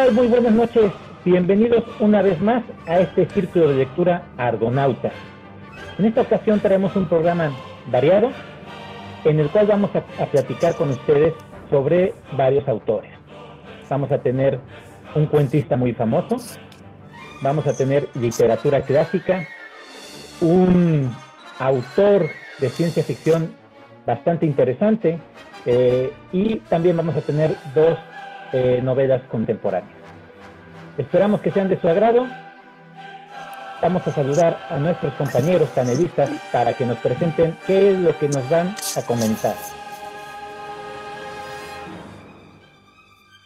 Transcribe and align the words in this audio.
¿Qué 0.00 0.06
tal? 0.06 0.14
Muy 0.14 0.28
buenas 0.28 0.54
noches. 0.54 0.92
Bienvenidos 1.26 1.84
una 1.98 2.22
vez 2.22 2.40
más 2.40 2.62
a 2.86 3.00
este 3.00 3.26
círculo 3.26 3.68
de 3.68 3.74
lectura 3.74 4.22
Argonauta. 4.38 5.10
En 5.98 6.06
esta 6.06 6.22
ocasión 6.22 6.58
traemos 6.58 6.96
un 6.96 7.06
programa 7.06 7.52
variado 7.90 8.30
en 9.26 9.40
el 9.40 9.50
cual 9.50 9.66
vamos 9.66 9.90
a, 9.94 9.98
a, 10.22 10.24
platicar 10.24 10.74
con 10.76 10.88
ustedes 10.88 11.34
sobre 11.68 12.14
varios 12.32 12.66
autores. 12.66 13.10
Vamos 13.90 14.10
a 14.10 14.16
tener 14.16 14.58
un 15.14 15.26
cuentista 15.26 15.76
muy 15.76 15.92
famoso, 15.92 16.38
vamos 17.42 17.66
a 17.66 17.76
tener 17.76 18.08
literatura 18.14 18.80
clásica, 18.80 19.46
un 20.40 21.14
autor 21.58 22.30
de 22.58 22.70
ciencia 22.70 23.04
ficción 23.04 23.54
bastante 24.06 24.46
interesante 24.46 25.18
eh, 25.66 26.10
y 26.32 26.56
también 26.70 26.96
vamos 26.96 27.16
a 27.16 27.20
tener 27.20 27.54
dos 27.74 27.98
eh, 28.52 28.80
novelas 28.82 29.22
contemporáneas. 29.30 29.98
Esperamos 30.98 31.40
que 31.40 31.50
sean 31.50 31.68
de 31.68 31.80
su 31.80 31.88
agrado. 31.88 32.26
Vamos 33.80 34.06
a 34.06 34.12
saludar 34.12 34.58
a 34.68 34.76
nuestros 34.76 35.14
compañeros 35.14 35.68
panelistas 35.70 36.30
para 36.52 36.74
que 36.74 36.84
nos 36.84 36.98
presenten 36.98 37.56
qué 37.66 37.92
es 37.92 37.98
lo 37.98 38.16
que 38.18 38.28
nos 38.28 38.48
van 38.50 38.74
a 38.96 39.02
comentar. 39.06 39.54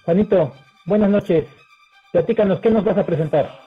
Juanito, 0.05 0.53
buenas 0.85 1.11
noches. 1.11 1.47
Platícanos, 2.13 2.61
¿qué 2.61 2.71
nos 2.71 2.85
vas 2.85 2.99
a 2.99 3.07
presentar? 3.07 3.65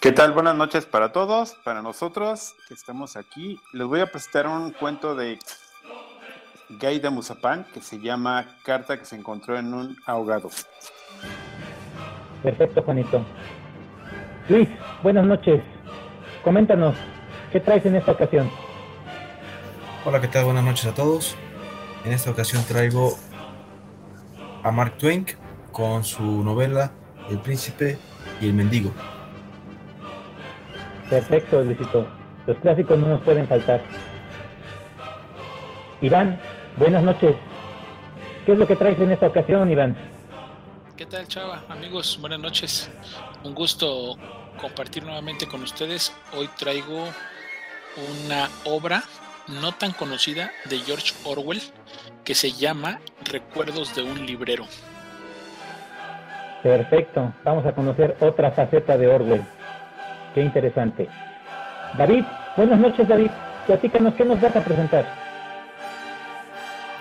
¿Qué 0.00 0.10
tal? 0.10 0.32
Buenas 0.32 0.56
noches 0.56 0.84
para 0.84 1.12
todos, 1.12 1.54
para 1.62 1.80
nosotros 1.80 2.54
que 2.66 2.74
estamos 2.74 3.16
aquí. 3.16 3.60
Les 3.72 3.86
voy 3.86 4.00
a 4.00 4.06
presentar 4.06 4.48
un 4.48 4.72
cuento 4.72 5.14
de 5.14 5.38
Gaida 6.78 7.10
Musapán 7.10 7.66
que 7.72 7.80
se 7.80 8.00
llama 8.00 8.56
Carta 8.64 8.98
que 8.98 9.04
se 9.04 9.16
encontró 9.16 9.58
en 9.58 9.74
un 9.74 9.96
ahogado. 10.06 10.50
Perfecto, 12.42 12.82
Juanito. 12.82 13.24
Luis, 14.48 14.68
buenas 15.02 15.24
noches. 15.24 15.62
Coméntanos, 16.42 16.96
¿qué 17.52 17.60
traes 17.60 17.86
en 17.86 17.96
esta 17.96 18.12
ocasión? 18.12 18.50
Hola, 20.04 20.20
¿qué 20.20 20.28
tal? 20.28 20.44
Buenas 20.44 20.64
noches 20.64 20.86
a 20.86 20.94
todos. 20.94 21.36
En 22.04 22.12
esta 22.12 22.30
ocasión 22.30 22.64
traigo 22.66 23.16
a 24.64 24.70
Mark 24.72 24.98
Twain 24.98 25.26
con 25.70 26.04
su 26.04 26.42
novela 26.42 26.92
El 27.30 27.38
príncipe 27.38 27.98
y 28.40 28.46
el 28.46 28.54
mendigo. 28.54 28.90
Perfecto, 31.08 31.62
Luisito. 31.62 32.06
Los 32.46 32.56
clásicos 32.58 32.98
no 32.98 33.06
nos 33.06 33.20
pueden 33.20 33.46
faltar. 33.46 33.80
Iván, 36.00 36.40
buenas 36.76 37.02
noches. 37.02 37.36
¿Qué 38.44 38.52
es 38.52 38.58
lo 38.58 38.66
que 38.66 38.76
traes 38.76 38.98
en 38.98 39.12
esta 39.12 39.26
ocasión, 39.26 39.70
Iván? 39.70 39.96
¿Qué 40.96 41.06
tal, 41.06 41.26
Chava? 41.28 41.62
Amigos, 41.68 42.18
buenas 42.20 42.40
noches. 42.40 42.90
Un 43.44 43.54
gusto 43.54 44.16
compartir 44.60 45.04
nuevamente 45.04 45.46
con 45.46 45.62
ustedes. 45.62 46.14
Hoy 46.36 46.48
traigo 46.58 47.04
una 48.20 48.48
obra 48.64 49.02
no 49.48 49.72
tan 49.72 49.92
conocida 49.92 50.50
de 50.68 50.78
George 50.78 51.14
Orwell 51.24 51.60
que 52.24 52.34
se 52.34 52.52
llama 52.52 53.00
Recuerdos 53.24 53.94
de 53.94 54.02
un 54.02 54.26
librero. 54.26 54.64
Perfecto. 56.62 57.32
Vamos 57.44 57.66
a 57.66 57.72
conocer 57.72 58.16
otra 58.20 58.52
faceta 58.52 58.96
de 58.96 59.08
Orwell. 59.08 59.44
Qué 60.34 60.42
interesante. 60.42 61.08
David, 61.98 62.24
buenas 62.56 62.78
noches, 62.78 63.08
David. 63.08 63.30
Platícanos, 63.66 64.14
¿qué 64.14 64.24
nos 64.24 64.40
vas 64.40 64.54
a 64.54 64.64
presentar? 64.64 65.21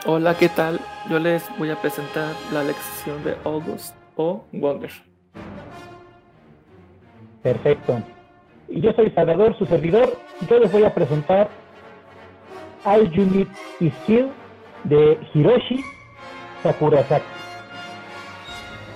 Hola, 0.04 0.36
¿qué 0.36 0.50
tal? 0.50 0.80
Yo 1.12 1.20
les 1.20 1.44
voy 1.60 1.70
a 1.70 1.80
presentar 1.80 2.34
la 2.52 2.64
lección 2.64 3.24
de 3.24 3.36
August 3.44 3.96
o 4.16 4.44
Wonder. 4.52 4.90
Perfecto. 7.44 8.02
Yo 8.68 8.94
soy 8.94 9.12
Salvador, 9.12 9.56
su 9.60 9.68
servidor, 9.68 10.18
y 10.42 10.48
yo 10.48 10.58
les 10.58 10.72
voy 10.72 10.86
a 10.86 10.94
presentar 10.96 11.50
All 12.84 13.12
You 13.12 13.26
Need 13.26 13.48
Is 13.80 13.94
Still 14.02 14.30
de 14.86 15.20
Hiroshi 15.36 15.84
Sakurasaki. 16.64 17.24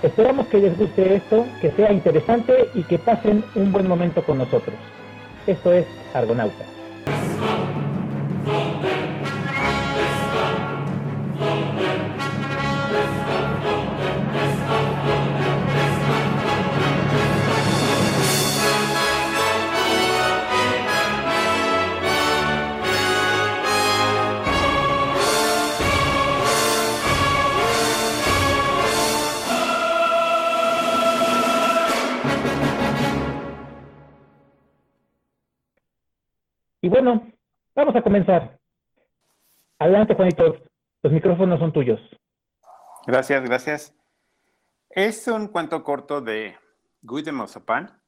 Esperamos 0.02 0.48
que 0.48 0.58
les 0.58 0.76
guste 0.76 1.14
esto, 1.14 1.46
que 1.60 1.70
sea 1.70 1.92
interesante 1.92 2.68
y 2.74 2.82
que 2.82 2.98
pasen 2.98 3.44
un 3.54 3.70
buen 3.70 3.86
momento 3.86 4.24
con 4.24 4.38
nosotros. 4.38 4.74
Esto 5.46 5.72
es 5.72 5.86
Argonauta. 6.14 6.75
Bueno, 36.96 37.30
vamos 37.74 37.94
a 37.94 38.02
comenzar. 38.02 38.58
Adelante, 39.78 40.14
Juanito. 40.14 40.56
Los 41.02 41.12
micrófonos 41.12 41.60
son 41.60 41.70
tuyos. 41.70 42.00
Gracias, 43.06 43.44
gracias. 43.44 43.94
Es 44.88 45.28
un 45.28 45.48
cuento 45.48 45.84
corto 45.84 46.22
de 46.22 46.56
Guy 47.02 47.22
de 47.22 47.32
Mozapan. 47.32 48.00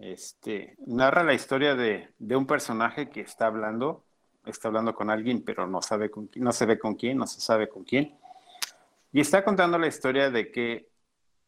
Este, 0.00 0.76
narra 0.86 1.24
la 1.24 1.34
historia 1.34 1.74
de, 1.74 2.08
de, 2.18 2.36
un 2.36 2.46
personaje 2.46 3.08
que 3.10 3.20
está 3.20 3.46
hablando, 3.46 4.04
está 4.44 4.68
hablando 4.68 4.94
con 4.94 5.10
alguien, 5.10 5.44
pero 5.44 5.66
no 5.66 5.82
sabe 5.82 6.10
con 6.10 6.30
no 6.36 6.52
se 6.52 6.66
ve 6.66 6.78
con 6.78 6.94
quién, 6.94 7.18
no 7.18 7.26
se 7.26 7.40
sabe 7.40 7.68
con 7.68 7.82
quién. 7.82 8.16
Y 9.12 9.20
está 9.20 9.44
contando 9.44 9.76
la 9.76 9.88
historia 9.88 10.30
de 10.30 10.52
que 10.52 10.88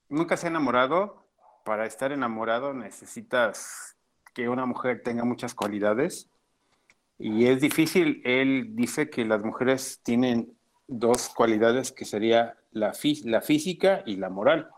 nunca 0.09 0.37
se 0.37 0.49
ha 0.49 0.51
enamorado. 0.51 1.25
Para 1.65 1.87
estar 1.87 2.11
enamorado 2.11 2.75
necesitas 2.75 3.97
que 4.35 4.49
una 4.49 4.67
mujer 4.67 5.03
tenga 5.05 5.25
muchas 5.25 5.55
cualidades 5.55 6.31
y 7.19 7.47
es 7.47 7.61
difícil, 7.61 8.23
él 8.25 8.77
dice 8.77 9.11
que 9.11 9.25
las 9.25 9.43
mujeres 9.43 10.01
tienen 10.05 10.57
dos 10.87 11.29
cualidades 11.29 11.91
que 11.91 12.05
sería 12.05 12.57
la, 12.71 12.93
la 13.25 13.41
física 13.41 14.03
y 14.07 14.17
la 14.17 14.31
moral, 14.31 14.71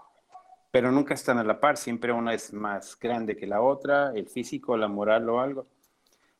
pero 0.71 0.91
nunca 0.91 1.13
están 1.13 1.37
a 1.37 1.45
la 1.45 1.61
par, 1.61 1.77
siempre 1.77 2.13
una 2.13 2.33
es 2.33 2.55
más 2.55 2.99
grande 2.99 3.37
que 3.37 3.47
la 3.47 3.61
otra, 3.61 4.13
el 4.15 4.27
físico, 4.27 4.77
la 4.77 4.89
moral 4.89 5.29
o 5.29 5.41
algo. 5.41 5.67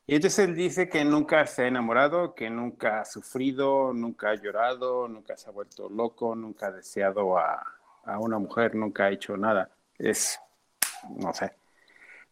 Y 0.07 0.15
entonces 0.15 0.39
él 0.39 0.55
dice 0.55 0.89
que 0.89 1.05
nunca 1.05 1.45
se 1.45 1.63
ha 1.63 1.67
enamorado, 1.67 2.33
que 2.33 2.49
nunca 2.49 3.01
ha 3.01 3.05
sufrido, 3.05 3.93
nunca 3.93 4.31
ha 4.31 4.35
llorado, 4.35 5.07
nunca 5.07 5.37
se 5.37 5.49
ha 5.49 5.51
vuelto 5.53 5.87
loco, 5.87 6.35
nunca 6.35 6.67
ha 6.67 6.71
deseado 6.71 7.37
a, 7.37 7.63
a 8.03 8.19
una 8.19 8.39
mujer, 8.39 8.73
nunca 8.73 9.05
ha 9.05 9.11
hecho 9.11 9.37
nada. 9.37 9.69
Es, 9.99 10.39
no 11.09 11.31
sé. 11.33 11.53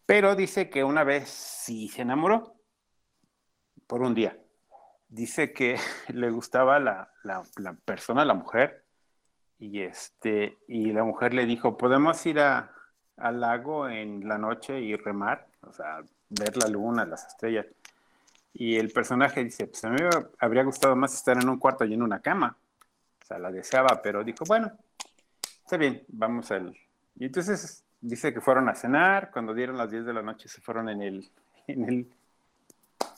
Pero 0.07 0.35
dice 0.35 0.71
que 0.71 0.83
una 0.83 1.03
vez 1.03 1.29
sí 1.29 1.87
se 1.87 2.01
enamoró 2.01 2.58
por 3.89 4.03
un 4.03 4.13
día. 4.13 4.37
Dice 5.09 5.51
que 5.51 5.77
le 6.13 6.29
gustaba 6.29 6.79
la, 6.79 7.11
la, 7.23 7.73
persona, 7.83 8.23
la 8.23 8.35
mujer, 8.35 8.85
y, 9.57 9.81
este, 9.81 10.59
y 10.67 10.93
la 10.93 11.03
mujer 11.03 11.33
le 11.33 11.45
dijo, 11.45 11.75
¿podemos 11.75 12.23
ir 12.25 12.39
a, 12.39 12.71
al 13.17 13.41
lago 13.41 13.89
en 13.89 14.25
la 14.25 14.37
noche 14.37 14.79
y 14.79 14.95
remar? 14.95 15.47
O 15.61 15.73
sea, 15.73 16.01
ver 16.29 16.55
la 16.55 16.69
luna, 16.69 17.03
las 17.03 17.27
estrellas. 17.27 17.65
Y 18.53 18.77
el 18.77 18.91
personaje 18.91 19.43
dice, 19.43 19.67
pues 19.67 19.83
a 19.83 19.89
mí 19.89 19.97
me 20.01 20.09
habría 20.39 20.63
gustado 20.63 20.95
más 20.95 21.13
estar 21.13 21.37
en 21.37 21.49
un 21.49 21.57
cuarto 21.57 21.83
y 21.83 21.93
en 21.93 22.03
una 22.03 22.21
cama. 22.21 22.55
O 23.21 23.25
sea, 23.25 23.39
la 23.39 23.51
deseaba, 23.51 24.01
pero 24.01 24.23
dijo, 24.23 24.45
bueno, 24.47 24.71
está 25.63 25.77
bien, 25.77 26.03
vamos 26.07 26.51
al... 26.51 26.77
Y 27.15 27.25
entonces 27.25 27.83
dice 27.99 28.33
que 28.33 28.39
fueron 28.39 28.69
a 28.69 28.75
cenar, 28.75 29.31
cuando 29.31 29.53
dieron 29.53 29.77
las 29.77 29.91
10 29.91 30.05
de 30.05 30.13
la 30.13 30.21
noche 30.21 30.47
se 30.47 30.61
fueron 30.61 30.89
en 30.89 31.01
el, 31.01 31.29
en 31.67 31.83
el 31.89 32.07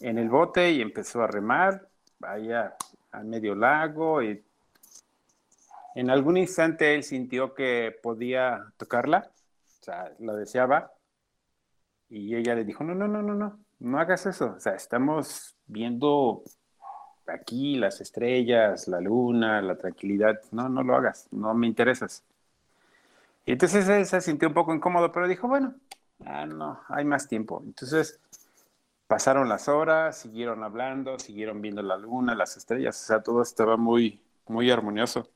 en 0.02 0.18
el 0.18 0.30
bote 0.30 0.72
y 0.72 0.82
empezó 0.82 1.24
a 1.24 1.28
remar 1.28 1.88
allá 2.22 2.76
al 3.12 3.26
medio 3.26 3.56
lago 3.56 4.22
y 4.22 4.44
en 5.96 6.10
algún 6.10 6.38
instante 6.38 6.96
él 6.96 7.04
sintió 7.04 7.54
que 7.54 7.96
podía 8.02 8.66
tocarla, 8.78 9.30
o 9.80 9.84
sea, 9.84 10.12
la 10.20 10.34
deseaba 10.34 10.92
y 12.10 12.36
ella 12.36 12.56
le 12.56 12.64
dijo, 12.64 12.84
no, 12.84 12.96
no, 12.96 13.08
no, 13.08 13.22
no, 13.22 13.34
no, 13.34 13.60
no 13.80 14.00
hagas 14.00 14.26
eso, 14.26 14.56
o 14.58 14.60
sea, 14.60 14.74
estamos 14.76 15.56
viendo 15.68 16.44
aquí 17.28 17.76
las 17.76 18.02
estrellas, 18.02 18.88
la 18.88 19.00
luna, 19.02 19.62
la 19.62 19.78
tranquilidad, 19.78 20.40
no, 20.52 20.70
no 20.70 20.84
lo 20.84 20.96
hagas, 20.96 21.28
no 21.32 21.54
me 21.54 21.68
interesas. 21.68 22.24
Y 23.46 23.54
entonces 23.54 23.88
él 23.88 24.06
se 24.06 24.22
sintió 24.22 24.48
un 24.48 24.54
poco 24.54 24.74
incómodo, 24.74 25.12
pero 25.12 25.28
dijo, 25.28 25.48
bueno, 25.48 25.74
ah, 26.26 26.46
no, 26.46 26.80
hay 26.90 27.06
más 27.06 27.28
tiempo. 27.28 27.62
Entonces 27.66 28.20
pasaron 29.12 29.50
las 29.50 29.68
horas, 29.68 30.20
siguieron 30.20 30.64
hablando, 30.64 31.20
siguieron 31.20 31.62
viendo 31.62 31.82
la 31.82 31.98
luna, 31.98 32.34
las 32.34 32.56
estrellas, 32.56 32.98
o 33.04 33.06
sea, 33.08 33.22
todo 33.22 33.42
estaba 33.42 33.76
muy, 33.76 34.22
muy 34.48 34.72
armonioso. 34.72 35.28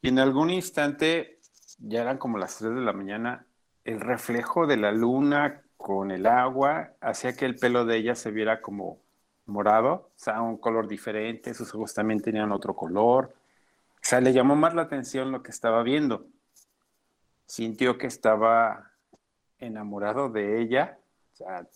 Y 0.00 0.08
en 0.08 0.18
algún 0.18 0.48
instante 0.48 1.38
ya 1.76 2.00
eran 2.00 2.16
como 2.16 2.38
las 2.38 2.56
3 2.56 2.74
de 2.76 2.80
la 2.80 2.94
mañana, 2.94 3.44
el 3.84 4.00
reflejo 4.00 4.66
de 4.66 4.78
la 4.78 4.90
luna 4.90 5.64
con 5.76 6.10
el 6.10 6.24
agua 6.24 6.94
hacía 7.02 7.36
que 7.36 7.44
el 7.44 7.56
pelo 7.56 7.84
de 7.84 7.98
ella 7.98 8.14
se 8.14 8.30
viera 8.30 8.62
como 8.62 9.02
morado, 9.44 9.92
o 9.92 10.10
sea, 10.18 10.40
un 10.40 10.56
color 10.56 10.88
diferente, 10.88 11.52
sus 11.52 11.74
ojos 11.74 11.92
también 11.92 12.22
tenían 12.22 12.52
otro 12.52 12.74
color. 12.74 13.34
O 13.96 13.98
sea, 14.00 14.22
le 14.22 14.32
llamó 14.32 14.56
más 14.56 14.72
la 14.72 14.80
atención 14.80 15.30
lo 15.30 15.42
que 15.42 15.50
estaba 15.50 15.82
viendo. 15.82 16.26
Sintió 17.44 17.98
que 17.98 18.06
estaba 18.06 18.92
enamorado 19.58 20.30
de 20.30 20.62
ella, 20.62 20.98
o 21.34 21.36
sea, 21.36 21.66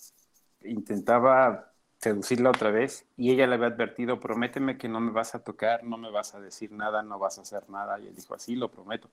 intentaba 0.65 1.73
seducirla 1.99 2.51
otra 2.51 2.71
vez 2.71 3.05
y 3.17 3.31
ella 3.31 3.47
le 3.47 3.57
había 3.57 3.69
advertido, 3.69 4.21
prométeme 4.21 4.79
que 4.79 4.89
no 4.89 5.01
me 5.01 5.13
vas 5.13 5.35
a 5.35 5.45
tocar, 5.45 5.85
no 5.85 5.99
me 5.99 6.11
vas 6.11 6.35
a 6.35 6.41
decir 6.41 6.73
nada, 6.73 7.03
no 7.03 7.19
vas 7.19 7.39
a 7.39 7.43
hacer 7.43 7.69
nada. 7.69 7.99
Y 8.01 8.07
él 8.07 8.15
dijo, 8.15 8.35
así 8.35 8.57
lo 8.57 8.71
prometo. 8.71 9.09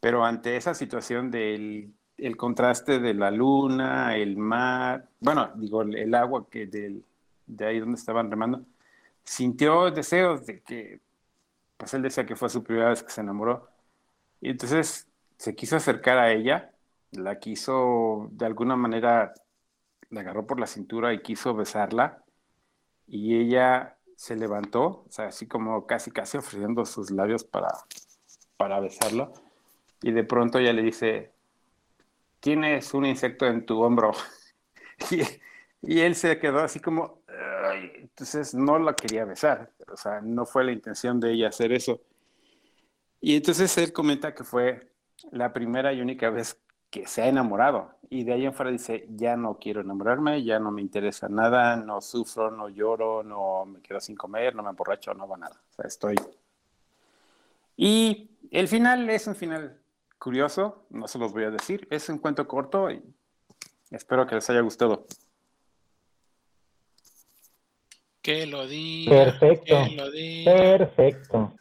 Pero 0.00 0.24
ante 0.24 0.56
esa 0.56 0.74
situación 0.74 1.30
del 1.30 1.92
el 2.18 2.36
contraste 2.36 3.00
de 3.00 3.14
la 3.14 3.30
luna, 3.30 4.16
el 4.16 4.36
mar, 4.36 5.08
bueno, 5.20 5.50
digo, 5.56 5.82
el 5.82 6.14
agua 6.14 6.46
que 6.48 6.66
del, 6.66 7.04
de 7.46 7.66
ahí 7.66 7.80
donde 7.80 7.98
estaban 7.98 8.30
remando, 8.30 8.62
sintió 9.24 9.90
deseos 9.90 10.46
de 10.46 10.60
que, 10.60 11.00
pues 11.76 11.94
él 11.94 12.02
decía 12.02 12.26
que 12.26 12.36
fue 12.36 12.48
su 12.48 12.62
primera 12.62 12.90
vez 12.90 13.02
que 13.02 13.10
se 13.10 13.20
enamoró. 13.20 13.68
Y 14.40 14.50
entonces 14.50 15.08
se 15.36 15.54
quiso 15.54 15.76
acercar 15.76 16.18
a 16.18 16.32
ella, 16.32 16.72
la 17.12 17.38
quiso 17.38 18.28
de 18.32 18.46
alguna 18.46 18.76
manera, 18.76 19.34
la 20.12 20.20
agarró 20.20 20.46
por 20.46 20.60
la 20.60 20.66
cintura 20.66 21.12
y 21.12 21.22
quiso 21.22 21.54
besarla. 21.54 22.22
Y 23.08 23.36
ella 23.36 23.98
se 24.14 24.36
levantó, 24.36 25.04
o 25.04 25.06
sea, 25.10 25.26
así 25.26 25.48
como 25.48 25.86
casi 25.86 26.12
casi 26.12 26.38
ofreciendo 26.38 26.84
sus 26.86 27.10
labios 27.10 27.42
para, 27.42 27.70
para 28.56 28.78
besarlo. 28.78 29.32
Y 30.02 30.12
de 30.12 30.22
pronto 30.22 30.58
ella 30.58 30.72
le 30.72 30.82
dice, 30.82 31.32
tienes 32.38 32.92
un 32.94 33.06
insecto 33.06 33.46
en 33.46 33.66
tu 33.66 33.82
hombro. 33.82 34.12
y, 35.10 36.00
él 36.00 36.14
se 36.14 36.38
quedó 36.38 36.60
así 36.60 36.78
como, 36.78 37.22
entonces 37.96 38.54
no 38.54 38.78
la 38.78 38.94
quería 38.94 39.24
besar, 39.24 39.72
o 39.90 39.96
sea, 39.96 40.20
no 40.20 40.46
fue 40.46 40.64
la 40.64 40.72
intención 40.72 41.18
de 41.18 41.32
ella 41.32 41.48
hacer 41.48 41.72
eso. 41.72 42.00
Y 43.20 43.36
entonces 43.36 43.76
él 43.78 43.92
comenta 43.92 44.34
que 44.34 44.44
fue 44.44 44.92
la 45.30 45.52
primera 45.52 45.92
y 45.92 46.00
única 46.00 46.30
vez 46.30 46.60
que 46.92 47.06
se 47.06 47.22
ha 47.22 47.26
enamorado. 47.26 47.90
Y 48.10 48.22
de 48.22 48.34
ahí 48.34 48.44
en 48.44 48.52
fuera 48.52 48.70
dice, 48.70 49.06
ya 49.08 49.34
no 49.34 49.58
quiero 49.58 49.80
enamorarme, 49.80 50.44
ya 50.44 50.58
no 50.58 50.70
me 50.70 50.82
interesa 50.82 51.26
nada, 51.26 51.74
no 51.74 52.02
sufro, 52.02 52.50
no 52.50 52.68
lloro, 52.68 53.22
no 53.22 53.64
me 53.64 53.80
quedo 53.80 53.98
sin 53.98 54.14
comer, 54.14 54.54
no 54.54 54.62
me 54.62 54.68
emborracho, 54.68 55.14
no 55.14 55.26
va 55.26 55.38
nada. 55.38 55.56
O 55.70 55.74
sea, 55.74 55.86
estoy... 55.86 56.16
Y 57.78 58.30
el 58.50 58.68
final 58.68 59.08
es 59.08 59.26
un 59.26 59.34
final 59.34 59.80
curioso, 60.18 60.84
no 60.90 61.08
se 61.08 61.18
los 61.18 61.32
voy 61.32 61.44
a 61.44 61.50
decir, 61.50 61.88
es 61.90 62.10
un 62.10 62.18
cuento 62.18 62.46
corto 62.46 62.90
y 62.90 63.02
espero 63.90 64.26
que 64.26 64.34
les 64.34 64.50
haya 64.50 64.60
gustado. 64.60 65.06
Que 68.20 68.46
lo 68.46 68.66
diga. 68.66 69.10
Perfecto. 69.10 69.74
Perfecto. 70.44 71.54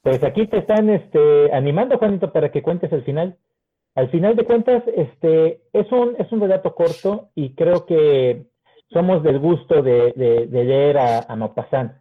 Pues 0.00 0.24
aquí 0.24 0.46
te 0.46 0.56
están 0.56 0.88
este, 0.88 1.52
animando, 1.52 1.98
Juanito, 1.98 2.32
para 2.32 2.50
que 2.50 2.62
cuentes 2.62 2.90
el 2.92 3.04
final. 3.04 3.36
Al 3.94 4.10
final 4.10 4.36
de 4.36 4.44
cuentas, 4.44 4.82
este, 4.96 5.60
es 5.72 5.90
un, 5.90 6.14
es 6.18 6.30
un 6.32 6.40
relato 6.40 6.74
corto 6.74 7.30
y 7.34 7.54
creo 7.54 7.86
que 7.86 8.46
somos 8.92 9.22
del 9.22 9.38
gusto 9.38 9.82
de, 9.82 10.12
leer 10.50 10.98
a, 10.98 11.20
a 11.20 11.36
Maupassant. 11.36 11.92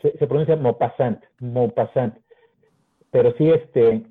se, 0.00 0.26
pronuncia 0.26 0.56
Maupassant, 0.56 1.22
Maupassant. 1.40 2.18
Pero 3.10 3.34
sí, 3.36 3.50
este, 3.50 4.02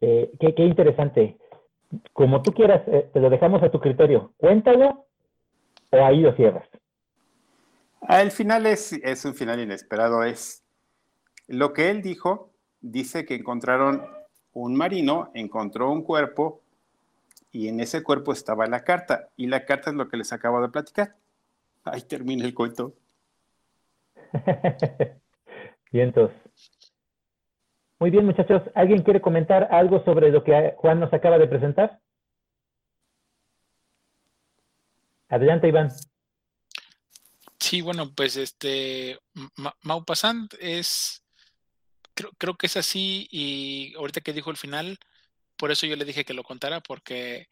eh, 0.00 0.30
qué, 0.40 0.54
qué, 0.54 0.64
interesante. 0.64 1.38
Como 2.12 2.42
tú 2.42 2.52
quieras, 2.52 2.82
eh, 2.88 3.08
te 3.12 3.20
lo 3.20 3.30
dejamos 3.30 3.62
a 3.62 3.70
tu 3.70 3.80
criterio. 3.80 4.32
Cuéntalo 4.36 5.06
o 5.90 6.04
ahí 6.04 6.20
lo 6.20 6.34
cierras. 6.34 6.68
El 8.08 8.30
final 8.30 8.66
es, 8.66 8.92
es 8.92 9.24
un 9.24 9.34
final 9.34 9.60
inesperado. 9.60 10.24
Es 10.24 10.64
lo 11.46 11.72
que 11.72 11.90
él 11.90 12.02
dijo. 12.02 12.50
Dice 12.80 13.26
que 13.26 13.34
encontraron 13.34 14.06
un 14.52 14.74
marino, 14.74 15.30
encontró 15.34 15.90
un 15.90 16.02
cuerpo 16.02 16.62
y 17.52 17.68
en 17.68 17.80
ese 17.80 18.02
cuerpo 18.02 18.32
estaba 18.32 18.66
la 18.66 18.84
carta. 18.84 19.28
Y 19.36 19.46
la 19.46 19.64
carta 19.64 19.90
es 19.90 19.96
lo 19.96 20.08
que 20.08 20.16
les 20.16 20.32
acabo 20.32 20.60
de 20.60 20.68
platicar. 20.68 21.16
Ahí 21.84 22.02
termina 22.02 22.44
el 22.44 22.54
cuento. 22.54 22.94
Vientos. 25.92 26.30
Muy 27.98 28.10
bien, 28.10 28.24
muchachos. 28.24 28.62
¿Alguien 28.74 29.02
quiere 29.02 29.20
comentar 29.20 29.68
algo 29.70 30.02
sobre 30.04 30.30
lo 30.30 30.42
que 30.42 30.74
Juan 30.78 31.00
nos 31.00 31.12
acaba 31.12 31.38
de 31.38 31.48
presentar? 31.48 32.00
Adelante, 35.28 35.68
Iván. 35.68 35.90
Sí, 37.58 37.82
bueno, 37.82 38.10
pues 38.14 38.36
este, 38.36 39.18
Maupassant 39.82 40.54
es, 40.60 41.22
creo, 42.20 42.32
creo 42.38 42.56
que 42.56 42.66
es 42.66 42.76
así 42.76 43.28
y 43.30 43.94
ahorita 43.96 44.20
que 44.20 44.32
dijo 44.32 44.50
el 44.50 44.56
final, 44.56 44.98
por 45.56 45.70
eso 45.70 45.86
yo 45.86 45.96
le 45.96 46.04
dije 46.04 46.24
que 46.24 46.34
lo 46.34 46.42
contara, 46.44 46.80
porque 46.80 47.48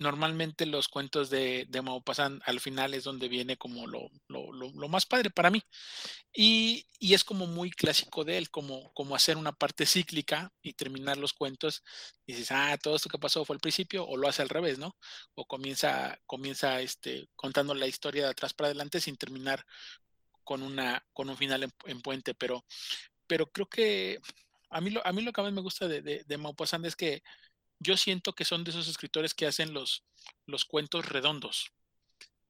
normalmente 0.00 0.66
los 0.66 0.88
cuentos 0.88 1.28
de, 1.30 1.66
de 1.68 1.82
Maupassant 1.82 2.42
al 2.46 2.58
final 2.60 2.94
es 2.94 3.04
donde 3.04 3.28
viene 3.28 3.58
como 3.58 3.86
lo, 3.86 4.10
lo, 4.28 4.50
lo, 4.52 4.88
más 4.88 5.04
padre 5.06 5.30
para 5.30 5.50
mí. 5.50 5.62
Y, 6.32 6.86
y, 6.98 7.14
es 7.14 7.22
como 7.22 7.46
muy 7.46 7.70
clásico 7.70 8.24
de 8.24 8.38
él, 8.38 8.50
como, 8.50 8.92
como 8.94 9.14
hacer 9.14 9.36
una 9.36 9.52
parte 9.52 9.84
cíclica 9.86 10.52
y 10.62 10.72
terminar 10.72 11.18
los 11.18 11.34
cuentos. 11.34 11.84
Y 12.26 12.32
dices, 12.32 12.50
ah, 12.52 12.78
todo 12.82 12.96
esto 12.96 13.10
que 13.10 13.18
pasó 13.18 13.44
fue 13.44 13.54
al 13.56 13.60
principio, 13.60 14.06
o 14.06 14.16
lo 14.16 14.26
hace 14.28 14.42
al 14.42 14.48
revés, 14.48 14.78
¿no? 14.78 14.96
O 15.34 15.44
comienza, 15.46 16.18
comienza 16.26 16.80
este, 16.80 17.28
contando 17.36 17.74
la 17.74 17.86
historia 17.86 18.24
de 18.24 18.30
atrás 18.30 18.54
para 18.54 18.68
adelante 18.68 19.00
sin 19.00 19.16
terminar 19.16 19.64
con, 20.44 20.62
una, 20.62 21.04
con 21.12 21.28
un 21.28 21.36
final 21.36 21.70
en, 21.84 22.00
puente. 22.00 22.34
Pero, 22.34 22.64
pero 23.30 23.46
creo 23.52 23.68
que 23.68 24.20
a 24.70 24.80
mí, 24.80 24.90
lo, 24.90 25.06
a 25.06 25.12
mí 25.12 25.22
lo 25.22 25.32
que 25.32 25.40
más 25.40 25.52
me 25.52 25.60
gusta 25.60 25.86
de, 25.86 26.02
de, 26.02 26.36
Maupassant 26.36 26.84
es 26.84 26.96
que 26.96 27.22
yo 27.78 27.96
siento 27.96 28.34
que 28.34 28.44
son 28.44 28.64
de 28.64 28.72
esos 28.72 28.88
escritores 28.88 29.34
que 29.34 29.46
hacen 29.46 29.72
los, 29.72 30.04
los 30.46 30.64
cuentos 30.64 31.08
redondos. 31.08 31.70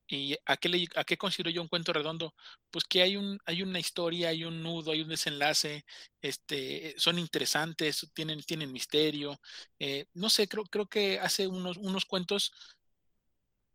¿Y 0.08 0.38
a 0.46 0.56
qué, 0.56 0.88
a 0.96 1.04
qué 1.04 1.18
considero 1.18 1.50
yo 1.50 1.60
un 1.60 1.68
cuento 1.68 1.92
redondo? 1.92 2.34
Pues 2.70 2.84
que 2.86 3.02
hay, 3.02 3.18
un, 3.18 3.38
hay 3.44 3.62
una 3.62 3.78
historia, 3.78 4.30
hay 4.30 4.44
un 4.44 4.62
nudo, 4.62 4.92
hay 4.92 5.02
un 5.02 5.10
desenlace, 5.10 5.84
este, 6.22 6.94
son 6.96 7.18
interesantes, 7.18 8.10
tienen, 8.14 8.42
tienen 8.42 8.72
misterio. 8.72 9.38
Eh, 9.78 10.06
no 10.14 10.30
sé, 10.30 10.48
creo, 10.48 10.64
creo 10.64 10.86
que 10.86 11.20
hace 11.20 11.46
unos, 11.46 11.76
unos 11.76 12.06
cuentos, 12.06 12.52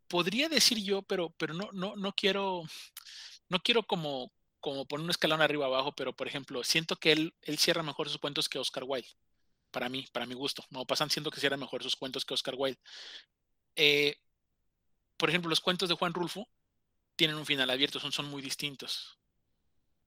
podría 0.08 0.48
decir 0.48 0.82
yo, 0.82 1.02
pero, 1.02 1.30
pero 1.38 1.54
no, 1.54 1.70
no, 1.72 1.94
no 1.94 2.12
quiero, 2.14 2.64
no 3.48 3.60
quiero 3.60 3.84
como, 3.84 4.32
como 4.66 4.84
poner 4.84 5.04
un 5.04 5.10
escalón 5.10 5.42
arriba 5.42 5.66
abajo, 5.66 5.92
pero 5.94 6.12
por 6.12 6.26
ejemplo, 6.26 6.64
siento 6.64 6.96
que 6.96 7.12
él, 7.12 7.34
él 7.42 7.56
cierra 7.56 7.84
mejor 7.84 8.08
sus 8.08 8.18
cuentos 8.18 8.48
que 8.48 8.58
Oscar 8.58 8.82
Wilde 8.84 9.08
para 9.70 9.88
mí, 9.88 10.08
para 10.10 10.26
mi 10.26 10.34
gusto. 10.34 10.64
No 10.70 10.84
pasan 10.84 11.08
siendo 11.08 11.30
que 11.30 11.46
eran 11.46 11.60
mejor 11.60 11.84
sus 11.84 11.94
cuentos 11.94 12.24
que 12.24 12.34
Oscar 12.34 12.56
Wilde. 12.58 12.80
Eh, 13.76 14.16
por 15.16 15.28
ejemplo, 15.28 15.48
los 15.48 15.60
cuentos 15.60 15.88
de 15.88 15.94
Juan 15.94 16.12
Rulfo 16.12 16.48
tienen 17.14 17.36
un 17.36 17.46
final 17.46 17.70
abierto, 17.70 18.00
son, 18.00 18.10
son 18.10 18.26
muy 18.26 18.42
distintos. 18.42 19.20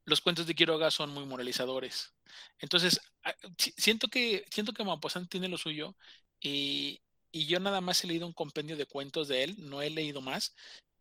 Los 0.03 0.19
cuentos 0.19 0.45
de 0.45 0.55
Quiroga 0.55 0.91
son 0.91 1.11
muy 1.11 1.25
moralizadores. 1.25 2.13
Entonces, 2.57 2.99
ah, 3.23 3.33
siento 3.77 4.09
que, 4.09 4.43
siento 4.51 4.73
que 4.73 4.83
Maupassant 4.83 5.29
tiene 5.29 5.47
lo 5.47 5.57
suyo 5.57 5.95
y, 6.41 7.01
y 7.31 7.45
yo 7.45 7.61
nada 7.61 7.79
más 7.79 8.03
he 8.03 8.07
leído 8.07 8.27
un 8.27 8.33
compendio 8.33 8.75
de 8.75 8.87
cuentos 8.87 9.29
de 9.29 9.45
él, 9.45 9.55
no 9.57 9.81
he 9.81 9.89
leído 9.89 10.19
más, 10.19 10.53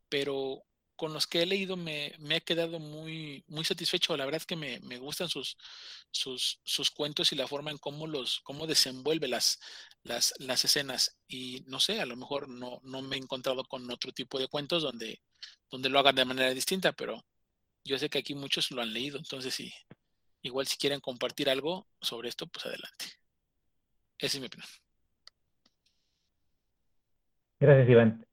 pero 0.09 0.63
con 0.99 1.13
los 1.13 1.29
que 1.29 1.43
he 1.43 1.47
leído 1.47 1.77
me, 1.77 2.13
me, 2.19 2.37
he 2.37 2.41
quedado 2.41 2.81
muy, 2.81 3.45
muy 3.47 3.65
satisfecho. 3.65 4.17
La 4.17 4.25
verdad 4.25 4.41
es 4.41 4.47
que 4.47 4.57
me, 4.57 4.81
me 4.81 4.99
gustan 4.99 5.29
sus, 5.29 5.57
sus, 6.11 6.61
sus, 6.65 6.91
cuentos 6.91 7.33
y 7.33 7.37
la 7.37 7.47
forma 7.47 7.71
en 7.71 7.79
cómo 7.79 8.09
los, 8.09 8.41
cómo 8.41 8.67
desenvuelve 8.67 9.29
las, 9.29 9.61
las, 10.03 10.35
las 10.41 10.65
escenas. 10.65 11.17
Y 11.29 11.63
no 11.69 11.79
sé, 11.79 12.01
a 12.01 12.07
lo 12.07 12.17
mejor 12.17 12.49
no, 12.49 12.81
no 12.83 13.01
me 13.01 13.15
he 13.15 13.19
encontrado 13.21 13.63
con 13.65 13.89
otro 13.93 14.11
tipo 14.11 14.41
de 14.41 14.49
cuentos 14.49 14.83
donde, 14.83 15.23
donde 15.71 15.89
lo 15.89 16.01
hagan 16.01 16.17
de 16.17 16.25
manera 16.25 16.53
distinta, 16.53 16.91
pero 16.93 17.25
yo 17.85 17.97
sé 17.97 18.11
que 18.11 18.19
aquí 18.19 18.35
muchos 18.35 18.73
lo 18.73 18.83
han 18.83 18.93
leído. 18.93 19.19
Entonces, 19.19 19.55
sí, 19.55 19.73
igual 20.43 20.67
si 20.67 20.79
quieren 20.79 20.99
compartir 20.99 21.49
algo 21.49 21.87
sobre 22.01 22.29
esto, 22.29 22.49
pues 22.49 22.67
adelante. 22.67 23.07
Esa 24.19 24.37
es 24.37 24.41
mi 24.41 24.49
opinión. 24.49 24.69
Gracias, 27.61 27.89
Iván. 27.89 28.27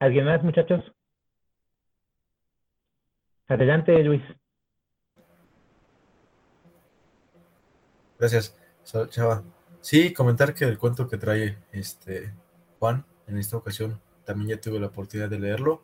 ¿Alguien 0.00 0.26
más, 0.26 0.44
muchachos? 0.44 0.84
Adelante, 3.50 4.00
Luis. 4.04 4.22
Gracias, 8.16 8.56
Chava. 9.08 9.42
Sí, 9.80 10.12
comentar 10.12 10.54
que 10.54 10.66
el 10.66 10.78
cuento 10.78 11.08
que 11.08 11.16
trae 11.16 11.58
este 11.72 12.32
Juan 12.78 13.04
en 13.26 13.38
esta 13.38 13.56
ocasión 13.56 14.00
también 14.24 14.50
ya 14.50 14.60
tuve 14.60 14.78
la 14.78 14.86
oportunidad 14.86 15.28
de 15.28 15.40
leerlo 15.40 15.82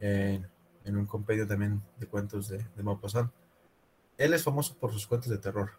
en, 0.00 0.50
un 0.86 1.06
compendio 1.06 1.46
también 1.46 1.80
de 1.98 2.06
cuentos 2.08 2.48
de, 2.48 2.66
de 2.74 2.82
Maupassant. 2.82 3.30
Él 4.16 4.34
es 4.34 4.42
famoso 4.42 4.76
por 4.76 4.92
sus 4.92 5.06
cuentos 5.06 5.30
de 5.30 5.38
terror, 5.38 5.70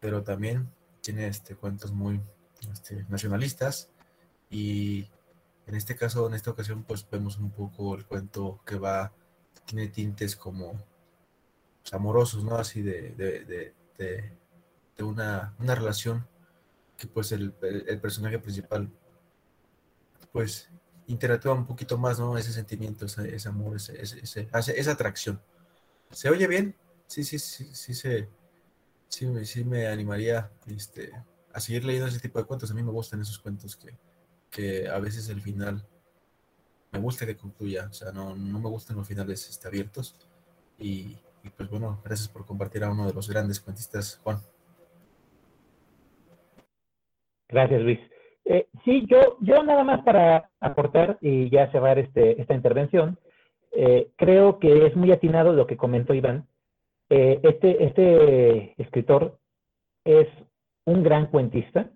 pero 0.00 0.22
también 0.22 0.70
tiene 1.00 1.28
este, 1.28 1.56
cuentos 1.56 1.92
muy, 1.92 2.20
este, 2.70 3.06
nacionalistas 3.08 3.90
y 4.50 5.08
en 5.66 5.76
este 5.76 5.96
caso, 5.96 6.26
en 6.26 6.34
esta 6.34 6.50
ocasión, 6.50 6.82
pues 6.82 7.08
vemos 7.10 7.38
un 7.38 7.52
poco 7.52 7.94
el 7.94 8.04
cuento 8.04 8.60
que 8.66 8.76
va, 8.78 9.12
tiene 9.68 9.88
tintes 9.88 10.34
como 10.34 10.72
pues, 11.82 11.92
amorosos, 11.92 12.42
¿no? 12.42 12.56
Así 12.56 12.82
de, 12.82 13.10
de, 13.10 13.74
de, 14.96 15.02
una, 15.04 15.54
una, 15.58 15.74
relación 15.74 16.26
que 16.96 17.06
pues 17.06 17.30
el, 17.32 17.54
el, 17.62 18.00
personaje 18.00 18.38
principal 18.38 18.90
pues 20.32 20.68
interactúa 21.06 21.52
un 21.52 21.66
poquito 21.66 21.98
más, 21.98 22.18
¿no? 22.18 22.36
Ese 22.36 22.52
sentimiento, 22.52 23.04
ese, 23.06 23.48
amor, 23.48 23.76
ese, 23.76 24.00
ese, 24.02 24.48
esa 24.52 24.92
atracción. 24.92 25.40
¿Se 26.10 26.30
oye 26.30 26.46
bien? 26.46 26.74
Sí, 27.06 27.22
sí, 27.22 27.38
sí, 27.38 27.68
sí, 27.72 27.94
sí, 27.94 28.26
sí, 29.08 29.44
sí 29.44 29.64
me 29.64 29.86
animaría 29.86 30.50
este, 30.66 31.12
a 31.52 31.60
seguir 31.60 31.84
leyendo 31.84 32.08
ese 32.08 32.20
tipo 32.20 32.38
de 32.38 32.46
cuentos. 32.46 32.70
A 32.70 32.74
mí 32.74 32.82
me 32.82 32.90
gustan 32.90 33.20
esos 33.20 33.38
cuentos 33.38 33.76
que, 33.76 33.96
que 34.50 34.88
a 34.88 34.98
veces 34.98 35.28
el 35.28 35.40
final 35.40 35.86
me 36.92 36.98
gusta 36.98 37.26
que 37.26 37.36
concluya, 37.36 37.86
o 37.90 37.92
sea, 37.92 38.12
no, 38.12 38.34
no 38.34 38.58
me 38.58 38.68
gustan 38.68 38.96
los 38.96 39.06
finales 39.06 39.48
este, 39.48 39.68
abiertos. 39.68 40.14
Y, 40.78 41.16
pues 41.56 41.70
bueno, 41.70 42.00
gracias 42.04 42.28
por 42.28 42.46
compartir 42.46 42.84
a 42.84 42.90
uno 42.90 43.06
de 43.06 43.14
los 43.14 43.28
grandes 43.28 43.60
cuentistas, 43.60 44.20
Juan. 44.22 44.38
Gracias, 47.48 47.80
Luis. 47.80 47.98
Eh, 48.44 48.66
sí, 48.84 49.04
yo, 49.08 49.36
yo 49.40 49.62
nada 49.62 49.84
más 49.84 50.02
para 50.04 50.50
aportar 50.60 51.18
y 51.20 51.50
ya 51.50 51.70
cerrar 51.70 51.98
este, 51.98 52.40
esta 52.40 52.54
intervención, 52.54 53.18
eh, 53.72 54.10
creo 54.16 54.58
que 54.58 54.86
es 54.86 54.96
muy 54.96 55.12
atinado 55.12 55.52
lo 55.52 55.66
que 55.66 55.76
comentó 55.76 56.14
Iván. 56.14 56.46
Eh, 57.10 57.40
este, 57.42 57.84
este 57.84 58.80
escritor 58.80 59.38
es 60.04 60.28
un 60.84 61.02
gran 61.02 61.26
cuentista, 61.26 61.90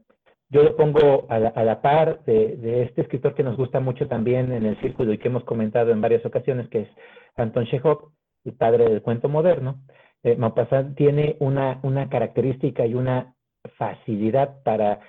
yo 0.53 0.63
lo 0.63 0.77
pongo 0.77 1.27
a 1.31 1.39
la, 1.39 1.81
par 1.81 2.23
de, 2.25 2.83
este 2.83 3.01
escritor 3.01 3.35
que 3.35 3.43
nos 3.43 3.57
gusta 3.57 3.81
mucho 3.81 4.07
también 4.07 4.53
en 4.53 4.67
el 4.67 4.79
círculo 4.83 5.15
y 5.15 5.19
que 5.19 5.29
hemos 5.29 5.45
comentado 5.45 5.93
en 5.93 6.03
varias 6.03 6.27
ocasiones, 6.27 6.69
que 6.69 6.83
es 6.83 6.89
Anton 7.37 7.65
Chekhov, 7.65 8.11
el 8.45 8.53
padre 8.53 8.85
del 8.85 9.01
cuento 9.01 9.31
moderno. 9.31 9.81
Eh, 10.23 10.37
Maupassant 10.37 10.95
tiene 10.95 11.37
una, 11.41 11.81
característica 12.11 12.85
y 12.85 12.93
una 12.93 13.35
facilidad 13.79 14.63
para 14.63 15.01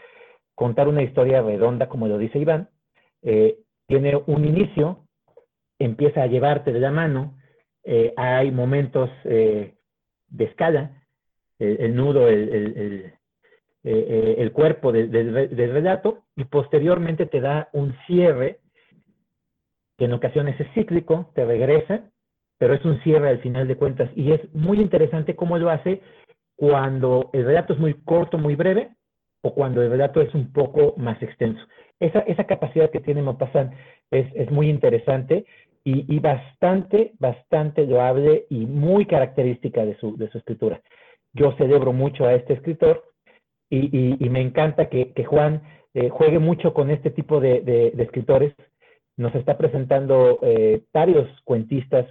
contar 0.55 0.87
una 0.87 1.03
historia 1.03 1.41
redonda, 1.41 1.89
como 1.89 2.07
lo 2.07 2.17
dice 2.17 2.39
Iván. 2.39 2.69
Eh, 3.21 3.57
tiene 3.85 4.15
un 4.25 4.45
inicio, 4.45 5.03
empieza 5.77 6.23
a 6.23 6.27
llevarte 6.27 6.71
de 6.71 6.79
la 6.79 6.91
mano, 6.91 7.37
eh, 7.83 8.13
hay 8.15 8.49
momentos 8.51 9.09
de 9.25 9.75
escala, 10.39 11.03
el, 11.59 11.95
nudo, 11.95 12.29
el, 12.29 13.13
eh, 13.85 14.35
el 14.37 14.51
cuerpo 14.53 14.91
del 14.91 15.73
relato 15.73 16.23
y 16.35 16.45
posteriormente 16.45 17.25
te 17.25 17.41
da 17.41 17.69
un 17.73 17.93
cierre 18.07 18.59
que 19.97 20.05
en 20.05 20.13
ocasiones 20.13 20.59
es 20.59 20.67
cíclico, 20.73 21.31
te 21.35 21.45
regresa, 21.45 22.09
pero 22.57 22.73
es 22.73 22.85
un 22.85 23.01
cierre 23.03 23.29
al 23.29 23.39
final 23.39 23.67
de 23.67 23.75
cuentas 23.75 24.09
y 24.15 24.31
es 24.31 24.41
muy 24.53 24.79
interesante 24.79 25.35
cómo 25.35 25.57
lo 25.57 25.69
hace 25.69 26.01
cuando 26.55 27.29
el 27.33 27.45
relato 27.45 27.73
es 27.73 27.79
muy 27.79 27.93
corto, 28.05 28.37
muy 28.37 28.55
breve 28.55 28.91
o 29.43 29.53
cuando 29.53 29.81
el 29.81 29.89
relato 29.89 30.21
es 30.21 30.33
un 30.33 30.53
poco 30.53 30.93
más 30.97 31.21
extenso. 31.21 31.61
Esa, 31.99 32.19
esa 32.19 32.45
capacidad 32.45 32.89
que 32.89 33.01
tiene 33.01 33.21
Maupassant 33.21 33.73
es, 34.11 34.27
es 34.35 34.49
muy 34.49 34.69
interesante 34.69 35.45
y, 35.83 36.05
y, 36.13 36.19
bastante, 36.19 37.11
bastante 37.19 37.85
loable 37.85 38.45
y 38.49 38.65
muy 38.65 39.05
característica 39.05 39.85
de 39.85 39.97
su, 39.97 40.15
de 40.15 40.29
su 40.29 40.37
escritura. 40.37 40.81
Yo 41.33 41.51
celebro 41.57 41.91
mucho 41.91 42.25
a 42.25 42.33
este 42.33 42.53
escritor 42.53 43.03
y, 43.75 44.29
me 44.29 44.41
encanta 44.41 44.87
que, 44.89 45.25
Juan 45.25 45.61
eh, 45.93 46.09
juegue 46.09 46.39
mucho 46.39 46.73
con 46.73 46.91
este 46.91 47.09
tipo 47.09 47.39
de, 47.39 47.93
escritores. 47.97 48.53
Nos 49.17 49.33
está 49.35 49.57
presentando 49.57 50.39
eh, 50.41 50.81
varios 50.93 51.27
cuentistas, 51.43 52.07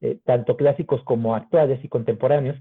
eh, 0.00 0.18
tanto 0.24 0.56
clásicos 0.56 1.02
como 1.04 1.34
actuales 1.34 1.84
y 1.84 1.88
contemporáneos, 1.88 2.56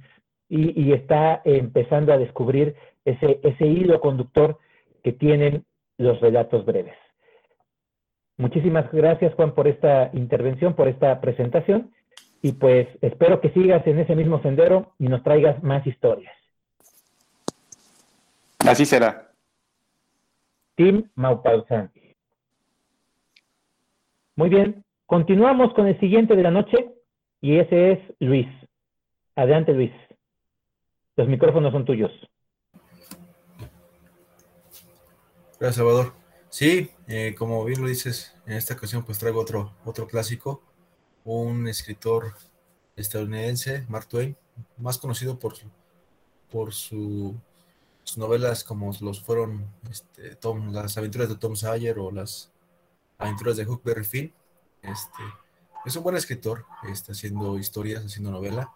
y, 0.49 0.93
está 0.93 1.41
empezando 1.45 2.13
a 2.13 2.17
descubrir 2.17 2.75
ese, 3.05 3.39
ese 3.41 3.65
hilo 3.65 3.99
conductor 3.99 4.59
que 5.03 5.11
tienen 5.11 5.63
los 5.97 6.19
relatos 6.21 6.63
breves. 6.65 6.95
Muchísimas 8.37 8.91
gracias, 8.91 9.33
Juan, 9.33 9.55
por 9.55 9.67
esta 9.67 10.11
intervención, 10.13 10.75
por 10.75 10.87
esta 10.87 11.19
presentación, 11.21 11.91
y 12.43 12.51
pues 12.51 12.87
espero 13.01 13.41
que 13.41 13.49
sigas 13.49 13.85
en 13.87 13.99
ese 13.99 14.15
mismo 14.15 14.41
sendero 14.41 14.93
y 14.99 15.07
nos 15.07 15.23
traigas 15.23 15.63
más 15.63 15.85
historias. 15.87 16.42
Así 18.65 18.85
será. 18.85 19.31
Tim 20.75 21.09
Maupassant. 21.15 21.91
Muy 24.35 24.49
bien, 24.49 24.83
continuamos 25.05 25.73
con 25.73 25.85
el 25.87 25.99
siguiente 25.99 26.35
de 26.35 26.43
la 26.43 26.49
noche 26.49 26.93
y 27.41 27.59
ese 27.59 27.91
es 27.91 27.99
Luis. 28.19 28.47
Adelante, 29.35 29.73
Luis. 29.73 29.91
Los 31.15 31.27
micrófonos 31.27 31.71
son 31.71 31.85
tuyos. 31.85 32.11
Gracias, 35.59 35.75
Salvador. 35.75 36.13
Sí, 36.49 36.89
eh, 37.07 37.35
como 37.37 37.63
bien 37.65 37.81
lo 37.81 37.87
dices, 37.87 38.35
en 38.45 38.53
esta 38.53 38.75
ocasión 38.75 39.03
pues 39.03 39.19
traigo 39.19 39.41
otro, 39.41 39.73
otro 39.85 40.07
clásico, 40.07 40.63
un 41.25 41.67
escritor 41.67 42.33
estadounidense, 42.95 43.85
Mark 43.89 44.07
Twain, 44.07 44.37
más 44.77 44.97
conocido 44.97 45.37
por, 45.37 45.53
por 46.49 46.73
su 46.73 47.35
novelas 48.17 48.63
como 48.63 48.91
los 49.01 49.21
fueron 49.21 49.67
este, 49.89 50.35
Tom, 50.35 50.71
las 50.71 50.97
aventuras 50.97 51.29
de 51.29 51.35
Tom 51.35 51.55
Sawyer 51.55 51.97
o 51.99 52.11
las 52.11 52.51
aventuras 53.17 53.57
de 53.57 53.65
Huckleberry 53.65 54.05
Finn. 54.05 54.33
Este, 54.81 55.23
es 55.85 55.95
un 55.95 56.03
buen 56.03 56.15
escritor, 56.15 56.65
está 56.87 57.13
haciendo 57.13 57.57
historias, 57.57 58.05
haciendo 58.05 58.31
novela. 58.31 58.73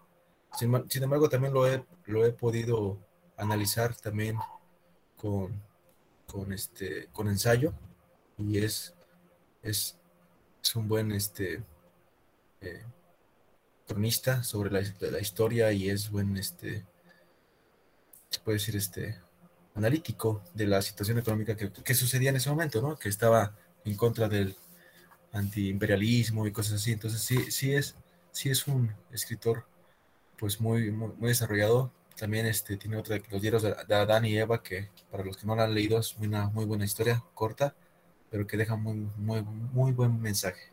Sin, 0.53 1.03
embargo, 1.03 1.29
también 1.29 1.53
lo 1.53 1.67
he, 1.67 1.85
lo 2.05 2.25
he 2.25 2.31
podido 2.31 2.97
analizar 3.37 3.95
también 3.95 4.37
con, 5.15 5.61
con, 6.25 6.51
este, 6.53 7.07
con 7.11 7.27
ensayo 7.27 7.73
y 8.37 8.59
es, 8.59 8.95
es, 9.61 9.97
es 10.63 10.75
un 10.75 10.87
buen 10.87 11.11
este, 11.11 11.63
eh, 12.61 12.83
cronista 13.87 14.43
sobre 14.43 14.71
la, 14.71 14.81
la, 14.99 15.19
historia 15.19 15.71
y 15.71 15.89
es 15.89 16.09
buen 16.09 16.37
este, 16.37 16.85
puede 18.47 18.59
decir, 18.59 18.77
este, 18.77 19.19
analítico 19.75 20.41
de 20.53 20.67
la 20.67 20.81
situación 20.81 21.19
económica 21.19 21.57
que, 21.57 21.93
sucedía 21.93 22.29
en 22.29 22.37
ese 22.37 22.49
momento, 22.49 22.81
¿no? 22.81 22.97
Que 22.97 23.09
estaba 23.09 23.57
en 23.83 23.97
contra 23.97 24.29
del 24.29 24.55
antiimperialismo 25.33 26.47
y 26.47 26.53
cosas 26.53 26.75
así. 26.75 26.93
Entonces, 26.93 27.19
sí, 27.19 27.51
sí 27.51 27.73
es, 27.73 27.97
sí 28.31 28.49
es 28.49 28.65
un 28.65 28.95
escritor, 29.11 29.65
pues, 30.39 30.61
muy, 30.61 30.91
muy, 30.91 31.27
desarrollado. 31.27 31.91
También 32.15 32.45
este, 32.45 32.77
tiene 32.77 32.95
otra 32.95 33.15
de 33.15 33.23
los 33.29 33.41
diarios 33.41 33.63
de, 33.63 33.95
Adán 33.95 34.23
y 34.23 34.37
Eva, 34.37 34.63
que 34.63 34.91
para 35.11 35.25
los 35.25 35.35
que 35.35 35.45
no 35.45 35.53
la 35.53 35.65
han 35.65 35.73
leído 35.73 35.99
es 35.99 36.15
una 36.15 36.47
muy 36.47 36.63
buena 36.63 36.85
historia, 36.85 37.21
corta, 37.33 37.75
pero 38.31 38.47
que 38.47 38.55
deja 38.55 38.77
muy, 38.77 39.09
muy, 39.17 39.41
muy 39.41 39.91
buen 39.91 40.21
mensaje. 40.21 40.71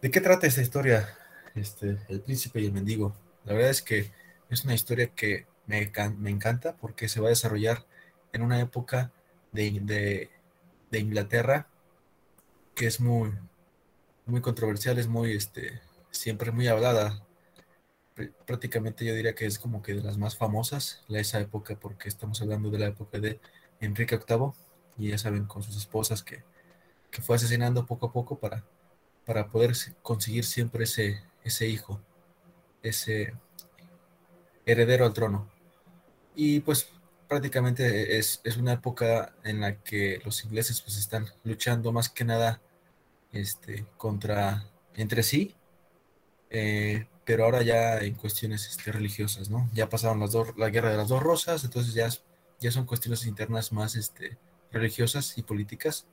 ¿De 0.00 0.10
qué 0.10 0.22
trata 0.22 0.46
esta 0.46 0.62
historia? 0.62 1.06
Este, 1.54 1.98
el 2.08 2.22
príncipe 2.22 2.62
y 2.62 2.64
el 2.64 2.72
mendigo. 2.72 3.14
La 3.44 3.52
verdad 3.52 3.68
es 3.68 3.82
que 3.82 4.10
es 4.48 4.64
una 4.64 4.72
historia 4.72 5.08
que 5.08 5.46
me, 5.68 5.92
me 6.16 6.30
encanta 6.30 6.76
porque 6.76 7.08
se 7.08 7.20
va 7.20 7.28
a 7.28 7.30
desarrollar 7.30 7.86
en 8.32 8.42
una 8.42 8.60
época 8.60 9.12
de, 9.52 10.30
de, 10.90 10.98
Inglaterra 10.98 11.68
que 12.74 12.86
es 12.86 13.00
muy, 13.00 13.32
muy 14.26 14.40
controversial, 14.40 14.98
es 14.98 15.08
muy, 15.08 15.32
este, 15.36 15.80
siempre 16.10 16.52
muy 16.52 16.68
hablada. 16.68 17.24
Prácticamente 18.46 19.04
yo 19.04 19.14
diría 19.14 19.34
que 19.34 19.46
es 19.46 19.58
como 19.58 19.82
que 19.82 19.94
de 19.94 20.02
las 20.02 20.18
más 20.18 20.36
famosas, 20.36 21.04
la 21.08 21.20
esa 21.20 21.38
época, 21.40 21.78
porque 21.78 22.08
estamos 22.08 22.40
hablando 22.42 22.70
de 22.70 22.78
la 22.78 22.86
época 22.86 23.18
de 23.18 23.40
Enrique 23.80 24.16
VIII, 24.16 24.52
y 24.96 25.10
ya 25.10 25.18
saben, 25.18 25.46
con 25.46 25.62
sus 25.62 25.76
esposas 25.76 26.22
que, 26.22 26.42
que 27.10 27.22
fue 27.22 27.36
asesinando 27.36 27.86
poco 27.86 28.06
a 28.06 28.12
poco 28.12 28.38
para, 28.38 28.64
para 29.24 29.48
poder 29.48 29.72
conseguir 30.02 30.44
siempre 30.44 30.84
ese, 30.84 31.22
ese 31.44 31.68
hijo, 31.68 32.00
ese 32.82 33.34
heredero 34.66 35.04
al 35.04 35.12
trono. 35.12 35.57
Y 36.40 36.60
pues 36.60 36.88
prácticamente 37.26 38.16
es, 38.16 38.40
una 38.56 38.74
época 38.74 39.34
en 39.42 39.60
la 39.60 39.82
que 39.82 40.20
los 40.24 40.44
ingleses 40.44 40.80
pues 40.80 40.96
están 40.96 41.26
luchando 41.42 41.90
más 41.90 42.08
que 42.08 42.24
nada 42.24 42.62
este, 43.32 43.86
contra 43.96 44.64
entre 44.94 45.24
sí, 45.24 45.56
eh, 46.50 47.08
pero 47.24 47.44
ahora 47.44 47.62
ya 47.62 47.98
en 47.98 48.14
cuestiones 48.14 48.68
este, 48.68 48.92
religiosas, 48.92 49.50
¿no? 49.50 49.68
Ya 49.74 49.88
pasaron 49.88 50.20
las 50.20 50.30
dos, 50.30 50.56
la 50.56 50.70
guerra 50.70 50.92
de 50.92 50.96
las 50.96 51.08
dos 51.08 51.20
rosas, 51.20 51.64
entonces 51.64 51.92
ya, 51.92 52.08
ya 52.60 52.70
son 52.70 52.86
cuestiones 52.86 53.26
internas 53.26 53.72
más 53.72 53.96
este, 53.96 54.38
religiosas 54.70 55.38
y 55.38 55.42
políticas. 55.42 56.06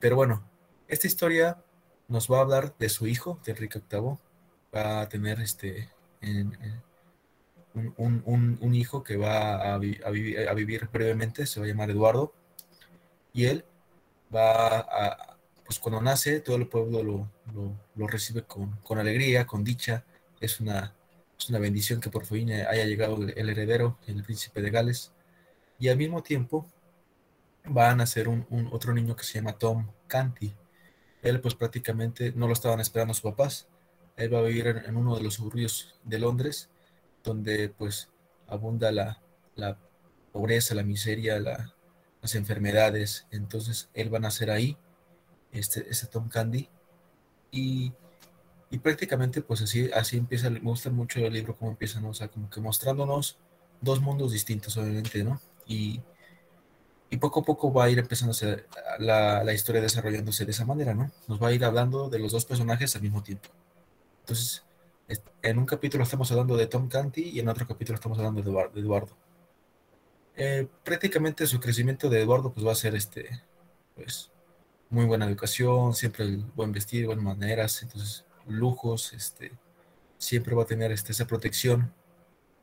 Pero 0.00 0.16
bueno, 0.16 0.42
esta 0.88 1.06
historia 1.06 1.62
nos 2.08 2.28
va 2.28 2.38
a 2.38 2.40
hablar 2.40 2.76
de 2.76 2.88
su 2.88 3.06
hijo, 3.06 3.38
de 3.44 3.52
Enrique 3.52 3.80
VIII, 3.88 4.18
va 4.74 5.02
a 5.02 5.08
tener 5.08 5.38
este, 5.40 5.90
en 6.22 6.58
un, 7.96 8.74
hijo 8.74 9.02
que 9.02 9.16
va 9.16 9.74
a, 9.74 9.78
vivir 9.78 10.88
brevemente, 10.92 11.46
se 11.46 11.60
va 11.60 11.66
a 11.66 11.68
llamar 11.68 11.90
Eduardo, 11.90 12.32
y 13.32 13.44
él 13.46 13.64
va 14.34 14.78
a, 14.78 15.38
pues 15.64 15.78
cuando 15.78 16.00
nace, 16.00 16.40
todo 16.40 16.56
el 16.56 16.66
pueblo 16.66 17.28
lo, 17.94 18.06
recibe 18.06 18.42
con, 18.42 18.98
alegría, 18.98 19.46
con 19.46 19.64
dicha, 19.64 20.04
es 20.40 20.60
una, 20.60 20.94
una 21.48 21.58
bendición 21.58 22.00
que 22.00 22.10
por 22.10 22.24
fin 22.24 22.50
haya 22.50 22.84
llegado 22.84 23.16
el, 23.16 23.48
heredero, 23.48 23.98
el 24.06 24.22
príncipe 24.22 24.62
de 24.62 24.70
Gales, 24.70 25.12
y 25.78 25.88
al 25.88 25.96
mismo 25.96 26.22
tiempo 26.22 26.66
va 27.76 27.90
a 27.90 27.94
nacer 27.94 28.28
un, 28.28 28.46
otro 28.72 28.94
niño 28.94 29.14
que 29.14 29.24
se 29.24 29.34
llama 29.34 29.58
Tom 29.58 29.90
Canty. 30.06 30.54
Él 31.22 31.40
pues 31.40 31.54
prácticamente 31.54 32.32
no 32.34 32.46
lo 32.46 32.52
estaban 32.52 32.80
esperando 32.80 33.14
sus 33.14 33.22
papás, 33.22 33.68
él 34.16 34.34
va 34.34 34.40
a 34.40 34.42
vivir 34.42 34.66
en, 34.66 34.96
uno 34.96 35.16
de 35.16 35.22
los 35.22 35.34
suburbios 35.34 35.94
de 36.04 36.18
Londres, 36.18 36.70
donde 37.28 37.68
pues 37.68 38.08
abunda 38.46 38.90
la, 38.90 39.20
pobreza, 40.32 40.74
la 40.74 40.82
miseria, 40.82 41.38
las 41.38 42.34
enfermedades. 42.34 43.26
Entonces 43.30 43.88
él 43.94 44.12
va 44.12 44.18
a 44.18 44.22
nacer 44.22 44.50
ahí, 44.50 44.76
este, 45.52 45.86
este 45.88 46.06
Tom 46.06 46.28
Candy. 46.28 46.68
Y, 47.50 47.92
prácticamente 48.82 49.40
pues 49.40 49.62
así, 49.62 49.90
así 49.94 50.16
empieza, 50.16 50.50
me 50.50 50.60
gusta 50.60 50.90
mucho 50.90 51.20
el 51.20 51.32
libro 51.32 51.56
como 51.56 51.70
empieza, 51.70 52.00
¿no? 52.00 52.10
O 52.10 52.14
sea, 52.14 52.28
como 52.28 52.50
que 52.50 52.60
mostrándonos 52.60 53.38
dos 53.80 54.00
mundos 54.00 54.32
distintos, 54.32 54.76
obviamente, 54.76 55.24
¿no? 55.24 55.40
Y, 55.66 56.00
poco 57.20 57.40
a 57.40 57.42
poco 57.42 57.72
va 57.72 57.84
a 57.84 57.90
ir 57.90 57.98
empezando 57.98 58.36
la, 58.98 59.42
la 59.42 59.52
historia 59.54 59.80
desarrollándose 59.80 60.44
de 60.44 60.50
esa 60.50 60.66
manera, 60.66 60.94
¿no? 60.94 61.10
Nos 61.26 61.42
va 61.42 61.48
a 61.48 61.52
ir 61.52 61.64
hablando 61.64 62.08
de 62.10 62.18
los 62.18 62.32
dos 62.32 62.44
personajes 62.44 62.94
al 62.96 63.02
mismo 63.02 63.22
tiempo. 63.22 63.48
Entonces, 64.20 64.62
en 65.42 65.58
un 65.58 65.66
capítulo 65.66 66.04
estamos 66.04 66.30
hablando 66.30 66.56
de 66.56 66.66
Tom 66.66 66.88
Canty 66.88 67.30
y 67.30 67.40
en 67.40 67.48
otro 67.48 67.66
capítulo 67.66 67.96
estamos 67.96 68.18
hablando 68.18 68.42
de 68.42 68.80
Eduardo. 68.80 69.16
Eh, 70.36 70.68
prácticamente 70.84 71.46
su 71.46 71.58
crecimiento 71.58 72.08
de 72.08 72.22
Eduardo 72.22 72.52
pues 72.52 72.66
va 72.66 72.72
a 72.72 72.76
ser 72.76 72.94
este, 72.94 73.42
pues, 73.96 74.30
muy 74.90 75.04
buena 75.06 75.26
educación, 75.26 75.94
siempre 75.94 76.38
buen 76.54 76.72
vestir, 76.72 77.06
buenas 77.06 77.24
maneras, 77.24 77.82
entonces 77.82 78.24
lujos, 78.46 79.12
este, 79.12 79.52
siempre 80.16 80.54
va 80.54 80.62
a 80.62 80.66
tener 80.66 80.92
este, 80.92 81.12
esa 81.12 81.26
protección, 81.26 81.92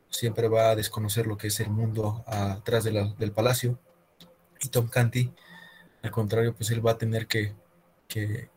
siempre 0.10 0.48
va 0.48 0.70
a 0.70 0.76
desconocer 0.76 1.28
lo 1.28 1.38
que 1.38 1.48
es 1.48 1.60
el 1.60 1.70
mundo 1.70 2.24
atrás 2.28 2.84
del 2.84 3.32
palacio. 3.34 3.78
Y 4.62 4.70
Tom 4.70 4.88
Canty, 4.88 5.34
al 6.02 6.12
contrario, 6.12 6.56
pues 6.56 6.72
él 6.72 6.86
va 6.86 6.92
a 6.92 6.98
tener 6.98 7.28
que, 7.28 7.54
que 8.08 8.50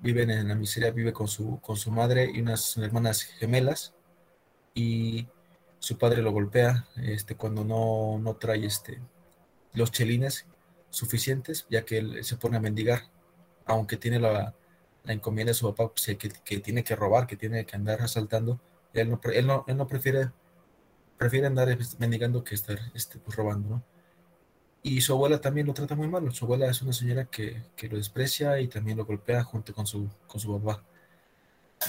viven 0.00 0.30
en 0.30 0.48
la 0.48 0.54
miseria, 0.54 0.90
vive 0.90 1.12
con 1.12 1.28
su, 1.28 1.60
con 1.60 1.76
su 1.76 1.90
madre 1.90 2.30
y 2.32 2.40
unas 2.40 2.76
hermanas 2.76 3.22
gemelas 3.22 3.94
y 4.74 5.28
su 5.78 5.98
padre 5.98 6.22
lo 6.22 6.32
golpea 6.32 6.86
este, 6.96 7.36
cuando 7.36 7.64
no, 7.64 8.18
no 8.18 8.36
trae 8.36 8.64
este, 8.64 9.00
los 9.74 9.90
chelines 9.90 10.46
suficientes, 10.90 11.66
ya 11.70 11.84
que 11.84 11.98
él 11.98 12.24
se 12.24 12.36
pone 12.36 12.56
a 12.56 12.60
mendigar, 12.60 13.10
aunque 13.66 13.96
tiene 13.96 14.18
la, 14.18 14.54
la 15.04 15.12
encomienda 15.12 15.50
de 15.50 15.54
su 15.54 15.72
papá 15.74 15.92
pues, 15.92 16.16
que, 16.18 16.28
que, 16.28 16.60
tiene 16.60 16.84
que 16.84 16.96
robar, 16.96 17.26
que 17.26 17.36
tiene 17.36 17.64
que 17.66 17.76
andar 17.76 18.02
asaltando, 18.02 18.60
él 18.92 19.10
no, 19.10 19.20
él 19.32 19.46
no, 19.46 19.64
él 19.66 19.76
no 19.76 19.86
prefiere, 19.86 20.30
prefiere 21.16 21.46
andar 21.46 21.76
mendigando 21.98 22.44
que 22.44 22.54
estar 22.54 22.78
este, 22.94 23.18
pues, 23.18 23.36
robando, 23.36 23.68
¿no? 23.68 23.84
Y 24.88 25.02
su 25.02 25.12
abuela 25.12 25.38
también 25.38 25.66
lo 25.66 25.74
trata 25.74 25.94
muy 25.94 26.08
mal. 26.08 26.32
Su 26.32 26.46
abuela 26.46 26.70
es 26.70 26.80
una 26.80 26.94
señora 26.94 27.26
que, 27.26 27.62
que, 27.76 27.88
lo 27.88 27.98
desprecia 27.98 28.58
y 28.58 28.68
también 28.68 28.96
lo 28.96 29.04
golpea 29.04 29.44
junto 29.44 29.74
con 29.74 29.86
su, 29.86 30.08
con 30.26 30.40
su 30.40 30.58
papá. 30.58 30.82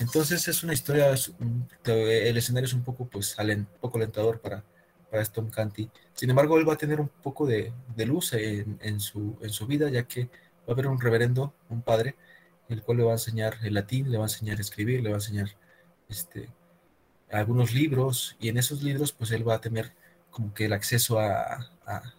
Entonces 0.02 0.46
es 0.50 0.64
una 0.64 0.74
historia, 0.74 1.16
el 1.86 2.38
escenario 2.38 2.68
es 2.68 2.74
un 2.74 2.84
poco, 2.84 3.08
pues, 3.08 3.38
un 3.40 3.68
poco 3.80 3.98
alentador 3.98 4.42
para, 4.42 4.66
para 5.10 5.24
Tom 5.26 5.50
Canty. 5.50 5.90
Sin 6.14 6.30
embargo, 6.30 6.58
él 6.58 6.68
va 6.68 6.74
a 6.74 6.78
tener 6.78 7.00
un 7.00 7.08
poco 7.08 7.48
de, 7.48 7.72
de 7.96 8.06
luz 8.06 8.34
en, 8.34 8.78
en, 8.82 9.00
su, 9.00 9.38
en 9.42 9.50
su 9.50 9.66
vida, 9.66 9.90
ya 9.90 10.04
que 10.04 10.26
va 10.26 10.70
a 10.70 10.72
haber 10.74 10.88
un 10.88 11.00
reverendo, 11.00 11.54
un 11.70 11.82
padre, 11.82 12.18
el 12.68 12.84
cual 12.84 12.98
le 12.98 13.04
va 13.06 13.12
a 13.12 13.16
enseñar 13.16 13.60
el 13.64 13.76
latín, 13.76 14.12
le 14.12 14.18
va 14.18 14.26
a 14.26 14.28
enseñar 14.28 14.58
a 14.58 14.62
escribir, 14.62 15.02
le 15.02 15.10
va 15.10 15.16
a 15.16 15.20
enseñar 15.20 15.56
este, 16.10 16.50
algunos 17.32 17.74
libros, 17.74 18.36
y 18.42 18.50
en 18.50 18.58
esos 18.58 18.84
libros, 18.84 19.14
pues, 19.14 19.32
él 19.32 19.48
va 19.48 19.56
a 19.56 19.62
tener 19.62 19.94
como 20.30 20.54
que 20.54 20.66
el 20.66 20.74
acceso 20.74 21.20
a, 21.20 21.70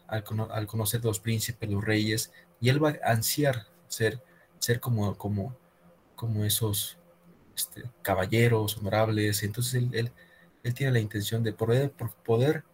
al, 0.08 0.66
conocer 0.66 1.04
los 1.04 1.20
príncipes, 1.20 1.70
los 1.70 1.84
reyes, 1.84 2.32
y 2.60 2.68
él 2.68 2.82
va 2.82 2.96
a 3.02 3.12
ansiar 3.12 3.66
ser, 3.88 4.22
ser 4.58 4.80
como, 4.80 5.16
como, 5.16 5.56
como 6.16 6.44
esos 6.44 6.98
este, 7.56 7.84
caballeros 8.02 8.78
honorables. 8.78 9.42
Entonces 9.42 9.74
él, 9.74 10.12
él, 10.62 10.74
tiene 10.74 10.92
la 10.92 11.00
intención 11.00 11.42
de 11.42 11.52
poder, 11.52 11.92
poder 12.24 12.64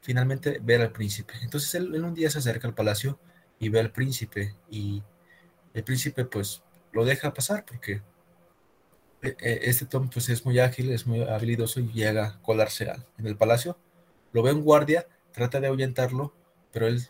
finalmente 0.00 0.58
ver 0.62 0.80
al 0.82 0.92
príncipe. 0.92 1.34
Entonces 1.42 1.74
él, 1.74 2.02
un 2.02 2.14
día 2.14 2.30
se 2.30 2.38
acerca 2.38 2.68
al 2.68 2.74
palacio 2.74 3.18
y 3.58 3.68
ve 3.68 3.80
al 3.80 3.92
príncipe 3.92 4.54
y 4.70 5.02
el 5.74 5.84
príncipe 5.84 6.24
pues 6.24 6.62
lo 6.92 7.04
deja 7.04 7.32
pasar 7.32 7.64
porque 7.64 8.02
eh, 9.22 9.36
eh, 9.40 9.60
este 9.62 9.86
Tom 9.86 10.08
pues 10.08 10.28
es 10.28 10.44
muy 10.44 10.58
ágil, 10.58 10.90
es 10.90 11.06
muy 11.06 11.22
habilidoso 11.22 11.80
y 11.80 11.92
llega 11.92 12.26
a 12.26 12.42
colarse 12.42 12.90
en 13.18 13.26
el 13.26 13.36
palacio. 13.36 13.78
Lo 14.32 14.42
ve 14.42 14.52
un 14.52 14.62
guardia, 14.62 15.06
trata 15.32 15.60
de 15.60 15.66
ahuyentarlo, 15.68 16.32
pero 16.72 16.86
él 16.86 17.06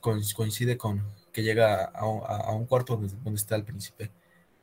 coincide 0.00 0.76
con 0.76 1.04
que 1.32 1.42
llega 1.42 1.84
a, 1.84 2.52
un 2.52 2.66
cuarto 2.66 2.96
donde, 2.96 3.40
está 3.40 3.56
el 3.56 3.64
príncipe. 3.64 4.04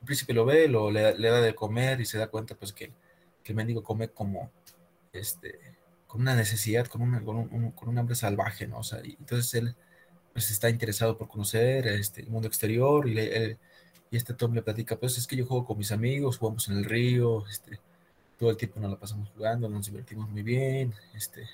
El 0.01 0.05
príncipe 0.05 0.33
lo 0.33 0.45
ve, 0.45 0.67
lo, 0.67 0.91
le, 0.91 1.01
da 1.01 1.41
de 1.41 1.55
comer 1.55 2.01
y 2.01 2.05
se 2.05 2.17
da 2.17 2.27
cuenta 2.27 2.55
pues 2.55 2.73
que, 2.73 2.91
el 3.45 3.55
mendigo 3.55 3.81
come 3.81 4.09
como 4.09 4.51
este 5.13 5.57
con 6.05 6.19
una 6.21 6.35
necesidad, 6.35 6.87
con, 6.87 7.01
un, 7.01 7.71
con 7.71 7.89
un 7.89 7.97
hambre 7.97 8.15
salvaje, 8.15 8.67
¿no? 8.67 8.79
O 8.79 8.83
sea, 8.83 8.99
y, 9.05 9.15
entonces 9.19 9.53
él 9.53 9.75
pues 10.33 10.51
está 10.51 10.69
interesado 10.69 11.17
por 11.17 11.27
conocer 11.29 11.87
este, 11.87 12.21
el 12.21 12.29
mundo 12.29 12.47
exterior 12.47 13.07
y, 13.07 13.17
y 14.11 14.17
este 14.17 14.33
Tom 14.33 14.53
le 14.53 14.61
platica, 14.61 14.97
pues 14.97 15.17
es 15.17 15.27
que 15.27 15.35
yo 15.35 15.45
juego 15.45 15.65
con 15.65 15.77
mis 15.77 15.91
amigos, 15.91 16.37
jugamos 16.37 16.67
en 16.69 16.77
el 16.77 16.85
río, 16.85 17.45
este, 17.47 17.79
todo 18.37 18.51
el 18.51 18.57
tiempo 18.57 18.79
nos 18.79 18.91
la 18.91 18.99
pasamos 18.99 19.29
jugando, 19.31 19.69
nos 19.69 19.87
divertimos 19.87 20.29
muy 20.29 20.43
bien, 20.43 20.93
este, 21.15 21.47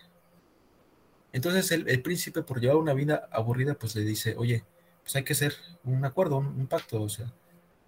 entonces 1.34 1.72
el, 1.72 2.02
príncipe, 2.02 2.43
por 2.43 2.62
llevar 2.62 2.78
una 2.78 2.93
vida 2.93 3.28
aburrida, 3.32 3.74
pues 3.74 3.96
le 3.96 4.04
dice, 4.04 4.36
oye, 4.38 4.63
pues 5.02 5.15
hay 5.15 5.24
que 5.24 5.34
hacer 5.34 5.56
un 5.84 6.06
acuerdo, 6.06 6.38
un, 6.38 6.67
pacto, 6.67 7.02
o 7.02 7.10
sea, 7.10 7.34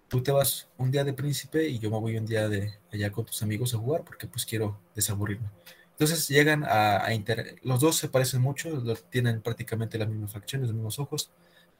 tú 0.08 0.22
te 0.22 0.32
vas 0.32 0.68
un 0.76 0.90
día 0.90 1.04
de 1.04 1.12
príncipe 1.12 1.68
y 1.68 1.78
yo 1.78 1.90
me 1.90 1.98
voy 2.00 2.16
un 2.16 2.26
día 2.26 2.48
de 2.48 2.78
allá 2.92 3.12
con 3.12 3.24
tus 3.24 3.42
amigos 3.42 3.72
a 3.74 3.78
jugar 3.78 4.04
porque 4.04 4.26
pues 4.26 4.44
quiero 4.44 4.78
desaburrirme. 4.94 5.48
Entonces 5.92 6.28
llegan 6.28 6.64
a, 6.68 7.12
inter... 7.14 7.56
los 7.62 7.80
dos 7.80 7.96
se 7.96 8.08
parecen 8.08 8.42
mucho, 8.42 8.82
tienen 9.10 9.40
prácticamente 9.40 9.96
las 9.96 10.08
mismas 10.08 10.32
facciones, 10.32 10.68
los 10.68 10.74
mismos 10.74 10.98
ojos, 10.98 11.30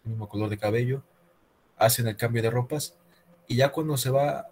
el 0.04 0.12
mismo 0.12 0.28
color 0.28 0.48
de 0.48 0.58
cabello, 0.58 1.02
hacen 1.76 2.06
el 2.06 2.16
cambio 2.16 2.42
de 2.42 2.50
ropas 2.50 2.96
y 3.48 3.56
ya 3.56 3.72
cuando 3.72 3.96
se 3.96 4.10
va 4.10 4.48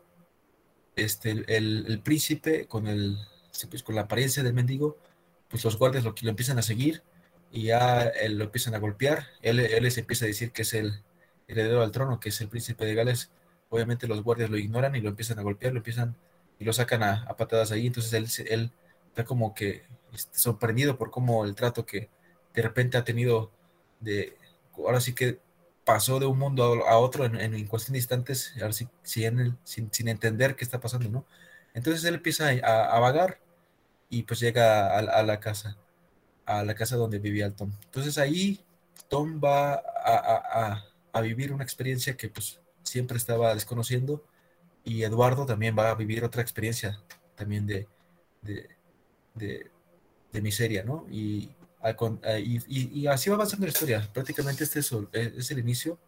este, 0.97 1.31
el, 1.31 2.01
príncipe 2.05 2.67
con, 2.67 2.87
el, 2.89 3.17
pues, 3.71 3.83
con 3.83 3.95
la 3.95 4.03
apariencia 4.03 4.43
del 4.43 4.55
mendigo, 4.55 4.99
pues 5.49 5.65
los 5.65 5.79
guardias 5.79 6.05
lo, 6.05 6.15
lo 6.21 6.31
empiezan 6.31 6.59
a 6.59 6.63
seguir 6.63 7.03
y 7.51 7.65
ya 7.65 8.13
lo 8.31 8.45
empiezan 8.45 8.75
a 8.75 8.79
golpear. 8.79 9.29
Él, 9.41 9.61
él 9.61 9.83
les 9.83 9.97
empieza 9.99 10.25
a 10.25 10.29
decir 10.29 10.53
que 10.53 10.63
es 10.63 10.75
el 10.75 11.03
heredero 11.47 11.83
al 11.83 11.93
trono, 11.93 12.21
que 12.21 12.31
es 12.31 12.41
el 12.41 12.49
príncipe 12.49 12.85
de 12.85 12.95
Gales. 12.95 13.31
Obviamente 13.69 14.09
los 14.09 14.23
guardias 14.23 14.51
lo 14.51 14.59
ignoran 14.59 14.97
y 14.97 15.01
lo 15.01 15.09
empiezan 15.11 15.39
a 15.39 15.43
golpear, 15.43 15.73
lo 15.73 15.79
empiezan 15.79 16.17
y 16.59 16.65
lo 16.65 16.73
sacan 16.73 17.03
a, 17.03 17.27
patadas 17.37 17.73
ahí. 17.73 17.87
Entonces 17.87 18.13
él, 18.13 18.27
él 18.49 18.73
está 19.09 19.25
como 19.25 19.55
que 19.55 19.85
este, 20.13 20.39
sorprendido 20.39 20.99
por 20.99 21.11
cómo 21.11 21.45
el 21.45 21.55
trato 21.55 21.87
que 21.87 22.11
de 22.55 22.63
repente 22.63 22.97
ha 22.97 23.05
tenido 23.05 23.53
de, 24.01 24.37
ahora 24.77 25.01
sí 25.01 25.15
que 25.15 25.41
pasó 25.85 26.19
de 26.19 26.27
un 26.27 26.39
mundo 26.39 26.85
a, 26.87 26.99
otro 26.99 27.25
en, 27.25 27.37
en, 27.37 27.53
de 27.53 27.59
instantes, 27.97 28.53
ahora 28.61 28.73
sin, 28.73 28.91
sin, 29.03 30.09
entender 30.09 30.57
qué 30.57 30.65
está 30.65 30.81
pasando, 30.81 31.09
¿no? 31.09 31.27
Entonces 31.75 32.05
él 32.05 32.15
empieza 32.15 32.49
a, 32.65 32.97
a 32.97 33.01
vagar 33.01 33.41
y 34.15 34.23
pues 34.23 34.39
llega 34.39 34.97
a, 34.97 35.23
la 35.25 35.41
casa, 35.41 35.77
a 36.47 36.63
la 36.63 36.77
casa 36.77 36.97
donde 36.97 37.19
vivía 37.19 37.51
Tom. 37.51 37.73
Entonces 37.87 38.17
ahí 38.17 38.65
Tom 39.09 39.41
va 39.43 39.75
a, 39.75 41.21
vivir 41.21 41.53
una 41.53 41.65
experiencia 41.65 42.17
que 42.17 42.29
pues 42.29 42.61
siempre 42.85 43.17
estaba 43.17 43.55
desconociendo 43.55 44.25
y 44.85 45.03
Eduardo 45.03 45.47
también 45.47 45.77
va 45.77 45.91
a 45.91 45.95
vivir 45.97 46.23
otra 46.23 46.43
experiencia 46.43 47.01
también 47.35 47.67
de, 47.67 47.89
de, 49.35 49.71
miseria, 50.41 50.85
¿no? 50.85 51.07
Y, 51.11 51.51
y, 52.69 53.07
así 53.09 53.31
va 53.31 53.37
avanzando 53.37 53.67
la 53.67 53.73
historia. 53.73 54.09
Prácticamente 54.13 54.63
este 54.63 54.79
es, 54.79 54.93
es, 55.13 55.51
el 55.51 55.59
inicio, 55.59 55.99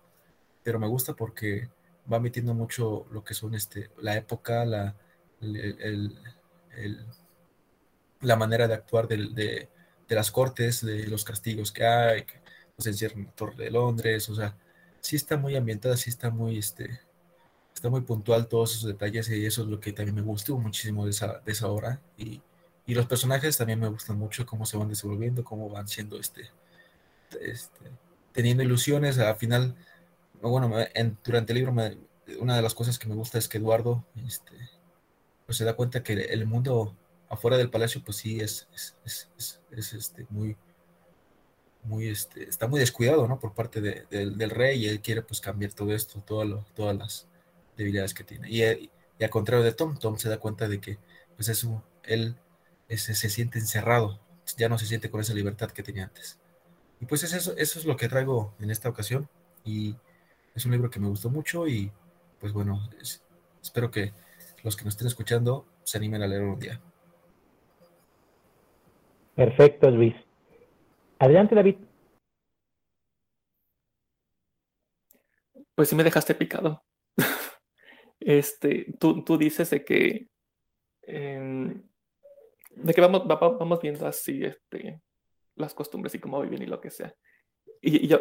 pero 0.62 0.78
me 0.78 0.86
gusta 0.86 1.14
porque 1.14 1.68
va 2.12 2.20
metiendo 2.20 2.54
mucho 2.54 3.06
lo 3.10 3.24
que 3.24 3.34
son 3.34 3.54
este, 3.54 3.90
la 3.98 4.16
época, 4.16 4.64
la, 4.64 4.94
el 5.40 6.16
la 8.26 8.36
manera 8.36 8.66
de 8.68 8.74
actuar 8.74 9.06
de, 9.08 9.68
de, 10.08 10.14
las 10.14 10.30
cortes, 10.30 10.84
de 10.84 11.06
los 11.06 11.24
castigos 11.24 11.72
que 11.72 11.86
hay, 11.86 12.24
que 12.24 12.34
se 12.78 12.90
encierran 12.90 13.20
en 13.20 13.26
la 13.26 13.32
Torre 13.32 13.64
de 13.64 13.70
Londres, 13.70 14.28
o 14.28 14.34
sea, 14.34 14.56
sí 15.00 15.16
está 15.16 15.36
muy 15.36 15.56
ambientada, 15.56 15.96
sí 15.96 16.10
está 16.10 16.30
muy, 16.30 16.58
este, 16.58 17.00
está 17.74 17.88
muy 17.88 18.00
puntual 18.02 18.48
todos 18.48 18.76
esos 18.76 18.88
detalles 18.88 19.28
y 19.30 19.46
eso 19.46 19.62
es 19.62 19.68
lo 19.68 19.80
que 19.80 19.92
también 19.92 20.16
me 20.16 20.22
gustó 20.22 20.58
muchísimo 20.58 21.04
de 21.04 21.10
esa, 21.10 21.40
de 21.44 21.52
esa 21.52 21.68
obra 21.68 22.00
y, 22.18 22.42
y 22.86 22.94
los 22.94 23.06
personajes 23.06 23.56
también 23.56 23.80
me 23.80 23.88
gustan 23.88 24.18
mucho, 24.18 24.44
cómo 24.46 24.66
se 24.66 24.76
van 24.76 24.88
desenvolviendo, 24.88 25.44
cómo 25.44 25.68
van 25.68 25.88
siendo 25.88 26.18
este, 26.18 26.50
este 27.40 27.90
teniendo 28.32 28.62
ilusiones. 28.62 29.18
Al 29.18 29.36
final, 29.36 29.74
bueno, 30.42 30.70
durante 31.24 31.52
el 31.52 31.58
libro, 31.58 31.74
una 32.40 32.56
de 32.56 32.62
las 32.62 32.74
cosas 32.74 32.98
que 32.98 33.08
me 33.08 33.14
gusta 33.14 33.38
es 33.38 33.48
que 33.48 33.58
Eduardo 33.58 34.04
este, 34.26 34.52
pues 35.46 35.58
se 35.58 35.64
da 35.64 35.74
cuenta 35.74 36.02
que 36.02 36.12
el 36.12 36.46
mundo 36.46 36.94
afuera 37.28 37.56
del 37.56 37.70
palacio, 37.70 38.02
pues 38.04 38.18
sí, 38.18 38.40
es, 38.40 38.68
es, 39.04 39.28
este, 39.70 40.26
muy, 40.30 40.56
muy, 41.82 42.08
este, 42.08 42.48
está 42.48 42.68
muy 42.68 42.80
descuidado, 42.80 43.26
¿no? 43.28 43.38
Por 43.38 43.54
parte 43.54 43.80
del 43.80 44.50
rey 44.50 44.84
y 44.84 44.88
él 44.88 45.00
quiere 45.00 45.22
pues 45.22 45.40
cambiar 45.40 45.72
todo 45.72 45.94
esto, 45.94 46.20
todas 46.20 46.96
las 46.96 47.28
debilidades 47.76 48.14
que 48.14 48.24
tiene. 48.24 48.50
Y, 48.50 48.62
y, 48.62 48.90
al 49.24 49.30
contrario 49.30 49.64
de 49.64 49.72
Tom, 49.72 49.98
Tom 49.98 50.18
se 50.18 50.28
da 50.28 50.38
cuenta 50.38 50.68
de 50.68 50.80
que 50.80 50.98
pues 51.36 51.48
eso, 51.48 51.82
él 52.02 52.36
se 52.88 53.14
siente 53.14 53.58
encerrado, 53.58 54.20
ya 54.56 54.68
no 54.68 54.78
se 54.78 54.86
siente 54.86 55.10
con 55.10 55.20
esa 55.20 55.34
libertad 55.34 55.70
que 55.70 55.82
tenía 55.82 56.04
antes. 56.04 56.38
Y 57.00 57.06
pues 57.06 57.22
eso, 57.24 57.56
eso 57.56 57.78
es 57.78 57.84
lo 57.84 57.96
que 57.96 58.08
traigo 58.08 58.54
en 58.58 58.70
esta 58.70 58.88
ocasión 58.88 59.28
y 59.64 59.96
es 60.54 60.64
un 60.64 60.72
libro 60.72 60.90
que 60.90 61.00
me 61.00 61.08
gustó 61.08 61.28
mucho 61.28 61.66
y 61.68 61.92
pues 62.40 62.52
bueno, 62.52 62.88
espero 63.62 63.90
que 63.90 64.12
los 64.62 64.76
que 64.76 64.84
nos 64.84 64.94
estén 64.94 65.06
escuchando 65.06 65.66
se 65.84 65.98
animen 65.98 66.22
a 66.22 66.26
leerlo 66.26 66.54
un 66.54 66.60
día. 66.60 66.80
Perfecto, 69.36 69.90
Luis. 69.90 70.14
Adelante, 71.18 71.54
David. 71.54 71.76
Pues 75.74 75.90
sí 75.90 75.94
me 75.94 76.04
dejaste 76.04 76.34
picado. 76.34 76.82
este, 78.18 78.86
tú, 78.98 79.22
tú 79.22 79.36
dices 79.36 79.68
de 79.68 79.84
que 79.84 80.28
em, 81.02 81.82
de 82.76 82.94
que 82.94 83.00
vamos, 83.02 83.26
vamos 83.26 83.80
viendo 83.80 84.06
así 84.06 84.42
este, 84.42 85.02
las 85.54 85.74
costumbres 85.74 86.14
y 86.14 86.18
cómo 86.18 86.40
viven 86.40 86.62
y 86.62 86.66
lo 86.66 86.80
que 86.80 86.90
sea. 86.90 87.14
Y, 87.82 88.06
yo, 88.06 88.20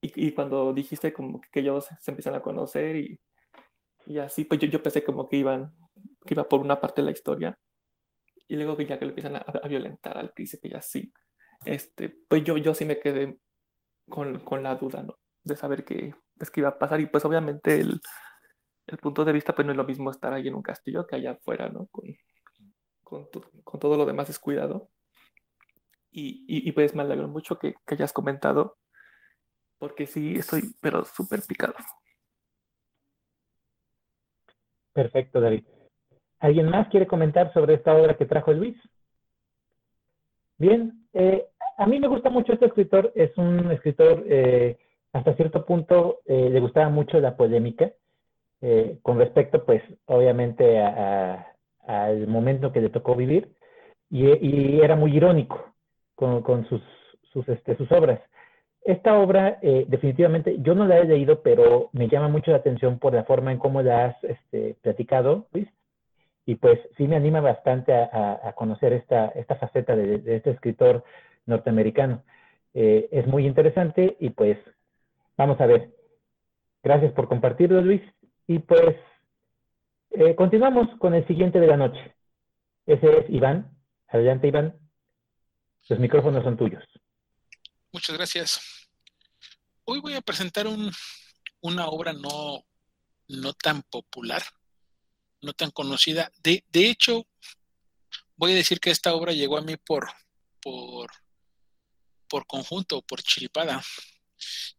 y, 0.00 0.32
cuando 0.32 0.72
dijiste 0.72 1.12
como 1.12 1.40
que 1.40 1.60
ellos 1.60 1.88
se 2.00 2.10
empiezan 2.12 2.36
a 2.36 2.42
conocer 2.42 2.94
y, 2.96 3.20
y 4.06 4.18
así, 4.18 4.44
pues 4.44 4.60
yo, 4.60 4.68
yo, 4.68 4.82
pensé 4.82 5.02
como 5.02 5.28
que 5.28 5.36
iban, 5.36 5.74
iba 6.26 6.48
por 6.48 6.60
una 6.60 6.80
parte 6.80 7.02
de 7.02 7.06
la 7.06 7.12
historia 7.12 7.58
y 8.48 8.56
luego 8.56 8.76
que 8.76 8.86
ya 8.86 8.98
que 8.98 9.04
le 9.04 9.10
empiezan 9.10 9.36
a, 9.36 9.68
violentar 9.68 10.16
al 10.18 10.30
príncipe 10.30 10.68
y 10.68 10.74
así, 10.74 11.12
este, 11.64 12.16
pues 12.28 12.44
yo, 12.44 12.56
yo 12.56 12.74
sí 12.74 12.84
me 12.84 13.00
quedé 13.00 13.38
con, 14.08 14.40
con 14.40 14.62
la 14.62 14.76
duda, 14.76 15.02
¿no? 15.02 15.18
De 15.42 15.56
saber 15.56 15.84
qué, 15.84 16.14
pues, 16.36 16.50
qué 16.50 16.60
iba 16.60 16.70
a 16.70 16.78
pasar 16.78 17.00
y 17.00 17.06
pues 17.06 17.24
obviamente 17.24 17.80
el, 17.80 18.00
el 18.86 18.98
punto 18.98 19.24
de 19.24 19.32
vista 19.32 19.54
pues 19.54 19.66
no 19.66 19.72
es 19.72 19.76
lo 19.76 19.84
mismo 19.84 20.10
estar 20.10 20.32
ahí 20.32 20.48
en 20.48 20.54
un 20.54 20.62
castillo 20.62 21.06
que 21.06 21.16
allá 21.16 21.32
afuera, 21.32 21.68
¿no? 21.68 21.86
Con, 21.86 22.04
con, 23.02 23.28
con 23.64 23.80
todo 23.80 23.96
lo 23.96 24.06
demás 24.06 24.28
descuidado. 24.28 24.90
Y, 26.10 26.46
y, 26.46 26.72
pues 26.72 26.94
me 26.94 27.02
alegro 27.02 27.28
mucho 27.28 27.58
que, 27.58 27.74
que, 27.86 27.94
hayas 27.94 28.14
comentado, 28.14 28.78
porque 29.76 30.06
sí 30.06 30.36
estoy, 30.36 30.74
pero 30.80 31.04
súper 31.04 31.42
picado. 31.42 31.74
Perfecto, 34.94 35.42
David. 35.42 35.66
¿Alguien 36.38 36.68
más 36.68 36.88
quiere 36.88 37.06
comentar 37.06 37.52
sobre 37.52 37.74
esta 37.74 37.94
obra 37.94 38.14
que 38.14 38.26
trajo 38.26 38.52
Luis? 38.52 38.76
Bien, 40.58 41.06
eh, 41.12 41.46
a 41.76 41.86
mí 41.86 42.00
me 42.00 42.08
gusta 42.08 42.30
mucho 42.30 42.52
este 42.52 42.66
escritor, 42.66 43.12
es 43.14 43.36
un 43.36 43.70
escritor, 43.70 44.24
eh, 44.26 44.78
hasta 45.12 45.34
cierto 45.34 45.64
punto 45.64 46.20
eh, 46.26 46.48
le 46.50 46.60
gustaba 46.60 46.88
mucho 46.88 47.20
la 47.20 47.36
polémica, 47.36 47.92
con 49.02 49.18
respecto, 49.18 49.64
pues, 49.64 49.80
obviamente 50.06 50.80
al 51.86 52.26
momento 52.26 52.72
que 52.72 52.80
le 52.80 52.88
tocó 52.88 53.14
vivir, 53.14 53.52
y, 54.10 54.80
era 54.80 54.96
muy 54.96 55.14
irónico 55.14 55.72
con, 56.16 56.66
este, 57.46 57.76
sus 57.76 57.92
obras. 57.92 58.20
Esta 58.82 59.18
obra, 59.20 59.58
definitivamente, 59.62 60.56
yo 60.62 60.74
no 60.74 60.84
la 60.84 60.98
he 60.98 61.04
leído, 61.04 61.42
pero 61.42 61.90
me 61.92 62.08
llama 62.08 62.28
mucho 62.28 62.50
la 62.50 62.56
atención 62.56 62.98
por 62.98 63.14
la 63.14 63.24
forma 63.24 63.52
en 63.52 63.58
cómo 63.58 63.82
la 63.82 64.06
has 64.06 64.24
este, 64.24 64.76
platicado, 64.82 65.46
Luis. 65.52 65.68
Y 66.46 66.54
pues 66.54 66.78
sí 66.96 67.08
me 67.08 67.16
anima 67.16 67.40
bastante 67.40 67.92
a, 67.92 68.52
conocer 68.56 68.92
esta, 68.92 69.26
esta 69.28 69.56
faceta 69.56 69.96
de, 69.96 70.36
este 70.36 70.50
escritor 70.50 71.04
norteamericano. 71.44 72.22
Eh, 72.72 73.08
es 73.10 73.26
muy 73.26 73.46
interesante 73.46 74.16
y 74.20 74.30
pues 74.30 74.56
vamos 75.36 75.60
a 75.60 75.66
ver. 75.66 75.92
Gracias 76.84 77.12
por 77.12 77.28
compartirlo, 77.28 77.80
Luis. 77.80 78.02
Y 78.46 78.60
pues 78.60 78.96
eh, 80.12 80.36
continuamos 80.36 80.88
con 80.98 81.14
el 81.14 81.26
siguiente 81.26 81.58
de 81.58 81.66
la 81.66 81.76
noche. 81.76 82.14
Ese 82.86 83.18
es 83.18 83.30
Iván. 83.30 83.76
Adelante, 84.06 84.46
Iván. 84.46 84.78
Los 85.88 85.98
micrófonos 85.98 86.44
son 86.44 86.56
tuyos. 86.56 86.84
Muchas 87.92 88.16
gracias. 88.16 88.88
Hoy 89.84 90.00
voy 90.00 90.14
a 90.14 90.20
presentar 90.20 90.66
una 91.60 91.86
obra 91.88 92.12
no, 92.12 92.64
no 93.28 93.52
tan 93.52 93.82
popular, 93.82 94.42
no 95.42 95.52
tan 95.52 95.70
conocida. 95.70 96.30
De, 96.42 96.62
hecho, 96.72 97.26
voy 98.36 98.52
a 98.52 98.56
decir 98.56 98.80
que 98.80 98.90
esta 98.90 99.14
obra 99.14 99.32
llegó 99.32 99.58
a 99.58 99.62
mí 99.62 99.76
por, 99.76 100.08
por, 100.60 101.10
por 102.28 102.46
conjunto, 102.46 103.02
por 103.02 103.22
chiripada. 103.22 103.82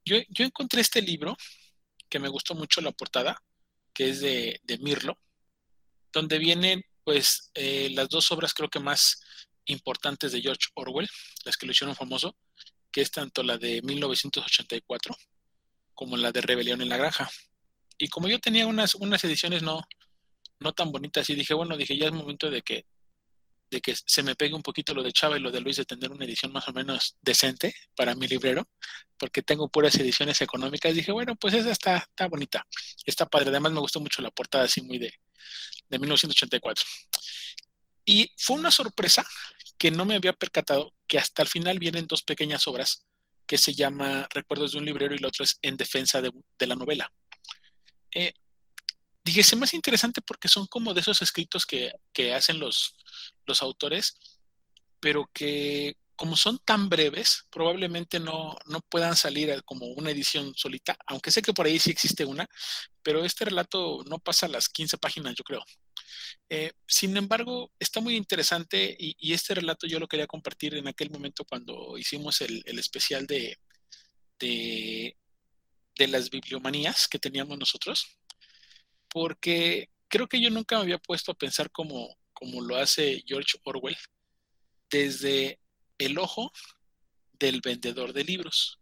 Yo, 0.05 0.17
encontré 0.37 0.81
este 0.81 1.01
libro, 1.01 1.35
que 2.09 2.19
me 2.19 2.29
gustó 2.29 2.55
mucho 2.55 2.81
la 2.81 2.91
portada, 2.91 3.41
que 3.93 4.09
es 4.09 4.21
de, 4.21 4.59
Mirlo, 4.79 5.19
donde 6.11 6.37
vienen 6.37 6.83
pues 7.03 7.51
eh, 7.53 7.89
las 7.91 8.09
dos 8.09 8.31
obras 8.31 8.53
creo 8.53 8.69
que 8.69 8.79
más 8.79 9.21
importantes 9.65 10.31
de 10.31 10.41
George 10.41 10.67
Orwell, 10.75 11.09
las 11.45 11.55
que 11.55 11.65
lo 11.65 11.71
hicieron 11.71 11.95
famoso, 11.95 12.37
que 12.91 13.01
es 13.01 13.11
tanto 13.11 13.43
la 13.43 13.57
de 13.57 13.81
1984 13.81 15.15
como 15.93 16.17
la 16.17 16.31
de 16.31 16.41
Rebelión 16.41 16.81
en 16.81 16.89
la 16.89 16.97
Granja. 16.97 17.29
Y 17.97 18.09
como 18.09 18.27
yo 18.27 18.39
tenía 18.39 18.67
unas, 18.67 18.95
unas 18.95 19.23
ediciones 19.23 19.63
no, 19.63 19.81
no 20.59 20.73
tan 20.73 20.91
bonitas, 20.91 21.29
y 21.29 21.35
dije, 21.35 21.53
bueno, 21.53 21.77
dije, 21.77 21.97
ya 21.97 22.07
es 22.07 22.13
momento 22.13 22.49
de 22.49 22.61
que, 22.61 22.85
de 23.69 23.81
que 23.81 23.95
se 23.95 24.23
me 24.23 24.35
pegue 24.35 24.53
un 24.53 24.63
poquito 24.63 24.93
lo 24.93 25.03
de 25.03 25.11
Chava 25.11 25.37
y 25.37 25.41
lo 25.41 25.51
de 25.51 25.59
Luis 25.59 25.77
de 25.77 25.85
tener 25.85 26.11
una 26.11 26.25
edición 26.25 26.51
más 26.51 26.67
o 26.67 26.73
menos 26.73 27.17
decente 27.21 27.75
para 27.95 28.15
mi 28.15 28.27
librero, 28.27 28.67
porque 29.17 29.41
tengo 29.41 29.69
puras 29.69 29.95
ediciones 29.95 30.41
económicas. 30.41 30.93
Dije, 30.93 31.11
bueno, 31.11 31.35
pues 31.35 31.53
esa 31.53 31.71
está, 31.71 31.97
está 31.97 32.27
bonita, 32.27 32.65
está 33.05 33.25
padre. 33.25 33.49
Además 33.49 33.73
me 33.73 33.79
gustó 33.79 33.99
mucho 33.99 34.21
la 34.21 34.31
portada 34.31 34.63
así 34.65 34.81
muy 34.81 34.97
de, 34.97 35.13
de 35.89 35.99
1984. 35.99 36.85
Y 38.05 38.31
fue 38.37 38.55
una 38.55 38.71
sorpresa 38.71 39.25
que 39.77 39.91
no 39.91 40.05
me 40.05 40.15
había 40.15 40.33
percatado 40.33 40.93
que 41.07 41.19
hasta 41.19 41.41
el 41.41 41.49
final 41.49 41.77
vienen 41.77 42.07
dos 42.07 42.23
pequeñas 42.23 42.67
obras 42.67 43.05
que 43.45 43.57
se 43.57 43.73
llama 43.73 44.27
Recuerdos 44.29 44.73
de 44.73 44.79
un 44.79 44.85
librero 44.85 45.13
y 45.13 45.17
el 45.17 45.25
otro 45.25 45.43
es 45.43 45.57
En 45.61 45.77
defensa 45.77 46.21
de, 46.21 46.31
la 46.59 46.75
novela. 46.75 47.11
Eh, 48.13 48.33
dije, 49.27 49.41
es 49.41 49.55
más 49.55 49.73
interesante 49.73 50.21
porque 50.21 50.47
son 50.47 50.67
como 50.67 50.93
de 50.93 51.01
esos 51.01 51.21
escritos 51.21 51.65
que, 51.65 51.91
hacen 52.33 52.59
los, 52.59 52.95
los 53.45 53.61
autores, 53.61 54.17
pero 54.99 55.29
que 55.33 55.95
como 56.15 56.35
son 56.35 56.57
tan 56.65 56.89
breves, 56.89 57.45
probablemente 57.51 58.19
no, 58.19 58.55
no, 58.65 58.81
puedan 58.89 59.15
salir 59.15 59.63
como 59.63 59.85
una 59.85 60.09
edición 60.09 60.53
solita, 60.55 60.97
aunque 61.05 61.29
sé 61.29 61.43
que 61.43 61.53
por 61.53 61.67
ahí 61.67 61.77
sí 61.77 61.91
existe 61.91 62.25
una, 62.25 62.47
pero 63.03 63.23
este 63.23 63.45
relato 63.45 64.03
no 64.07 64.17
pasa 64.17 64.47
las 64.47 64.67
15 64.67 64.97
páginas, 64.97 65.35
yo 65.35 65.43
creo. 65.43 65.63
Eh, 66.49 66.71
sin 66.87 67.15
embargo, 67.17 67.71
está 67.79 67.99
muy 68.01 68.15
interesante 68.15 68.95
y, 68.99 69.33
este 69.33 69.55
relato 69.55 69.87
yo 69.87 69.99
lo 69.99 70.07
quería 70.07 70.27
compartir 70.27 70.75
en 70.75 70.87
aquel 70.87 71.09
momento 71.11 71.45
cuando 71.45 71.97
hicimos 71.97 72.41
el, 72.41 72.63
especial 72.79 73.27
de, 73.27 73.57
de, 74.39 75.15
las 76.07 76.29
bibliomanías 76.29 77.07
que 77.07 77.19
teníamos 77.19 77.57
nosotros, 77.57 78.17
porque 79.09 79.89
creo 80.07 80.27
que 80.27 80.41
yo 80.41 80.49
nunca 80.49 80.77
me 80.77 80.83
había 80.83 80.97
puesto 80.97 81.31
a 81.31 81.37
pensar 81.37 81.71
como, 81.71 82.17
como 82.33 82.61
lo 82.61 82.77
hace 82.77 83.23
George 83.25 83.57
Orwell 83.63 83.97
desde 84.89 85.59
el 85.97 86.17
ojo 86.17 86.51
del 87.33 87.61
vendedor 87.61 88.13
de 88.13 88.23
libros, 88.23 88.79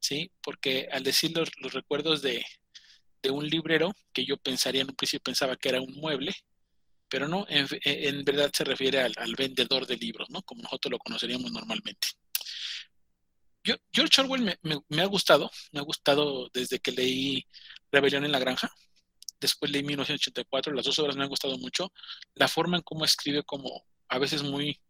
¿sí? 0.00 0.30
Porque 0.42 0.88
al 0.92 1.02
decir 1.02 1.32
los, 1.36 1.50
recuerdos 1.72 2.22
de, 2.22 2.44
de 3.22 3.30
un 3.30 3.46
librero, 3.48 3.94
que 4.12 4.24
yo 4.24 4.36
pensaría 4.36 4.82
en 4.82 4.90
un 4.90 4.96
principio 4.96 5.24
pensaba 5.24 5.56
que 5.56 5.68
era 5.68 5.80
un 5.80 5.94
mueble, 5.94 6.34
pero 7.08 7.26
no, 7.26 7.46
en, 7.48 8.24
verdad 8.24 8.50
se 8.52 8.64
refiere 8.64 9.00
al, 9.00 9.34
vendedor 9.36 9.86
de 9.86 9.96
libros, 9.96 10.28
¿no? 10.30 10.42
Como 10.42 10.62
nosotros 10.62 10.92
lo 10.92 10.98
conoceríamos 10.98 11.50
normalmente. 11.50 12.08
George 13.92 14.20
Orwell 14.20 14.58
me, 14.62 15.02
ha 15.02 15.06
gustado, 15.06 15.50
me 15.72 15.80
ha 15.80 15.82
gustado 15.82 16.48
desde 16.52 16.78
que 16.78 16.92
leí 16.92 17.46
Rebelión 17.90 18.24
en 18.24 18.32
la 18.32 18.38
Granja, 18.38 18.70
después 19.40 19.70
leí 19.70 19.82
1984, 19.82 20.72
las 20.72 20.84
dos 20.84 20.98
obras 20.98 21.16
me 21.16 21.22
han 21.22 21.28
gustado 21.28 21.56
mucho, 21.58 21.92
la 22.34 22.48
forma 22.48 22.76
en 22.76 22.82
cómo 22.82 23.04
escribe 23.04 23.42
como 23.44 23.84
a 24.08 24.18
veces 24.18 24.42
muy, 24.42 24.80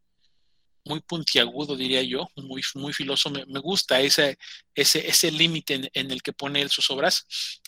muy 0.84 1.00
puntiagudo, 1.00 1.76
diría 1.76 2.02
yo, 2.02 2.28
muy, 2.36 2.62
muy 2.74 2.92
filoso, 2.92 3.30
me, 3.30 3.60
gusta 3.60 4.00
ese, 4.00 4.38
ese, 4.74 5.06
ese 5.06 5.30
límite 5.30 5.90
en, 5.92 6.10
el 6.10 6.22
que 6.22 6.32
pone 6.32 6.62
él 6.62 6.70
sus 6.70 6.90
obras, 6.90 7.26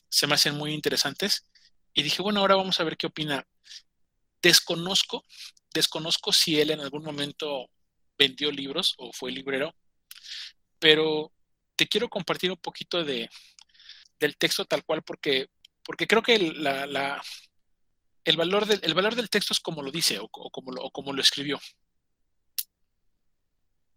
se 0.09 0.27
me 0.27 0.35
hacen 0.35 0.57
muy 0.57 0.73
interesantes. 0.73 1.47
Y 1.93 2.03
dije, 2.03 2.23
bueno, 2.23 2.41
ahora 2.41 2.55
vamos 2.55 2.79
a 2.79 2.85
ver 2.85 2.97
qué 2.97 3.09
opina 3.09 3.45
Desconozco 4.43 5.25
desconozco 5.73 6.33
si 6.33 6.61
él 6.61 6.71
en 6.71 6.81
algún 6.81 7.05
momento 7.05 7.71
vendió 8.19 8.51
libros 8.51 8.95
o 8.99 9.13
fue 9.13 9.31
librero, 9.31 9.75
pero 10.79 11.33
te 11.77 11.87
quiero 11.87 12.09
compartir 12.09 12.51
un 12.51 12.59
poquito 12.59 13.05
de, 13.05 13.31
del 14.19 14.37
texto 14.37 14.65
tal 14.65 14.85
cual 14.85 15.03
porque, 15.03 15.49
porque 15.85 16.07
creo 16.07 16.23
que 16.23 16.35
el, 16.35 16.63
valor 18.37 18.67
del, 18.67 19.31
texto 19.31 19.53
es 19.53 19.61
como 19.61 19.83
lo 19.83 19.91
dice 19.91 20.19
o, 20.19 20.29
como, 20.29 20.73
lo, 20.73 20.91
como 20.91 21.13
lo 21.13 21.21
escribió. 21.21 21.61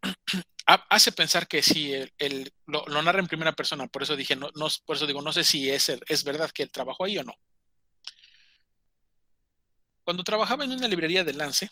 Hace 0.66 1.12
pensar 1.12 1.48
que 1.48 1.62
si 1.62 1.94
el, 1.94 2.54
lo, 2.68 2.86
narra 3.02 3.20
en 3.20 3.28
primera 3.28 3.52
persona, 3.52 3.88
por 3.88 4.04
eso 4.04 4.16
dije, 4.16 4.36
no, 4.36 4.50
no, 4.56 4.68
por 4.86 4.96
eso 4.96 5.06
digo, 5.06 5.22
no 5.22 5.34
sé 5.34 5.44
si 5.44 5.70
es, 5.70 5.90
es 5.90 6.24
verdad 6.24 6.52
que 6.52 6.64
él 6.64 6.72
trabajó 6.72 7.04
ahí 7.04 7.18
o 7.18 7.24
no. 7.24 7.34
Cuando 10.04 10.24
trabajaba 10.24 10.66
en 10.66 10.72
una 10.72 10.88
librería 10.88 11.24
de 11.24 11.34
Lance, 11.34 11.70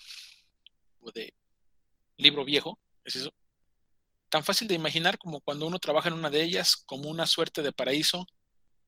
o 0.99 1.11
de 1.11 1.33
libro 2.17 2.45
viejo, 2.45 2.79
es 3.03 3.15
eso, 3.15 3.33
tan 4.29 4.43
fácil 4.43 4.67
de 4.67 4.75
imaginar 4.75 5.17
como 5.17 5.41
cuando 5.41 5.67
uno 5.67 5.79
trabaja 5.79 6.07
en 6.07 6.15
una 6.15 6.29
de 6.29 6.41
ellas, 6.41 6.77
como 6.85 7.09
una 7.09 7.27
suerte 7.27 7.61
de 7.61 7.73
paraíso, 7.73 8.25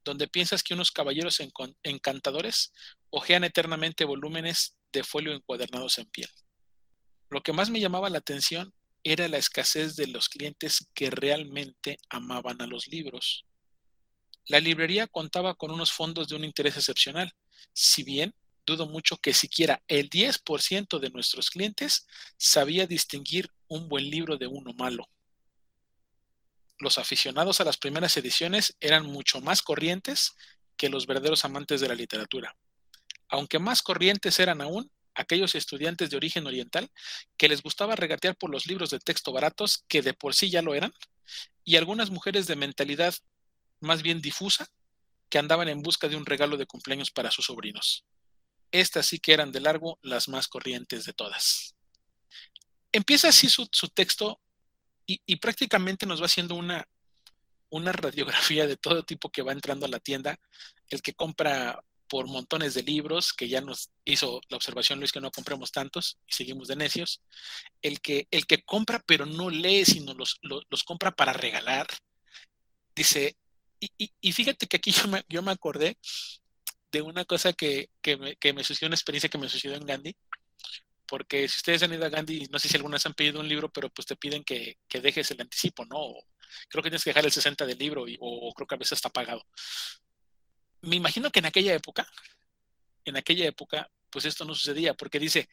donde 0.03 0.27
piensas 0.27 0.63
que 0.63 0.73
unos 0.73 0.91
caballeros 0.91 1.41
encantadores 1.83 2.73
ojean 3.09 3.43
eternamente 3.43 4.05
volúmenes 4.05 4.75
de 4.91 5.03
folio 5.03 5.33
encuadernados 5.33 5.97
en 5.97 6.05
piel. 6.05 6.29
Lo 7.29 7.41
que 7.41 7.53
más 7.53 7.69
me 7.69 7.79
llamaba 7.79 8.09
la 8.09 8.19
atención 8.19 8.73
era 9.03 9.27
la 9.27 9.37
escasez 9.37 9.95
de 9.95 10.07
los 10.07 10.29
clientes 10.29 10.87
que 10.93 11.09
realmente 11.09 11.97
amaban 12.09 12.61
a 12.61 12.67
los 12.67 12.87
libros. 12.87 13.45
La 14.45 14.59
librería 14.59 15.07
contaba 15.07 15.55
con 15.55 15.71
unos 15.71 15.91
fondos 15.91 16.27
de 16.27 16.35
un 16.35 16.43
interés 16.43 16.77
excepcional, 16.77 17.33
si 17.73 18.03
bien 18.03 18.33
dudo 18.65 18.87
mucho 18.87 19.17
que 19.17 19.33
siquiera 19.33 19.81
el 19.87 20.09
10% 20.09 20.99
de 20.99 21.09
nuestros 21.09 21.49
clientes 21.49 22.07
sabía 22.37 22.87
distinguir 22.87 23.49
un 23.67 23.89
buen 23.89 24.09
libro 24.09 24.37
de 24.37 24.47
uno 24.47 24.73
malo. 24.73 25.09
Los 26.83 26.97
aficionados 26.97 27.61
a 27.61 27.63
las 27.63 27.77
primeras 27.77 28.17
ediciones 28.17 28.75
eran 28.81 29.05
mucho 29.05 29.39
más 29.39 29.61
corrientes 29.61 30.35
que 30.75 30.89
los 30.89 31.07
verdaderos 31.07 31.45
amantes 31.45 31.79
de 31.79 31.87
la 31.87 31.95
literatura. 31.95 32.57
Aunque 33.29 33.57
más 33.57 33.81
corrientes 33.81 34.37
eran 34.37 34.59
aún 34.59 34.91
aquellos 35.15 35.55
estudiantes 35.55 36.09
de 36.09 36.17
origen 36.17 36.45
oriental 36.45 36.91
que 37.37 37.47
les 37.47 37.63
gustaba 37.63 37.95
regatear 37.95 38.35
por 38.35 38.49
los 38.49 38.67
libros 38.67 38.89
de 38.89 38.99
texto 38.99 39.31
baratos 39.31 39.85
que 39.87 40.01
de 40.01 40.13
por 40.13 40.35
sí 40.35 40.49
ya 40.49 40.61
lo 40.61 40.75
eran, 40.75 40.93
y 41.63 41.77
algunas 41.77 42.09
mujeres 42.09 42.47
de 42.47 42.57
mentalidad 42.57 43.15
más 43.79 44.03
bien 44.03 44.19
difusa 44.19 44.67
que 45.29 45.39
andaban 45.39 45.69
en 45.69 45.83
busca 45.83 46.09
de 46.09 46.17
un 46.17 46.25
regalo 46.25 46.57
de 46.57 46.65
cumpleaños 46.65 47.11
para 47.11 47.31
sus 47.31 47.45
sobrinos. 47.45 48.03
Estas 48.73 49.05
sí 49.05 49.19
que 49.19 49.31
eran 49.31 49.53
de 49.53 49.61
largo 49.61 49.99
las 50.01 50.27
más 50.27 50.49
corrientes 50.49 51.05
de 51.05 51.13
todas. 51.13 51.75
Empieza 52.91 53.29
así 53.29 53.47
su, 53.47 53.67
texto 53.87 54.41
y, 55.05 55.35
prácticamente 55.37 56.05
nos 56.05 56.21
va 56.21 56.25
haciendo 56.25 56.55
una, 56.55 56.87
una 57.69 57.91
radiografía 57.91 58.67
de 58.67 58.77
todo 58.77 59.03
tipo 59.03 59.29
que 59.29 59.41
va 59.41 59.51
entrando 59.51 59.85
a 59.85 59.89
la 59.89 59.99
tienda. 59.99 60.39
El 60.89 61.01
que 61.01 61.13
compra 61.13 61.83
por 62.07 62.27
montones 62.27 62.73
de 62.73 62.83
libros, 62.83 63.33
que 63.33 63.47
ya 63.49 63.61
nos 63.61 63.89
hizo 64.05 64.39
la 64.49 64.57
observación 64.57 64.99
Luis 64.99 65.11
que 65.11 65.21
no 65.21 65.31
compremos 65.31 65.71
tantos 65.71 66.19
y 66.27 66.33
seguimos 66.33 66.67
de 66.67 66.75
necios. 66.75 67.21
El 67.81 68.01
que, 68.01 68.27
el 68.31 68.45
que 68.45 68.61
compra 68.61 69.01
pero 69.05 69.25
no 69.25 69.49
lee, 69.49 69.85
sino 69.85 70.13
los, 70.13 70.39
los, 70.41 70.83
compra 70.83 71.11
para 71.11 71.33
regalar. 71.33 71.87
Dice, 72.95 73.35
y, 73.79 74.11
y, 74.21 74.31
fíjate 74.31 74.67
que 74.67 74.77
aquí 74.77 74.91
yo 74.91 75.07
me, 75.07 75.23
yo 75.27 75.41
me 75.41 75.51
acordé 75.51 75.97
de 76.93 77.01
una 77.01 77.25
cosa 77.25 77.51
que, 77.51 77.89
me, 78.05 78.63
sucedió, 78.63 78.87
una 78.87 78.95
experiencia 78.95 79.29
que 79.29 79.39
me 79.39 79.49
sucedió 79.49 79.75
en 79.75 79.85
Gandhi, 79.85 80.15
porque 81.13 81.47
si 81.47 81.58
ustedes 81.58 81.84
han 81.84 81.93
ido 81.93 82.04
a 82.04 82.10
Gandhi, 82.10 82.47
no 82.49 82.58
sé 82.58 82.67
si 82.67 82.76
algunas 82.76 83.06
han 83.06 83.13
pedido 83.13 83.39
un 83.39 83.47
libro, 83.47 83.71
pero 83.71 83.88
pues 83.91 84.08
te 84.08 84.15
piden 84.15 84.43
que, 84.43 84.80
dejes 84.89 85.30
el 85.30 85.41
anticipo, 85.41 85.86
¿no? 85.86 86.12
creo 86.67 86.82
que 86.82 86.89
tienes 86.89 87.04
que 87.04 87.12
dejar 87.12 87.23
el 87.23 87.32
60 87.32 87.67
del 87.67 87.78
libro 87.78 88.06
o 88.19 88.54
creo 88.56 88.65
que 88.65 88.73
a 88.73 88.80
veces 88.80 88.93
está 88.93 89.10
pagado. 89.10 89.45
Me 90.82 90.95
imagino 90.95 91.30
que 91.30 91.38
en 91.38 91.45
aquella 91.45 91.76
época, 91.76 92.08
en 93.06 93.15
aquella 93.15 93.45
época, 93.45 93.91
pues 94.10 94.26
esto 94.26 94.43
no 94.43 94.56
sucedía, 94.56 94.95
porque 94.95 95.19
dice, 95.19 95.47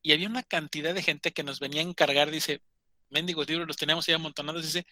y 0.00 0.14
había 0.14 0.26
una 0.26 0.42
cantidad 0.42 0.94
de 0.94 1.02
gente 1.02 1.34
que 1.34 1.42
nos 1.42 1.60
venía 1.60 1.82
a 1.82 1.84
encargar, 1.84 2.30
dice, 2.30 2.62
mendigos 3.10 3.46
libros 3.46 3.68
los 3.68 3.76
teníamos 3.76 4.08
ahí 4.08 4.14
amontonados, 4.14 4.62
dice, 4.62 4.86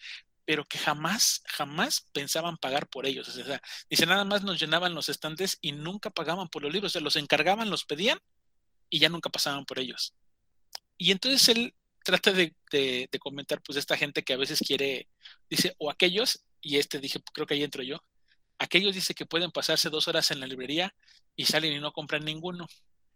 pero 0.45 0.63
que 0.63 0.77
jamás, 0.77 1.41
jamás 1.47 2.07
pensaban 2.13 2.57
pagar 2.57 2.87
por 2.87 3.07
ellos. 3.07 3.27
O 3.29 3.31
sea, 3.31 3.59
dice, 3.89 4.05
nada 4.05 4.25
más 4.25 4.43
nos 4.43 4.59
llenaban 4.59 4.93
los 4.93 5.09
estantes 5.09 5.57
y 5.59 5.71
nunca 5.71 6.11
pagaban 6.11 6.49
por 6.49 6.61
los 6.61 6.71
libros, 6.71 6.91
se 6.91 7.01
los 7.01 7.15
encargaban, 7.15 7.71
los 7.71 7.85
pedían 7.85 8.19
y 8.93 8.99
ya 8.99 9.09
nunca 9.09 9.31
pasaban 9.31 9.65
por 9.65 9.79
ellos. 9.79 10.13
Y 10.97 11.11
entonces 11.11 11.49
él 11.49 11.73
trata 12.03 12.31
de, 12.31 12.53
comentar, 13.19 13.59
pues, 13.63 13.75
esta 13.77 13.97
gente 13.97 14.21
que 14.21 14.33
a 14.33 14.37
veces 14.37 14.59
quiere, 14.59 15.07
dice, 15.49 15.73
o 15.79 15.89
aquellos, 15.89 16.43
y 16.61 16.77
este 16.77 16.99
dije, 16.99 17.19
creo 17.33 17.47
que 17.47 17.55
ahí 17.55 17.63
entro 17.63 17.81
yo, 17.81 18.03
aquellos 18.59 18.93
dice 18.93 19.15
que 19.15 19.25
pueden 19.25 19.49
pasarse 19.49 19.89
dos 19.89 20.07
horas 20.07 20.29
en 20.29 20.39
la 20.39 20.45
librería 20.45 20.93
y 21.35 21.45
salen 21.45 21.73
y 21.73 21.79
no 21.79 21.91
compran 21.91 22.23
ninguno. 22.23 22.67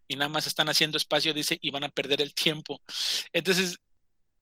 Y 0.08 0.16
nada 0.16 0.28
más 0.28 0.48
están 0.48 0.68
haciendo 0.68 0.96
espacio, 0.96 1.32
dice, 1.32 1.58
y 1.60 1.70
van 1.70 1.84
a 1.84 1.90
perder 1.90 2.22
el 2.22 2.34
tiempo. 2.34 2.82
Entonces, 3.32 3.78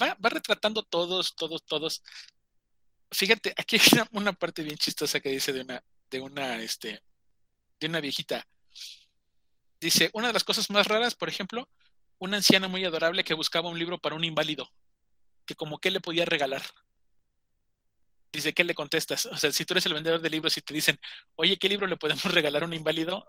va, 0.00 0.16
va 0.24 0.30
retratando 0.30 0.84
todos, 0.84 1.34
todos, 1.34 1.66
todos 1.66 2.02
fíjate, 3.10 3.52
aquí 3.58 3.76
hay 3.76 4.02
una, 4.12 4.32
parte 4.32 4.62
bien 4.62 4.78
chistosa 4.78 5.20
que 5.20 5.28
dice 5.28 5.52
de 5.52 5.60
una, 5.60 5.84
de 6.10 6.20
una, 6.20 6.62
este, 6.62 7.02
de 7.78 7.86
una 7.88 8.00
viejita. 8.00 8.46
Dice, 9.80 10.10
una 10.12 10.28
de 10.28 10.32
las 10.32 10.44
cosas 10.44 10.70
más 10.70 10.86
raras, 10.86 11.14
por 11.14 11.28
ejemplo, 11.28 11.68
una 12.18 12.38
anciana 12.38 12.68
muy 12.68 12.84
adorable 12.84 13.24
que 13.24 13.34
buscaba 13.34 13.68
un 13.68 13.78
libro 13.78 13.98
para 13.98 14.16
un 14.16 14.24
inválido, 14.24 14.70
que 15.44 15.54
como 15.54 15.78
que 15.78 15.90
le 15.90 16.00
podía 16.00 16.24
regalar. 16.24 16.62
Dice, 18.32 18.52
¿qué 18.52 18.64
le 18.64 18.74
contestas? 18.74 19.26
O 19.26 19.36
sea, 19.36 19.52
si 19.52 19.64
tú 19.64 19.74
eres 19.74 19.86
el 19.86 19.94
vendedor 19.94 20.20
de 20.20 20.30
libros 20.30 20.56
y 20.56 20.60
te 20.60 20.74
dicen, 20.74 20.98
oye, 21.36 21.56
¿qué 21.56 21.68
libro 21.68 21.86
le 21.86 21.96
podemos 21.96 22.24
regalar 22.32 22.62
a 22.62 22.66
un 22.66 22.74
inválido? 22.74 23.26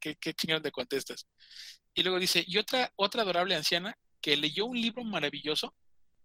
¿Qué, 0.00 0.16
qué, 0.16 0.34
qué 0.34 0.60
le 0.60 0.72
contestas? 0.72 1.26
Y 1.94 2.02
luego 2.02 2.18
dice, 2.18 2.44
y 2.46 2.58
otra, 2.58 2.92
otra 2.96 3.22
adorable 3.22 3.54
anciana 3.54 3.96
que 4.20 4.36
leyó 4.36 4.66
un 4.66 4.80
libro 4.80 5.04
maravilloso 5.04 5.74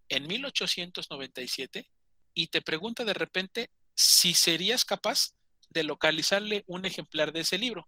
en 0.10 0.28
1897 0.28 1.90
y 2.34 2.48
te 2.48 2.62
pregunta 2.62 3.04
de 3.04 3.14
repente 3.14 3.70
si 3.96 4.34
serías 4.34 4.86
capaz 4.86 5.34
de 5.70 5.84
localizarle 5.84 6.64
un 6.68 6.86
ejemplar 6.86 7.34
de 7.34 7.42
ese 7.42 7.58
libro. 7.58 7.88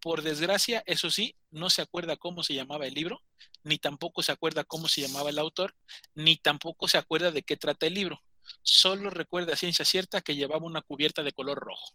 Por 0.00 0.22
desgracia, 0.22 0.82
eso 0.86 1.10
sí, 1.10 1.36
no 1.50 1.70
se 1.70 1.82
acuerda 1.82 2.16
cómo 2.16 2.42
se 2.44 2.54
llamaba 2.54 2.86
el 2.86 2.94
libro, 2.94 3.22
ni 3.64 3.78
tampoco 3.78 4.22
se 4.22 4.32
acuerda 4.32 4.64
cómo 4.64 4.88
se 4.88 5.02
llamaba 5.02 5.30
el 5.30 5.38
autor, 5.38 5.74
ni 6.14 6.36
tampoco 6.36 6.88
se 6.88 6.98
acuerda 6.98 7.30
de 7.32 7.42
qué 7.42 7.56
trata 7.56 7.86
el 7.86 7.94
libro. 7.94 8.22
Solo 8.62 9.10
recuerda 9.10 9.54
a 9.54 9.56
ciencia 9.56 9.84
cierta 9.84 10.20
que 10.20 10.36
llevaba 10.36 10.66
una 10.66 10.82
cubierta 10.82 11.22
de 11.22 11.32
color 11.32 11.58
rojo. 11.58 11.94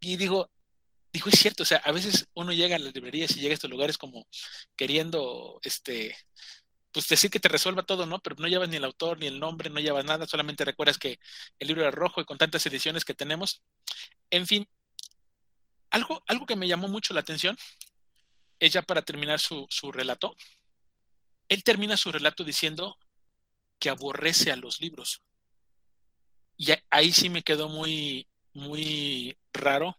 Y 0.00 0.16
digo, 0.16 0.50
digo, 1.12 1.28
es 1.30 1.38
cierto, 1.38 1.62
o 1.62 1.66
sea, 1.66 1.78
a 1.78 1.92
veces 1.92 2.28
uno 2.34 2.52
llega 2.52 2.76
a 2.76 2.78
las 2.78 2.94
librerías 2.94 3.32
y 3.32 3.40
llega 3.40 3.52
a 3.52 3.54
estos 3.54 3.70
lugares 3.70 3.98
como 3.98 4.26
queriendo, 4.76 5.58
este, 5.62 6.16
pues 6.92 7.08
decir 7.08 7.30
que 7.30 7.40
te 7.40 7.48
resuelva 7.48 7.82
todo, 7.82 8.06
¿no? 8.06 8.20
Pero 8.20 8.36
no 8.38 8.48
llevas 8.48 8.68
ni 8.68 8.76
el 8.76 8.84
autor, 8.84 9.18
ni 9.18 9.26
el 9.26 9.40
nombre, 9.40 9.70
no 9.70 9.80
llevas 9.80 10.04
nada, 10.04 10.26
solamente 10.26 10.64
recuerdas 10.64 10.98
que 10.98 11.18
el 11.58 11.68
libro 11.68 11.82
era 11.82 11.90
rojo 11.90 12.20
y 12.20 12.24
con 12.24 12.38
tantas 12.38 12.64
ediciones 12.66 13.04
que 13.04 13.14
tenemos. 13.14 13.62
En 14.30 14.46
fin, 14.46 14.68
algo, 15.96 16.22
algo 16.26 16.46
que 16.46 16.56
me 16.56 16.68
llamó 16.68 16.88
mucho 16.88 17.14
la 17.14 17.20
atención 17.20 17.56
es 18.58 18.72
ya 18.72 18.82
para 18.82 19.02
terminar 19.02 19.40
su, 19.40 19.66
relato. 19.92 20.36
Él 21.48 21.62
termina 21.62 21.96
su 21.96 22.10
relato 22.12 22.44
diciendo 22.44 22.96
que 23.78 23.90
aborrece 23.90 24.50
a 24.50 24.56
los 24.56 24.80
libros. 24.80 25.22
Y 26.56 26.72
ahí 26.90 27.12
sí 27.12 27.28
me 27.28 27.42
quedó 27.42 27.68
muy, 27.68 28.26
muy 28.54 29.36
raro 29.52 29.98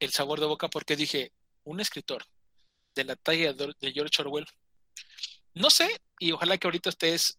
el 0.00 0.10
sabor 0.10 0.40
de 0.40 0.46
boca 0.46 0.68
porque 0.68 0.96
dije, 0.96 1.32
un 1.64 1.80
escritor 1.80 2.24
de 2.94 3.04
la 3.04 3.16
talla 3.16 3.52
de 3.52 3.92
George 3.92 4.22
Orwell 4.22 4.46
no 5.56 5.70
sé, 5.70 6.02
y 6.18 6.32
ojalá 6.32 6.58
que 6.58 6.66
ahorita 6.66 6.90
ustedes 6.90 7.38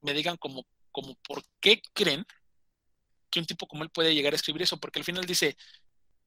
me 0.00 0.14
digan 0.14 0.38
como, 0.38 0.66
como 0.90 1.14
por 1.16 1.44
qué 1.60 1.82
creen 1.92 2.24
que 3.28 3.38
un 3.38 3.44
tipo 3.44 3.66
como 3.68 3.84
él 3.84 3.90
puede 3.90 4.14
llegar 4.14 4.32
a 4.32 4.36
escribir 4.36 4.62
eso, 4.62 4.78
porque 4.78 4.98
al 4.98 5.04
final 5.04 5.26
dice, 5.26 5.54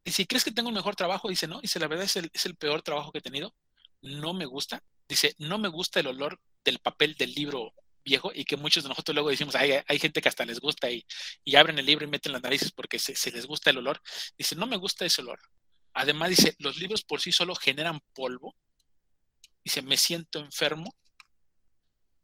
y 0.08 0.12
si 0.12 0.26
crees 0.26 0.43
que 0.43 0.52
tengo 0.52 0.70
un 0.70 0.76
mejor 0.76 0.96
trabajo, 0.96 1.30
dice, 1.30 1.48
no, 1.48 1.60
dice, 1.62 1.80
la 1.80 1.88
verdad 1.88 2.06
es 2.06 2.15
el, 2.15 2.30
es 2.34 2.46
el 2.46 2.56
peor 2.56 2.82
trabajo 2.82 3.12
que 3.12 3.20
he 3.20 3.22
tenido, 3.22 3.54
no 4.02 4.34
me 4.34 4.46
gusta, 4.46 4.82
dice, 5.08 5.36
no 5.38 5.58
me 5.58 5.67
gusta 5.67 6.00
el 6.00 6.08
olor 6.08 6.39
del 6.63 6.80
papel 6.80 7.15
del 7.15 7.34
libro 7.34 7.74
viejo 8.04 8.32
y 8.34 8.46
que 8.46 8.56
muchos 8.56 8.84
de 8.84 8.89
nosotros 8.89 9.13
luego 9.13 9.30
decimos, 9.30 9.56
hay, 9.56 9.74
hay 9.86 10.00
gente 10.00 10.22
que 10.22 10.30
hasta 10.30 10.46
les 10.46 10.60
gusta 10.60 10.89
y, 10.89 11.06
y, 11.43 11.56
abren 11.56 11.78
el 11.78 11.86
libro 11.86 12.06
y 12.06 12.10
meten 12.10 12.32
las 12.32 12.41
narices 12.41 12.72
porque 12.72 13.00
se, 13.00 13.15
se, 13.15 13.32
les 13.32 13.46
gusta 13.46 13.70
el 13.70 13.80
olor. 13.80 14.02
Dice, 14.38 14.56
no 14.56 14.65
me 14.65 14.78
gusta 14.78 15.06
ese 15.06 15.22
olor. 15.22 15.39
Además, 15.93 16.30
dice, 16.30 16.56
los 16.60 16.78
libros 16.78 17.04
por 17.04 17.20
sí 17.20 17.32
solo 17.32 17.54
generan 17.56 18.00
polvo. 18.13 18.56
Dice, 19.63 19.82
me 19.82 19.98
siento 19.98 20.39
enfermo 20.39 20.96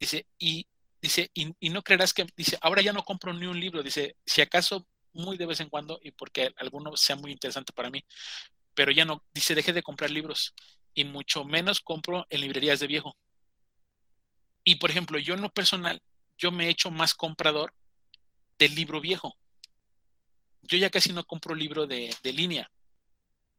Dice, 0.04 0.28
y 0.38 0.68
dice, 1.02 1.32
y, 1.34 1.70
no 1.70 1.82
creerás 1.82 2.14
que, 2.14 2.26
dice, 2.36 2.58
ahora 2.62 2.82
ya 2.82 2.92
no 2.92 3.06
compro 3.06 3.34
ni 3.34 3.46
un 3.46 3.58
libro, 3.58 3.82
dice, 3.82 4.18
si 4.26 4.42
acaso 4.42 4.86
muy 5.14 5.38
de 5.38 5.46
vez 5.46 5.60
en 5.60 5.70
cuando, 5.70 6.00
y 6.04 6.12
porque 6.12 6.54
alguno 6.58 6.96
sea 6.98 7.16
muy 7.16 7.32
interesante 7.32 7.74
para 7.74 7.90
mí, 7.90 8.04
pero 8.74 8.92
ya 8.92 9.06
no, 9.06 9.24
dice, 9.34 9.56
dejé 9.56 9.74
de 9.74 9.84
comprar 9.84 10.12
libros. 10.12 10.54
y 10.96 11.06
mucho 11.06 11.44
menos 11.44 11.82
compro 11.82 12.28
en 12.30 12.42
librerías 12.42 12.80
de 12.80 12.88
viejo. 12.88 13.18
Y 14.64 14.76
por 14.76 14.92
ejemplo, 14.92 15.18
yo 15.20 15.34
en 15.34 15.42
lo 15.42 15.50
personal, 15.50 16.02
yo 16.38 16.52
me 16.52 16.66
he 16.68 16.70
hecho 16.70 16.92
más 16.92 17.14
comprador 17.14 17.74
del 18.58 18.76
libro 18.76 19.02
viejo. 19.02 19.36
Yo 20.62 20.78
ya 20.78 20.90
casi 20.90 21.12
no 21.12 21.26
compro 21.26 21.56
libro 21.56 21.86
de, 21.88 22.16
línea. 22.24 22.72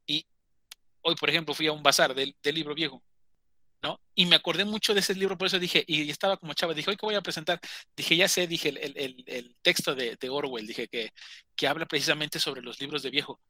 Y 0.07 0.27
hoy, 1.03 1.15
por 1.17 1.29
ejemplo, 1.29 1.55
fui 1.55 1.67
a 1.67 1.73
un 1.73 1.83
bazar 1.83 2.15
del, 2.15 2.35
libro 2.45 2.75
viejo. 2.75 3.03
¿No? 3.85 4.01
Y 4.15 4.25
me 4.25 4.37
acordé 4.37 4.65
mucho 4.65 4.95
de 4.95 5.01
ese 5.01 5.15
libro, 5.15 5.37
por 5.37 5.47
eso 5.47 5.59
dije, 5.59 5.85
y 5.87 6.09
estaba 6.09 6.39
como 6.39 6.55
chava, 6.55 6.73
dije, 6.73 6.89
hoy 6.89 6.97
que 6.97 7.05
voy 7.05 7.17
a 7.17 7.21
presentar, 7.21 7.61
dije, 7.95 8.17
ya 8.17 8.29
sé, 8.29 8.47
dije, 8.47 8.71
el, 8.71 9.57
texto 9.61 9.95
de, 9.95 10.17
Orwell, 10.31 10.67
dije 10.67 10.89
que, 10.89 11.13
que 11.55 11.69
habla 11.69 11.85
precisamente 11.85 12.41
sobre 12.41 12.63
los 12.63 12.81
libros 12.81 13.03
de 13.03 13.11
viejo. 13.11 13.43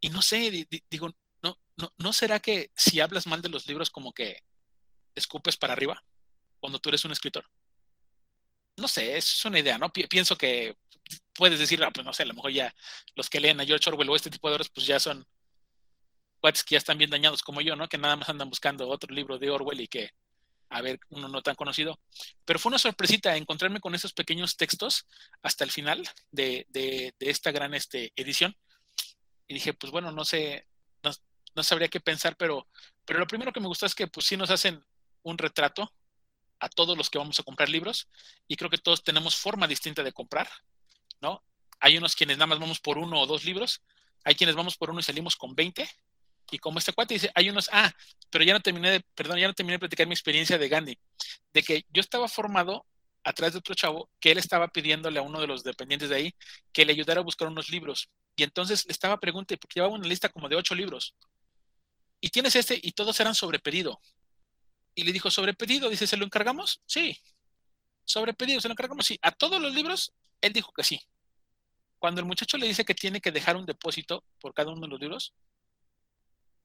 Y 0.00 0.10
no 0.10 0.20
sé, 0.20 0.68
digo, 0.90 1.10
no, 1.42 1.58
no, 1.78 1.94
¿no 1.96 2.12
será 2.12 2.40
que 2.40 2.70
si 2.76 3.00
hablas 3.00 3.26
mal 3.26 3.40
de 3.40 3.48
los 3.48 3.66
libros 3.66 3.88
como 3.88 4.12
que 4.12 4.42
escupes 5.14 5.56
para 5.56 5.72
arriba 5.72 6.04
cuando 6.60 6.78
tú 6.78 6.90
eres 6.90 7.04
un 7.06 7.12
escritor? 7.12 7.46
No 8.76 8.86
sé, 8.86 9.16
es 9.16 9.44
una 9.46 9.60
idea, 9.60 9.78
¿no? 9.78 9.90
pienso 9.90 10.36
que 10.36 10.76
puedes 11.34 11.58
decir, 11.58 11.82
ah, 11.82 11.90
pues 11.90 12.04
no 12.04 12.12
sé, 12.12 12.24
a 12.24 12.26
lo 12.26 12.34
mejor 12.34 12.52
ya 12.52 12.74
los 13.14 13.30
que 13.30 13.40
leen 13.40 13.60
a 13.60 13.64
George 13.64 13.88
Orwell 13.88 14.10
o 14.10 14.16
este 14.16 14.30
tipo 14.30 14.48
de 14.48 14.56
obras, 14.56 14.68
pues 14.68 14.86
ya 14.86 15.00
son 15.00 15.26
cuates 16.42 16.64
que 16.64 16.74
ya 16.74 16.78
están 16.78 16.98
bien 16.98 17.08
dañados 17.08 17.42
como 17.42 17.60
yo, 17.60 17.76
¿no? 17.76 17.88
Que 17.88 17.98
nada 17.98 18.16
más 18.16 18.28
andan 18.28 18.50
buscando 18.50 18.88
otro 18.88 19.14
libro 19.14 19.38
de 19.38 19.48
Orwell 19.48 19.80
y 19.80 19.86
que, 19.86 20.10
a 20.70 20.82
ver, 20.82 20.98
uno 21.10 21.28
no 21.28 21.40
tan 21.40 21.54
conocido. 21.54 22.00
Pero 22.44 22.58
fue 22.58 22.70
una 22.70 22.78
sorpresita 22.78 23.36
encontrarme 23.36 23.80
con 23.80 23.94
esos 23.94 24.12
pequeños 24.12 24.56
textos 24.56 25.06
hasta 25.40 25.62
el 25.62 25.70
final 25.70 26.02
de, 26.32 26.66
de, 26.70 27.14
de 27.16 27.30
esta 27.30 27.52
gran 27.52 27.74
este, 27.74 28.12
edición. 28.16 28.56
Y 29.46 29.54
dije, 29.54 29.72
pues 29.72 29.92
bueno, 29.92 30.10
no 30.10 30.24
sé, 30.24 30.66
no 31.54 31.62
sabría 31.62 31.88
qué 31.88 32.00
pensar, 32.00 32.36
pero, 32.36 32.66
pero 33.04 33.18
lo 33.18 33.26
primero 33.26 33.52
que 33.52 33.60
me 33.60 33.68
gustó 33.68 33.86
es 33.86 33.94
que 33.94 34.06
pues 34.06 34.26
sí 34.26 34.36
nos 34.36 34.50
hacen 34.50 34.84
un 35.22 35.38
retrato 35.38 35.92
a 36.58 36.68
todos 36.68 36.96
los 36.96 37.10
que 37.10 37.18
vamos 37.18 37.38
a 37.38 37.42
comprar 37.42 37.68
libros 37.68 38.08
y 38.48 38.56
creo 38.56 38.70
que 38.70 38.78
todos 38.78 39.04
tenemos 39.04 39.36
forma 39.36 39.66
distinta 39.66 40.02
de 40.02 40.12
comprar, 40.12 40.48
¿no? 41.20 41.44
Hay 41.80 41.98
unos 41.98 42.14
quienes 42.14 42.38
nada 42.38 42.46
más 42.46 42.58
vamos 42.58 42.80
por 42.80 42.98
uno 42.98 43.20
o 43.20 43.26
dos 43.26 43.44
libros, 43.44 43.82
hay 44.24 44.34
quienes 44.34 44.54
vamos 44.54 44.76
por 44.76 44.90
uno 44.90 45.00
y 45.00 45.02
salimos 45.02 45.36
con 45.36 45.54
20 45.54 45.88
y 46.52 46.58
como 46.58 46.78
este 46.78 46.92
cuate 46.92 47.14
dice, 47.14 47.30
hay 47.34 47.50
unos, 47.50 47.68
ah, 47.72 47.92
pero 48.30 48.44
ya 48.44 48.52
no 48.52 48.60
terminé 48.60 48.90
de, 48.90 49.00
perdón, 49.14 49.38
ya 49.38 49.48
no 49.48 49.54
terminé 49.54 49.74
de 49.74 49.78
platicar 49.80 50.06
mi 50.06 50.12
experiencia 50.12 50.58
de 50.58 50.68
Gandhi, 50.68 50.98
de 51.52 51.62
que 51.62 51.86
yo 51.90 52.00
estaba 52.00 52.28
formado 52.28 52.86
a 53.24 53.32
través 53.32 53.54
de 53.54 53.60
otro 53.60 53.74
chavo 53.74 54.10
que 54.20 54.32
él 54.32 54.38
estaba 54.38 54.68
pidiéndole 54.68 55.18
a 55.18 55.22
uno 55.22 55.40
de 55.40 55.46
los 55.46 55.64
dependientes 55.64 56.08
de 56.10 56.16
ahí 56.16 56.34
que 56.72 56.84
le 56.84 56.92
ayudara 56.92 57.20
a 57.20 57.24
buscar 57.24 57.48
unos 57.48 57.70
libros. 57.70 58.10
Y 58.36 58.42
entonces 58.42 58.84
le 58.86 58.92
estaba 58.92 59.18
preguntando, 59.18 59.60
porque 59.60 59.74
llevaba 59.78 59.94
una 59.94 60.08
lista 60.08 60.28
como 60.28 60.48
de 60.48 60.56
ocho 60.56 60.74
libros 60.74 61.14
y 62.20 62.28
tienes 62.28 62.54
este, 62.54 62.78
y 62.80 62.92
todos 62.92 63.18
eran 63.20 63.34
sobre 63.34 63.58
pedido. 63.58 64.00
Y 64.94 65.02
le 65.02 65.12
dijo, 65.12 65.30
sobre 65.30 65.54
pedido, 65.54 65.90
dice, 65.90 66.06
¿se 66.06 66.16
lo 66.16 66.24
encargamos? 66.24 66.80
Sí. 66.86 67.18
Sobre 68.04 68.32
pedido, 68.32 68.60
¿se 68.60 68.68
lo 68.68 68.72
encargamos? 68.72 69.06
Sí. 69.06 69.18
A 69.22 69.32
todos 69.32 69.60
los 69.60 69.74
libros, 69.74 70.12
él 70.40 70.52
dijo 70.52 70.72
que 70.72 70.84
sí. 70.84 71.00
Cuando 71.98 72.20
el 72.20 72.26
muchacho 72.26 72.58
le 72.58 72.66
dice 72.66 72.84
que 72.84 72.94
tiene 72.94 73.20
que 73.20 73.32
dejar 73.32 73.56
un 73.56 73.66
depósito 73.66 74.24
por 74.40 74.54
cada 74.54 74.70
uno 74.70 74.82
de 74.82 74.88
los 74.88 75.00
libros, 75.00 75.34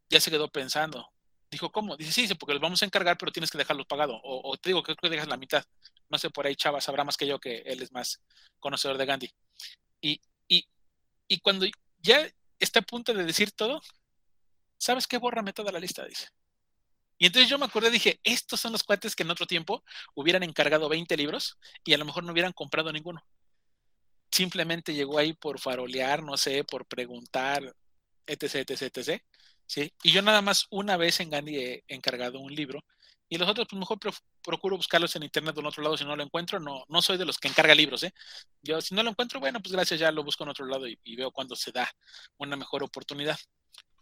ya 0.09 0.19
se 0.19 0.31
quedó 0.31 0.49
pensando. 0.49 1.09
Dijo, 1.49 1.71
¿cómo? 1.71 1.95
Dice, 1.95 2.11
sí, 2.11 2.35
porque 2.35 2.53
los 2.53 2.61
vamos 2.61 2.81
a 2.81 2.85
encargar, 2.85 3.17
pero 3.17 3.31
tienes 3.31 3.49
que 3.51 3.57
dejarlos 3.57 3.87
pagados. 3.87 4.19
O, 4.23 4.57
te 4.57 4.69
digo, 4.69 4.83
creo 4.83 4.97
que 4.97 5.09
dejas 5.09 5.27
la 5.27 5.37
mitad. 5.37 5.63
No 6.09 6.17
sé, 6.17 6.29
por 6.29 6.45
ahí 6.45 6.55
Chava 6.55 6.81
sabrá 6.81 7.03
más 7.03 7.17
que 7.17 7.27
yo 7.27 7.39
que 7.39 7.59
él 7.59 7.81
es 7.81 7.91
más 7.91 8.21
conocedor 8.59 8.97
de 8.97 9.05
Gandhi. 9.05 9.31
Y, 10.01 10.21
y, 10.47 10.67
y 11.27 11.39
cuando 11.39 11.65
ya 11.99 12.29
está 12.59 12.79
a 12.79 12.83
punto 12.83 13.13
de 13.13 13.23
decir 13.23 13.51
todo, 13.51 13.81
¿sabes 14.77 15.07
qué? 15.07 15.17
Bórrame 15.17 15.53
toda 15.53 15.71
la 15.71 15.79
lista, 15.79 16.05
dice. 16.05 16.27
Y 17.17 17.25
entonces 17.25 17.49
yo 17.49 17.57
me 17.57 17.65
acordé, 17.65 17.89
dije, 17.89 18.19
estos 18.23 18.59
son 18.59 18.71
los 18.71 18.83
cuates 18.83 19.15
que 19.15 19.23
en 19.23 19.31
otro 19.31 19.47
tiempo 19.47 19.83
hubieran 20.13 20.43
encargado 20.43 20.87
20 20.87 21.17
libros 21.17 21.57
y 21.83 21.93
a 21.93 21.97
lo 21.97 22.05
mejor 22.05 22.23
no 22.23 22.31
hubieran 22.31 22.53
comprado 22.53 22.91
ninguno. 22.91 23.23
Simplemente 24.31 24.93
llegó 24.93 25.17
ahí 25.17 25.33
por 25.33 25.59
farolear, 25.59 26.21
no 26.21 26.37
sé, 26.37 26.63
por 26.63 26.85
preguntar, 26.85 27.75
etc, 28.27 28.69
etc, 28.69 28.97
etc. 28.97 29.23
¿sí? 29.67 29.93
Y 30.03 30.11
yo 30.11 30.21
nada 30.21 30.41
más 30.41 30.65
una 30.71 30.97
vez 30.97 31.19
en 31.19 31.29
Gandhi 31.29 31.57
he 31.57 31.83
encargado 31.87 32.39
un 32.39 32.53
libro 32.55 32.83
y 33.29 33.37
los 33.37 33.49
otros, 33.49 33.67
pues 33.69 33.79
mejor 33.79 33.99
procuro 34.41 34.77
buscarlos 34.77 35.15
en 35.15 35.23
internet 35.23 35.57
en 35.57 35.65
otro 35.65 35.83
lado. 35.83 35.97
Si 35.97 36.05
no 36.05 36.15
lo 36.15 36.23
encuentro, 36.23 36.59
no, 36.59 36.85
no 36.87 37.01
soy 37.01 37.17
de 37.17 37.25
los 37.25 37.37
que 37.37 37.49
encarga 37.49 37.75
libros. 37.75 38.03
¿eh? 38.03 38.13
Yo, 38.61 38.79
si 38.79 38.95
no 38.95 39.03
lo 39.03 39.09
encuentro, 39.09 39.39
bueno, 39.39 39.59
pues 39.59 39.73
gracias, 39.73 39.99
ya 39.99 40.11
lo 40.11 40.23
busco 40.23 40.43
en 40.43 40.49
otro 40.49 40.65
lado 40.65 40.87
y, 40.87 40.97
y 41.03 41.15
veo 41.15 41.31
cuando 41.31 41.55
se 41.55 41.71
da 41.71 41.91
una 42.37 42.55
mejor 42.55 42.83
oportunidad. 42.83 43.37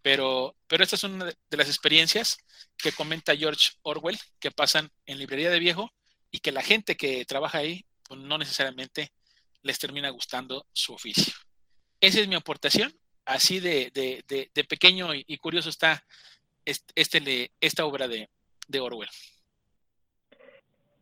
Pero, 0.03 0.55
pero 0.67 0.83
esta 0.83 0.95
es 0.95 1.03
una 1.03 1.25
de 1.25 1.57
las 1.57 1.67
experiencias 1.67 2.37
que 2.77 2.91
comenta 2.91 3.35
George 3.35 3.71
Orwell, 3.81 4.19
que 4.39 4.51
pasan 4.51 4.91
en 5.07 5.17
librería 5.17 5.49
de 5.49 5.57
viejo 5.57 5.91
y 6.29 6.39
que 6.39 6.51
la 6.51 6.61
gente 6.61 6.95
que 6.95 7.25
trabaja 7.25 7.57
ahí 7.57 7.85
pues, 8.03 8.19
no 8.19 8.37
necesariamente 8.37 9.11
les 9.63 9.79
termina 9.79 10.09
gustando 10.11 10.67
su 10.71 10.93
oficio. 10.93 11.33
Esa 11.99 12.19
es 12.19 12.27
mi 12.27 12.35
aportación. 12.35 12.95
Así 13.25 13.59
de, 13.59 13.91
pequeño 14.69 15.13
y, 15.13 15.37
curioso 15.37 15.69
está 15.69 16.03
este, 16.63 17.51
esta 17.59 17.85
obra 17.85 18.07
de, 18.07 18.29
Orwell. 18.79 19.09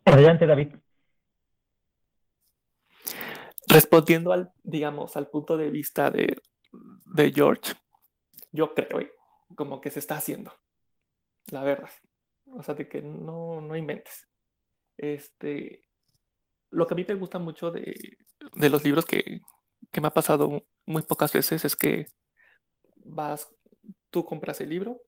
Adelante, 0.05 0.45
David. 0.45 0.75
Respondiendo 3.67 4.31
al, 4.33 4.51
digamos, 4.63 5.15
al 5.15 5.27
punto 5.27 5.57
de 5.57 5.69
vista 5.69 6.11
de, 6.11 6.41
de 6.71 7.31
George, 7.31 7.73
yo 8.51 8.73
creo, 8.73 8.99
eh, 8.99 9.11
como 9.55 9.81
que 9.81 9.89
se 9.89 9.99
está 9.99 10.17
haciendo, 10.17 10.53
la 11.47 11.63
verdad. 11.63 11.89
O 12.45 12.61
sea, 12.61 12.75
de 12.75 12.87
que 12.87 13.01
no, 13.01 13.61
no 13.61 13.75
inventes. 13.75 14.27
Este, 14.97 15.85
lo 16.69 16.85
que 16.87 16.93
a 16.93 16.97
mí 16.97 17.05
me 17.07 17.15
gusta 17.15 17.39
mucho 17.39 17.71
de, 17.71 18.17
de 18.53 18.69
los 18.69 18.83
libros 18.83 19.05
que, 19.05 19.41
que, 19.93 20.01
me 20.01 20.07
ha 20.07 20.13
pasado 20.13 20.65
muy 20.85 21.03
pocas 21.03 21.31
veces 21.31 21.63
es 21.63 21.75
que 21.75 22.07
vas, 22.97 23.47
tú 24.09 24.25
compras 24.25 24.59
el 24.59 24.69
libro, 24.69 25.01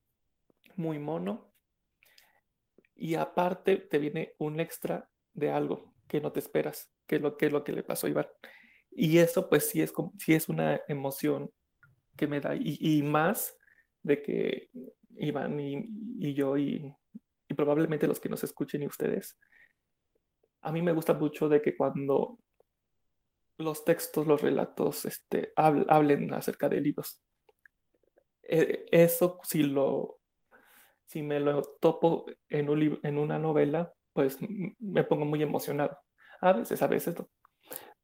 muy 0.75 0.99
mono, 0.99 1.51
y 2.95 3.15
aparte 3.15 3.77
te 3.77 3.99
viene 3.99 4.33
un 4.37 4.59
extra 4.59 5.09
de 5.33 5.51
algo 5.51 5.93
que 6.07 6.21
no 6.21 6.31
te 6.31 6.39
esperas, 6.39 6.89
que 7.07 7.17
es 7.17 7.21
lo 7.21 7.35
que, 7.35 7.47
es 7.47 7.51
lo 7.51 7.63
que 7.63 7.73
le 7.73 7.83
pasó 7.83 8.07
a 8.07 8.09
Iván. 8.09 8.27
Y 8.91 9.17
eso 9.17 9.49
pues 9.49 9.69
sí 9.69 9.81
es, 9.81 9.93
sí 10.17 10.33
es 10.33 10.47
una 10.47 10.79
emoción 10.87 11.51
que 12.15 12.27
me 12.27 12.39
da 12.39 12.55
y, 12.55 13.03
más 13.03 13.57
de 14.01 14.21
que 14.21 14.69
Iván 15.17 15.59
y, 15.59 16.33
yo 16.33 16.57
y, 16.57 16.93
probablemente 17.55 18.07
los 18.07 18.19
que 18.19 18.29
nos 18.29 18.43
escuchen 18.43 18.83
y 18.83 18.87
ustedes, 18.87 19.37
a 20.61 20.71
mí 20.71 20.81
me 20.81 20.93
gusta 20.93 21.13
mucho 21.13 21.47
de 21.47 21.61
que 21.61 21.75
cuando 21.75 22.39
los 23.57 23.85
textos, 23.85 24.27
los 24.27 24.41
relatos 24.41 25.05
este, 25.05 25.53
hablen 25.55 26.33
acerca 26.33 26.69
de 26.69 26.81
libros. 26.81 27.21
E, 28.43 28.85
eso 28.91 29.39
si 29.43 29.63
lo 29.63 30.19
si 31.05 31.21
me 31.21 31.39
lo 31.39 31.61
topo 31.79 32.25
en, 32.49 32.69
un 32.69 32.99
en 33.03 33.17
una 33.17 33.39
novela, 33.39 33.93
pues 34.13 34.37
me 34.79 35.03
pongo 35.03 35.25
muy 35.25 35.41
emocionado. 35.41 35.97
A 36.41 36.53
veces, 36.53 36.81
a 36.81 36.87
veces. 36.87 37.15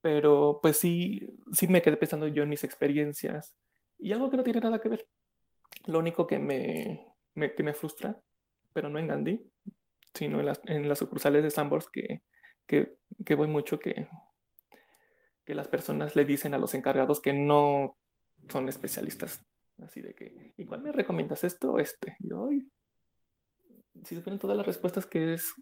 Pero 0.02 0.60
pues 0.62 0.78
sí, 0.78 1.28
sí 1.52 1.68
me 1.68 1.82
quedé 1.82 1.98
pensando 1.98 2.28
yo 2.28 2.44
en 2.44 2.50
mis 2.50 2.64
experiencias 2.64 3.56
y 3.98 4.14
algo 4.14 4.30
que 4.30 4.38
no 4.38 4.44
tiene 4.44 4.60
nada 4.60 4.80
que 4.80 4.90
ver. 4.90 5.08
Lo 5.86 6.00
único 6.00 6.28
que 6.28 6.40
me, 6.40 7.08
que 7.36 7.64
me 7.64 7.74
frustra, 7.74 8.20
pero 8.74 8.90
no 8.90 9.00
en 9.00 9.08
Gandhi, 9.08 9.42
sino 10.14 10.40
en 10.40 10.46
las, 10.46 10.62
en 10.66 10.88
las 10.88 11.00
sucursales 11.00 11.44
de 11.44 11.52
Sambors 11.52 11.90
que, 11.90 12.22
que, 12.68 12.98
que, 13.26 13.36
voy 13.36 13.48
mucho, 13.48 13.80
que, 13.80 14.08
que 15.46 15.56
las 15.56 15.68
personas 15.68 16.16
le 16.16 16.26
dicen 16.26 16.54
a 16.54 16.58
los 16.58 16.74
encargados 16.74 17.20
que 17.20 17.34
no 17.34 17.98
son 18.50 18.70
especialistas. 18.70 19.44
Así 19.82 20.02
de 20.02 20.14
que, 20.14 20.54
¿y 20.58 20.66
cuál 20.66 20.82
me 20.82 20.92
recomiendas 20.92 21.44
esto 21.44 21.74
o 21.74 21.80
este? 21.80 22.16
Yo, 22.20 22.50
si 24.04 24.16
supieran 24.16 24.40
todas 24.40 24.58
las 24.58 24.66
respuestas 24.66 25.06
que 25.06 25.34
es 25.34 25.54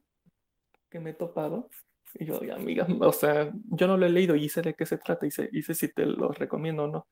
que 0.90 1.00
me 1.00 1.12
he 1.12 1.14
topado, 1.14 1.70
y 2.16 2.26
yo, 2.26 2.40
amiga, 2.54 2.88
o 3.02 3.12
sea, 3.12 3.52
yo 3.54 3.88
no 3.88 3.96
lo 3.96 4.06
he 4.06 4.10
leído 4.10 4.36
y 4.36 4.50
sé 4.50 4.62
de 4.62 4.74
qué 4.74 4.86
se 4.86 4.98
trata 4.98 5.28
y 5.28 5.32
sé, 5.32 5.50
y 5.52 5.62
sé 5.62 5.76
si 5.76 5.94
te 5.94 6.06
lo 6.06 6.30
recomiendo 6.30 6.86
o 6.86 6.88
no. 6.88 7.08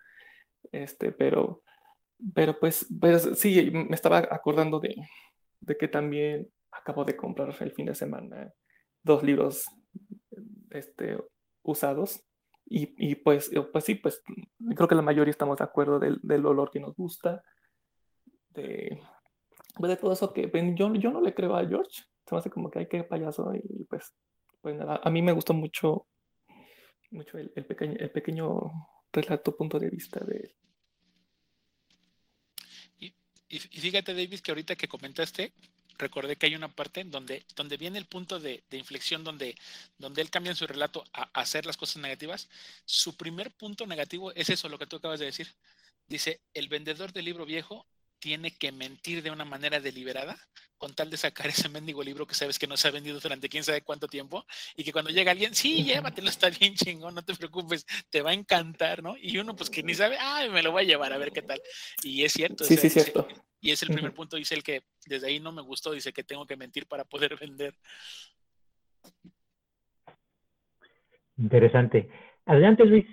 Este, 0.72 1.12
pero, 1.12 1.62
pero 2.34 2.60
pues, 2.60 2.88
pues 3.00 3.30
sí, 3.36 3.70
me 3.72 3.96
estaba 3.96 4.18
acordando 4.18 4.80
de, 4.80 4.96
de 5.62 5.78
que 5.78 5.88
también 5.88 6.50
acabo 6.72 7.06
de 7.06 7.16
comprar 7.16 7.56
el 7.60 7.72
fin 7.72 7.86
de 7.86 7.96
semana 7.96 8.52
dos 9.04 9.24
libros 9.24 9.66
este, 10.72 11.18
usados 11.64 12.27
y, 12.70 13.12
y, 13.12 13.16
pues, 13.16 13.52
pues 13.72 13.84
sí, 13.84 13.96
pues 13.96 14.22
creo 14.76 14.88
que 14.88 14.96
la 14.96 15.02
mayoría 15.02 15.32
estamos 15.32 15.58
de 15.58 15.64
acuerdo 15.64 16.00
del, 16.00 16.20
del 16.22 16.46
olor 16.46 16.70
que 16.72 16.80
nos 16.80 16.96
gusta, 16.96 17.44
de, 18.50 19.02
pues, 19.76 19.90
de 19.90 19.98
todo 19.98 20.14
eso 20.14 20.34
que 20.34 20.48
pues, 20.48 20.64
yo, 20.76 20.94
yo 20.96 21.12
no 21.12 21.22
le 21.22 21.34
creo 21.34 21.56
a 21.56 21.66
George, 21.66 22.04
se 22.26 22.36
me 22.36 22.40
hace 22.40 22.50
como 22.50 22.70
que 22.70 22.80
hay 22.80 22.88
que 22.88 23.04
payaso 23.04 23.54
y 23.56 23.86
pues, 23.86 24.14
pues 24.62 24.76
nada, 24.76 25.00
a 25.04 25.10
mí 25.10 25.22
me 25.22 25.32
gustó 25.32 25.54
mucho, 25.54 26.08
mucho 27.12 27.38
el, 27.38 27.52
el 27.56 27.66
pequeño, 27.66 27.96
el 28.00 28.12
pequeño 28.12 28.60
relato, 29.14 29.56
punto 29.56 29.80
de 29.80 29.90
vista 29.90 30.20
de 30.26 30.38
él. 30.38 30.56
Y, 33.50 33.60
fíjate, 33.60 34.14
David, 34.14 34.40
que 34.42 34.52
ahorita 34.52 34.76
que 34.76 34.88
comentaste, 34.88 35.54
recordé 35.98 36.36
que 36.36 36.46
hay 36.46 36.56
una 36.56 36.70
parte 36.70 37.04
donde, 37.04 37.46
donde 37.56 37.78
viene 37.78 37.98
el 37.98 38.06
punto 38.06 38.40
de, 38.40 38.64
inflexión, 38.72 39.24
donde, 39.24 39.56
donde 39.98 40.22
él 40.22 40.30
cambia 40.30 40.52
en 40.52 40.56
su 40.56 40.68
relato 40.68 41.04
a, 41.14 41.24
hacer 41.34 41.66
las 41.66 41.78
cosas 41.78 42.02
negativas. 42.02 42.50
Su 42.86 43.16
primer 43.16 43.52
punto 43.52 43.86
negativo 43.86 44.32
es 44.34 44.50
eso, 44.50 44.70
lo 44.70 44.80
que 44.80 44.88
tú 44.88 44.98
acabas 44.98 45.20
de 45.20 45.26
decir. 45.26 45.54
Dice, 46.08 46.42
el 46.54 46.70
vendedor 46.70 47.12
del 47.12 47.26
libro 47.26 47.46
viejo 47.46 47.86
tiene 48.20 48.52
que 48.52 48.72
mentir 48.72 49.22
de 49.22 49.32
una 49.32 49.46
manera 49.46 49.80
deliberada 49.80 50.38
con 50.78 50.94
tal 50.94 51.10
de 51.10 51.18
sacar 51.18 51.48
ese 51.48 51.70
mendigo 51.70 52.04
libro 52.04 52.28
que 52.28 52.36
sabes 52.36 52.60
que 52.60 52.68
no 52.68 52.78
se 52.78 52.88
ha 52.88 52.92
vendido 52.92 53.20
durante 53.20 53.50
quién 53.50 53.64
sabe 53.64 53.82
cuánto 53.82 54.08
tiempo 54.08 54.46
y 54.76 54.84
que 54.84 54.92
cuando 54.92 55.12
llega 55.12 55.32
alguien, 55.32 55.56
sí, 55.56 55.84
llévatelo, 55.84 56.30
está 56.30 56.50
bien 56.50 56.76
chingón, 56.76 57.16
no 57.16 57.24
te 57.24 57.36
preocupes, 57.36 57.86
te 58.10 58.22
va 58.22 58.32
a 58.32 58.34
encantar, 58.34 59.04
¿no? 59.04 59.16
Y 59.18 59.38
uno 59.38 59.56
pues 59.56 59.70
que 59.70 59.84
ni 59.84 59.94
sabe, 59.94 60.18
ay, 60.20 60.50
me 60.50 60.64
lo 60.64 60.72
voy 60.72 60.84
a 60.84 60.88
llevar 60.88 61.14
a 61.14 61.18
ver 61.18 61.32
qué 61.32 61.42
tal. 61.42 61.62
Y 62.04 62.24
es 62.24 62.34
cierto. 62.34 62.64
Sí, 62.64 62.78
sí, 62.78 62.90
cierto. 62.90 63.28
Y 63.60 63.72
es 63.72 63.82
el 63.82 63.90
primer 63.90 64.14
punto, 64.14 64.38
dice 64.38 64.56
el 64.56 64.64
que 64.64 64.84
desde 65.06 65.28
ahí 65.28 65.40
no 65.40 65.52
me 65.52 65.62
gustó, 65.62 65.92
dice 65.92 66.14
que 66.14 66.24
tengo 66.24 66.46
que 66.46 66.56
mentir 66.56 66.86
para 66.86 67.04
poder 67.04 67.36
vender. 67.40 67.76
Interesante. 71.38 72.10
Adelante, 72.46 72.86
Luis. 72.86 73.06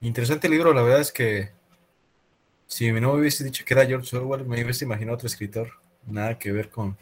Interesante 0.00 0.48
libro, 0.48 0.72
la 0.72 0.82
verdad 0.82 1.00
es 1.00 1.12
que 1.12 1.50
si 2.66 2.90
no 2.90 3.12
me 3.12 3.20
hubiese 3.20 3.44
dicho 3.44 3.64
que 3.64 3.74
era 3.74 3.86
George 3.86 4.16
Orwell, 4.16 4.46
me 4.46 4.62
hubiese 4.64 4.84
imaginado 4.84 5.16
otro 5.16 5.26
escritor. 5.26 5.70
Nada 6.06 6.38
que 6.38 6.50
ver 6.52 6.70
con, 6.70 6.96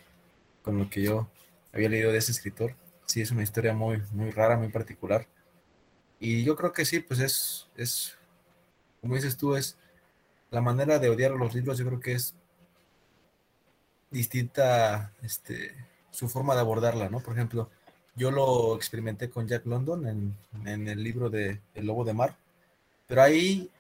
con 0.62 0.78
lo 0.78 0.90
que 0.90 1.02
yo 1.02 1.30
había 1.72 1.88
leído 1.88 2.12
de 2.12 2.18
ese 2.18 2.32
escritor. 2.32 2.74
Sí, 3.06 3.20
es 3.20 3.30
una 3.30 3.42
historia 3.42 3.72
muy, 3.72 4.02
muy 4.12 4.30
rara, 4.30 4.56
muy 4.56 4.68
particular. 4.68 5.26
Y 6.18 6.44
yo 6.44 6.56
creo 6.56 6.72
que 6.72 6.84
sí, 6.84 7.00
pues 7.00 7.20
es, 7.20 7.68
es, 7.76 8.18
como 9.00 9.14
dices 9.14 9.36
tú, 9.36 9.56
es 9.56 9.78
la 10.50 10.60
manera 10.60 10.98
de 10.98 11.08
odiar 11.08 11.32
los 11.32 11.54
libros, 11.54 11.78
yo 11.78 11.86
creo 11.86 12.00
que 12.00 12.12
es 12.12 12.34
distinta 14.10 15.12
este, 15.22 15.74
su 16.10 16.28
forma 16.28 16.54
de 16.54 16.60
abordarla, 16.60 17.08
¿no? 17.08 17.20
Por 17.20 17.34
ejemplo, 17.34 17.70
yo 18.16 18.30
lo 18.30 18.74
experimenté 18.76 19.30
con 19.30 19.46
Jack 19.46 19.66
London 19.66 20.06
en, 20.06 20.36
en 20.66 20.88
el 20.88 21.02
libro 21.02 21.30
de 21.30 21.60
El 21.74 21.86
Lobo 21.86 22.04
de 22.04 22.14
Mar, 22.14 22.36
pero 23.06 23.22
ahí 23.22 23.70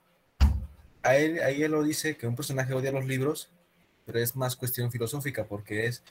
ahí, 1.02 1.62
él 1.62 1.72
lo 1.72 1.82
dice 1.82 2.16
que 2.16 2.26
un 2.26 2.36
personaje 2.36 2.74
odia 2.74 2.92
los 2.92 3.06
libros, 3.06 3.48
pero 4.06 4.18
es 4.18 4.36
más 4.36 4.56
cuestión 4.56 4.90
filosófica, 4.90 5.44
porque 5.44 5.86
es, 5.86 6.02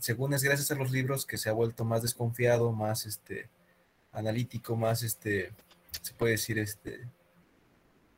según 0.00 0.34
es 0.34 0.42
gracias 0.42 0.70
a 0.70 0.74
los 0.74 0.90
libros 0.90 1.26
que 1.26 1.38
se 1.38 1.48
ha 1.48 1.52
vuelto 1.52 1.84
más 1.84 2.02
desconfiado, 2.02 2.72
más 2.72 3.06
este, 3.06 3.48
analítico, 4.12 4.76
más, 4.76 5.02
este, 5.02 5.52
se 6.02 6.14
puede 6.14 6.32
decir, 6.32 6.58
este, 6.58 7.06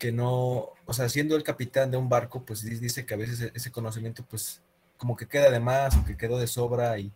que 0.02 0.10
no, 0.10 0.70
o 0.84 0.92
sea, 0.92 1.08
siendo 1.08 1.36
el 1.36 1.44
capitán 1.44 1.92
de 1.92 1.96
un 1.96 2.08
barco, 2.08 2.42
pues 2.44 2.62
dice 2.62 3.06
que 3.06 3.14
a 3.14 3.16
veces 3.16 3.40
e, 3.40 3.52
ese 3.54 3.70
conocimiento, 3.70 4.24
pues, 4.28 4.60
como 4.98 5.16
que 5.16 5.28
queda 5.28 5.48
de 5.48 5.60
más, 5.60 5.94
que 6.04 6.16
quedó 6.16 6.38
de 6.40 6.48
sobra, 6.48 6.98
y 6.98 7.12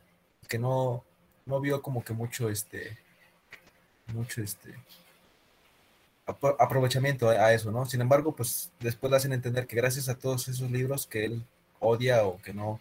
que 0.46 0.56
no, 0.56 1.04
no 1.46 1.60
vio 1.60 1.82
como 1.82 2.04
que 2.04 2.12
mucho, 2.12 2.48
este, 2.48 2.96
mucho, 4.14 4.40
este, 4.40 4.72
aprovechamiento 6.60 7.28
a, 7.28 7.52
eso, 7.52 7.72
¿no? 7.72 7.86
Sin 7.86 8.00
embargo, 8.02 8.36
pues 8.36 8.70
después 8.78 9.10
le 9.10 9.16
hacen 9.16 9.32
entender 9.32 9.66
que 9.66 9.74
gracias 9.74 10.08
a 10.08 10.16
todos 10.16 10.46
esos 10.46 10.70
libros 10.70 11.08
que 11.08 11.24
él 11.24 11.44
odia 11.80 12.24
o 12.24 12.40
que 12.40 12.54
no, 12.54 12.80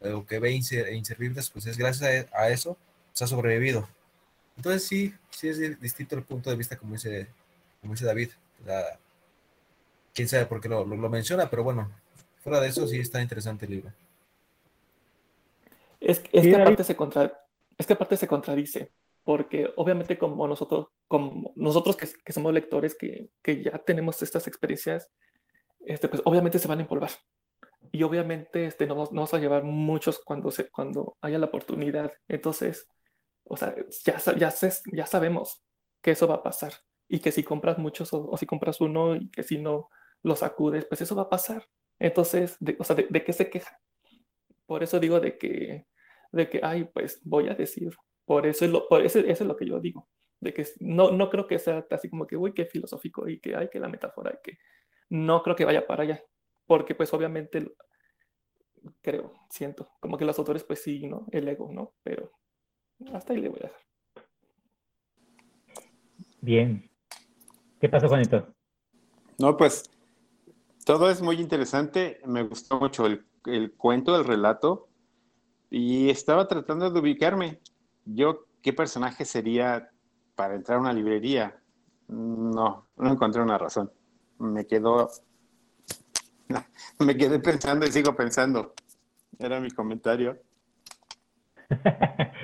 eh, 0.00 0.12
o 0.12 0.24
que 0.24 0.38
ve 0.38 0.52
inservibles, 0.52 1.50
pues 1.50 1.66
es 1.66 1.76
gracias 1.76 2.28
a, 2.32 2.50
eso 2.50 2.76
se 3.12 3.24
ha 3.24 3.26
sobrevivido. 3.26 3.88
Entonces 4.56 4.86
sí, 4.86 5.12
sí 5.30 5.48
es 5.48 5.80
distinto 5.80 6.14
el 6.14 6.22
punto 6.22 6.50
de 6.50 6.56
vista 6.56 6.76
como 6.76 6.92
dice, 6.92 7.26
como 7.80 7.94
dice 7.94 8.04
David. 8.04 8.30
Quién 10.14 10.28
sabe 10.28 10.46
por 10.46 10.60
qué 10.60 10.68
lo, 10.68 10.84
menciona, 10.86 11.48
pero 11.48 11.64
bueno, 11.64 11.90
fuera 12.42 12.60
de 12.60 12.68
eso 12.68 12.86
sí 12.86 12.98
está 12.98 13.22
interesante 13.22 13.66
el 13.66 13.72
libro. 13.72 13.92
Es, 16.00 16.22
es 16.32 16.46
que 16.46 16.56
aparte 16.56 16.84
se 16.84 16.96
contra, 16.96 17.44
es 17.78 17.86
que 17.86 17.92
aparte 17.92 18.16
se 18.16 18.26
contradice, 18.26 18.92
porque 19.24 19.70
obviamente 19.76 20.18
como 20.18 20.46
nosotros, 20.48 20.88
como 21.06 21.52
nosotros 21.56 21.96
que, 21.96 22.32
somos 22.32 22.52
lectores, 22.52 22.96
que, 22.96 23.30
ya 23.62 23.78
tenemos 23.78 24.20
estas 24.22 24.46
experiencias, 24.46 25.10
este, 25.80 26.08
pues 26.08 26.22
obviamente 26.24 26.58
se 26.58 26.68
van 26.68 26.78
a 26.78 26.82
empolvar. 26.82 27.10
Y 27.92 28.02
obviamente 28.02 28.66
este, 28.66 28.86
no, 28.86 28.94
no 28.94 29.06
vamos 29.06 29.34
a 29.34 29.38
llevar 29.38 29.64
muchos 29.64 30.20
cuando, 30.20 30.50
se, 30.50 30.68
cuando 30.70 31.16
haya 31.20 31.38
la 31.38 31.46
oportunidad. 31.46 32.12
Entonces, 32.28 32.86
o 33.44 33.56
sea, 33.56 33.74
ya, 34.04 34.18
ya, 34.36 34.52
ya 34.92 35.06
sabemos 35.06 35.62
que 36.02 36.12
eso 36.12 36.28
va 36.28 36.36
a 36.36 36.42
pasar. 36.42 36.72
Y 37.08 37.18
que 37.18 37.32
si 37.32 37.42
compras 37.42 37.78
muchos 37.78 38.10
o, 38.12 38.36
si 38.36 38.46
compras 38.46 38.80
uno 38.80 39.16
y 39.16 39.28
que 39.30 39.42
si 39.42 39.58
no 39.58 39.88
los 40.22 40.40
sacudes, 40.40 40.84
pues 40.84 41.00
eso 41.00 41.14
va 41.14 41.22
a 41.22 41.30
pasar. 41.30 41.68
Entonces, 41.98 42.56
o 42.78 42.84
sea, 42.84 42.96
¿de, 42.96 43.24
qué 43.24 43.32
se 43.32 43.50
queja? 43.50 43.78
Por 44.66 44.82
eso 44.82 44.98
digo 44.98 45.20
de 45.20 45.36
que, 45.36 45.86
de 46.32 46.48
que, 46.48 46.60
ay, 46.62 46.84
pues 46.84 47.20
voy 47.24 47.48
a 47.48 47.54
decir 47.54 47.94
por 48.24 48.46
eso 48.46 48.64
es 48.64 48.70
lo, 48.70 48.86
por 48.88 49.04
eso, 49.04 49.18
es 49.18 49.40
lo 49.40 49.56
que 49.56 49.66
yo 49.66 49.80
digo, 49.80 50.08
de 50.38 50.54
que 50.54 50.64
no, 50.78 51.10
no 51.10 51.28
creo 51.30 51.48
que 51.48 51.58
sea 51.58 51.84
así 51.90 52.08
como 52.08 52.26
que, 52.26 52.36
uy, 52.36 52.54
qué 52.54 52.64
filosófico 52.64 53.28
y 53.28 53.40
que 53.40 53.56
hay 53.56 53.68
que 53.68 53.80
la 53.80 53.88
metáfora, 53.88 54.32
y 54.32 54.42
que 54.42 54.58
no 55.08 55.42
creo 55.42 55.56
que 55.56 55.64
vaya 55.64 55.84
para 55.86 56.04
allá, 56.04 56.22
porque 56.64 56.94
pues 56.94 57.12
obviamente 57.12 57.74
creo, 59.02 59.34
siento, 59.50 59.90
como 59.98 60.16
que 60.16 60.24
los 60.24 60.38
autores 60.38 60.62
pues 60.62 60.80
sí, 60.80 61.06
¿no? 61.08 61.26
El 61.32 61.48
ego, 61.48 61.72
¿no? 61.72 61.94
Pero 62.04 62.30
hasta 63.12 63.32
ahí 63.32 63.40
le 63.40 63.48
voy 63.48 63.58
a 63.60 63.66
dejar. 63.66 63.80
Bien. 66.40 66.88
¿Qué 67.80 67.88
pasó, 67.88 68.08
Juanito? 68.08 68.54
No, 69.38 69.56
pues 69.56 69.90
todo 70.90 71.08
es 71.08 71.22
muy 71.22 71.36
interesante. 71.36 72.18
Me 72.26 72.42
gustó 72.42 72.80
mucho 72.80 73.06
el, 73.06 73.72
cuento, 73.76 74.16
el 74.16 74.24
relato. 74.24 74.88
Y 75.70 76.10
estaba 76.10 76.48
tratando 76.48 76.90
de 76.90 76.98
ubicarme 76.98 77.60
yo, 78.04 78.46
¿qué 78.60 78.72
personaje 78.72 79.24
sería 79.24 79.88
para 80.34 80.56
entrar 80.56 80.78
a 80.78 80.80
una 80.80 80.92
librería? 80.92 81.56
No, 82.08 82.88
no 82.96 83.12
encontré 83.12 83.40
una 83.40 83.56
razón. 83.56 83.92
Me 84.40 84.66
quedó, 84.66 85.08
me 86.98 87.16
quedé 87.16 87.38
pensando 87.38 87.86
y 87.86 87.92
sigo 87.92 88.16
pensando. 88.16 88.74
Era 89.38 89.60
mi 89.60 89.70
comentario. 89.70 90.40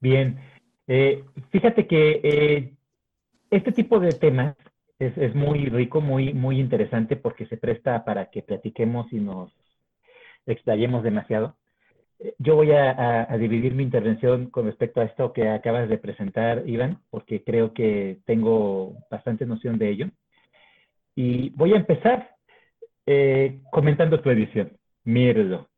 Bien, 0.00 0.38
eh, 0.86 1.24
fíjate 1.50 1.88
que 1.88 2.20
eh, 2.22 2.76
este 3.50 3.72
tipo 3.72 3.98
de 3.98 4.12
temas 4.12 4.54
es, 4.98 5.16
es, 5.18 5.34
muy 5.34 5.66
rico, 5.66 6.00
muy, 6.00 6.34
muy 6.34 6.60
interesante 6.60 7.16
porque 7.16 7.46
se 7.46 7.56
presta 7.56 8.04
para 8.04 8.30
que 8.30 8.42
platiquemos 8.42 9.12
y 9.12 9.20
nos 9.20 9.52
explayemos 10.46 11.02
demasiado 11.02 11.56
yo 12.38 12.56
voy 12.56 12.72
a, 12.72 13.26
dividir 13.38 13.74
mi 13.74 13.82
intervención 13.82 14.50
con 14.50 14.66
respecto 14.66 15.00
a 15.00 15.04
esto 15.04 15.32
que 15.32 15.48
acabas 15.48 15.88
de 15.88 15.98
presentar, 15.98 16.62
Iván, 16.66 16.98
porque 17.10 17.42
creo 17.42 17.72
que 17.74 18.18
tengo 18.24 18.94
bastante 19.10 19.44
noción 19.46 19.78
de 19.78 19.90
ello. 19.90 20.06
Y 21.14 21.50
voy 21.50 21.74
a 21.74 21.76
empezar 21.76 22.36
eh, 23.06 23.60
comentando 23.70 24.20
tu 24.20 24.30
edición, 24.30 24.72
Mirlo, 25.04 25.68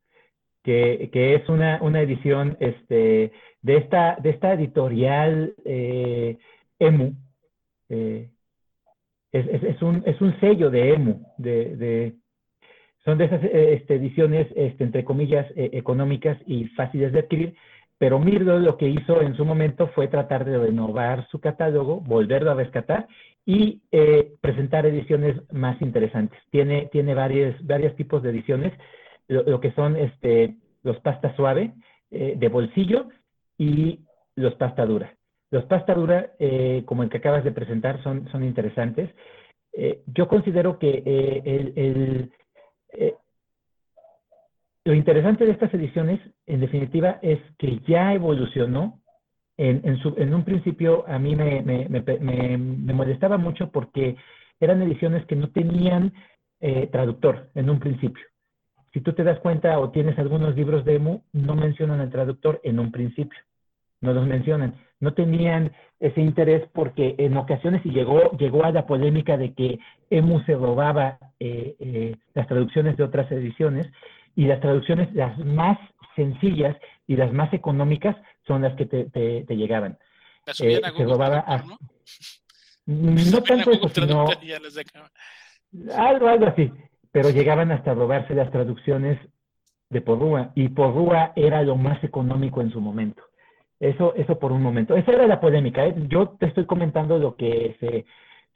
que, 0.63 1.09
es 1.11 1.49
una, 1.49 1.77
edición 2.01 2.57
este, 2.59 3.31
de, 3.61 3.77
esta, 3.77 4.17
de 4.21 4.29
esta 4.29 4.53
editorial 4.53 5.53
eh, 5.65 6.37
EMU. 6.79 7.13
Eh, 7.89 8.29
es, 9.31 9.81
un, 9.81 10.03
es 10.05 10.19
un 10.21 10.39
sello 10.39 10.69
de 10.69 10.93
EMU, 10.93 11.21
de, 11.37 12.15
son 13.05 13.17
de 13.17 13.25
esas 13.25 13.43
eh, 13.43 13.73
este, 13.73 13.95
ediciones, 13.95 14.47
este, 14.55 14.83
entre 14.83 15.03
comillas, 15.03 15.45
eh, 15.55 15.69
económicas 15.73 16.37
y 16.45 16.65
fáciles 16.69 17.11
de 17.11 17.19
adquirir, 17.19 17.55
pero 17.97 18.19
Mirdo 18.19 18.59
lo 18.59 18.77
que 18.77 18.87
hizo 18.87 19.21
en 19.21 19.35
su 19.35 19.45
momento 19.45 19.87
fue 19.89 20.07
tratar 20.07 20.45
de 20.45 20.57
renovar 20.57 21.27
su 21.29 21.39
catálogo, 21.39 22.01
volverlo 22.01 22.51
a 22.51 22.55
rescatar 22.55 23.07
y 23.45 23.81
eh, 23.91 24.33
presentar 24.41 24.85
ediciones 24.85 25.35
más 25.51 25.81
interesantes. 25.81 26.39
Tiene, 26.49 26.87
tiene 26.91 27.13
varios, 27.13 27.55
varios 27.65 27.95
tipos 27.95 28.23
de 28.23 28.29
ediciones, 28.29 28.73
lo, 29.27 29.59
que 29.59 29.71
son 29.73 29.95
este, 29.95 30.55
los 30.81 30.99
pasta 31.01 31.35
suave, 31.35 31.73
de 32.09 32.47
bolsillo 32.47 33.09
y 33.59 33.99
los 34.35 34.55
pasta 34.55 34.87
dura. 34.87 35.18
Los 35.51 35.65
pasta 35.65 35.93
dura, 35.93 36.31
como 36.85 37.03
el 37.03 37.09
que 37.09 37.17
acabas 37.17 37.43
de 37.43 37.51
presentar, 37.51 38.01
son, 38.03 38.43
interesantes. 38.43 39.09
yo 40.05 40.27
considero 40.27 40.77
que 40.77 41.01
el 41.05 42.31
eh, 42.93 43.15
lo 44.85 44.93
interesante 44.93 45.45
de 45.45 45.51
estas 45.51 45.73
ediciones, 45.73 46.19
en 46.47 46.61
definitiva, 46.61 47.19
es 47.21 47.39
que 47.57 47.79
ya 47.87 48.13
evolucionó. 48.13 48.99
En, 49.57 50.33
un 50.33 50.45
principio 50.45 51.05
a 51.05 51.19
mí 51.19 51.35
me, 51.35 52.93
molestaba 52.93 53.37
mucho 53.37 53.69
porque 53.71 54.15
eran 54.61 54.81
ediciones 54.81 55.25
que 55.25 55.35
no 55.35 55.49
tenían 55.49 56.13
eh, 56.61 56.87
traductor 56.87 57.49
en 57.55 57.69
un 57.69 57.77
principio. 57.77 58.23
Si 58.93 59.01
tú 59.01 59.11
te 59.11 59.25
das 59.25 59.37
cuenta 59.39 59.77
o 59.79 59.91
tienes 59.91 60.17
algunos 60.17 60.55
libros 60.55 60.85
de 60.85 60.95
EMU, 60.95 61.23
no 61.33 61.55
mencionan 61.55 61.99
el 61.99 62.09
traductor 62.09 62.61
en 62.63 62.79
un 62.79 62.91
principio. 62.91 63.37
no 63.99 64.13
los 64.13 64.25
mencionan. 64.25 64.75
No 64.99 65.13
tenían 65.13 65.71
ese 65.99 66.21
interés 66.21 66.67
porque 66.73 67.15
en 67.17 67.37
ocasiones 67.37 67.85
y 67.85 67.91
llegó, 67.91 68.31
llegó 68.37 68.63
a 68.63 68.71
la 68.71 68.85
polémica 68.85 69.37
de 69.37 69.53
que 69.53 69.79
EMU 70.09 70.41
se 70.41 70.53
robaba 70.55 71.17
eh, 71.39 71.75
eh, 71.79 72.15
las 72.33 72.47
traducciones 72.47 72.97
de 72.97 73.03
otras 73.03 73.31
ediciones 73.31 73.87
y 74.35 74.45
las 74.45 74.61
traducciones 74.61 75.13
las 75.13 75.37
más 75.39 75.77
sencillas 76.15 76.75
y 77.07 77.15
las 77.15 77.33
más 77.33 77.53
económicas 77.53 78.15
son 78.45 78.61
las 78.61 78.75
que 78.75 78.85
te, 78.85 79.55
llegaban. 79.55 79.97
Eh, 80.59 80.81
se 80.97 81.05
robaba 81.05 81.45
¿no? 81.65 81.77
no 83.31 83.43
tanto 83.43 83.71
eso, 83.71 83.89
sino 83.89 84.25
algo, 85.95 86.27
algo 86.27 86.45
así, 86.47 86.71
pero 87.11 87.29
llegaban 87.29 87.71
hasta 87.71 87.93
robarse 87.93 88.33
las 88.33 88.51
traducciones 88.51 89.19
de 89.89 90.01
Porrúa 90.01 90.51
y 90.55 90.69
Porrúa 90.69 91.33
era 91.35 91.61
lo 91.63 91.75
más 91.75 92.03
económico 92.03 92.61
en 92.61 92.71
su 92.71 92.79
momento. 92.79 93.23
Eso, 93.79 94.13
eso 94.15 94.37
por 94.39 94.51
un 94.51 94.61
momento. 94.61 94.95
Esa 94.95 95.13
era 95.13 95.27
la 95.27 95.39
polémica. 95.39 95.85
¿eh? 95.85 95.95
Yo 96.07 96.29
te 96.39 96.47
estoy 96.47 96.65
comentando 96.65 97.17
lo 97.17 97.35
que 97.35 97.75
se, 97.79 98.05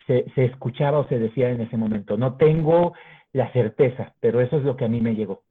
se, 0.06 0.30
se, 0.36 0.46
escuchaba 0.46 1.00
o 1.00 1.08
se 1.08 1.18
decía 1.18 1.50
en 1.50 1.62
ese 1.62 1.78
momento. 1.78 2.18
No 2.18 2.36
tengo 2.36 2.94
la 3.32 3.52
certeza, 3.54 4.14
pero 4.20 4.42
eso 4.42 4.58
es 4.58 4.64
lo 4.64 4.76
que 4.76 4.86
a 4.86 4.90
mí 4.90 5.00
me 5.02 5.16
llegó. 5.16 5.44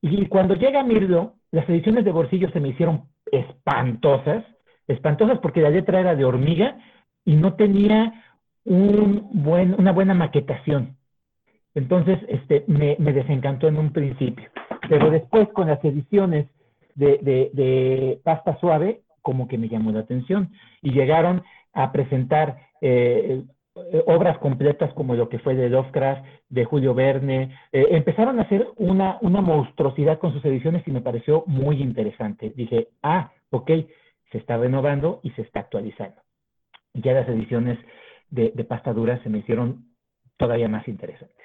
Y 0.00 0.26
cuando 0.26 0.54
llega 0.54 0.82
Mirlo, 0.82 1.34
las 1.50 1.68
ediciones 1.68 2.04
de 2.04 2.12
bolsillo 2.12 2.50
se 2.50 2.60
me 2.60 2.68
hicieron 2.68 3.04
espantosas, 3.30 4.44
espantosas 4.88 5.38
porque 5.40 5.60
la 5.60 5.70
letra 5.70 6.00
era 6.00 6.14
de 6.14 6.24
hormiga 6.24 6.78
y 7.24 7.36
no 7.36 7.54
tenía 7.54 8.24
un 8.64 9.28
buen, 9.32 9.74
una 9.78 9.92
buena 9.92 10.14
maquetación. 10.14 10.96
Entonces, 11.74 12.18
este, 12.28 12.64
me, 12.66 12.96
me 12.98 13.12
desencantó 13.12 13.68
en 13.68 13.78
un 13.78 13.92
principio. 13.92 14.50
Pero 14.88 15.10
después, 15.10 15.48
con 15.50 15.68
las 15.68 15.84
ediciones 15.84 16.46
de, 16.94 17.18
de, 17.18 17.50
de 17.52 18.20
pasta 18.24 18.58
suave, 18.58 19.02
como 19.22 19.48
que 19.48 19.58
me 19.58 19.68
llamó 19.68 19.92
la 19.92 20.00
atención. 20.00 20.50
Y 20.82 20.92
llegaron 20.92 21.42
a 21.72 21.92
presentar 21.92 22.58
eh, 22.80 23.42
obras 24.06 24.38
completas 24.38 24.92
como 24.94 25.14
lo 25.14 25.28
que 25.28 25.38
fue 25.38 25.54
de 25.54 25.68
Lovecraft, 25.68 26.24
de 26.48 26.64
Julio 26.64 26.94
Verne. 26.94 27.56
Eh, 27.72 27.86
empezaron 27.90 28.38
a 28.38 28.42
hacer 28.42 28.66
una, 28.76 29.18
una 29.20 29.40
monstruosidad 29.40 30.18
con 30.18 30.32
sus 30.32 30.44
ediciones 30.44 30.86
y 30.86 30.90
me 30.90 31.00
pareció 31.00 31.44
muy 31.46 31.80
interesante. 31.80 32.52
Dije, 32.54 32.88
ah, 33.02 33.32
ok, 33.50 33.70
se 34.32 34.38
está 34.38 34.56
renovando 34.56 35.20
y 35.22 35.30
se 35.30 35.42
está 35.42 35.60
actualizando. 35.60 36.20
Y 36.94 37.02
ya 37.02 37.12
las 37.12 37.28
ediciones 37.28 37.78
de, 38.30 38.52
de 38.54 38.64
pasta 38.64 38.92
dura 38.92 39.22
se 39.22 39.28
me 39.28 39.38
hicieron 39.38 39.84
todavía 40.36 40.68
más 40.68 40.86
interesantes. 40.88 41.36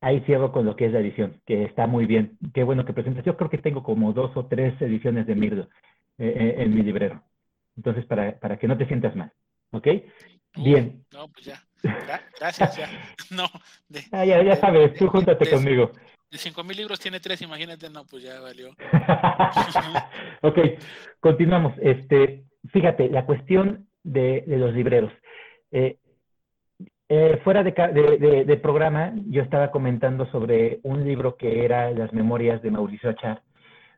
Ahí 0.00 0.20
cierro 0.20 0.52
con 0.52 0.66
lo 0.66 0.76
que 0.76 0.86
es 0.86 0.92
la 0.92 1.00
edición, 1.00 1.40
que 1.46 1.64
está 1.64 1.86
muy 1.86 2.06
bien. 2.06 2.38
Qué 2.54 2.62
bueno 2.62 2.84
que 2.84 2.92
presentas. 2.92 3.24
Yo 3.24 3.36
creo 3.36 3.50
que 3.50 3.58
tengo 3.58 3.82
como 3.82 4.12
dos 4.12 4.36
o 4.36 4.46
tres 4.46 4.80
ediciones 4.80 5.26
de 5.26 5.34
Mirlo. 5.34 5.68
Eh, 6.18 6.34
eh, 6.34 6.62
en 6.62 6.74
mi 6.74 6.82
librero. 6.82 7.22
Entonces, 7.76 8.06
para, 8.06 8.38
para 8.38 8.58
que 8.58 8.66
no 8.66 8.78
te 8.78 8.86
sientas 8.86 9.14
mal. 9.14 9.30
¿Ok? 9.72 9.86
Bien. 10.56 11.04
No, 11.12 11.28
pues 11.28 11.44
ya. 11.44 11.62
Gracias, 12.38 12.76
ya. 12.76 12.88
No. 13.30 13.44
ah, 14.12 14.24
ya, 14.24 14.42
ya 14.42 14.56
sabes, 14.56 14.94
tú 14.94 15.08
júntate 15.08 15.50
conmigo. 15.50 15.90
De 16.30 16.38
cinco 16.38 16.64
mil 16.64 16.76
libros 16.76 17.00
tiene 17.00 17.20
tres, 17.20 17.42
imagínate, 17.42 17.90
no, 17.90 18.04
pues 18.06 18.22
ya 18.22 18.40
valió. 18.40 18.70
ok, 20.42 20.58
continuamos. 21.20 21.74
Este, 21.82 22.44
fíjate, 22.72 23.10
la 23.10 23.26
cuestión 23.26 23.88
de, 24.02 24.44
de 24.46 24.56
los 24.56 24.72
libreros. 24.72 25.12
Eh, 27.08 27.40
fuera 27.44 27.62
de, 27.62 27.72
de, 27.72 28.44
de, 28.44 28.56
programa, 28.56 29.12
yo 29.28 29.42
estaba 29.42 29.70
comentando 29.70 30.26
sobre 30.30 30.80
un 30.82 31.04
libro 31.04 31.36
que 31.36 31.64
era 31.64 31.90
Las 31.90 32.12
Memorias 32.12 32.62
de 32.62 32.70
Mauricio 32.70 33.10
Achar. 33.10 33.42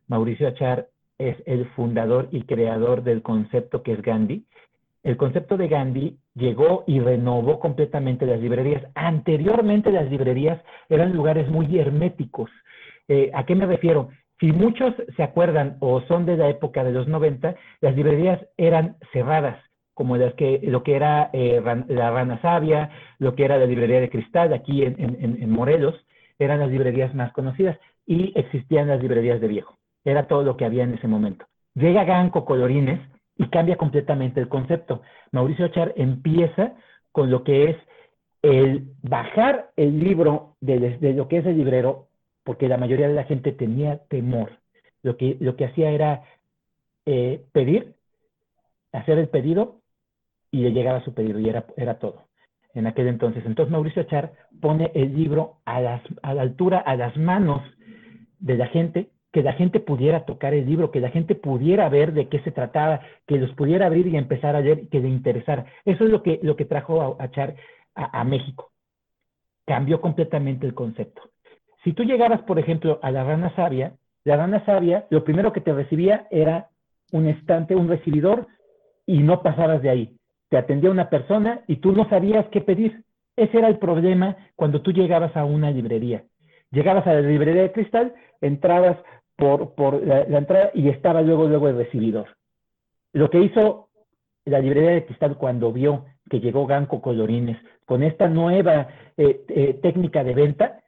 Mauricio 0.08 0.48
Achar 0.48 0.88
es 1.18 1.36
el 1.46 1.66
fundador 1.70 2.28
y 2.30 2.42
creador 2.42 3.02
del 3.02 3.22
concepto 3.22 3.82
que 3.82 3.92
es 3.92 4.02
Gandhi. 4.02 4.44
El 5.02 5.16
concepto 5.16 5.56
de 5.56 5.68
Gandhi 5.68 6.18
llegó 6.34 6.84
y 6.86 7.00
renovó 7.00 7.60
completamente 7.60 8.26
las 8.26 8.40
librerías. 8.40 8.84
Anteriormente 8.94 9.90
las 9.90 10.10
librerías 10.10 10.60
eran 10.88 11.14
lugares 11.14 11.48
muy 11.48 11.78
herméticos. 11.78 12.50
Eh, 13.08 13.30
¿A 13.34 13.44
qué 13.46 13.54
me 13.54 13.66
refiero? 13.66 14.10
Si 14.40 14.52
muchos 14.52 14.94
se 15.16 15.22
acuerdan 15.22 15.76
o 15.80 16.00
son 16.02 16.26
de 16.26 16.36
la 16.36 16.48
época 16.48 16.84
de 16.84 16.92
los 16.92 17.08
90, 17.08 17.56
las 17.80 17.96
librerías 17.96 18.40
eran 18.56 18.96
cerradas, 19.12 19.58
como 19.94 20.16
las 20.16 20.34
que, 20.34 20.60
lo 20.62 20.82
que 20.84 20.94
era 20.94 21.30
eh, 21.32 21.60
la 21.88 22.10
Rana 22.10 22.40
Sabia, 22.40 22.90
lo 23.18 23.34
que 23.34 23.44
era 23.44 23.58
la 23.58 23.66
librería 23.66 24.00
de 24.00 24.10
cristal 24.10 24.52
aquí 24.52 24.84
en, 24.84 24.96
en 24.98 25.50
Morelos, 25.50 25.94
eran 26.38 26.60
las 26.60 26.70
librerías 26.70 27.14
más 27.14 27.32
conocidas 27.32 27.76
y 28.06 28.32
existían 28.36 28.88
las 28.88 29.02
librerías 29.02 29.40
de 29.40 29.48
viejo. 29.48 29.78
Era 30.08 30.26
todo 30.26 30.42
lo 30.42 30.56
que 30.56 30.64
había 30.64 30.84
en 30.84 30.94
ese 30.94 31.06
momento. 31.06 31.44
Llega 31.74 32.04
Ganco 32.04 32.46
Colorines 32.46 32.98
y 33.36 33.46
cambia 33.48 33.76
completamente 33.76 34.40
el 34.40 34.48
concepto. 34.48 35.02
Mauricio 35.32 35.66
Achar 35.66 35.92
empieza 35.96 36.72
con 37.12 37.30
lo 37.30 37.44
que 37.44 37.64
es 37.64 37.76
el 38.40 38.86
bajar 39.02 39.70
el 39.76 40.00
libro 40.00 40.56
de, 40.62 40.96
lo 41.12 41.28
que 41.28 41.36
es 41.36 41.46
el 41.46 41.58
librero, 41.58 42.06
porque 42.42 42.68
la 42.68 42.78
mayoría 42.78 43.06
de 43.06 43.14
la 43.14 43.24
gente 43.24 43.52
tenía 43.52 43.98
temor. 44.08 44.52
Lo 45.02 45.18
que, 45.18 45.36
lo 45.40 45.56
que 45.56 45.66
hacía 45.66 45.90
era 45.90 46.22
eh, 47.04 47.44
pedir, 47.52 47.92
hacer 48.92 49.18
el 49.18 49.28
pedido 49.28 49.82
y 50.50 50.62
le 50.62 50.72
llegaba 50.72 51.04
su 51.04 51.12
pedido 51.12 51.38
y 51.38 51.50
era, 51.50 51.66
era 51.76 51.98
todo 51.98 52.22
en 52.72 52.86
aquel 52.86 53.08
entonces. 53.08 53.44
Entonces 53.44 53.70
Mauricio 53.70 54.00
Achar 54.00 54.32
pone 54.62 54.90
el 54.94 55.14
libro 55.14 55.58
a, 55.66 55.82
las, 55.82 56.00
a 56.22 56.32
la 56.32 56.40
altura, 56.40 56.78
a 56.78 56.96
las 56.96 57.14
manos 57.18 57.60
de 58.38 58.56
la 58.56 58.68
gente 58.68 59.10
que 59.32 59.42
la 59.42 59.52
gente 59.52 59.80
pudiera 59.80 60.24
tocar 60.24 60.54
el 60.54 60.66
libro, 60.66 60.90
que 60.90 61.00
la 61.00 61.10
gente 61.10 61.34
pudiera 61.34 61.88
ver 61.88 62.12
de 62.12 62.28
qué 62.28 62.40
se 62.40 62.50
trataba, 62.50 63.00
que 63.26 63.36
los 63.36 63.52
pudiera 63.54 63.86
abrir 63.86 64.06
y 64.06 64.16
empezar 64.16 64.56
a 64.56 64.60
leer, 64.60 64.88
que 64.88 65.00
le 65.00 65.08
interesara. 65.08 65.66
Eso 65.84 66.04
es 66.04 66.10
lo 66.10 66.22
que, 66.22 66.40
lo 66.42 66.56
que 66.56 66.64
trajo 66.64 67.16
a, 67.20 67.30
Char 67.30 67.54
a, 67.94 68.24
México. 68.24 68.70
Cambió 69.66 70.00
completamente 70.00 70.66
el 70.66 70.74
concepto. 70.74 71.22
Si 71.84 71.92
tú 71.92 72.04
llegabas, 72.04 72.40
por 72.42 72.58
ejemplo, 72.58 72.98
a 73.02 73.10
la 73.10 73.24
rana 73.24 73.54
sabia, 73.54 73.92
la 74.24 74.36
rana 74.36 74.64
sabia, 74.64 75.06
lo 75.10 75.24
primero 75.24 75.52
que 75.52 75.60
te 75.60 75.72
recibía 75.72 76.26
era 76.30 76.68
un 77.12 77.26
estante, 77.26 77.76
un 77.76 77.88
recibidor, 77.88 78.46
y 79.06 79.18
no 79.18 79.42
pasabas 79.42 79.80
de 79.82 79.90
ahí. 79.90 80.16
Te 80.50 80.58
atendía 80.58 80.90
una 80.90 81.08
persona 81.08 81.62
y 81.66 81.76
tú 81.76 81.92
no 81.92 82.08
sabías 82.08 82.46
qué 82.48 82.60
pedir. 82.60 83.04
Ese 83.36 83.58
era 83.58 83.68
el 83.68 83.78
problema 83.78 84.36
cuando 84.54 84.82
tú 84.82 84.92
llegabas 84.92 85.34
a 85.36 85.44
una 85.44 85.70
librería. 85.70 86.24
Llegabas 86.70 87.06
a 87.06 87.14
la 87.14 87.20
librería 87.22 87.62
de 87.62 87.72
cristal, 87.72 88.14
entrabas 88.40 88.98
por, 89.36 89.74
por 89.74 90.04
la, 90.06 90.22
entrada 90.22 90.70
y 90.74 90.88
estaba 90.88 91.22
luego, 91.22 91.46
luego 91.46 91.68
el 91.68 91.76
recibidor. 91.76 92.36
Lo 93.12 93.30
que 93.30 93.40
hizo 93.40 93.88
la 94.44 94.58
librería 94.60 94.90
de 94.90 95.06
cristal 95.06 95.36
cuando 95.36 95.72
vio 95.72 96.06
que 96.28 96.40
llegó 96.40 96.66
Ganco 96.66 97.00
Colorines 97.00 97.58
con 97.84 98.02
esta 98.02 98.28
nueva 98.28 98.88
eh, 99.16 99.44
eh, 99.48 99.78
técnica 99.82 100.22
de 100.24 100.34
venta, 100.34 100.80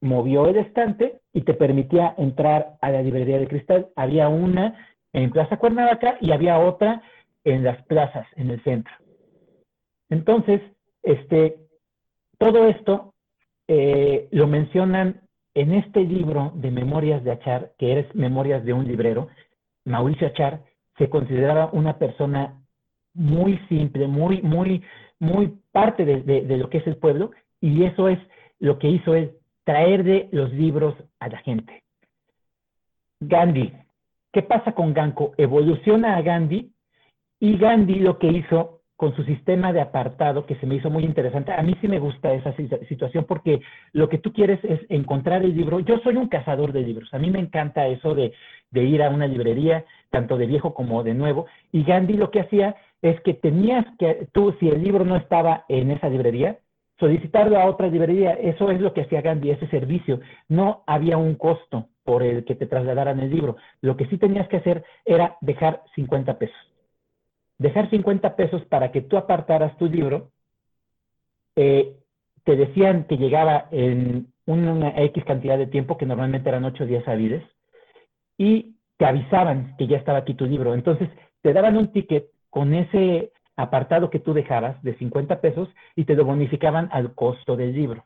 movió 0.00 0.46
el 0.48 0.56
estante 0.56 1.20
y 1.32 1.42
te 1.42 1.54
permitía 1.54 2.14
entrar 2.18 2.76
a 2.80 2.90
la 2.90 3.02
librería 3.02 3.38
de 3.38 3.48
cristal. 3.48 3.88
Había 3.96 4.28
una 4.28 4.86
en 5.12 5.30
Plaza 5.30 5.56
Cuernavaca 5.56 6.16
y 6.20 6.32
había 6.32 6.58
otra 6.58 7.02
en 7.44 7.64
las 7.64 7.82
plazas, 7.86 8.26
en 8.36 8.50
el 8.50 8.62
centro. 8.62 8.92
Entonces, 10.10 10.60
este, 11.02 11.56
todo 12.38 12.68
esto 12.68 13.14
eh, 13.68 14.28
lo 14.30 14.46
mencionan 14.46 15.22
en 15.54 15.72
este 15.72 16.00
libro 16.00 16.52
de 16.56 16.70
Memorias 16.70 17.22
de 17.24 17.32
Achar, 17.32 17.72
que 17.78 18.00
es 18.00 18.14
Memorias 18.14 18.64
de 18.64 18.72
un 18.72 18.86
librero, 18.86 19.28
Mauricio 19.84 20.26
Achar 20.26 20.60
se 20.98 21.08
consideraba 21.08 21.70
una 21.72 21.98
persona 21.98 22.60
muy 23.14 23.58
simple, 23.68 24.08
muy, 24.08 24.42
muy, 24.42 24.82
muy 25.20 25.54
parte 25.72 26.04
de, 26.04 26.56
lo 26.56 26.68
que 26.68 26.78
es 26.78 26.86
el 26.86 26.96
pueblo, 26.96 27.30
y 27.60 27.84
eso 27.84 28.08
es 28.08 28.18
lo 28.58 28.78
que 28.78 28.88
hizo 28.88 29.14
es 29.14 29.30
traer 29.64 30.04
de 30.04 30.28
los 30.32 30.52
libros 30.52 30.94
a 31.20 31.28
la 31.28 31.38
gente. 31.38 31.82
Gandhi. 33.20 33.72
¿Qué 34.32 34.42
pasa 34.42 34.72
con 34.72 34.92
Ganco? 34.92 35.32
Evoluciona 35.38 36.16
a 36.16 36.22
Gandhi 36.22 36.72
y 37.38 37.56
Gandhi 37.56 38.00
lo 38.00 38.18
que 38.18 38.26
hizo 38.28 38.80
con 38.96 39.14
su 39.16 39.24
sistema 39.24 39.72
de 39.72 39.80
apartado, 39.80 40.46
que 40.46 40.54
se 40.56 40.66
me 40.66 40.76
hizo 40.76 40.88
muy 40.88 41.04
interesante. 41.04 41.52
A 41.52 41.62
mí 41.62 41.76
sí 41.80 41.88
me 41.88 41.98
gusta 41.98 42.32
esa 42.32 42.54
situación 42.88 43.24
porque 43.24 43.60
lo 43.92 44.08
que 44.08 44.18
tú 44.18 44.32
quieres 44.32 44.60
es 44.62 44.80
encontrar 44.88 45.42
el 45.42 45.56
libro. 45.56 45.80
Yo 45.80 45.98
soy 45.98 46.16
un 46.16 46.28
cazador 46.28 46.72
de 46.72 46.82
libros. 46.82 47.12
A 47.12 47.18
mí 47.18 47.30
me 47.30 47.40
encanta 47.40 47.88
eso 47.88 48.14
de, 48.14 48.32
ir 48.72 49.02
a 49.02 49.10
una 49.10 49.26
librería, 49.26 49.84
tanto 50.10 50.36
de 50.36 50.46
viejo 50.46 50.74
como 50.74 51.02
de 51.02 51.14
nuevo. 51.14 51.46
Y 51.72 51.82
Gandhi 51.82 52.14
lo 52.14 52.30
que 52.30 52.40
hacía 52.40 52.76
es 53.02 53.20
que 53.22 53.34
tenías 53.34 53.84
que, 53.98 54.28
tú, 54.32 54.54
si 54.60 54.68
el 54.68 54.82
libro 54.82 55.04
no 55.04 55.16
estaba 55.16 55.64
en 55.68 55.90
esa 55.90 56.08
librería, 56.08 56.58
solicitarlo 56.98 57.58
a 57.58 57.66
otra 57.66 57.88
librería. 57.88 58.34
Eso 58.34 58.70
es 58.70 58.80
lo 58.80 58.94
que 58.94 59.02
hacía 59.02 59.22
Gandhi, 59.22 59.50
ese 59.50 59.66
servicio. 59.68 60.20
No 60.48 60.84
había 60.86 61.16
un 61.16 61.34
costo 61.34 61.88
por 62.04 62.22
el 62.22 62.44
que 62.44 62.54
te 62.54 62.66
trasladaran 62.66 63.18
el 63.18 63.30
libro. 63.30 63.56
Lo 63.80 63.96
que 63.96 64.06
sí 64.06 64.18
tenías 64.18 64.46
que 64.48 64.58
hacer 64.58 64.84
era 65.04 65.36
dejar 65.40 65.82
50 65.96 66.38
pesos 66.38 66.73
dejar 67.58 67.90
50 67.90 68.36
pesos 68.36 68.64
para 68.66 68.92
que 68.92 69.02
tú 69.02 69.16
apartaras 69.16 69.76
tu 69.78 69.86
libro, 69.86 70.30
eh, 71.56 71.96
te 72.44 72.56
decían 72.56 73.04
que 73.04 73.16
llegaba 73.16 73.68
en 73.70 74.32
una 74.46 74.90
X 75.04 75.24
cantidad 75.24 75.56
de 75.56 75.66
tiempo, 75.66 75.96
que 75.96 76.06
normalmente 76.06 76.48
eran 76.48 76.64
8 76.64 76.86
días 76.86 77.06
hábiles, 77.08 77.42
y 78.36 78.74
te 78.98 79.06
avisaban 79.06 79.74
que 79.76 79.86
ya 79.86 79.96
estaba 79.96 80.18
aquí 80.18 80.34
tu 80.34 80.46
libro. 80.46 80.74
Entonces, 80.74 81.08
te 81.42 81.52
daban 81.52 81.76
un 81.76 81.92
ticket 81.92 82.26
con 82.50 82.74
ese 82.74 83.32
apartado 83.56 84.10
que 84.10 84.18
tú 84.18 84.34
dejabas 84.34 84.82
de 84.82 84.96
50 84.96 85.40
pesos 85.40 85.68
y 85.94 86.04
te 86.04 86.14
lo 86.14 86.24
bonificaban 86.24 86.88
al 86.92 87.14
costo 87.14 87.56
del 87.56 87.74
libro. 87.74 88.04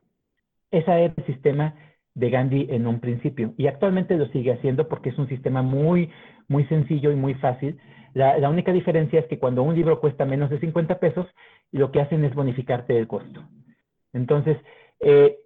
Ese 0.70 0.90
era 0.90 1.14
el 1.16 1.24
sistema 1.24 1.74
de 2.14 2.30
Gandhi 2.30 2.66
en 2.70 2.86
un 2.86 3.00
principio 3.00 3.54
y 3.56 3.66
actualmente 3.66 4.16
lo 4.16 4.26
sigue 4.28 4.52
haciendo 4.52 4.88
porque 4.88 5.10
es 5.10 5.18
un 5.18 5.28
sistema 5.28 5.62
muy, 5.62 6.10
muy 6.48 6.64
sencillo 6.64 7.10
y 7.10 7.16
muy 7.16 7.34
fácil. 7.34 7.78
La, 8.14 8.48
única 8.48 8.72
diferencia 8.72 9.20
es 9.20 9.26
que 9.26 9.38
cuando 9.38 9.62
un 9.62 9.74
libro 9.74 10.00
cuesta 10.00 10.24
menos 10.24 10.50
de 10.50 10.60
50 10.60 10.98
pesos, 10.98 11.26
lo 11.72 11.92
que 11.92 12.00
hacen 12.00 12.24
es 12.24 12.34
bonificarte 12.34 12.98
el 12.98 13.06
costo. 13.06 13.42
Entonces, 14.12 14.56
eh, 15.00 15.38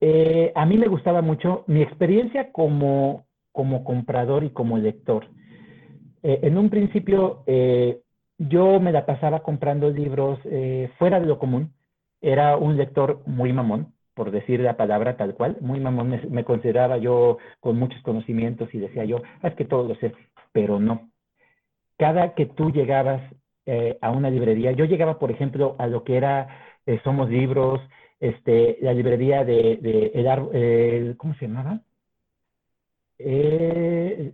eh, 0.00 0.52
a 0.54 0.66
mí 0.66 0.78
me 0.78 0.88
gustaba 0.88 1.22
mucho 1.22 1.64
mi 1.66 1.82
experiencia 1.82 2.52
como, 2.52 3.26
como 3.52 3.84
comprador 3.84 4.44
y 4.44 4.50
como 4.50 4.78
lector. 4.78 5.26
Eh, 6.22 6.40
en 6.42 6.58
un 6.58 6.70
principio, 6.70 7.44
yo 8.38 8.80
me 8.80 8.92
la 8.92 9.04
pasaba 9.06 9.42
comprando 9.42 9.90
libros 9.90 10.38
fuera 10.98 11.20
de 11.20 11.26
lo 11.26 11.38
común. 11.38 11.72
Era 12.22 12.56
un 12.56 12.76
lector 12.76 13.22
muy 13.26 13.52
mamón, 13.52 13.94
por 14.14 14.30
decir 14.30 14.60
la 14.60 14.76
palabra 14.76 15.16
tal 15.16 15.34
cual. 15.34 15.56
Muy 15.60 15.80
mamón 15.80 16.20
me, 16.30 16.44
consideraba 16.44 16.98
yo 16.98 17.38
con 17.60 17.78
muchos 17.78 18.02
conocimientos 18.02 18.74
y 18.74 18.78
decía 18.78 19.04
yo, 19.04 19.22
ah, 19.42 19.48
es 19.48 19.54
que 19.54 19.64
todo 19.64 19.88
lo 19.88 19.94
sé, 19.96 20.12
pero 20.52 20.78
no. 20.78 21.10
Cada 22.00 22.34
que 22.34 22.46
tú 22.46 22.72
llegabas 22.72 23.20
a 24.00 24.10
una 24.10 24.30
librería, 24.30 24.72
yo 24.72 24.84
llegaba, 24.84 25.20
por 25.20 25.30
ejemplo, 25.30 25.76
a 25.78 25.86
lo 25.86 26.02
que 26.02 26.16
era 26.16 26.48
Somos 27.04 27.30
Libros, 27.30 27.80
este, 28.20 28.76
la 28.82 28.92
librería 28.92 29.44
de, 29.44 29.78
de 29.80 30.12
el, 30.14 30.26
el, 30.56 31.16
¿cómo 31.16 31.34
se 31.34 31.46
llamaba? 31.46 31.80
Eh, 33.18 34.32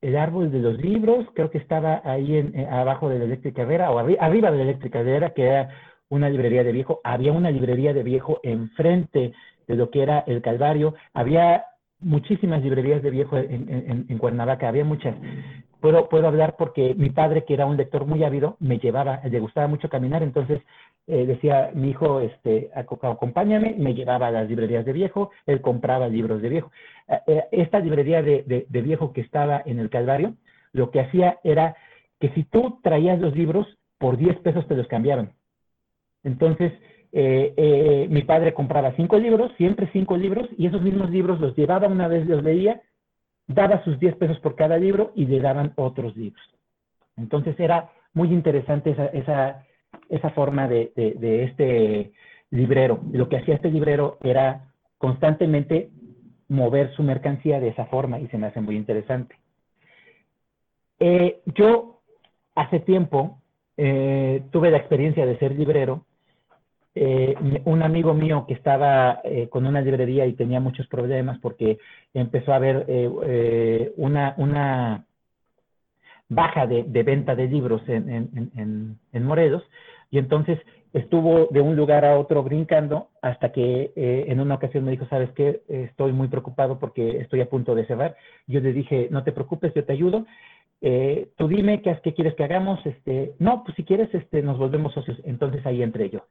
el 0.00 0.16
árbol 0.16 0.50
de 0.50 0.60
los 0.60 0.78
libros, 0.78 1.26
creo 1.34 1.50
que 1.50 1.58
estaba 1.58 2.00
ahí 2.04 2.36
en, 2.36 2.58
eh, 2.58 2.66
abajo 2.70 3.08
de 3.08 3.18
la 3.18 3.24
eléctrica 3.24 3.64
Vera, 3.64 3.90
o 3.90 3.98
arriba 3.98 4.50
de 4.50 4.56
la 4.56 4.62
eléctrica 4.62 5.02
Vera, 5.02 5.34
que 5.34 5.44
era 5.44 5.70
una 6.08 6.30
librería 6.30 6.64
de 6.64 6.72
viejo. 6.72 7.00
Había 7.04 7.32
una 7.32 7.50
librería 7.50 7.92
de 7.92 8.02
viejo 8.02 8.40
enfrente 8.42 9.32
de 9.66 9.76
lo 9.76 9.90
que 9.90 10.02
era 10.02 10.20
el 10.20 10.40
Calvario. 10.40 10.94
Había 11.12 11.64
muchísimas 12.00 12.62
librerías 12.62 13.02
de 13.02 13.10
viejo 13.10 13.36
en, 13.36 13.68
en, 13.68 14.06
en 14.08 14.18
Cuernavaca, 14.18 14.68
había 14.68 14.84
muchas. 14.84 15.16
Puedo, 15.80 16.08
puedo 16.08 16.26
hablar 16.26 16.56
porque 16.58 16.94
mi 16.94 17.10
padre, 17.10 17.44
que 17.44 17.54
era 17.54 17.66
un 17.66 17.76
lector 17.76 18.04
muy 18.04 18.24
ávido, 18.24 18.56
me 18.58 18.78
llevaba, 18.78 19.20
le 19.24 19.38
gustaba 19.38 19.68
mucho 19.68 19.88
caminar, 19.88 20.22
entonces 20.22 20.60
eh, 21.10 21.24
decía 21.24 21.70
mi 21.72 21.88
hijo, 21.88 22.20
este, 22.20 22.70
acompáñame, 22.74 23.74
me 23.78 23.94
llevaba 23.94 24.26
a 24.26 24.30
las 24.30 24.46
librerías 24.46 24.84
de 24.84 24.92
viejo, 24.92 25.30
él 25.46 25.62
compraba 25.62 26.06
libros 26.06 26.42
de 26.42 26.50
viejo. 26.50 26.70
Eh, 27.08 27.20
eh, 27.26 27.44
esta 27.52 27.80
librería 27.80 28.22
de, 28.22 28.66
viejo 28.68 29.14
que 29.14 29.22
estaba 29.22 29.62
en 29.64 29.78
el 29.78 29.88
Calvario, 29.88 30.34
lo 30.72 30.90
que 30.90 31.00
hacía 31.00 31.38
era 31.44 31.76
que 32.20 32.28
si 32.34 32.44
tú 32.44 32.78
traías 32.82 33.18
los 33.20 33.34
libros, 33.34 33.66
por 33.96 34.18
10 34.18 34.36
pesos 34.40 34.68
te 34.68 34.76
los 34.76 34.86
cambiaban. 34.86 35.32
Entonces, 36.24 36.72
mi 37.10 38.22
padre 38.24 38.52
compraba 38.52 38.92
cinco 38.92 39.18
libros, 39.18 39.50
siempre 39.56 39.88
cinco 39.94 40.14
libros, 40.16 40.46
y 40.58 40.66
esos 40.66 40.82
mismos 40.82 41.10
libros 41.10 41.40
los 41.40 41.56
llevaba 41.56 41.88
una 41.88 42.06
vez, 42.06 42.26
los 42.26 42.44
leía, 42.44 42.82
daba 43.48 43.82
sus 43.82 43.98
10 43.98 44.16
pesos 44.16 44.38
por 44.40 44.54
cada 44.54 44.76
libro 44.76 45.12
y 45.16 45.26
le 45.26 45.40
daban 45.40 45.72
otros 45.76 46.16
libros. 46.16 46.42
Entonces 47.16 47.58
era 47.58 47.90
muy 48.12 48.32
interesante 48.32 48.90
esa, 48.90 49.64
esa, 50.08 50.30
forma 50.30 50.68
de, 50.68 50.92
este 50.94 52.12
librero. 52.50 53.00
Lo 53.12 53.28
que 53.28 53.38
hacía 53.38 53.54
este 53.54 53.70
librero 53.70 54.18
era 54.22 54.68
constantemente 54.98 55.90
mover 56.48 56.94
su 56.94 57.02
mercancía 57.02 57.60
de 57.60 57.68
esa 57.68 57.86
forma 57.86 58.20
y 58.20 58.28
se 58.28 58.38
me 58.38 58.46
hace 58.46 58.60
muy 58.60 58.76
interesante. 58.76 59.36
Eh, 61.00 61.40
yo 61.54 62.00
hace 62.54 62.80
tiempo 62.80 63.40
eh, 63.76 64.42
tuve 64.50 64.70
la 64.70 64.78
experiencia 64.78 65.24
de 65.24 65.38
ser 65.38 65.52
librero. 65.52 66.04
Eh, 67.00 67.62
un 67.64 67.82
amigo 67.82 68.12
mío 68.12 68.44
que 68.48 68.54
estaba 68.54 69.22
con 69.50 69.66
una 69.66 69.80
librería 69.80 70.26
y 70.26 70.32
tenía 70.32 70.58
muchos 70.58 70.86
problemas 70.88 71.38
porque 71.38 71.78
empezó 72.12 72.52
a 72.52 72.56
haber 72.56 72.86
una, 73.96 74.34
una 74.36 75.04
baja 76.28 76.66
de, 76.66 76.82
venta 77.02 77.34
de 77.34 77.48
libros 77.48 77.82
en, 77.88 78.98
Morelos, 79.12 79.62
y 80.10 80.18
entonces 80.18 80.58
estuvo 80.92 81.48
de 81.50 81.60
un 81.60 81.76
lugar 81.76 82.04
a 82.04 82.18
otro 82.18 82.42
brincando 82.42 83.08
hasta 83.20 83.52
que 83.52 83.92
eh, 83.94 84.24
en 84.28 84.40
una 84.40 84.54
ocasión 84.54 84.84
me 84.84 84.90
dijo, 84.90 85.06
¿sabes 85.08 85.30
qué? 85.32 85.62
Estoy 85.68 86.12
muy 86.12 86.28
preocupado 86.28 86.78
porque 86.78 87.18
estoy 87.18 87.40
a 87.40 87.48
punto 87.48 87.74
de 87.74 87.86
cerrar. 87.86 88.16
Yo 88.46 88.60
le 88.60 88.72
dije, 88.72 89.08
no 89.10 89.22
te 89.22 89.32
preocupes, 89.32 89.72
yo 89.74 89.84
te 89.84 89.92
ayudo. 89.92 90.26
Eh, 90.80 91.28
tú 91.36 91.48
dime 91.48 91.82
qué, 91.82 91.98
qué 92.02 92.14
quieres 92.14 92.34
que 92.34 92.44
hagamos. 92.44 92.84
Este, 92.86 93.34
no, 93.38 93.64
pues 93.64 93.76
si 93.76 93.84
quieres, 93.84 94.14
este, 94.14 94.42
nos 94.42 94.56
volvemos 94.56 94.94
socios. 94.94 95.20
Entonces 95.24 95.64
ahí 95.66 95.82
entré 95.82 96.08
yo. 96.08 96.24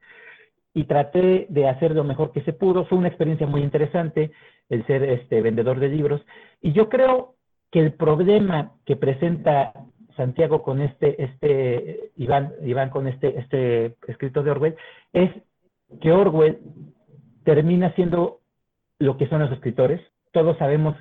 Y 0.73 0.83
traté 0.85 1.47
de 1.49 1.67
hacer 1.67 1.91
lo 1.91 2.03
mejor 2.03 2.31
que 2.31 2.43
se 2.43 2.53
pudo. 2.53 2.85
Fue 2.85 2.97
una 2.97 3.07
experiencia 3.07 3.47
muy 3.47 3.61
interesante 3.61 4.31
el 4.69 4.85
ser 4.85 5.03
este, 5.03 5.41
vendedor 5.41 5.79
de 5.79 5.89
libros. 5.89 6.21
Y 6.61 6.73
yo 6.73 6.89
creo 6.89 7.35
que 7.71 7.79
el 7.79 7.93
problema 7.93 8.73
que 8.85 8.95
presenta 8.95 9.73
Santiago 10.15 10.63
con 10.63 10.81
este, 10.81 11.23
este, 11.23 12.11
Iván, 12.17 12.53
Iván 12.63 12.89
con 12.89 13.07
este, 13.07 13.39
este 13.39 13.95
escrito 14.07 14.43
de 14.43 14.51
Orwell, 14.51 14.75
es 15.13 15.31
que 16.01 16.11
Orwell 16.11 16.59
termina 17.43 17.93
siendo 17.93 18.39
lo 18.99 19.17
que 19.17 19.27
son 19.27 19.39
los 19.39 19.51
escritores. 19.51 20.01
Todos 20.31 20.57
sabemos 20.57 20.95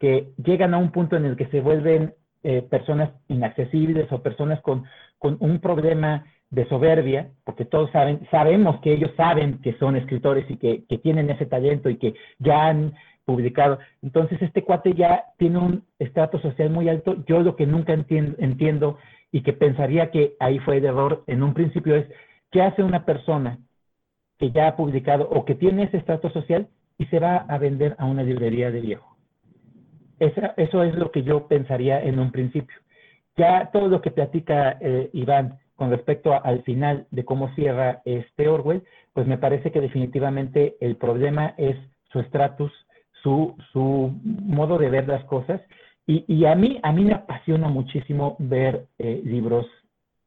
que 0.00 0.32
llegan 0.36 0.74
a 0.74 0.78
un 0.78 0.90
punto 0.90 1.16
en 1.16 1.26
el 1.26 1.36
que 1.36 1.46
se 1.46 1.60
vuelven 1.60 2.14
eh, 2.42 2.62
personas 2.62 3.12
inaccesibles 3.28 4.10
o 4.10 4.22
personas 4.22 4.60
con, 4.62 4.84
con 5.18 5.36
un 5.38 5.60
problema 5.60 6.24
de 6.52 6.68
soberbia, 6.68 7.30
porque 7.44 7.64
todos 7.64 7.90
saben, 7.92 8.28
sabemos 8.30 8.78
que 8.82 8.92
ellos 8.92 9.10
saben 9.16 9.58
que 9.62 9.72
son 9.78 9.96
escritores 9.96 10.48
y 10.50 10.58
que, 10.58 10.84
que 10.84 10.98
tienen 10.98 11.30
ese 11.30 11.46
talento 11.46 11.88
y 11.88 11.96
que 11.96 12.14
ya 12.38 12.66
han 12.66 12.92
publicado. 13.24 13.78
Entonces, 14.02 14.40
este 14.42 14.62
cuate 14.62 14.92
ya 14.92 15.24
tiene 15.38 15.58
un 15.58 15.84
estrato 15.98 16.38
social 16.40 16.68
muy 16.68 16.90
alto. 16.90 17.16
Yo 17.26 17.40
lo 17.40 17.56
que 17.56 17.66
nunca 17.66 17.94
entiendo, 17.94 18.36
entiendo 18.38 18.98
y 19.32 19.40
que 19.40 19.54
pensaría 19.54 20.10
que 20.10 20.34
ahí 20.40 20.58
fue 20.58 20.76
el 20.76 20.84
error 20.84 21.24
en 21.26 21.42
un 21.42 21.54
principio 21.54 21.96
es, 21.96 22.06
¿qué 22.50 22.60
hace 22.60 22.82
una 22.82 23.06
persona 23.06 23.58
que 24.38 24.50
ya 24.50 24.68
ha 24.68 24.76
publicado 24.76 25.30
o 25.30 25.46
que 25.46 25.54
tiene 25.54 25.84
ese 25.84 25.96
estrato 25.96 26.28
social 26.30 26.68
y 26.98 27.06
se 27.06 27.18
va 27.18 27.36
a 27.48 27.56
vender 27.56 27.96
a 27.98 28.04
una 28.04 28.22
librería 28.22 28.70
de 28.70 28.80
viejo? 28.80 29.08
eso 30.20 30.84
es 30.84 30.94
lo 30.94 31.10
que 31.10 31.24
yo 31.24 31.48
pensaría 31.48 32.00
en 32.00 32.20
un 32.20 32.30
principio. 32.30 32.76
Ya 33.36 33.70
todo 33.72 33.88
lo 33.88 34.00
que 34.00 34.12
platica 34.12 34.76
eh, 34.80 35.10
Iván 35.14 35.58
con 35.82 35.90
respecto 35.90 36.32
al 36.32 36.62
final 36.62 37.08
de 37.10 37.24
cómo 37.24 37.52
cierra 37.56 38.02
este 38.04 38.46
Orwell, 38.46 38.84
pues 39.12 39.26
me 39.26 39.36
parece 39.36 39.72
que 39.72 39.80
definitivamente 39.80 40.76
el 40.78 40.94
problema 40.94 41.56
es 41.58 41.76
su 42.12 42.20
estatus 42.20 42.70
su, 43.20 43.56
su 43.72 44.12
modo 44.22 44.78
de 44.78 44.88
ver 44.90 45.08
las 45.08 45.24
cosas. 45.24 45.60
Y, 46.06 46.24
y, 46.28 46.44
a, 46.44 46.54
mí, 46.54 46.78
a 46.84 46.92
mí 46.92 47.04
me 47.04 47.14
apasiona 47.14 47.66
muchísimo 47.66 48.36
ver 48.38 48.86
eh, 49.00 49.22
libros 49.24 49.66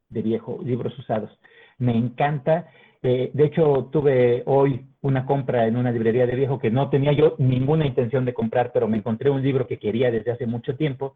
de 0.09 0.23
viejo, 0.23 0.59
libros 0.61 0.99
usados. 0.99 1.31
Me 1.77 1.95
encanta. 1.95 2.67
Eh, 3.01 3.31
de 3.33 3.45
hecho, 3.45 3.87
tuve 3.93 4.43
hoy 4.47 4.87
una 5.03 5.25
compra 5.25 5.67
en 5.67 5.77
una 5.77 5.93
librería 5.93 6.27
de 6.27 6.35
viejo 6.35 6.59
que 6.59 6.69
no 6.69 6.89
tenía 6.89 7.13
yo 7.13 7.35
ninguna 7.37 7.85
intención 7.85 8.25
de 8.25 8.33
comprar, 8.33 8.73
pero 8.73 8.89
me 8.89 8.97
encontré 8.97 9.29
un 9.29 9.41
libro 9.41 9.67
que 9.67 9.79
quería 9.79 10.11
desde 10.11 10.31
hace 10.31 10.47
mucho 10.47 10.75
tiempo. 10.75 11.15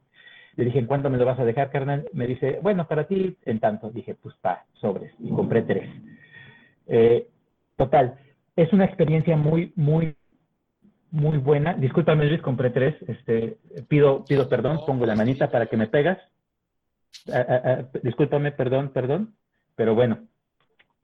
Le 0.60 0.66
dije, 0.66 0.80
¿en 0.80 0.88
cuánto 0.88 1.10
me 1.10 1.18
lo 1.18 1.24
vas 1.24 1.40
a 1.40 1.46
dejar, 1.46 1.72
carnal? 1.72 2.10
Me 2.12 2.28
dice, 2.28 2.60
bueno, 2.62 2.86
para 2.86 3.06
ti, 3.06 3.38
en 3.46 3.62
tanto. 3.62 3.90
Dije, 3.92 4.16
pues 4.16 4.36
pa, 4.42 4.66
sobres. 4.74 5.14
Y 5.20 5.30
compré 5.30 5.62
tres. 5.62 5.90
Eh, 6.86 7.30
total, 7.78 8.16
es 8.58 8.74
una 8.74 8.84
experiencia 8.84 9.38
muy, 9.38 9.72
muy 9.78 10.16
muy 11.12 11.38
buena. 11.38 11.76
Discúlpame, 11.76 12.26
Luis, 12.26 12.42
compré 12.42 12.72
tres. 12.72 12.94
Este, 13.08 13.58
pido, 13.88 14.26
pido 14.26 14.50
perdón, 14.50 14.82
pongo 14.86 15.06
la 15.06 15.16
manita 15.16 15.50
para 15.50 15.68
que 15.68 15.78
me 15.78 15.88
pegas. 15.88 16.18
Ah, 17.32 17.46
ah, 17.48 17.62
ah, 17.64 18.00
discúlpame, 18.04 18.52
perdón, 18.52 18.90
perdón. 18.90 19.34
Pero 19.78 19.96
bueno, 19.96 20.28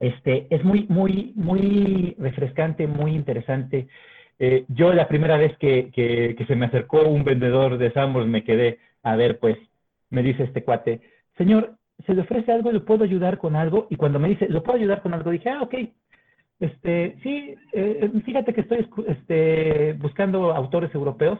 este, 0.00 0.48
es 0.50 0.62
muy, 0.64 0.84
muy, 0.90 1.32
muy 1.34 2.14
refrescante, 2.18 2.86
muy 2.86 3.14
interesante. 3.14 3.88
Eh, 4.38 4.66
yo 4.68 4.92
la 4.92 5.08
primera 5.08 5.38
vez 5.38 5.56
que, 5.56 5.90
que, 5.90 6.44
se 6.46 6.56
me 6.56 6.66
acercó 6.66 7.02
un 7.08 7.24
vendedor 7.24 7.78
de 7.78 7.90
Sambors 7.92 8.26
me 8.26 8.44
quedé, 8.44 8.78
a 9.06 9.16
ver, 9.16 9.38
pues, 9.38 9.56
me 10.10 10.22
dice 10.22 10.42
este 10.42 10.64
cuate, 10.64 11.00
señor, 11.38 11.76
¿se 12.06 12.14
le 12.14 12.22
ofrece 12.22 12.50
algo? 12.50 12.72
¿Le 12.72 12.80
puedo 12.80 13.04
ayudar 13.04 13.38
con 13.38 13.54
algo? 13.54 13.86
Y 13.88 13.96
cuando 13.96 14.18
me 14.18 14.28
dice, 14.28 14.48
¿lo 14.48 14.62
puedo 14.62 14.78
ayudar 14.78 15.00
con 15.00 15.14
algo? 15.14 15.30
Dije, 15.30 15.48
ah, 15.48 15.62
ok, 15.62 15.74
este, 16.58 17.16
sí, 17.22 17.54
eh, 17.72 18.10
fíjate 18.24 18.54
que 18.54 18.62
estoy 18.62 18.88
este, 19.06 19.92
buscando 19.94 20.52
autores 20.52 20.94
europeos 20.94 21.38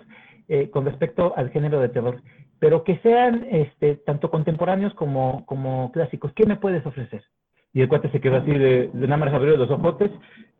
eh, 0.48 0.70
con 0.70 0.84
respecto 0.84 1.32
al 1.36 1.50
género 1.50 1.80
de 1.80 1.88
terror, 1.88 2.22
pero 2.58 2.84
que 2.84 2.98
sean 2.98 3.46
este, 3.50 3.96
tanto 3.96 4.30
contemporáneos 4.30 4.94
como, 4.94 5.90
clásicos. 5.92 6.32
¿Qué 6.34 6.46
me 6.46 6.56
puedes 6.56 6.84
ofrecer? 6.86 7.24
Y 7.72 7.80
el 7.80 7.88
cuate 7.88 8.10
se 8.10 8.20
quedó 8.20 8.36
así 8.36 8.52
de, 8.52 8.90
de 8.92 9.08
nada 9.08 9.16
más 9.16 9.32
los 9.32 9.70
ojotes 9.70 10.10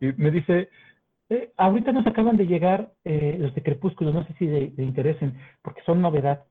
y 0.00 0.07
me 0.16 0.30
dice, 0.32 0.70
eh, 1.30 1.50
ahorita 1.57 1.92
nos 1.92 2.07
acaban 2.07 2.36
de 2.36 2.46
llegar 2.46 2.90
los 3.04 3.54
de 3.54 3.62
Crepúsculo, 3.62 4.12
no 4.12 4.26
sé 4.26 4.34
si 4.38 4.46
le, 4.46 4.72
interesen, 4.82 5.38
porque 5.62 5.82
son 5.86 6.02
novedad. 6.02 6.44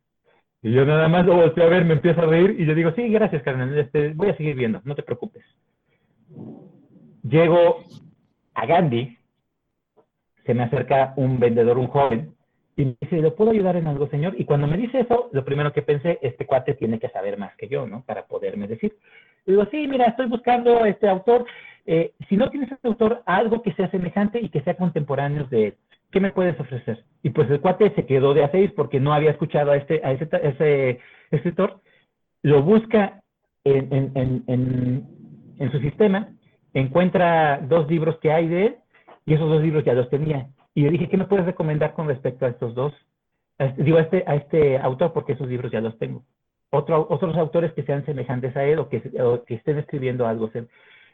Y 0.66 0.72
yo 0.72 0.84
nada 0.84 1.08
más 1.08 1.24
lo 1.28 1.36
volteo 1.36 1.66
a 1.66 1.70
ver, 1.70 1.86
me 1.86 1.94
empiezo 1.94 2.24
a 2.24 2.26
reír 2.26 2.56
y 2.60 2.66
yo 2.66 2.74
digo, 2.74 2.92
sí, 2.96 3.08
gracias, 3.10 3.44
carnal, 3.44 3.78
este, 3.78 4.14
voy 4.16 4.30
a 4.30 4.36
seguir 4.36 4.56
viendo, 4.56 4.82
no 4.84 4.96
te 4.96 5.04
preocupes. 5.04 5.46
Llego 7.22 7.84
a 8.56 8.66
Gandhi, 8.66 9.16
se 10.44 10.56
me 10.56 10.64
acerca 10.64 11.14
un 11.18 11.40
vendedor, 11.40 11.78
un 11.78 11.86
joven, 11.86 12.34
y 12.76 12.86
me 12.86 12.98
dice, 13.00 13.18
¿lo 13.18 13.36
puedo 13.36 13.52
ayudar 13.52 13.76
en 13.76 13.86
algo, 13.86 14.08
señor? 14.08 14.34
Y 14.40 14.46
cuando 14.46 14.66
me 14.66 14.78
dice 14.78 15.02
eso, 15.02 15.30
lo 15.34 15.46
primero 15.46 15.72
que 15.72 15.84
pensé, 15.84 16.18
este 16.24 16.48
cuate 16.48 16.74
tiene 16.74 16.98
que 16.98 17.10
saber 17.10 17.38
más 17.38 17.56
que 17.58 17.68
yo, 17.68 17.86
¿no? 17.86 18.04
Para 18.04 18.26
poderme 18.26 18.68
decir. 18.68 18.98
Y 19.46 19.52
digo, 19.52 19.68
sí, 19.70 19.88
mira, 19.88 20.06
estoy 20.06 20.26
buscando 20.26 20.84
este 20.86 21.08
autor. 21.08 21.46
Eh, 21.86 22.14
si 22.28 22.38
no 22.38 22.50
tienes 22.50 22.72
este 22.72 22.88
autor, 22.88 23.22
algo 23.28 23.62
que 23.62 23.74
sea 23.74 23.92
semejante 23.92 24.40
y 24.42 24.50
que 24.50 24.62
sea 24.62 24.76
contemporáneo 24.76 25.44
de 25.44 25.76
¿qué 26.16 26.22
me 26.22 26.32
puedes 26.32 26.58
ofrecer? 26.58 27.04
Y 27.24 27.32
pues 27.32 27.52
el 27.52 27.60
cuate 27.60 27.94
se 27.94 28.06
quedó 28.06 28.34
de 28.34 28.46
a 28.46 28.50
seis 28.50 28.72
porque 28.74 29.02
no 29.02 29.14
había 29.14 29.32
escuchado 29.32 29.72
a 29.72 29.76
este, 29.76 30.00
a 30.02 30.14
ese, 30.14 30.30
ese 30.32 31.00
escritor. 31.30 31.82
Lo 32.42 32.64
busca 32.64 33.22
en, 33.66 33.92
en, 33.92 34.44
en, 34.48 35.04
en, 35.60 35.72
su 35.74 35.80
sistema, 35.80 36.30
encuentra 36.74 37.60
dos 37.68 37.90
libros 37.90 38.18
que 38.20 38.32
hay 38.32 38.48
de 38.48 38.66
él 38.68 38.76
y 39.26 39.34
esos 39.34 39.50
dos 39.50 39.62
libros 39.62 39.84
ya 39.84 39.92
los 39.92 40.10
tenía. 40.10 40.48
Y 40.74 40.84
le 40.84 40.92
dije, 40.92 41.10
¿qué 41.10 41.18
me 41.18 41.26
puedes 41.26 41.46
recomendar 41.46 41.92
con 41.92 42.08
respecto 42.08 42.46
a 42.46 42.50
estos 42.50 42.74
dos? 42.76 42.94
digo, 43.76 43.98
a 43.98 44.02
este, 44.04 44.24
a 44.26 44.36
este 44.36 44.78
autor, 44.78 45.12
porque 45.12 45.34
esos 45.34 45.50
libros 45.50 45.70
ya 45.70 45.82
los 45.82 46.00
tengo. 46.00 46.24
Otro, 46.70 47.08
otros 47.10 47.36
autores 47.36 47.74
que 47.74 47.84
sean 47.84 48.06
semejantes 48.06 48.56
a 48.56 48.64
él 48.64 48.80
o 48.80 48.88
que, 48.88 49.02
que 49.02 49.56
estén 49.56 49.80
escribiendo 49.80 50.26
algo. 50.26 50.50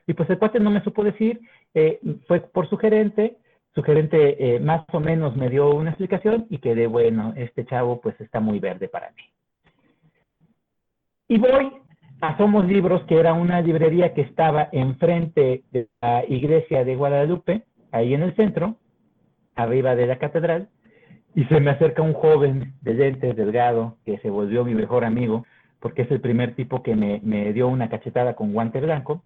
Y 0.06 0.14
pues 0.14 0.30
el 0.30 0.38
cuate 0.38 0.60
no 0.60 0.70
me 0.70 0.84
supo 0.84 1.04
decir, 1.04 1.42
eh, 1.74 2.00
fue 2.28 2.42
por 2.42 2.70
su 2.70 2.78
gerente, 2.78 3.38
su 3.74 3.84
gerente 3.84 4.56
eh, 4.56 4.60
más 4.60 4.84
o 4.92 5.00
menos 5.00 5.36
me 5.36 5.50
dio 5.50 5.74
una 5.74 5.92
explicación 5.92 6.46
y 6.50 6.58
quedé, 6.58 6.88
bueno, 6.88 7.34
este 7.38 7.66
chavo 7.66 8.02
pues 8.02 8.20
está 8.20 8.40
muy 8.40 8.60
verde 8.60 8.90
para 8.90 9.12
mí. 9.12 9.24
Y 11.30 11.38
voy 11.38 11.72
a 12.20 12.38
Somos 12.38 12.66
Libros, 12.66 13.04
que 13.06 13.18
era 13.18 13.34
una 13.34 13.62
librería 13.62 14.14
que 14.14 14.22
estaba 14.22 14.68
enfrente 14.74 15.64
de 15.72 15.88
la 16.02 16.26
iglesia 16.28 16.84
de 16.84 16.96
Guadalupe, 16.96 17.64
ahí 17.92 18.14
en 18.14 18.24
el 18.24 18.36
centro, 18.36 18.76
arriba 19.56 19.96
de 19.96 20.08
la 20.08 20.20
catedral, 20.20 20.70
y 21.34 21.46
se 21.46 21.62
me 21.62 21.72
acerca 21.72 22.02
un 22.02 22.14
joven 22.14 22.74
de 22.82 22.94
lentes, 22.94 23.36
delgado, 23.38 23.98
que 24.06 24.18
se 24.20 24.30
volvió 24.30 24.66
mi 24.66 24.76
mejor 24.76 25.06
amigo, 25.06 25.46
porque 25.80 26.02
es 26.02 26.12
el 26.12 26.20
primer 26.20 26.56
tipo 26.56 26.84
que 26.84 26.96
me, 26.96 27.22
me 27.24 27.54
dio 27.54 27.70
una 27.70 27.90
cachetada 27.90 28.36
con 28.36 28.52
guante 28.52 28.82
blanco, 28.82 29.24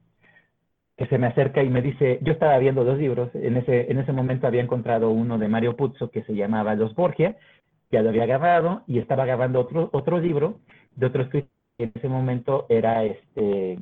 que 0.97 1.07
se 1.07 1.17
me 1.17 1.27
acerca 1.27 1.61
y 1.63 1.69
me 1.69 1.81
dice, 1.81 2.19
yo 2.21 2.33
estaba 2.33 2.57
viendo 2.57 2.83
dos 2.85 2.97
libros, 2.97 3.29
en 3.33 3.57
ese, 3.57 3.91
en 3.91 3.99
ese 3.99 4.13
momento 4.13 4.47
había 4.47 4.61
encontrado 4.61 5.09
uno 5.09 5.37
de 5.37 5.47
Mario 5.47 5.75
Puzo 5.75 6.09
que 6.09 6.23
se 6.23 6.35
llamaba 6.35 6.75
Los 6.75 6.95
Borgia, 6.95 7.35
ya 7.91 8.01
lo 8.01 8.09
había 8.09 8.23
agarrado, 8.23 8.83
y 8.87 8.99
estaba 8.99 9.23
agarrando 9.23 9.59
otro, 9.59 9.89
otro 9.91 10.19
libro 10.19 10.59
de 10.95 11.05
otro 11.07 11.23
escritor, 11.23 11.49
en 11.77 11.91
ese 11.93 12.07
momento 12.07 12.65
era 12.69 13.03
este, 13.03 13.77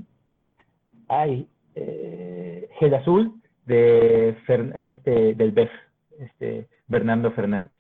ay, 1.07 1.47
eh, 1.76 2.68
Gel 2.80 2.95
Azul, 2.95 3.34
de, 3.66 4.36
de 5.05 5.36
del 5.36 5.51
BEF, 5.51 5.70
este, 6.20 6.68
Bernardo 6.88 7.32
Fernández. 7.32 7.72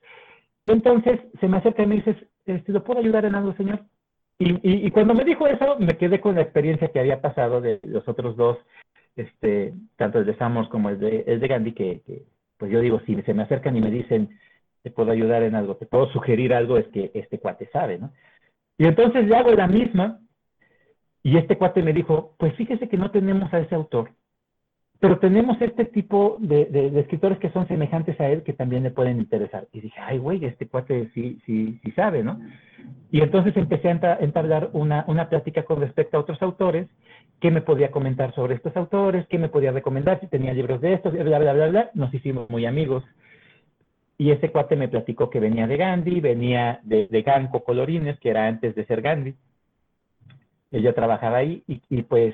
Entonces 0.67 1.19
se 1.39 1.47
me 1.47 1.57
acerca 1.57 1.83
y 1.83 1.87
me 1.87 1.95
dice, 1.95 2.15
este, 2.45 2.71
¿lo 2.71 2.83
puedo 2.83 2.99
ayudar 2.99 3.25
en 3.25 3.35
algo, 3.35 3.53
señor? 3.53 3.81
Y, 4.39 4.87
y, 4.87 4.91
cuando 4.91 5.13
me 5.13 5.23
dijo 5.23 5.47
eso, 5.47 5.77
me 5.79 5.95
quedé 5.95 6.19
con 6.19 6.35
la 6.35 6.41
experiencia 6.41 6.89
que 6.89 6.99
había 6.99 7.21
pasado 7.21 7.61
de 7.61 7.79
los 7.83 8.05
otros 8.07 8.35
dos, 8.35 8.57
este, 9.15 9.73
tanto 9.95 10.19
el 10.19 10.25
de 10.25 10.35
Samos 10.37 10.67
como 10.69 10.89
el 10.89 10.99
de, 10.99 11.23
de 11.23 11.47
Gandhi, 11.47 11.73
que, 11.73 12.01
que, 12.01 12.23
pues 12.57 12.71
yo 12.71 12.79
digo, 12.81 12.99
si 13.05 13.21
se 13.21 13.33
me 13.33 13.43
acercan 13.43 13.75
y 13.77 13.81
me 13.81 13.91
dicen, 13.91 14.37
te 14.81 14.91
puedo 14.91 15.11
ayudar 15.11 15.43
en 15.43 15.55
algo, 15.55 15.75
te 15.75 15.85
puedo 15.85 16.11
sugerir 16.11 16.53
algo, 16.53 16.77
es 16.77 16.87
que 16.87 17.11
este 17.13 17.39
cuate 17.39 17.69
sabe, 17.71 17.97
¿no? 17.97 18.11
Y 18.77 18.85
entonces 18.85 19.27
le 19.27 19.35
hago 19.35 19.51
la 19.51 19.67
misma, 19.67 20.19
y 21.21 21.37
este 21.37 21.57
cuate 21.57 21.81
me 21.81 21.93
dijo, 21.93 22.35
pues 22.37 22.53
fíjese 22.55 22.89
que 22.89 22.97
no 22.97 23.11
tenemos 23.11 23.53
a 23.53 23.59
ese 23.59 23.75
autor, 23.75 24.11
pero 25.03 25.19
tenemos 25.19 25.61
este 25.61 25.83
tipo 25.83 26.37
de, 26.39 26.93
escritores 26.97 27.37
que 27.37 27.49
son 27.49 27.67
semejantes 27.67 28.17
a 28.21 28.29
él 28.29 28.41
que 28.41 28.53
también 28.53 28.83
le 28.83 28.91
pueden 28.91 29.19
interesar. 29.19 29.67
Y 29.73 29.81
dije, 29.81 29.99
ay, 29.99 30.17
güey, 30.17 30.45
este 30.45 30.65
cuate 30.65 31.09
sí, 31.13 31.41
sí, 31.45 31.77
sí 31.83 31.91
sabe, 31.91 32.23
¿no? 32.23 32.39
Y 33.11 33.19
entonces 33.19 33.53
empecé 33.57 33.89
a 33.89 34.17
entablar 34.21 34.69
una, 34.71 35.03
una 35.09 35.27
plática 35.27 35.63
con 35.63 35.81
respecto 35.81 36.15
a 36.15 36.21
otros 36.21 36.41
autores, 36.41 36.87
qué 37.41 37.51
me 37.51 37.59
podía 37.59 37.91
comentar 37.91 38.33
sobre 38.33 38.55
estos 38.55 38.77
autores, 38.77 39.27
qué 39.27 39.37
me 39.37 39.49
podía 39.49 39.73
recomendar, 39.73 40.21
si 40.21 40.27
tenía 40.27 40.53
libros 40.53 40.79
de 40.79 40.93
estos, 40.93 41.11
bla, 41.11 41.37
bla, 41.37 41.51
bla, 41.51 41.67
bla. 41.67 41.91
Nos 41.95 42.13
hicimos 42.13 42.49
muy 42.49 42.65
amigos. 42.65 43.03
Y 44.17 44.31
ese 44.31 44.51
cuate 44.51 44.77
me 44.77 44.87
platicó 44.87 45.29
que 45.29 45.41
venía 45.41 45.67
de 45.67 45.75
Gandhi, 45.75 46.21
venía 46.21 46.79
de, 46.83 47.07
de 47.07 47.21
Ganco 47.23 47.65
Colorines, 47.65 48.17
que 48.21 48.29
era 48.29 48.47
antes 48.47 48.73
de 48.73 48.85
ser 48.85 49.01
Gandhi. 49.01 49.35
Ella 50.71 50.93
trabajaba 50.93 51.39
ahí 51.39 51.61
y 51.67 52.03
pues 52.03 52.33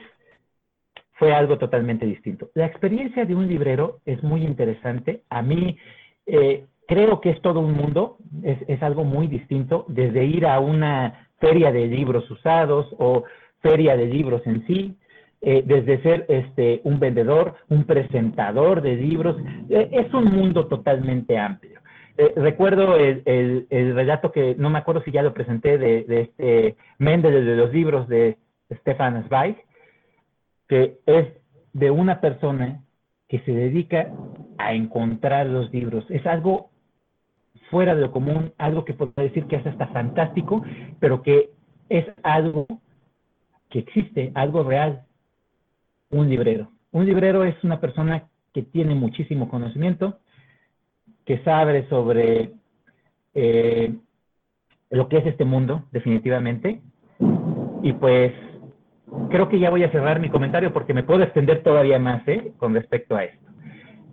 fue 1.19 1.33
algo 1.33 1.57
totalmente 1.57 2.05
distinto. 2.05 2.49
La 2.55 2.65
experiencia 2.65 3.25
de 3.25 3.35
un 3.35 3.47
librero 3.47 3.99
es 4.05 4.23
muy 4.23 4.41
interesante. 4.41 5.23
A 5.29 5.41
mí 5.41 5.77
eh, 6.25 6.65
creo 6.87 7.19
que 7.19 7.31
es 7.31 7.41
todo 7.41 7.59
un 7.59 7.73
mundo, 7.73 8.17
es, 8.41 8.81
algo 8.81 9.03
muy 9.03 9.27
distinto, 9.27 9.85
desde 9.89 10.23
ir 10.23 10.45
a 10.45 10.59
una 10.61 11.29
feria 11.39 11.73
de 11.73 11.87
libros 11.87 12.29
usados 12.31 12.87
o 12.97 13.25
feria 13.61 13.97
de 13.97 14.05
libros 14.05 14.41
en 14.47 14.65
sí, 14.65 14.95
eh, 15.41 15.61
desde 15.65 16.01
ser 16.01 16.25
este, 16.29 16.79
un 16.85 16.99
vendedor, 16.99 17.55
un 17.67 17.83
presentador 17.83 18.81
de 18.81 18.95
libros, 18.95 19.35
eh, 19.69 19.89
es 19.91 20.13
un 20.13 20.25
mundo 20.25 20.67
totalmente 20.67 21.37
amplio. 21.37 21.79
Recuerdo 22.35 22.97
el, 22.97 23.21
el, 23.23 23.65
el, 23.69 23.95
relato 23.95 24.33
que, 24.33 24.53
no 24.57 24.69
me 24.69 24.79
acuerdo 24.79 25.01
si 25.03 25.11
ya 25.11 25.21
lo 25.21 25.33
presenté, 25.33 25.77
de, 25.77 26.05
este 26.09 26.75
Mendel 26.97 27.45
de 27.45 27.55
los 27.55 27.73
libros 27.73 28.09
de 28.09 28.37
Stefan 28.81 29.25
Zweig, 29.29 29.55
que 30.69 30.99
es 31.05 31.27
de 31.73 31.91
una 31.91 32.21
persona 32.21 32.83
que 33.27 33.39
se 33.39 33.51
dedica 33.51 34.11
a 34.57 34.73
encontrar 34.73 35.47
los 35.47 35.71
libros. 35.73 36.05
Es 36.09 36.25
algo 36.25 36.69
fuera 37.69 37.95
de 37.95 38.01
lo 38.01 38.11
común, 38.11 38.53
algo 38.57 38.85
que 38.85 38.93
puedo 38.93 39.11
decir 39.17 39.45
que 39.45 39.57
es 39.57 39.65
hasta 39.65 39.87
fantástico, 39.87 40.63
pero 40.99 41.21
que 41.21 41.49
es 41.89 42.05
algo 42.23 42.67
que 43.69 43.79
existe, 43.79 44.31
algo 44.35 44.63
real, 44.63 45.03
un 46.11 46.29
librero. 46.29 46.71
Un 46.91 47.05
librero 47.05 47.43
es 47.43 47.55
una 47.63 47.79
persona 47.79 48.27
que 48.53 48.63
tiene 48.63 48.95
muchísimo 48.95 49.49
conocimiento, 49.49 50.19
que 51.25 51.39
sabe 51.43 51.87
sobre 51.89 52.53
eh, 53.33 53.93
lo 54.89 55.07
que 55.07 55.17
es 55.17 55.25
este 55.27 55.45
mundo, 55.45 55.83
definitivamente, 55.91 56.81
y 57.83 57.93
pues 57.93 58.33
creo 59.29 59.49
que 59.49 59.59
ya 59.59 59.69
voy 59.69 59.83
a 59.83 59.91
cerrar 59.91 60.19
mi 60.19 60.29
comentario 60.29 60.73
porque 60.73 60.93
me 60.93 61.03
puedo 61.03 61.23
extender 61.23 61.63
todavía 61.63 61.99
más 61.99 62.27
¿eh? 62.27 62.53
con 62.57 62.73
respecto 62.73 63.15
a 63.15 63.23
esto. 63.25 63.45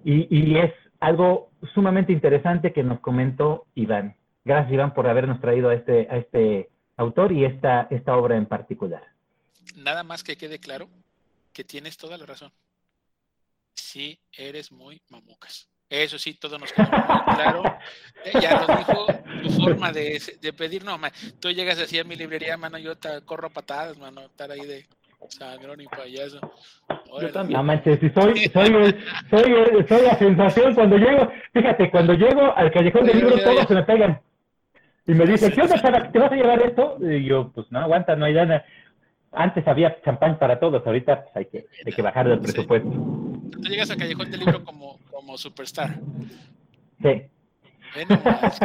Y, 0.04 0.26
y, 0.30 0.58
es 0.58 0.72
algo 1.00 1.50
sumamente 1.74 2.12
interesante 2.12 2.72
que 2.72 2.84
nos 2.84 3.00
comentó 3.00 3.66
Iván. 3.74 4.16
Gracias, 4.44 4.72
Iván, 4.72 4.94
por 4.94 5.08
habernos 5.08 5.40
traído 5.40 5.70
a 5.70 5.74
este, 5.74 6.06
a 6.08 6.16
este 6.18 6.70
autor 6.96 7.32
y 7.32 7.44
esta, 7.44 7.88
esta 7.90 8.16
obra 8.16 8.36
en 8.36 8.46
particular. 8.46 9.02
Nada 9.74 10.04
más 10.04 10.22
que 10.22 10.36
quede 10.36 10.60
claro 10.60 10.88
que 11.52 11.64
tienes 11.64 11.96
toda 11.96 12.16
la 12.16 12.26
razón. 12.26 12.52
Sí, 13.74 14.18
eres 14.32 14.70
muy 14.70 15.02
mamucas. 15.08 15.68
Eso 15.88 16.18
sí, 16.18 16.34
todo 16.34 16.58
nos 16.58 16.72
quedó 16.72 16.88
muy 16.88 17.34
claro. 17.34 17.62
Ya 18.40 18.66
nos 18.66 18.78
dijo 18.78 19.06
tu 19.42 19.50
forma 19.50 19.92
de, 19.92 20.20
de 20.40 20.52
pedir, 20.52 20.84
no, 20.84 20.98
man, 20.98 21.12
tú 21.38 21.48
llegas 21.50 21.78
así 21.78 21.96
a 21.96 22.02
mi 22.02 22.16
librería, 22.16 22.56
mano, 22.56 22.76
yo 22.76 22.96
te 22.96 23.20
corro 23.24 23.50
patadas, 23.50 23.96
mano, 23.98 24.22
estar 24.22 24.50
ahí 24.50 24.66
de 24.66 24.84
sangrón 25.28 25.80
y 25.80 25.86
payaso. 25.86 26.40
Yo 27.20 27.30
también. 27.30 27.58
No 27.58 27.64
manches, 27.64 28.00
si 28.00 28.10
soy, 28.10 28.36
soy, 28.48 28.96
soy, 29.30 29.86
soy, 29.88 30.02
la 30.02 30.18
sensación 30.18 30.74
cuando 30.74 30.96
llego, 30.96 31.30
fíjate, 31.52 31.90
cuando 31.90 32.14
llego 32.14 32.56
al 32.56 32.72
callejón 32.72 33.06
del 33.06 33.18
libro, 33.18 33.38
todos 33.38 33.66
se 33.66 33.74
me 33.74 33.82
pegan. 33.84 34.20
Y 35.06 35.12
me 35.12 35.24
dicen, 35.24 35.52
¿qué 35.52 35.62
onda, 35.62 36.10
¿Te 36.10 36.18
vas 36.18 36.32
a 36.32 36.34
llevar 36.34 36.60
esto? 36.62 36.98
Y 37.00 37.24
yo, 37.24 37.52
pues 37.54 37.70
no, 37.70 37.78
aguanta, 37.78 38.16
no 38.16 38.24
hay 38.24 38.34
nada. 38.34 38.64
Antes 39.32 39.66
había 39.68 40.00
champán 40.02 40.38
para 40.38 40.58
todos, 40.58 40.84
ahorita 40.84 41.24
pues, 41.24 41.36
hay, 41.36 41.44
que, 41.46 41.66
hay 41.84 41.92
que 41.92 42.02
bajar 42.02 42.28
del 42.28 42.40
presupuesto. 42.40 42.90
Tú 43.50 43.60
llegas 43.62 43.90
al 43.90 43.96
callejón 43.96 44.30
del 44.30 44.40
libro 44.40 44.64
como, 44.64 44.98
como 45.10 45.36
superstar. 45.38 46.00
Sí. 47.02 47.22
Ven 47.94 48.08
nomás, 48.08 48.58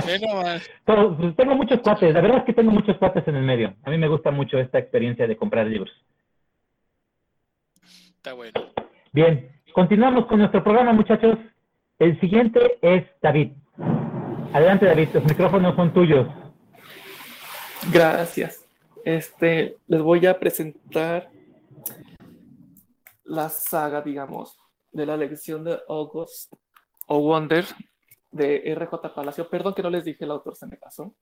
pues, 0.83 1.35
tengo 1.35 1.55
muchos 1.55 1.79
cuates, 1.79 2.13
la 2.13 2.21
verdad 2.21 2.39
es 2.39 2.43
que 2.43 2.53
tengo 2.53 2.71
muchos 2.71 2.97
cuates 2.97 3.25
en 3.27 3.35
el 3.35 3.43
medio. 3.43 3.73
A 3.83 3.89
mí 3.89 3.97
me 3.97 4.07
gusta 4.07 4.31
mucho 4.31 4.57
esta 4.57 4.77
experiencia 4.79 5.25
de 5.25 5.37
comprar 5.37 5.67
libros. 5.67 5.89
Está 8.17 8.33
bueno. 8.33 8.53
Bien, 9.13 9.49
continuamos 9.73 10.25
con 10.25 10.39
nuestro 10.39 10.63
programa, 10.63 10.91
muchachos. 10.93 11.37
El 11.97 12.19
siguiente 12.19 12.77
es 12.81 13.05
David. 13.21 13.51
Adelante, 14.53 14.85
David, 14.85 15.09
los 15.13 15.23
micrófonos 15.23 15.75
son 15.75 15.93
tuyos. 15.93 16.27
Gracias. 17.91 18.65
Este, 19.05 19.77
les 19.87 20.01
voy 20.01 20.25
a 20.25 20.37
presentar 20.39 21.29
la 23.23 23.49
saga, 23.49 24.01
digamos, 24.01 24.60
de 24.91 25.05
la 25.05 25.17
lección 25.17 25.63
de 25.63 25.79
August 25.87 26.53
o 27.07 27.19
Wonder 27.19 27.65
de 28.31 28.73
RJ 28.75 29.13
Palacio. 29.13 29.49
Perdón 29.49 29.73
que 29.73 29.83
no 29.83 29.89
les 29.89 30.05
dije 30.05 30.23
el 30.23 30.31
autor, 30.31 30.55
se 30.55 30.67
me 30.67 30.77
pasó. 30.77 31.15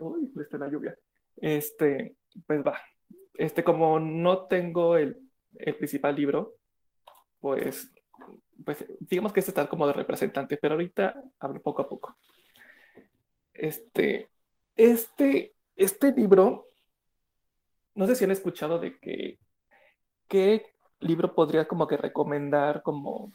Uy, 0.00 0.32
está 0.40 0.58
la 0.58 0.68
lluvia. 0.68 0.96
Este, 1.36 2.16
pues 2.46 2.62
va. 2.64 2.80
Este, 3.34 3.62
como 3.62 3.98
no 4.00 4.46
tengo 4.46 4.96
el, 4.96 5.18
el 5.54 5.76
principal 5.76 6.16
libro, 6.16 6.56
pues, 7.40 7.92
pues 8.64 8.84
digamos 9.00 9.32
que 9.32 9.40
este 9.40 9.50
está 9.50 9.68
como 9.68 9.86
de 9.86 9.92
representante, 9.92 10.56
pero 10.56 10.74
ahorita 10.74 11.22
hablo 11.38 11.60
poco 11.62 11.82
a 11.82 11.88
poco. 11.88 12.16
Este, 13.52 14.30
este, 14.74 15.54
este 15.76 16.12
libro, 16.12 16.68
no 17.94 18.06
sé 18.06 18.14
si 18.14 18.24
han 18.24 18.30
escuchado 18.30 18.78
de 18.78 18.98
que, 18.98 19.38
qué 20.28 20.75
libro 21.00 21.34
podría 21.34 21.66
como 21.68 21.86
que 21.86 21.96
recomendar 21.96 22.82
como, 22.82 23.32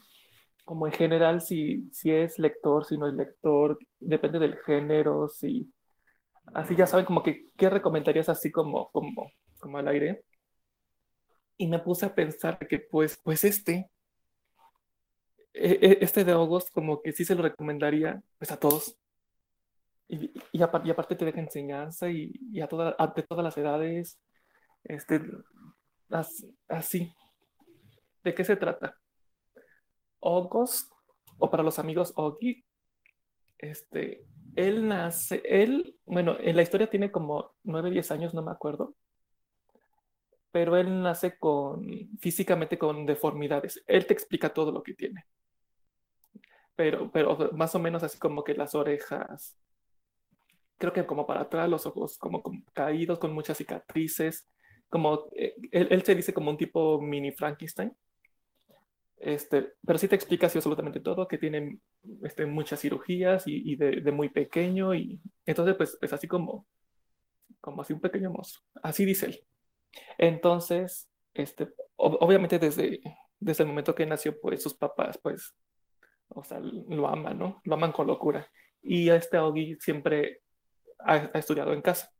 como 0.64 0.86
en 0.86 0.92
general 0.92 1.40
si, 1.40 1.88
si 1.92 2.10
es 2.10 2.38
lector, 2.38 2.84
si 2.84 2.98
no 2.98 3.08
es 3.08 3.14
lector, 3.14 3.78
depende 4.00 4.38
del 4.38 4.56
género, 4.58 5.28
si 5.28 5.72
así 6.54 6.76
ya 6.76 6.86
saben 6.86 7.06
como 7.06 7.22
que 7.22 7.48
qué 7.56 7.70
recomendarías 7.70 8.28
así 8.28 8.50
como, 8.50 8.90
como, 8.90 9.30
como 9.58 9.78
al 9.78 9.88
aire. 9.88 10.24
Y 11.56 11.68
me 11.68 11.78
puse 11.78 12.06
a 12.06 12.14
pensar 12.14 12.58
que 12.66 12.78
pues, 12.80 13.18
pues 13.22 13.44
este, 13.44 13.90
e, 15.54 15.78
e, 15.80 15.98
este 16.00 16.24
de 16.24 16.32
August 16.32 16.70
como 16.72 17.02
que 17.02 17.12
sí 17.12 17.24
se 17.24 17.34
lo 17.34 17.42
recomendaría 17.42 18.22
pues 18.38 18.50
a 18.50 18.58
todos. 18.58 18.96
Y, 20.08 20.30
y, 20.52 20.62
aparte, 20.62 21.16
te 21.16 21.24
deja 21.24 21.40
enseñanza 21.40 22.10
y, 22.10 22.32
y 22.52 22.60
a, 22.60 22.68
toda, 22.68 22.94
a 22.98 23.06
de 23.06 23.22
todas 23.22 23.42
las 23.42 23.56
edades, 23.56 24.20
este, 24.84 25.22
así. 26.68 27.14
¿De 28.22 28.34
qué 28.34 28.44
se 28.44 28.56
trata? 28.56 28.98
August, 30.20 30.92
o 31.38 31.50
para 31.50 31.62
los 31.62 31.78
amigos 31.78 32.12
Ogi, 32.16 32.64
este, 33.58 34.24
él 34.54 34.86
nace, 34.86 35.42
él, 35.44 35.96
bueno, 36.04 36.36
en 36.38 36.56
la 36.56 36.62
historia 36.62 36.88
tiene 36.88 37.10
como 37.10 37.52
9, 37.64 37.90
10 37.90 38.10
años, 38.12 38.34
no 38.34 38.42
me 38.42 38.52
acuerdo, 38.52 38.94
pero 40.50 40.76
él 40.76 41.02
nace 41.02 41.38
con, 41.38 42.10
físicamente 42.18 42.78
con 42.78 43.06
deformidades. 43.06 43.82
Él 43.86 44.06
te 44.06 44.12
explica 44.12 44.52
todo 44.52 44.70
lo 44.70 44.82
que 44.82 44.94
tiene. 44.94 45.24
Pero, 46.76 47.10
pero 47.10 47.50
más 47.52 47.74
o 47.74 47.78
menos 47.78 48.02
así 48.02 48.18
como 48.18 48.44
que 48.44 48.54
las 48.54 48.74
orejas, 48.74 49.56
creo 50.78 50.92
que 50.92 51.06
como 51.06 51.26
para 51.26 51.42
atrás, 51.42 51.68
los 51.68 51.86
ojos 51.86 52.18
como, 52.18 52.42
caídos, 52.74 53.18
con 53.18 53.32
muchas 53.32 53.56
cicatrices, 53.56 54.48
como, 54.90 55.26
eh, 55.34 55.54
él, 55.70 55.88
él 55.90 56.02
se 56.02 56.14
dice 56.14 56.34
como 56.34 56.50
un 56.50 56.58
tipo 56.58 57.00
mini 57.00 57.32
Frankenstein 57.32 57.96
este, 59.22 59.74
pero 59.86 59.98
sí 59.98 60.08
te 60.08 60.16
explica 60.16 60.48
así 60.48 60.58
absolutamente 60.58 60.98
todo, 60.98 61.28
que 61.28 61.38
tiene 61.38 61.78
este, 62.24 62.44
muchas 62.44 62.80
cirugías 62.80 63.44
y, 63.46 63.76
de, 63.76 64.10
muy 64.10 64.28
pequeño, 64.28 64.94
y 64.94 65.20
entonces 65.46 65.76
pues 65.76 65.96
es 66.00 66.12
así 66.12 66.26
como, 66.26 66.66
como 67.60 67.82
así 67.82 67.92
un 67.92 68.00
pequeño 68.00 68.30
monstruo, 68.30 68.64
así 68.82 69.04
dice 69.04 69.26
él. 69.26 69.40
Entonces, 70.18 71.08
este, 71.34 71.68
obviamente 71.96 72.58
desde, 72.58 73.00
desde 73.38 73.62
el 73.62 73.68
momento 73.68 73.94
que 73.94 74.06
nació, 74.06 74.40
pues 74.40 74.60
sus 74.60 74.74
papás, 74.74 75.18
pues, 75.22 75.54
o 76.28 76.42
sea, 76.42 76.58
lo 76.60 77.06
aman, 77.06 77.38
¿no? 77.38 77.60
Lo 77.64 77.74
aman 77.74 77.92
con 77.92 78.08
locura. 78.08 78.50
Y 78.82 79.08
este 79.10 79.36
Augie 79.36 79.76
siempre 79.78 80.40
ha, 80.98 81.16
estudiado 81.34 81.72
en 81.74 81.82
casa. 81.82 82.10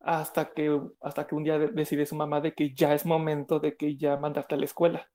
Hasta 0.00 0.50
que, 0.54 0.80
hasta 1.02 1.26
que 1.26 1.34
un 1.34 1.44
día 1.44 1.58
decide 1.58 2.06
su 2.06 2.14
mamá 2.14 2.40
de 2.40 2.54
que 2.54 2.72
ya 2.74 2.94
es 2.94 3.04
momento 3.04 3.60
de 3.60 3.76
que 3.76 3.96
ya 3.98 4.16
mandarte 4.16 4.54
a 4.54 4.58
la 4.58 4.64
escuela 4.64 5.10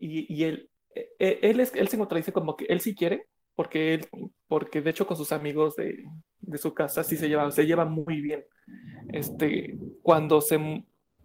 y, 0.00 0.44
él, 0.44 0.70
e, 0.94 1.10
e, 1.18 1.38
él, 1.42 1.60
es, 1.60 1.74
él 1.74 1.88
se 1.88 1.98
contradice 1.98 2.32
como 2.32 2.56
que 2.56 2.64
él 2.64 2.80
sí 2.80 2.94
quiere, 2.94 3.26
porque, 3.54 3.94
él, 3.94 4.08
porque 4.48 4.80
de 4.80 4.90
hecho 4.90 5.06
con 5.06 5.16
sus 5.16 5.32
amigos 5.32 5.76
de, 5.76 6.04
de 6.40 6.58
su 6.58 6.72
casa 6.72 7.04
sí 7.04 7.16
se 7.16 7.28
lleva, 7.28 7.50
se 7.50 7.66
lleva 7.66 7.84
muy 7.84 8.20
bien. 8.20 8.44
Este, 9.12 9.76
cuando, 10.02 10.40
se, 10.40 10.58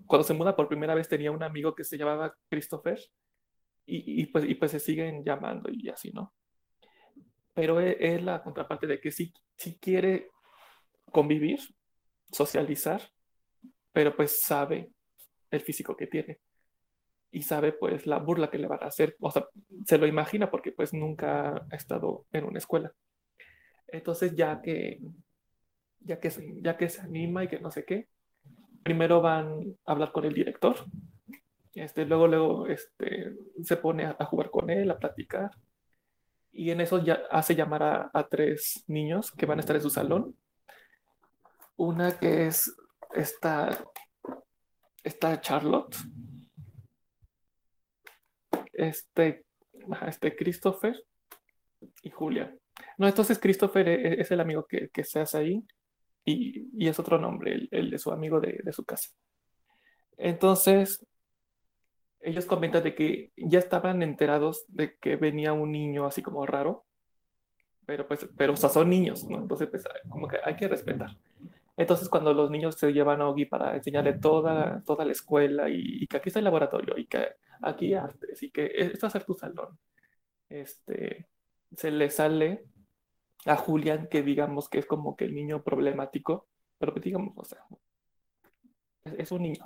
cuando 0.05 0.23
se 0.23 0.33
muda 0.33 0.55
por 0.55 0.67
primera 0.67 0.95
vez 0.95 1.07
tenía 1.07 1.31
un 1.31 1.43
amigo 1.43 1.73
que 1.73 1.83
se 1.83 1.97
llamaba 1.97 2.35
Christopher 2.49 2.99
y, 3.85 4.21
y, 4.21 4.25
pues, 4.27 4.45
y 4.45 4.55
pues 4.55 4.71
se 4.71 4.79
siguen 4.79 5.23
llamando 5.23 5.69
y 5.71 5.89
así, 5.89 6.11
¿no? 6.11 6.33
Pero 7.53 7.79
e, 7.79 7.95
es, 7.99 8.21
la 8.21 8.43
contraparte 8.43 8.87
de 8.87 8.99
que 8.99 9.11
sí, 9.11 9.33
sí 9.55 9.77
quiere 9.79 10.29
convivir, 11.11 11.59
socializar, 12.31 13.01
pero 13.93 14.15
pues 14.15 14.41
sabe 14.41 14.91
el 15.51 15.61
físico 15.61 15.95
que 15.95 16.07
tiene 16.07 16.39
y 17.35 17.41
sabe 17.41 17.73
pues 17.73 18.07
la 18.07 18.19
burla 18.19 18.49
que 18.49 18.57
le 18.57 18.65
van 18.65 18.81
a 18.81 18.87
hacer, 18.87 19.17
o 19.19 19.29
sea, 19.29 19.45
se 19.85 19.97
lo 19.97 20.07
imagina 20.07 20.49
porque 20.49 20.71
pues 20.71 20.93
nunca 20.93 21.67
ha 21.69 21.75
estado 21.75 22.25
en 22.31 22.45
una 22.45 22.59
escuela. 22.59 22.93
Entonces 23.87 24.33
ya 24.37 24.61
que, 24.61 25.01
ya 25.99 26.17
que, 26.21 26.31
ya 26.61 26.77
que 26.77 26.87
se 26.87 27.01
anima 27.01 27.43
y 27.43 27.49
que 27.49 27.59
no 27.59 27.71
sé 27.71 27.83
qué, 27.83 28.07
primero 28.83 29.19
van 29.19 29.75
a 29.85 29.91
hablar 29.91 30.13
con 30.13 30.23
el 30.23 30.33
director, 30.33 30.77
este, 31.73 32.05
luego, 32.05 32.29
luego 32.29 32.67
este, 32.67 33.33
se 33.61 33.75
pone 33.75 34.05
a, 34.05 34.25
jugar 34.25 34.49
con 34.49 34.69
él, 34.69 34.89
a 34.89 34.97
platicar, 34.97 35.51
y 36.53 36.71
en 36.71 36.79
eso 36.79 37.03
ya 37.03 37.19
hace 37.31 37.53
llamar 37.53 37.83
a, 37.83 38.11
a 38.13 38.29
tres 38.29 38.85
niños 38.87 39.29
que 39.33 39.45
van 39.45 39.59
a 39.59 39.61
estar 39.61 39.75
en 39.75 39.81
su 39.81 39.89
salón. 39.89 40.37
Una 41.75 42.17
que 42.17 42.47
es 42.47 42.73
esta, 43.13 43.77
esta 45.03 45.41
Charlotte, 45.41 45.97
este, 48.75 49.45
este 50.07 50.35
Christopher 50.35 51.03
y 52.01 52.09
Julia. 52.09 52.55
No, 52.97 53.07
entonces 53.07 53.39
Christopher 53.39 53.87
e, 53.87 54.07
e, 54.07 54.21
es, 54.21 54.31
el 54.31 54.41
amigo 54.41 54.65
que, 54.65 54.89
que, 54.89 55.03
se 55.03 55.19
hace 55.19 55.37
ahí 55.37 55.63
y, 56.23 56.67
y 56.73 56.87
es 56.87 56.99
otro 56.99 57.17
nombre, 57.17 57.67
el, 57.71 57.89
de 57.89 57.97
su 57.97 58.11
amigo 58.11 58.39
de, 58.39 58.59
de, 58.63 58.73
su 58.73 58.83
casa. 58.83 59.09
Entonces, 60.17 61.05
ellos 62.21 62.45
comentan 62.45 62.83
de 62.83 62.95
que 62.95 63.31
ya 63.37 63.59
estaban 63.59 64.01
enterados 64.01 64.65
de 64.67 64.95
que 64.97 65.15
venía 65.15 65.53
un 65.53 65.71
niño 65.71 66.05
así 66.05 66.21
como 66.21 66.45
raro, 66.45 66.85
pero 67.85 68.07
pues, 68.07 68.27
pero 68.35 68.53
o 68.53 68.57
sea, 68.57 68.69
son 68.69 68.89
niños, 68.89 69.23
¿no? 69.25 69.37
Entonces, 69.37 69.69
pues, 69.69 69.83
como 70.09 70.27
que 70.27 70.37
hay 70.43 70.55
que 70.55 70.67
respetar. 70.67 71.11
Entonces, 71.77 72.09
cuando 72.09 72.33
los 72.33 72.49
niños 72.49 72.75
se 72.75 72.91
llevan 72.93 73.21
a 73.21 73.27
Ogi 73.27 73.45
para 73.45 73.75
enseñarle 73.75 74.13
toda, 74.13 74.81
toda 74.85 75.05
la 75.05 75.11
escuela 75.11 75.69
y, 75.69 76.07
que 76.07 76.17
aquí 76.17 76.29
está 76.29 76.39
el 76.39 76.45
laboratorio 76.45 76.97
y 76.97 77.05
que 77.05 77.35
aquí 77.65 77.93
artes 77.93 78.41
y 78.43 78.51
que 78.51 78.71
esto 78.73 79.05
va 79.05 79.07
a 79.09 79.11
ser 79.11 79.25
tu 79.25 79.33
salón, 79.33 79.77
este, 80.49 81.27
se 81.75 81.91
le 81.91 82.09
sale 82.09 82.65
a 83.45 83.55
Julián 83.55 84.07
que 84.09 84.23
digamos 84.23 84.69
que 84.69 84.79
es 84.79 84.85
como 84.85 85.15
que 85.15 85.25
el 85.25 85.35
niño 85.35 85.63
problemático, 85.63 86.47
pero 86.77 86.93
digamos, 86.93 87.33
o 87.37 87.45
sea, 87.45 87.59
es, 89.03 89.31
un 89.31 89.43
niño. 89.43 89.65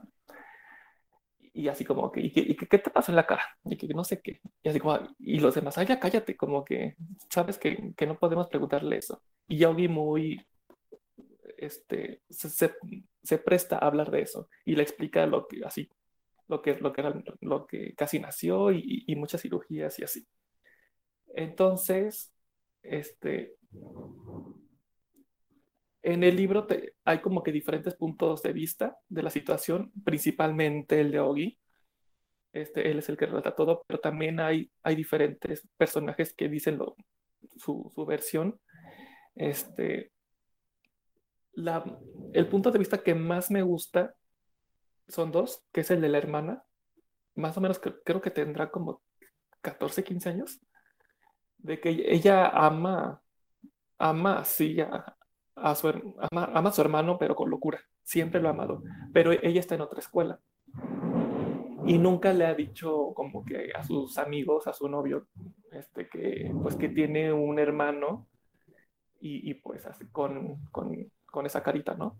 Y 1.53 1.67
así 1.67 1.83
como 1.85 2.11
que, 2.11 2.21
¿y, 2.21 2.55
qué 2.55 2.77
te 2.77 2.89
pasa 2.89 3.11
en 3.11 3.15
la 3.15 3.25
cara? 3.25 3.43
Y 3.65 3.77
que 3.77 3.87
no 3.87 4.03
sé 4.03 4.21
qué. 4.21 4.41
Y 4.61 4.69
así 4.69 4.79
como, 4.79 4.99
y 5.17 5.39
los 5.39 5.55
demás, 5.55 5.77
ay, 5.77 5.87
ya 5.87 5.99
cállate, 5.99 6.35
como 6.37 6.63
que, 6.63 6.95
sabes 7.29 7.57
que, 7.57 7.93
que 7.95 8.07
no 8.07 8.17
podemos 8.17 8.47
preguntarle 8.47 8.97
eso. 8.97 9.21
Y 9.47 9.57
ya 9.57 9.69
Ogi 9.69 9.87
muy 9.87 10.45
este, 11.59 12.21
se, 12.29 12.71
se, 13.23 13.37
presta 13.37 13.77
a 13.77 13.87
hablar 13.87 14.11
de 14.11 14.21
eso 14.21 14.49
y 14.65 14.75
le 14.75 14.83
explica 14.83 15.25
lo 15.25 15.47
que 15.47 15.61
así, 15.65 15.89
lo 16.49 16.61
que, 16.61 16.75
lo 16.75 16.91
que, 16.91 17.01
era, 17.01 17.13
lo 17.41 17.65
que 17.67 17.93
casi 17.95 18.19
nació 18.19 18.71
y, 18.71 19.15
muchas 19.15 19.41
cirugías 19.41 19.97
y 19.99 20.03
así. 20.03 20.27
Entonces, 21.35 22.33
este, 22.81 23.55
en 26.01 26.23
el 26.23 26.35
libro 26.35 26.67
hay 27.05 27.21
como 27.21 27.43
que 27.43 27.51
diferentes 27.51 27.95
puntos 27.95 28.41
de 28.41 28.51
vista 28.51 28.97
de 29.07 29.23
la 29.23 29.29
situación, 29.29 29.91
principalmente 30.03 30.99
el 30.99 31.11
de 31.11 31.19
Ogi. 31.19 31.59
Este, 32.51 32.89
él 32.89 32.97
es 32.97 33.07
el 33.09 33.17
que 33.17 33.27
relata 33.27 33.55
todo, 33.55 33.83
pero 33.85 33.99
también 33.99 34.39
hay, 34.39 34.71
hay 34.81 34.95
diferentes 34.95 35.67
personajes 35.77 36.33
que 36.33 36.49
dicen 36.49 36.79
su, 37.57 37.91
su 37.93 38.05
versión. 38.07 38.59
Este, 39.35 40.11
el 42.33 42.47
punto 42.47 42.71
de 42.71 42.79
vista 42.79 43.03
que 43.03 43.13
más 43.13 43.51
me 43.51 43.61
gusta 43.61 44.15
son 45.09 45.31
dos, 45.31 45.63
que 45.71 45.81
es 45.81 45.91
el 45.91 46.01
de 46.01 46.09
la 46.09 46.17
hermana. 46.17 46.63
Más 47.35 47.57
o 47.57 47.61
menos 47.61 47.79
creo 47.79 48.21
que 48.21 48.31
tendrá 48.31 48.71
como 48.71 49.01
14, 49.61 50.03
15 50.03 50.29
años. 50.29 50.59
De 51.57 51.79
que 51.79 51.89
ella 51.89 52.47
ama, 52.47 53.21
ama 53.97 54.45
sí, 54.45 54.77
a, 54.81 55.75
su, 55.75 55.87
ama, 56.31 56.51
ama 56.53 56.69
a 56.69 56.71
su 56.71 56.81
hermano, 56.81 57.17
pero 57.17 57.35
con 57.35 57.49
locura. 57.49 57.81
Siempre 58.03 58.41
lo 58.41 58.47
ha 58.47 58.51
amado. 58.51 58.83
Pero 59.13 59.31
ella 59.31 59.59
está 59.59 59.75
en 59.75 59.81
otra 59.81 59.99
escuela. 59.99 60.39
Y 61.85 61.97
nunca 61.97 62.33
le 62.33 62.45
ha 62.45 62.53
dicho 62.53 63.13
como 63.15 63.43
que 63.43 63.71
a 63.73 63.83
sus 63.83 64.17
amigos, 64.17 64.67
a 64.67 64.73
su 64.73 64.87
novio, 64.87 65.27
este, 65.71 66.07
que, 66.07 66.51
pues 66.61 66.75
que 66.75 66.89
tiene 66.89 67.33
un 67.33 67.57
hermano 67.57 68.27
y, 69.19 69.49
y 69.49 69.55
pues 69.55 69.85
así 69.85 70.05
con, 70.07 70.63
con 70.71 70.93
con 71.31 71.45
esa 71.45 71.63
carita, 71.63 71.95
¿no? 71.95 72.17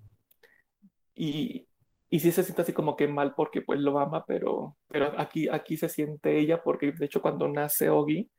Y, 1.15 1.67
y 2.09 2.19
sí 2.19 2.31
se 2.31 2.43
siente 2.43 2.63
así 2.63 2.73
como 2.73 2.95
que 2.95 3.07
mal 3.07 3.35
porque 3.35 3.61
pues 3.61 3.79
lo 3.79 3.99
ama, 3.99 4.25
pero, 4.25 4.77
pero 4.87 5.13
aquí, 5.19 5.47
aquí 5.49 5.77
se 5.77 5.89
siente 5.89 6.39
ella 6.39 6.63
porque 6.63 6.91
de 6.91 7.05
hecho 7.05 7.21
cuando 7.21 7.47
nace 7.47 7.89
Ogi, 7.89 8.29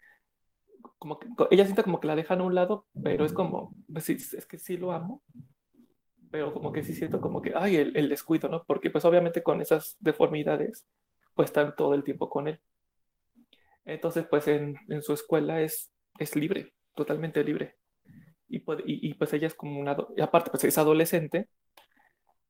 como 0.99 1.19
que 1.19 1.29
ella 1.51 1.65
siente 1.65 1.85
como 1.85 2.01
que 2.01 2.09
la 2.09 2.17
dejan 2.17 2.41
a 2.41 2.45
un 2.45 2.55
lado, 2.55 2.87
pero 3.03 3.25
es 3.25 3.33
como, 3.33 3.75
pues 3.93 4.05
sí, 4.05 4.15
es 4.15 4.47
que 4.47 4.59
sí 4.59 4.77
lo 4.77 4.93
amo, 4.93 5.23
pero 6.31 6.53
como 6.53 6.73
que 6.73 6.83
sí 6.83 6.95
siento 6.95 7.21
como 7.21 7.43
que, 7.43 7.53
ay, 7.57 7.77
el, 7.77 7.97
el 7.97 8.09
descuido, 8.09 8.49
¿no? 8.49 8.65
Porque 8.65 8.91
pues 8.91 9.05
obviamente 9.05 9.43
con 9.43 9.61
esas 9.61 9.97
deformidades, 10.01 10.87
pues 11.35 11.51
están 11.51 11.75
todo 11.77 11.95
el 11.95 12.05
tiempo 12.05 12.29
con 12.29 12.49
él. 12.49 12.61
Entonces, 13.85 14.27
pues 14.29 14.47
en, 14.49 14.77
en 14.89 15.03
su 15.03 15.13
escuela 15.13 15.61
es, 15.63 15.91
es 16.19 16.37
libre, 16.37 16.73
totalmente 16.95 17.43
libre. 17.43 17.77
Y, 18.49 18.59
y, 18.59 19.11
y, 19.11 19.15
pues 19.15 19.33
ella 19.33 19.47
es 19.47 19.55
como 19.55 19.81
una, 19.81 19.97
y 20.17 20.21
aparte 20.21 20.51
pues 20.51 20.65
es 20.65 20.77
adolescente, 20.77 21.49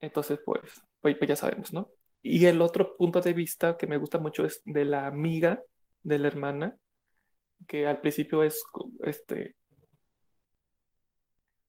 entonces 0.01 0.40
pues, 0.44 0.62
pues, 1.01 1.16
pues 1.16 1.28
ya 1.28 1.36
sabemos, 1.36 1.72
¿no? 1.72 1.90
Y 2.22 2.46
el 2.46 2.61
otro 2.61 2.96
punto 2.96 3.20
de 3.20 3.32
vista 3.32 3.76
que 3.76 3.86
me 3.86 3.96
gusta 3.96 4.18
mucho 4.18 4.44
es 4.44 4.62
de 4.64 4.84
la 4.84 5.07
amiga 5.07 5.62
de 6.03 6.18
la 6.18 6.28
hermana, 6.28 6.76
que 7.66 7.86
al 7.86 8.01
principio 8.01 8.42
es, 8.42 8.62
este, 9.05 9.57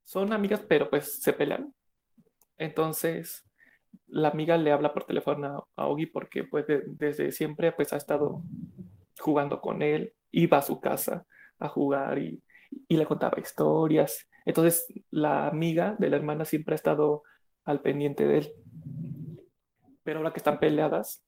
son 0.04 0.34
amigas, 0.34 0.62
pero 0.68 0.90
pues 0.90 1.22
se 1.22 1.34
pelean. 1.34 1.74
Entonces, 2.58 3.44
la 4.08 4.30
amiga 4.30 4.58
le 4.58 4.72
habla 4.72 4.94
por 4.94 5.06
teléfono 5.06 5.68
a, 5.76 5.88
Ogi 5.88 6.06
porque 6.06 6.44
pues 6.44 6.66
desde 6.68 7.32
siempre 7.32 7.72
pues 7.72 7.94
ha 7.94 7.98
estado 7.98 8.44
jugando 9.20 9.62
con 9.62 9.82
él, 9.82 10.14
iba 10.32 10.58
a 10.58 10.62
su 10.62 10.80
casa 10.82 11.26
a 11.60 11.70
jugar 11.70 12.20
y, 12.20 12.44
y 12.88 12.98
le 12.98 13.06
contaba 13.06 13.40
historias. 13.40 14.28
Entonces, 14.46 14.86
la 15.12 15.48
amiga 15.48 15.96
de 15.98 16.10
la 16.10 16.18
hermana 16.18 16.46
siempre 16.46 16.74
ha 16.74 16.76
estado 16.76 17.24
al 17.66 17.82
pendiente 17.82 18.28
de 18.28 18.38
él. 18.40 18.54
Pero 20.04 20.20
ahora 20.20 20.32
que 20.32 20.40
están 20.40 20.60
peleadas, 20.60 21.24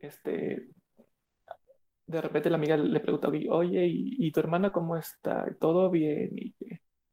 este, 0.00 0.68
de 2.06 2.20
repente 2.20 2.50
la 2.50 2.56
amiga 2.56 2.76
le 2.76 3.00
pregunta 3.00 3.28
a 3.28 3.30
oye, 3.30 3.86
¿y, 3.86 4.30
tu 4.32 4.40
hermana 4.40 4.72
cómo 4.72 4.96
está? 4.96 5.46
¿Todo 5.60 5.90
bien? 5.90 6.30
Y, 6.32 6.54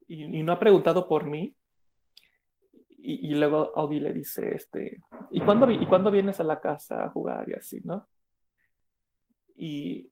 y, 0.08 0.44
no 0.44 0.54
ha 0.54 0.60
preguntado 0.60 1.08
por 1.08 1.26
mí. 1.26 1.56
Y, 3.00 3.36
luego 3.36 3.72
Obi 3.76 4.00
le 4.00 4.12
dice, 4.12 4.56
este, 4.56 5.02
¿y 5.32 5.40
cuándo, 5.42 5.70
¿y 5.72 5.86
cuándo 5.86 6.12
vienes 6.12 6.40
a 6.40 6.44
la 6.44 6.60
casa 6.60 7.06
a 7.06 7.10
jugar 7.10 7.48
y 7.48 7.54
así, 7.54 7.80
no? 7.84 8.08
Y, 9.56 10.12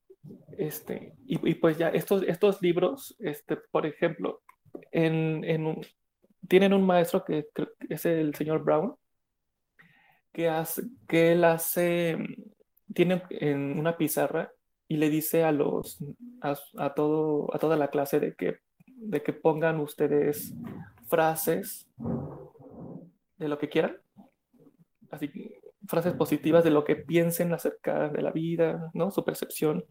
este, 0.57 1.13
y, 1.25 1.55
pues 1.55 1.77
ya 1.77 1.89
estos, 1.89 2.23
estos 2.23 2.61
libros, 2.61 3.15
este, 3.19 3.57
por 3.57 3.85
ejemplo, 3.85 4.43
en, 4.91 5.43
en 5.43 5.81
tienen 6.47 6.73
un 6.73 6.85
maestro 6.85 7.23
que, 7.23 7.47
es 7.89 8.05
el 8.05 8.35
señor 8.35 8.63
Brown, 8.63 8.95
que, 10.31 10.49
hace, 10.49 10.83
que 11.07 11.31
él 11.31 11.43
hace, 11.43 12.17
tiene 12.93 13.23
en 13.29 13.79
una 13.79 13.97
pizarra 13.97 14.51
y 14.87 14.97
le 14.97 15.09
dice 15.09 15.43
a 15.43 15.51
los 15.51 15.97
a, 16.41 16.93
todo 16.93 17.53
a 17.55 17.59
toda 17.59 17.75
la 17.75 17.89
clase 17.89 18.19
de 18.19 18.35
que 18.35 18.59
de 18.85 19.23
que 19.23 19.33
pongan 19.33 19.79
ustedes 19.79 20.53
frases 21.07 21.87
de 23.37 23.47
lo 23.47 23.57
que 23.57 23.67
quieran 23.67 23.97
así 25.09 25.31
frases 25.87 26.13
positivas 26.13 26.63
de 26.63 26.69
lo 26.69 26.83
que 26.83 26.95
piensen 26.95 27.51
acerca 27.53 28.09
de 28.09 28.21
la 28.21 28.31
vida 28.31 28.91
no 28.93 29.11
su 29.11 29.23
percepción. 29.23 29.85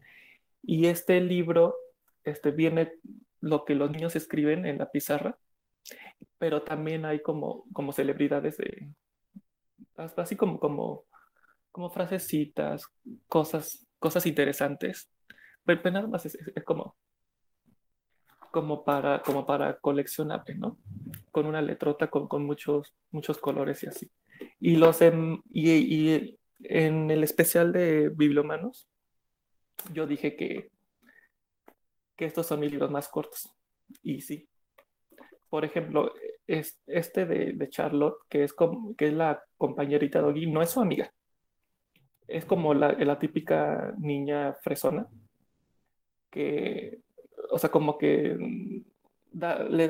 Y 0.63 0.87
este 0.87 1.21
libro 1.21 1.75
este 2.23 2.51
viene 2.51 2.93
lo 3.39 3.65
que 3.65 3.75
los 3.75 3.91
niños 3.91 4.15
escriben 4.15 4.65
en 4.65 4.77
la 4.77 4.91
pizarra 4.91 5.37
pero 6.37 6.63
también 6.63 7.05
hay 7.05 7.21
como 7.21 7.65
como 7.73 7.91
celebridades 7.91 8.57
de 8.57 8.89
así 9.95 10.35
como 10.35 10.59
como 10.59 11.05
como 11.71 11.89
frasecitas 11.89 12.87
cosas 13.27 13.85
cosas 13.99 14.25
interesantes. 14.25 15.09
Pero, 15.65 15.91
nada 15.91 16.07
más 16.07 16.25
es, 16.27 16.37
como, 16.63 16.95
como, 18.51 18.83
para, 18.85 19.21
como 19.23 19.45
para 19.45 19.79
coleccionar, 19.79 20.43
¿no? 20.57 20.77
Con 21.31 21.47
una 21.47 21.61
letrota 21.61 22.09
con, 22.09 22.27
con 22.27 22.45
muchos, 22.45 22.93
muchos 23.09 23.39
colores 23.39 23.83
y 23.83 23.87
así. 23.87 24.11
Y, 24.59 24.75
los 24.75 25.01
en, 25.01 25.41
y, 25.49 25.71
y 25.71 26.39
en 26.59 27.09
el 27.09 27.23
especial 27.23 27.71
de 27.73 28.09
Bibliomanos, 28.09 28.87
yo 29.91 30.05
dije 30.05 30.35
que, 30.35 30.69
que 32.15 32.25
estos 32.25 32.45
son 32.45 32.59
mis 32.59 32.71
libros 32.71 32.91
más 32.91 33.07
cortos. 33.07 33.49
Y 34.03 34.21
sí. 34.21 34.47
Por 35.55 35.63
ejemplo, 35.63 36.13
es, 36.45 36.79
este 36.85 37.25
de, 37.25 37.53
de 37.53 37.69
Charlotte, 37.69 38.17
que 38.29 38.43
es, 38.43 38.53
como, 38.53 38.95
que 38.95 39.07
es 39.07 39.13
la 39.13 39.41
compañerita 39.57 40.21
de 40.21 40.27
Oggy, 40.27 40.51
no 40.51 40.61
es 40.61 40.71
su 40.71 40.81
amiga 40.81 41.11
es 42.27 42.45
como 42.45 42.73
la, 42.73 42.93
la 42.93 43.19
típica 43.19 43.93
niña 43.97 44.53
fresona, 44.61 45.07
que, 46.31 46.99
o 47.51 47.57
sea, 47.59 47.69
como 47.69 47.97
que 47.97 48.35
le, 48.35 48.77
da, 49.31 49.63
le, 49.63 49.87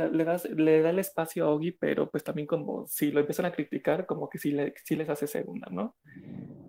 le, 0.56 0.82
da 0.82 0.90
el 0.90 1.00
espacio 1.00 1.46
a 1.46 1.50
Ogi, 1.50 1.72
pero 1.72 2.10
pues 2.10 2.24
también 2.24 2.48
como 2.48 2.88
si 2.88 3.12
lo 3.12 3.20
empiezan 3.20 3.46
a 3.46 3.52
criticar, 3.52 4.06
como 4.06 4.30
que 4.30 4.38
sí, 4.38 4.52
le, 4.52 4.74
sí 4.84 4.96
les 4.96 5.10
hace 5.10 5.28
segunda, 5.28 5.68
¿no? 5.72 5.96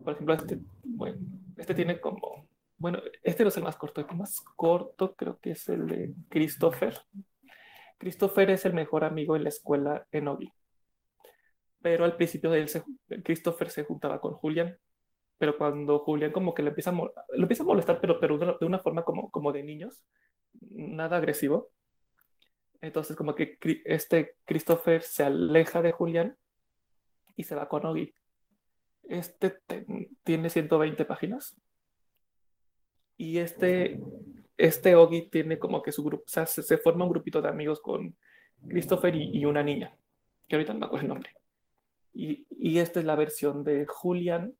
Por 0.05 0.15
ejemplo, 0.15 0.35
este, 0.35 0.59
bueno, 0.85 1.19
este 1.57 1.75
tiene 1.75 2.01
como, 2.01 2.49
bueno, 2.79 3.01
este 3.23 3.43
no 3.43 3.49
es 3.49 3.57
el 3.57 3.65
más 3.65 3.77
corto, 3.77 4.01
el 4.01 4.17
más 4.17 4.41
corto 4.41 5.15
creo 5.15 5.39
que 5.41 5.53
es 5.53 5.69
el 5.69 5.87
de 5.87 6.15
Christopher. 6.29 6.97
Christopher 7.99 8.51
es 8.51 8.65
el 8.65 8.75
mejor 8.75 9.05
amigo 9.05 9.37
en 9.37 9.45
la 9.45 9.49
escuela 9.49 10.07
en 10.11 10.29
Ogi. 10.29 10.53
Pero 11.83 12.05
al 12.05 12.17
principio 12.17 12.51
de 12.51 12.61
él, 12.61 12.69
se, 12.69 12.83
Christopher 13.23 13.71
se 13.71 13.85
juntaba 13.85 14.21
con 14.21 14.35
Julian 14.35 14.79
pero 15.39 15.59
cuando 15.59 15.99
Julián 16.01 16.33
como 16.33 16.55
que 16.55 16.63
le 16.63 16.71
empieza 16.71 16.91
a, 16.91 16.95
lo 16.95 17.43
empieza 17.43 17.63
a 17.63 17.67
molestar, 17.67 18.01
pero, 18.01 18.19
pero 18.21 18.39
de 18.39 18.67
una 18.67 18.79
forma 18.79 19.05
como, 19.05 19.31
como 19.31 19.53
de 19.53 19.63
niños, 19.63 20.03
nada 20.71 21.19
agresivo. 21.19 21.71
Entonces 22.81 23.17
como 23.17 23.35
que 23.35 23.59
este 23.85 24.37
Christopher 24.45 25.03
se 25.03 25.25
aleja 25.25 25.83
de 25.83 25.93
Julián 25.93 26.37
y 27.37 27.45
se 27.45 27.55
va 27.55 27.69
con 27.69 27.85
Ogi. 27.85 28.15
Este 29.03 29.61
tiene 30.25 30.51
120 30.51 31.05
páginas. 31.05 31.57
Y 33.19 33.39
este, 33.39 34.01
este 34.57 34.95
Ogi 34.95 35.29
tiene 35.29 35.59
como 35.59 35.83
que 35.83 35.93
su 35.93 36.03
grupo, 36.03 36.25
o 36.25 36.29
sea, 36.29 36.47
se, 36.47 36.79
forma 36.79 37.05
un 37.05 37.11
grupito 37.11 37.43
de 37.43 37.49
amigos 37.49 37.81
con 37.81 38.17
Christopher 38.69 39.15
y, 39.15 39.39
y, 39.39 39.45
una 39.45 39.63
niña, 39.63 39.97
que 40.49 40.57
ahorita 40.57 40.73
no 40.73 40.81
me 40.81 40.87
acuerdo 40.87 41.05
el 41.05 41.09
nombre. 41.09 41.31
Y, 42.15 42.47
y 42.51 42.79
esta 42.79 43.01
es 43.01 43.07
la 43.07 43.17
versión 43.17 43.65
de 43.65 43.87
Julián 43.87 44.55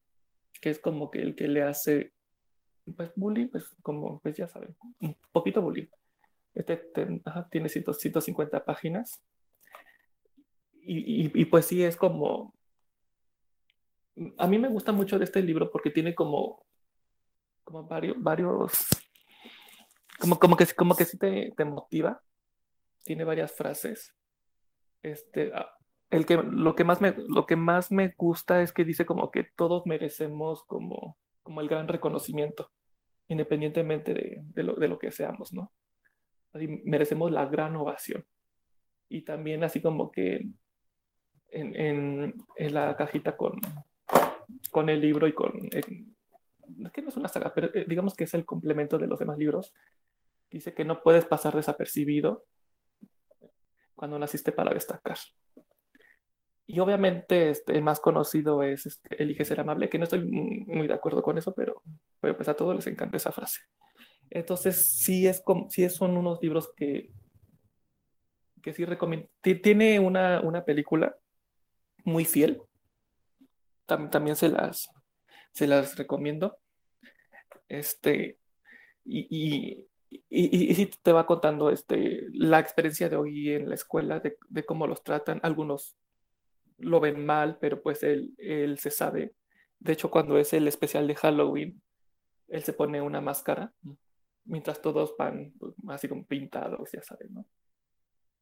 que 0.61 0.71
es 0.71 0.79
como 0.79 1.11
que 1.11 1.21
el 1.21 1.35
que 1.35 1.49
le 1.49 1.63
hace 1.63 2.13
pues 2.97 3.11
bullying, 3.17 3.49
pues 3.49 3.75
como 3.83 4.21
pues 4.21 4.37
ya 4.37 4.47
saben, 4.47 4.77
un 5.01 5.17
poquito 5.33 5.61
bullying. 5.61 5.87
Este 6.55 6.77
tiene 7.51 7.69
150 7.69 8.65
páginas. 8.65 9.23
Y, 10.89 11.41
y, 11.41 11.45
pues 11.47 11.67
sí, 11.67 11.83
es 11.83 11.97
como... 11.97 12.55
A 14.39 14.47
mí 14.47 14.57
me 14.57 14.69
gusta 14.69 14.93
mucho 14.93 15.19
de 15.19 15.25
este 15.25 15.43
libro 15.43 15.69
porque 15.71 15.91
tiene 15.91 16.15
como, 16.15 16.65
como 17.65 17.83
varios, 17.83 18.17
varios 18.23 18.73
como, 20.19 20.39
como, 20.39 20.57
que, 20.57 20.67
como 20.75 20.97
que 20.97 21.05
sí 21.05 21.19
te, 21.19 21.53
te 21.57 21.65
motiva. 21.65 22.23
Tiene 23.05 23.25
varias 23.25 23.53
frases. 23.53 24.15
Este, 25.03 25.53
el 26.11 26.27
que, 26.27 26.37
lo, 26.37 26.75
que 26.75 26.85
más 26.85 27.01
me, 27.01 27.15
lo 27.29 27.47
que 27.47 27.57
más 27.57 27.93
me 27.93 28.15
gusta 28.17 28.63
es 28.63 28.73
que 28.73 28.85
dice 28.85 29.07
como 29.07 29.31
que 29.31 29.45
todos 29.45 29.87
merecemos 29.87 30.65
como, 30.65 31.19
como 31.43 31.61
el 31.61 31.69
gran 31.69 31.89
reconocimiento, 31.89 32.71
independientemente 33.29 34.15
de, 34.15 34.43
de, 34.43 34.63
lo, 34.63 34.75
de 34.75 34.89
lo, 34.89 34.99
que 34.99 35.11
seamos, 35.11 35.53
¿no? 35.53 35.73
Así, 36.53 36.67
merecemos 36.85 37.31
la 37.31 37.47
gran 37.47 37.77
ovación. 37.77 38.25
Y 39.09 39.23
también 39.23 39.63
así 39.63 39.81
como 39.81 40.11
que 40.11 40.49
en, 41.51 41.77
en, 41.77 42.35
en 42.57 42.75
la 42.75 42.97
cajita 42.97 43.37
con, 43.37 43.61
con 44.71 44.89
el 44.89 45.01
libro 45.01 45.27
y 45.27 45.33
con... 45.33 45.53
Es 45.73 45.87
que 46.93 47.03
no 47.03 47.09
es 47.09 47.17
una 47.17 47.29
saga, 47.29 47.53
pero 47.55 47.73
eh, 47.75 47.85
digamos 47.89 48.15
que 48.15 48.25
es 48.25 48.35
el 48.35 48.45
complemento 48.45 48.99
de 48.99 49.07
los 49.07 49.19
demás 49.19 49.39
libros. 49.39 49.73
Dice 50.51 50.75
que 50.75 50.85
no 50.85 51.03
puedes 51.03 51.25
pasar 51.25 51.55
desapercibido 51.55 52.45
cuando 53.95 54.19
naciste 54.19 54.53
para 54.53 54.73
destacar. 54.73 55.19
Y 56.67 56.81
obviamente 56.81 57.51
este, 57.51 57.73
el 57.77 57.83
más 57.83 58.01
conocido 58.01 58.63
es 58.63 58.87
este, 58.87 59.23
Elige 59.23 59.45
ser 59.45 59.61
amable, 59.61 59.89
que 59.89 59.99
no 59.99 60.05
estoy 60.05 60.25
muy 60.25 60.89
de 60.89 60.95
acuerdo 60.95 61.23
con 61.23 61.39
eso, 61.39 61.55
pero, 61.55 61.83
pero 62.21 62.37
pues 62.37 62.49
a 62.49 62.55
todos 62.55 62.75
les 62.75 62.87
encanta 62.89 63.17
esa 63.17 63.33
frase. 63.33 63.61
Entonces, 64.31 64.89
sí, 64.89 65.27
es 65.27 65.41
como, 65.41 65.71
sí 65.71 65.89
son 65.89 66.17
unos 66.17 66.43
libros 66.43 66.73
que, 66.77 67.11
que 68.63 68.73
sí 68.73 68.85
recomiendo. 68.85 69.29
Tiene 69.41 70.01
una, 70.01 70.41
una 70.41 70.65
película 70.65 71.17
muy 72.05 72.25
fiel. 72.25 72.61
también 73.87 74.35
se 74.35 74.49
las, 74.49 74.91
se 75.53 75.69
las 75.69 75.97
recomiendo. 75.97 76.59
Este, 77.69 78.39
y, 79.05 79.27
y, 79.31 79.87
y, 80.29 80.75
sí 80.75 80.91
te 81.03 81.13
va 81.13 81.27
contando 81.27 81.71
este, 81.71 82.27
la 82.33 82.61
experiencia 82.61 83.09
de 83.09 83.17
hoy 83.17 83.51
en 83.53 83.69
la 83.69 83.75
escuela, 83.75 84.21
de, 84.21 84.39
de 84.49 84.65
cómo 84.65 84.87
los 84.87 85.03
tratan. 85.03 85.41
Algunos 85.43 85.97
lo 86.79 87.01
ven 87.01 87.25
mal, 87.25 87.59
pero 87.61 87.83
pues 87.83 88.03
él, 88.03 88.35
él 88.39 88.79
se 88.79 88.91
sabe. 88.91 89.35
De 89.79 89.93
hecho, 89.93 90.11
cuando 90.11 90.39
es 90.39 90.53
el 90.53 90.69
especial 90.69 91.07
de 91.07 91.17
Halloween, 91.17 91.83
él 92.49 92.63
se 92.63 92.73
pone 92.73 93.01
una 93.01 93.21
máscara 93.21 93.73
mientras 94.45 94.81
todos 94.81 95.15
van 95.19 95.53
pues, 95.59 95.75
así 95.89 96.09
como 96.09 96.25
pintados, 96.25 96.91
ya 96.93 97.03
saben, 97.03 97.35
¿no? 97.35 97.47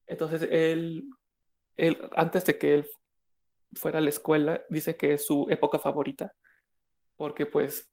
Entonces, 0.07 0.47
él, 0.51 1.09
él, 1.77 1.99
antes 2.15 2.45
de 2.45 2.59
que 2.59 2.75
él 2.75 2.87
fuera 3.75 3.99
a 3.99 4.03
la 4.03 4.11
escuela, 4.11 4.63
dice 4.69 4.97
que 4.97 5.15
es 5.15 5.27
su 5.27 5.47
época 5.49 5.79
favorita, 5.79 6.35
porque 7.17 7.47
pues 7.47 7.91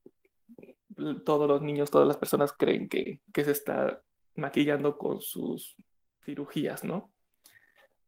todos 1.25 1.47
los 1.47 1.61
niños, 1.61 1.91
todas 1.91 2.07
las 2.07 2.17
personas 2.17 2.53
creen 2.53 2.89
que, 2.89 3.19
que 3.33 3.43
se 3.43 3.51
está 3.51 4.01
maquillando 4.35 4.97
con 4.97 5.21
sus 5.21 5.75
cirugías, 6.23 6.83
¿no? 6.83 7.11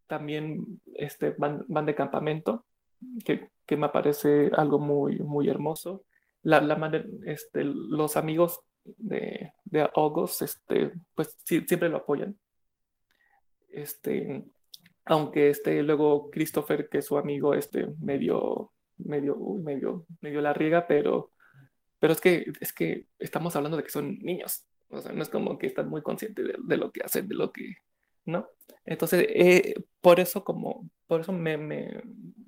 También 0.08 0.82
este, 0.96 1.32
van, 1.32 1.66
van 1.68 1.86
de 1.86 1.96
campamento, 1.96 2.66
que, 3.26 3.50
que, 3.66 3.78
me 3.78 3.90
parece 3.90 4.52
algo 4.56 4.80
muy, 4.80 5.20
muy 5.20 5.50
hermoso. 5.50 6.04
La, 6.42 6.62
la 6.62 7.06
este, 7.26 7.64
los 7.64 8.18
amigos 8.18 8.62
de, 8.84 9.54
de 9.66 9.90
August, 9.96 10.42
este, 10.42 10.92
pues 11.16 11.38
siempre 11.46 11.90
lo 11.90 11.98
apoyan. 11.98 12.38
Este, 13.70 14.46
aunque 15.06 15.50
este, 15.50 15.82
luego 15.84 16.30
Christopher, 16.30 16.88
que 16.90 17.00
es 17.00 17.06
su 17.06 17.18
amigo, 17.18 17.54
este, 17.54 17.88
medio, 18.00 18.72
medio, 18.98 19.38
medio, 19.38 20.06
medio 20.22 20.42
la 20.42 20.54
riega, 20.54 20.88
pero, 20.88 21.32
pero 22.04 22.12
es 22.12 22.20
que, 22.20 22.52
es 22.60 22.74
que 22.74 23.08
estamos 23.18 23.56
hablando 23.56 23.78
de 23.78 23.84
que 23.84 23.90
son 23.90 24.20
niños. 24.20 24.66
O 24.90 25.00
sea, 25.00 25.14
no 25.14 25.24
es 25.24 25.30
como 25.30 25.58
que 25.58 25.68
están 25.68 25.88
muy 25.88 26.02
conscientes 26.02 26.46
de, 26.62 26.76
lo 26.76 26.92
que 26.92 27.02
hacen, 27.02 27.30
de 27.30 27.34
lo 27.34 27.54
que, 27.54 27.78
¿no? 28.26 28.46
Entonces, 28.84 29.26
eh, 29.30 29.76
por 30.02 30.20
eso 30.20 30.44
como, 30.44 30.90
por 31.08 31.22
eso 31.22 31.32
me, 31.32 31.56
me, 31.56 32.04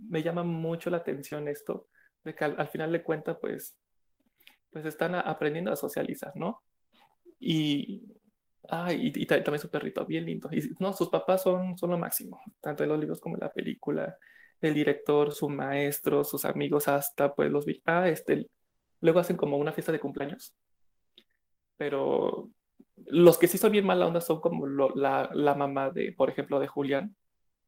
me, 0.10 0.22
llama 0.22 0.43
mucho 0.43 0.89
la 0.89 0.97
atención 0.97 1.47
esto, 1.47 1.88
de 2.26 2.36
que 2.36 2.43
al, 2.43 2.68
final 2.68 2.91
de 2.91 3.01
cuentas, 3.01 3.38
pues, 3.39 3.78
pues 4.72 4.86
están 4.86 5.16
aprendiendo 5.16 5.72
a 5.72 5.78
socializar, 5.78 6.34
¿no? 6.36 6.62
Y, 7.39 8.03
ah, 8.68 8.91
y, 8.91 9.26
también 9.26 9.60
su 9.60 9.70
perrito, 9.70 10.06
bien 10.06 10.26
lindo. 10.26 10.49
Y 10.51 10.70
no, 10.82 10.91
sus 10.91 11.08
papás 11.08 11.43
son, 11.43 11.78
son 11.78 11.91
lo 11.91 11.97
máximo, 11.97 12.41
tanto 12.60 12.84
en 12.84 12.89
los 12.89 12.99
libros 12.99 13.22
como 13.22 13.38
en 13.38 13.39
la 13.43 13.53
película. 13.53 14.18
El 14.60 14.74
director, 14.74 15.32
su 15.32 15.47
maestro, 15.47 16.26
sus 16.26 16.43
amigos, 16.43 16.89
hasta 16.89 17.34
pues 17.34 17.49
los... 17.49 17.66
Ah, 17.86 18.10
este, 18.10 18.49
luego 19.02 19.20
hacen 19.20 19.38
como 19.38 19.58
una 19.58 19.74
fiesta 19.74 19.91
de 19.91 20.00
cumpleaños 20.00 20.56
pero 21.78 22.50
los 23.08 23.38
que 23.38 23.48
sí 23.48 23.58
son 23.58 23.72
bien 23.72 23.86
mala 23.86 24.08
onda 24.08 24.22
son 24.22 24.39
como 24.39 24.68
la, 24.68 25.30
la, 25.34 25.56
mamá 25.56 25.89
de, 25.89 26.14
por 26.14 26.30
ejemplo, 26.30 26.60
de 26.60 26.68
Julián, 26.68 27.16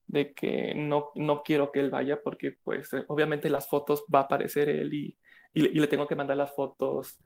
de 0.07 0.33
que 0.33 0.73
no, 0.75 1.11
no 1.15 1.43
quiero 1.43 1.71
que 1.71 1.81
él 1.81 1.89
vaya 1.89 2.21
porque 2.21 2.53
pues 2.63 2.93
eh, 2.93 3.03
obviamente 3.07 3.49
las 3.49 3.67
fotos 3.67 4.05
va 4.13 4.19
a 4.19 4.23
aparecer 4.23 4.69
él 4.69 4.93
y, 4.93 5.17
y, 5.53 5.79
le 5.79 5.87
tengo 5.87 6.07
que 6.07 6.15
mandar 6.15 6.37
las 6.37 6.55
fotos 6.55 7.19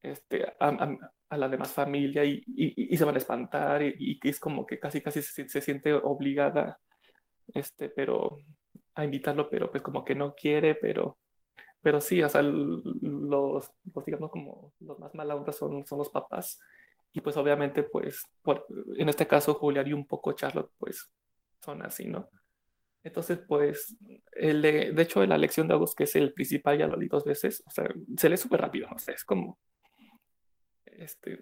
este, 0.00 0.46
a, 0.58 0.96
a, 1.28 1.36
la 1.36 1.48
demás 1.48 1.72
familia 1.72 2.24
y, 2.24 2.42
y, 2.46 2.96
se 2.96 3.04
van 3.04 3.16
a 3.16 3.18
espantar 3.18 3.82
y, 3.82 4.18
es 4.22 4.40
como 4.40 4.64
que 4.64 4.78
casi 4.78 5.02
casi 5.02 5.20
se, 5.20 5.48
se, 5.48 5.60
siente 5.60 5.92
obligada 5.92 6.78
este, 7.52 7.90
pero 7.90 8.38
a 8.94 9.04
invitarlo, 9.04 9.50
pero 9.50 9.70
pues 9.70 9.82
como 9.82 10.04
que 10.04 10.14
no 10.14 10.34
quiere, 10.34 10.74
pero 10.76 11.18
pero 11.88 12.02
sí, 12.02 12.22
o 12.22 12.28
sea, 12.28 12.42
los, 12.42 12.84
los 13.00 14.04
digamos 14.04 14.30
como 14.30 14.74
los 14.78 14.98
más 14.98 15.14
mala 15.14 15.42
son, 15.52 15.86
son 15.86 15.96
los 15.96 16.10
papás. 16.10 16.60
Y 17.14 17.22
pues 17.22 17.34
obviamente, 17.38 17.82
pues, 17.82 18.26
por, 18.42 18.66
en 18.98 19.08
este 19.08 19.26
caso, 19.26 19.54
Julián 19.54 19.88
y 19.88 19.94
un 19.94 20.06
poco 20.06 20.34
Charlotte, 20.34 20.70
pues, 20.76 21.10
son 21.64 21.80
así, 21.80 22.06
¿no? 22.06 22.28
Entonces, 23.02 23.38
pues, 23.48 23.96
el 24.32 24.60
de, 24.60 24.92
de 24.92 25.02
hecho, 25.02 25.24
la 25.24 25.38
lección 25.38 25.66
de 25.66 25.72
August, 25.72 25.96
que 25.96 26.04
es 26.04 26.14
el 26.14 26.34
principal, 26.34 26.76
ya 26.76 26.86
lo 26.86 26.98
leí 26.98 27.08
dos 27.08 27.24
veces, 27.24 27.62
o 27.66 27.70
sea, 27.70 27.88
se 28.18 28.28
lee 28.28 28.36
súper 28.36 28.60
rápido, 28.60 28.86
o 28.94 28.98
sea, 28.98 29.14
es 29.14 29.24
como, 29.24 29.58
este, 30.84 31.40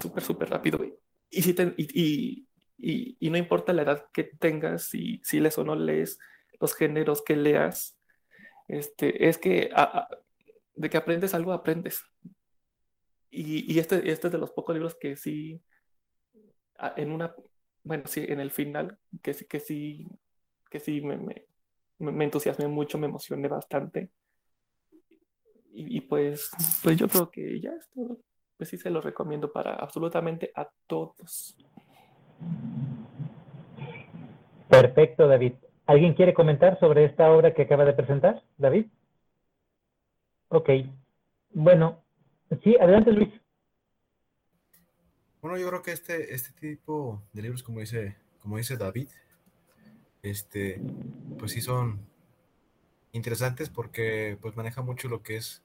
súper, 0.00 0.22
súper 0.22 0.48
rápido. 0.48 0.78
Y, 1.28 1.42
si 1.42 1.54
te, 1.54 1.74
y, 1.76 2.46
y, 2.78 3.16
y, 3.18 3.30
no 3.30 3.36
importa 3.36 3.72
la 3.72 3.82
edad 3.82 4.06
que 4.12 4.22
tengas, 4.22 4.84
si, 4.84 5.20
si 5.24 5.40
lees 5.40 5.58
o 5.58 5.64
no 5.64 5.74
lees, 5.74 6.20
los 6.60 6.76
géneros 6.76 7.20
que 7.24 7.34
leas, 7.34 7.97
este, 8.68 9.28
es 9.28 9.38
que 9.38 9.70
de 10.74 10.90
que 10.90 10.96
aprendes 10.96 11.34
algo, 11.34 11.52
aprendes. 11.52 12.04
Y, 13.30 13.72
y, 13.72 13.78
este, 13.78 14.10
este 14.10 14.28
es 14.28 14.32
de 14.32 14.38
los 14.38 14.52
pocos 14.52 14.74
libros 14.74 14.94
que 14.94 15.16
sí, 15.16 15.60
en 16.96 17.12
una, 17.12 17.34
bueno, 17.82 18.04
sí, 18.06 18.24
en 18.26 18.40
el 18.40 18.50
final, 18.50 18.98
que 19.22 19.34
sí, 19.34 19.46
que 19.46 19.60
sí, 19.60 20.06
que 20.70 20.80
sí 20.80 21.00
me, 21.00 21.16
me, 21.16 21.46
me 21.98 22.24
entusiasmé 22.24 22.68
mucho, 22.68 22.98
me 22.98 23.06
emocioné 23.06 23.48
bastante. 23.48 24.10
Y, 25.80 26.00
pues, 26.00 26.50
pues 26.82 26.96
yo 26.96 27.06
creo 27.06 27.30
que 27.30 27.60
ya 27.60 27.70
es 27.70 27.88
todo. 27.90 28.18
Pues 28.56 28.68
sí 28.68 28.76
se 28.78 28.90
lo 28.90 29.00
recomiendo 29.00 29.52
para 29.52 29.74
absolutamente 29.74 30.50
a 30.56 30.68
todos. 30.88 31.56
Perfecto, 34.68 35.28
David. 35.28 35.54
¿Alguien 35.88 36.12
quiere 36.12 36.34
comentar 36.34 36.78
sobre 36.80 37.06
esta 37.06 37.32
obra 37.32 37.54
que 37.54 37.62
acaba 37.62 37.86
de 37.86 37.94
presentar, 37.94 38.44
David? 38.58 38.88
Ok. 40.48 40.68
Bueno, 41.54 42.04
sí, 42.62 42.76
adelante 42.78 43.10
Luis. 43.10 43.32
Bueno, 45.40 45.56
yo 45.56 45.66
creo 45.68 45.82
que 45.82 45.92
este, 45.92 46.34
este 46.34 46.52
tipo 46.52 47.22
de 47.32 47.40
libros, 47.40 47.62
como 47.62 47.80
dice, 47.80 48.18
como 48.42 48.58
dice 48.58 48.76
David, 48.76 49.08
este, 50.20 50.78
pues 51.38 51.52
sí 51.52 51.62
son 51.62 52.06
interesantes 53.12 53.70
porque 53.70 54.36
pues 54.42 54.56
maneja 54.56 54.82
mucho 54.82 55.08
lo 55.08 55.22
que 55.22 55.36
es 55.36 55.62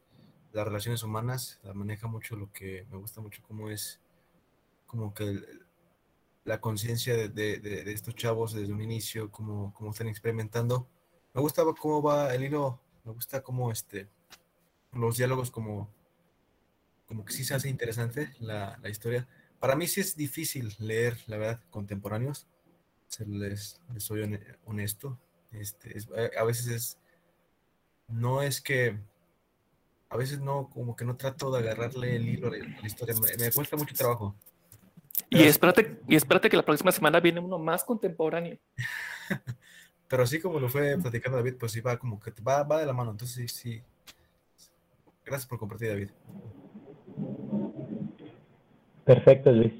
las 0.53 0.65
relaciones 0.65 1.03
humanas, 1.03 1.59
maneja 1.73 2.07
mucho 2.07 2.37
lo 2.37 2.49
que 2.53 2.85
me 2.89 2.95
gusta 2.95 3.19
mucho 3.19 3.43
cómo 3.45 3.69
es 3.69 3.99
como 4.85 5.13
que 5.13 5.25
el, 5.25 5.62
la 6.45 6.59
conciencia 6.59 7.15
de, 7.15 7.29
de, 7.29 7.91
estos 7.93 8.15
chavos 8.15 8.53
desde 8.53 8.73
un 8.73 8.81
inicio, 8.81 9.31
cómo, 9.31 9.73
cómo, 9.73 9.91
están 9.91 10.07
experimentando. 10.07 10.87
Me 11.33 11.41
gusta 11.41 11.63
cómo 11.79 12.01
va 12.01 12.33
el 12.35 12.43
hilo, 12.43 12.81
me 13.03 13.11
gusta 13.11 13.41
cómo 13.41 13.71
este, 13.71 14.09
los 14.91 15.17
diálogos 15.17 15.51
como, 15.51 15.89
como 17.07 17.25
que 17.25 17.33
sí 17.33 17.43
se 17.43 17.55
hace 17.55 17.69
interesante 17.69 18.33
la, 18.39 18.77
la 18.81 18.89
historia. 18.89 19.27
Para 19.59 19.75
mí 19.75 19.87
sí 19.87 20.01
es 20.01 20.15
difícil 20.15 20.75
leer, 20.79 21.17
la 21.27 21.37
verdad, 21.37 21.61
contemporáneos, 21.69 22.47
les, 23.25 23.81
les 23.93 24.03
soy 24.03 24.39
honesto. 24.65 25.17
Este, 25.51 25.95
a 26.37 26.43
veces 26.43 26.67
es, 26.67 26.97
no 28.07 28.41
es 28.41 28.59
que, 28.59 28.99
a 30.09 30.17
veces 30.17 30.39
no, 30.39 30.69
como 30.69 30.95
que 30.95 31.05
no 31.05 31.15
trato 31.15 31.51
de 31.51 31.59
agarrarle 31.59 32.15
el 32.15 32.27
hilo 32.27 32.49
de 32.49 32.59
la 32.59 32.85
historia, 32.85 33.15
me 33.39 33.51
cuesta 33.51 33.77
mucho 33.77 33.95
trabajo. 33.95 34.35
Y 35.33 35.43
espérate, 35.43 35.99
y 36.07 36.15
espérate 36.15 36.49
que 36.49 36.57
la 36.57 36.63
próxima 36.63 36.91
semana 36.91 37.19
viene 37.19 37.39
uno 37.39 37.57
más 37.57 37.83
contemporáneo. 37.83 38.57
Pero 40.07 40.23
así 40.23 40.39
como 40.39 40.59
lo 40.59 40.69
fue 40.69 40.95
platicando 41.01 41.37
David, 41.37 41.55
pues 41.59 41.71
sí 41.71 41.81
va 41.81 41.97
como 41.97 42.19
que 42.19 42.31
va, 42.47 42.63
va 42.63 42.79
de 42.79 42.85
la 42.85 42.93
mano. 42.93 43.11
Entonces 43.11 43.35
sí, 43.35 43.47
sí. 43.47 43.81
Gracias 45.25 45.47
por 45.47 45.57
compartir, 45.57 45.89
David. 45.89 46.09
Perfecto, 49.05 49.51
Luis. 49.51 49.73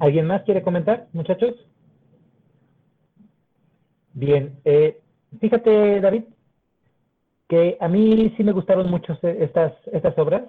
¿Alguien 0.00 0.26
más 0.26 0.42
quiere 0.42 0.62
comentar, 0.62 1.08
muchachos? 1.12 1.54
Bien, 4.14 4.58
eh, 4.64 5.00
fíjate, 5.40 6.00
David, 6.00 6.24
que 7.48 7.76
a 7.80 7.88
mí 7.88 8.34
sí 8.36 8.42
me 8.42 8.52
gustaron 8.52 8.90
mucho 8.90 9.16
estas, 9.22 9.72
estas 9.92 10.18
obras 10.18 10.44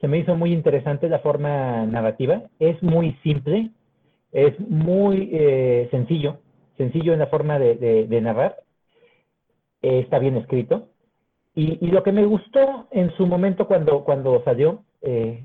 se 0.00 0.08
me 0.08 0.18
hizo 0.18 0.34
muy 0.34 0.52
interesante 0.52 1.08
la 1.08 1.18
forma 1.18 1.84
narrativa. 1.86 2.42
Es 2.58 2.82
muy 2.82 3.12
simple, 3.22 3.70
es 4.32 4.58
muy 4.60 5.30
eh, 5.32 5.88
sencillo, 5.90 6.38
sencillo 6.76 7.12
en 7.12 7.18
la 7.18 7.26
forma 7.26 7.58
de, 7.58 8.20
narrar. 8.20 8.56
Eh, 9.82 10.00
está 10.00 10.18
bien 10.18 10.36
escrito. 10.36 10.88
Y, 11.54 11.86
lo 11.88 12.02
que 12.02 12.12
me 12.12 12.24
gustó 12.24 12.86
en 12.90 13.10
su 13.16 13.26
momento 13.26 13.66
cuando, 13.66 14.04
cuando 14.04 14.42
salió, 14.44 14.84
eh, 15.02 15.44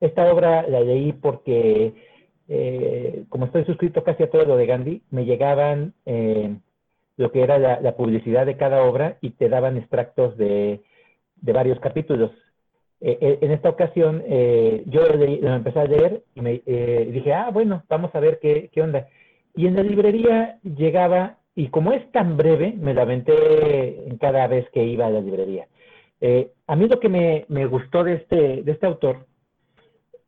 esta 0.00 0.32
obra 0.32 0.66
la 0.68 0.80
leí 0.80 1.12
porque, 1.12 1.94
como 3.28 3.46
estoy 3.46 3.64
suscrito 3.64 4.04
casi 4.04 4.22
a 4.22 4.30
todo 4.30 4.44
lo 4.44 4.56
de 4.56 4.66
Gandhi, 4.66 5.02
me 5.10 5.24
llegaban 5.24 5.94
lo 6.04 7.32
que 7.32 7.42
era 7.42 7.58
la, 7.58 7.96
publicidad 7.96 8.46
de 8.46 8.56
cada 8.56 8.84
obra 8.84 9.18
y 9.20 9.30
te 9.30 9.48
daban 9.48 9.76
extractos 9.76 10.36
de, 10.36 10.82
de 11.36 11.52
varios 11.52 11.80
capítulos. 11.80 12.30
Eh, 13.00 13.16
eh, 13.20 13.38
en 13.42 13.52
esta 13.52 13.68
ocasión 13.68 14.24
eh, 14.26 14.82
yo 14.86 15.02
lo, 15.06 15.24
empecé 15.24 15.78
a 15.78 15.84
leer 15.84 16.22
y 16.34 16.40
me 16.40 16.62
dije, 17.12 17.32
ah, 17.32 17.50
bueno, 17.52 17.84
vamos 17.88 18.12
a 18.14 18.20
ver 18.20 18.38
qué, 18.40 18.70
qué, 18.72 18.82
onda. 18.82 19.06
Y 19.54 19.66
en 19.66 19.76
la 19.76 19.82
librería 19.82 20.58
llegaba, 20.62 21.38
y 21.54 21.68
como 21.68 21.92
es 21.92 22.10
tan 22.10 22.36
breve, 22.36 22.74
me 22.76 22.94
la 22.94 23.02
aventé 23.02 24.08
en 24.08 24.18
cada 24.18 24.46
vez 24.48 24.68
que 24.70 24.84
iba 24.84 25.06
a 25.06 25.10
la 25.10 25.20
librería. 25.20 25.68
a 26.66 26.76
mí 26.76 26.88
lo 26.88 26.98
que 26.98 27.08
me, 27.08 27.44
me, 27.48 27.66
gustó 27.66 28.02
de 28.04 28.14
este, 28.14 28.62
de 28.62 28.72
este 28.72 28.86
autor 28.86 29.26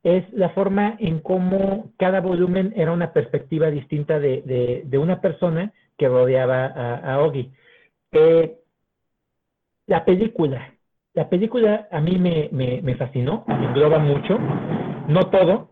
es 0.03 0.25
la 0.33 0.51
forma 0.51 0.97
en 0.99 1.21
cómo 1.21 1.91
cada 1.99 2.21
volumen 2.21 2.73
era 2.77 2.93
una 2.93 3.13
perspectiva 3.13 3.71
distinta 3.71 4.19
de, 4.19 4.83
de, 4.85 4.99
una 4.99 5.21
persona 5.21 5.73
que 5.99 6.09
rodeaba 6.09 6.67
a, 6.67 7.17
a 7.17 7.33
la 9.87 10.05
película 10.05 10.80
la 11.15 11.29
película 11.29 11.89
a 11.91 12.01
mí 12.01 12.19
me, 12.19 12.95
fascinó, 12.97 13.45
me 13.47 13.67
engloba 13.67 13.99
mucho, 13.99 14.39
no 15.09 15.29
todo, 15.31 15.69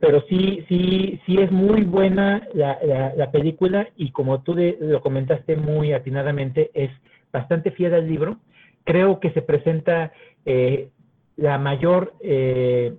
pero 0.00 0.22
sí, 0.28 0.64
sí, 0.68 1.20
sí 1.26 1.38
es 1.38 1.50
muy 1.50 1.82
buena 1.82 2.46
la, 2.52 2.78
la, 3.16 3.30
película 3.30 3.88
y 3.96 4.10
como 4.10 4.42
tú 4.42 4.54
lo 4.54 5.00
comentaste 5.00 5.56
muy 5.56 5.92
atinadamente, 5.92 6.70
es 6.74 6.90
bastante 7.32 7.70
fiel 7.70 7.94
al 7.94 8.06
libro. 8.06 8.38
Creo 8.84 9.20
que 9.20 9.30
se 9.30 9.42
presenta 9.42 10.12
eh, 10.44 10.90
la 11.36 11.58
mayor 11.58 12.14
eh, 12.20 12.94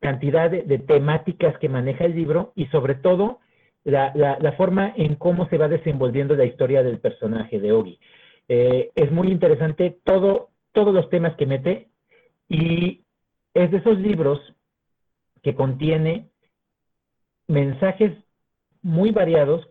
cantidad 0.00 0.50
de, 0.50 0.78
temáticas 0.78 1.58
que 1.58 1.68
maneja 1.68 2.04
el 2.04 2.14
libro 2.14 2.52
y 2.54 2.66
sobre 2.66 2.94
todo 2.94 3.40
la, 3.84 4.12
la, 4.14 4.52
forma 4.52 4.92
en 4.96 5.14
cómo 5.14 5.48
se 5.48 5.58
va 5.58 5.66
desenvolviendo 5.66 6.36
la 6.36 6.44
historia 6.44 6.82
del 6.82 6.98
personaje 6.98 7.58
de 7.58 7.72
Ogi. 7.72 7.98
Eh, 8.48 8.90
es 8.94 9.10
muy 9.10 9.28
interesante 9.28 9.98
todo, 10.04 10.50
todos 10.72 10.94
los 10.94 11.08
temas 11.10 11.34
que 11.36 11.46
mete 11.46 11.88
y 12.48 13.04
es 13.54 13.70
de 13.70 13.78
esos 13.78 13.98
libros 13.98 14.40
que 15.42 15.54
contiene 15.54 16.28
mensajes 17.46 18.12
muy 18.82 19.10
variados 19.10 19.68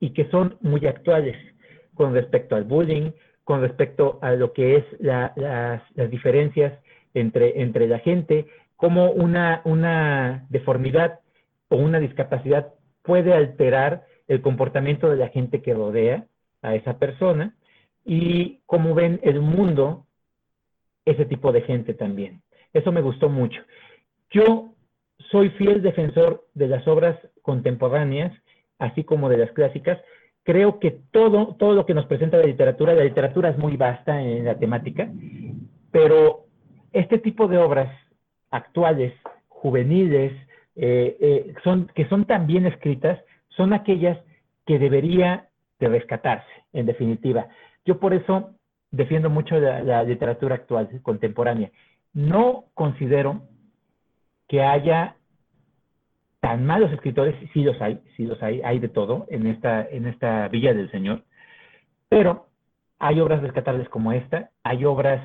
y 0.00 0.10
que 0.10 0.28
son 0.30 0.58
muy 0.60 0.86
actuales 0.86 1.36
con 1.94 2.12
respecto 2.12 2.56
al 2.56 2.64
bullying, 2.64 3.12
con 3.44 3.60
respecto 3.60 4.18
a 4.22 4.32
lo 4.32 4.52
que 4.52 4.76
es 4.76 4.84
las, 5.00 5.36
las, 5.36 6.10
diferencias 6.10 6.78
entre, 7.14 7.60
entre 7.60 7.86
la 7.86 7.98
gente, 7.98 8.46
cómo 8.76 9.10
una, 9.10 9.62
una 9.64 10.46
deformidad 10.48 11.20
o 11.68 11.76
una 11.76 12.00
discapacidad 12.00 12.74
puede 13.02 13.32
alterar 13.32 14.06
el 14.28 14.40
comportamiento 14.42 15.10
de 15.10 15.16
la 15.16 15.28
gente 15.28 15.62
que 15.62 15.74
rodea 15.74 16.26
a 16.62 16.74
esa 16.74 16.98
persona 16.98 17.54
y 18.04 18.60
cómo 18.66 18.94
ven 18.94 19.20
el 19.22 19.40
mundo 19.40 20.06
ese 21.04 21.24
tipo 21.24 21.52
de 21.52 21.62
gente 21.62 21.94
también. 21.94 22.42
Eso 22.72 22.92
me 22.92 23.02
gustó 23.02 23.28
mucho. 23.28 23.60
Yo 24.30 24.72
soy 25.30 25.50
fiel 25.50 25.82
defensor 25.82 26.46
de 26.54 26.68
las 26.68 26.86
obras 26.88 27.16
contemporáneas, 27.42 28.32
así 28.78 29.04
como 29.04 29.28
de 29.28 29.38
las 29.38 29.52
clásicas. 29.52 29.98
Creo 30.42 30.78
que 30.80 30.98
todo, 31.10 31.54
todo 31.58 31.74
lo 31.74 31.86
que 31.86 31.94
nos 31.94 32.06
presenta 32.06 32.38
la 32.38 32.46
literatura, 32.46 32.94
la 32.94 33.04
literatura 33.04 33.50
es 33.50 33.58
muy 33.58 33.76
vasta 33.76 34.20
en 34.20 34.44
la 34.44 34.58
temática, 34.58 35.08
pero 35.90 36.46
este 36.92 37.18
tipo 37.18 37.46
de 37.46 37.58
obras 37.58 37.94
actuales, 38.50 39.12
juveniles, 39.48 40.32
eh, 40.74 41.16
eh, 41.20 41.54
son, 41.62 41.90
que 41.94 42.08
son 42.08 42.24
tan 42.24 42.46
bien 42.46 42.66
escritas, 42.66 43.20
son 43.48 43.72
aquellas 43.72 44.18
que 44.66 44.78
debería 44.78 45.48
de 45.78 45.88
rescatarse, 45.88 46.50
en 46.72 46.86
definitiva. 46.86 47.48
Yo 47.84 47.98
por 47.98 48.14
eso 48.14 48.54
defiendo 48.92 49.30
mucho 49.30 49.58
la, 49.58 50.04
literatura 50.04 50.54
actual, 50.54 50.88
contemporánea. 51.02 51.70
No 52.12 52.66
considero 52.74 53.42
que 54.46 54.62
haya 54.62 55.16
tan 56.40 56.66
malos 56.66 56.92
escritores, 56.92 57.34
sí 57.52 57.64
los 57.64 57.80
hay, 57.80 58.00
sí 58.16 58.26
los 58.26 58.40
hay, 58.42 58.60
hay 58.62 58.78
de 58.78 58.88
todo 58.88 59.26
en 59.30 59.46
esta, 59.46 59.82
en 59.88 60.06
esta 60.06 60.48
Villa 60.48 60.74
del 60.74 60.90
Señor, 60.90 61.22
pero 62.08 62.48
hay 62.98 63.20
obras 63.20 63.40
rescatables 63.40 63.88
como 63.88 64.12
esta, 64.12 64.50
hay 64.62 64.84
obras 64.84 65.22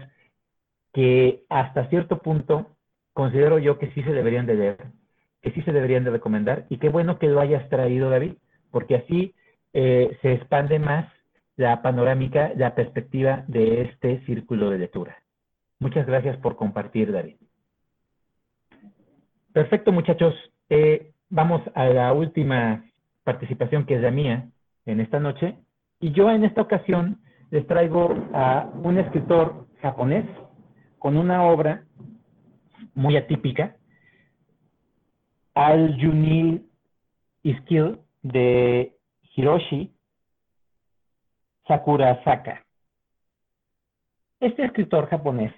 que 0.94 1.44
hasta 1.49 1.89
cierto 1.89 2.19
punto 2.19 2.68
considero 3.14 3.60
yo 3.60 3.80
que 3.80 3.91
sí 3.91 4.03
se 4.03 4.14
deberían 4.14 4.45
de 4.45 4.56
leer, 4.56 4.77
que 5.41 5.52
sí 5.52 5.61
se 5.64 5.73
deberían 5.73 6.03
de 6.03 6.11
recomendar, 6.11 6.65
y 6.69 6.77
qué 6.77 6.89
bueno 6.89 7.19
que 7.19 7.27
lo 7.27 7.41
hayas 7.41 7.68
traído, 7.69 8.10
David, 8.10 8.34
porque 8.72 8.95
así 8.95 9.34
eh, 9.73 10.18
se 10.22 10.34
expande 10.34 10.80
más 10.80 11.11
la 11.57 11.81
panorámica, 11.81 12.51
la 12.55 12.75
perspectiva 12.75 13.43
de 13.47 13.81
este 13.81 14.21
círculo 14.25 14.69
de 14.69 14.77
lectura. 14.77 15.17
Muchas 15.79 16.05
gracias 16.05 16.38
por 16.38 16.55
compartir, 16.55 17.11
David. 17.11 17.35
Perfecto, 19.53 19.91
muchachos. 19.91 20.34
Eh, 20.69 21.11
vamos 21.29 21.61
a 21.73 21.85
la 21.85 22.13
última 22.13 22.85
participación 23.23 23.85
que 23.85 23.95
es 23.95 24.01
la 24.01 24.11
mía 24.11 24.49
en 24.85 25.01
esta 25.01 25.19
noche. 25.19 25.57
Y 25.99 26.11
yo 26.11 26.29
en 26.29 26.45
esta 26.45 26.61
ocasión 26.61 27.19
les 27.49 27.65
traigo 27.65 28.13
a 28.34 28.69
un 28.84 28.99
escritor 28.99 29.67
japonés 29.81 30.25
con 30.99 31.17
una 31.17 31.43
obra 31.43 31.85
muy 32.93 33.17
atípica, 33.17 33.75
Al 35.55 35.99
Junil 35.99 36.67
Iskill 37.41 37.97
de 38.21 38.93
Hiroshi 39.35 39.91
Sakura 41.68 42.23
Saka. 42.23 42.64
Este 44.39 44.64
escritor 44.64 45.07
japonés 45.07 45.53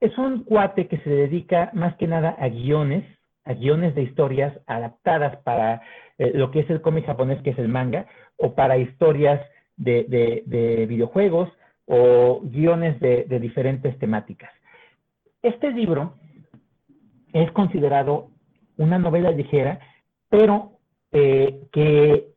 es 0.00 0.16
un 0.18 0.44
cuate 0.44 0.86
que 0.86 0.98
se 0.98 1.08
dedica 1.08 1.70
más 1.72 1.96
que 1.96 2.06
nada 2.06 2.36
a 2.38 2.48
guiones, 2.48 3.04
a 3.44 3.54
guiones 3.54 3.94
de 3.94 4.02
historias 4.02 4.52
adaptadas 4.66 5.36
para 5.38 5.80
eh, 6.18 6.32
lo 6.34 6.50
que 6.50 6.60
es 6.60 6.68
el 6.68 6.82
cómic 6.82 7.06
japonés, 7.06 7.40
que 7.42 7.50
es 7.50 7.58
el 7.58 7.68
manga, 7.68 8.06
o 8.36 8.54
para 8.54 8.76
historias 8.76 9.40
de, 9.76 10.44
videojuegos 10.86 11.50
o 11.86 12.42
guiones 12.44 13.00
de, 13.00 13.24
diferentes 13.40 13.98
temáticas. 13.98 14.50
Este 15.42 15.70
libro 15.70 16.14
es 17.32 17.50
considerado 17.52 18.28
una 18.76 18.98
novela 18.98 19.30
ligera, 19.30 19.80
pero 20.28 20.72
eh, 21.12 21.66
que 21.72 22.33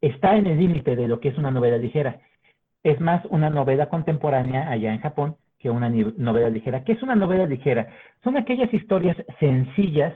está 0.00 0.36
en 0.36 0.46
el 0.46 0.58
límite 0.58 0.96
de 0.96 1.08
lo 1.08 1.20
que 1.20 1.28
es 1.28 1.38
una 1.38 1.50
novela 1.50 1.78
ligera. 1.78 2.20
Es 2.82 3.00
más 3.00 3.24
una 3.26 3.50
novela 3.50 3.88
contemporánea 3.88 4.70
allá 4.70 4.92
en 4.92 5.00
Japón 5.00 5.36
que 5.58 5.70
una 5.70 5.88
novela 5.88 6.48
ligera. 6.50 6.84
¿Qué 6.84 6.92
es 6.92 7.02
una 7.02 7.16
novela 7.16 7.46
ligera? 7.46 7.88
Son 8.22 8.36
aquellas 8.36 8.72
historias 8.72 9.16
sencillas 9.40 10.14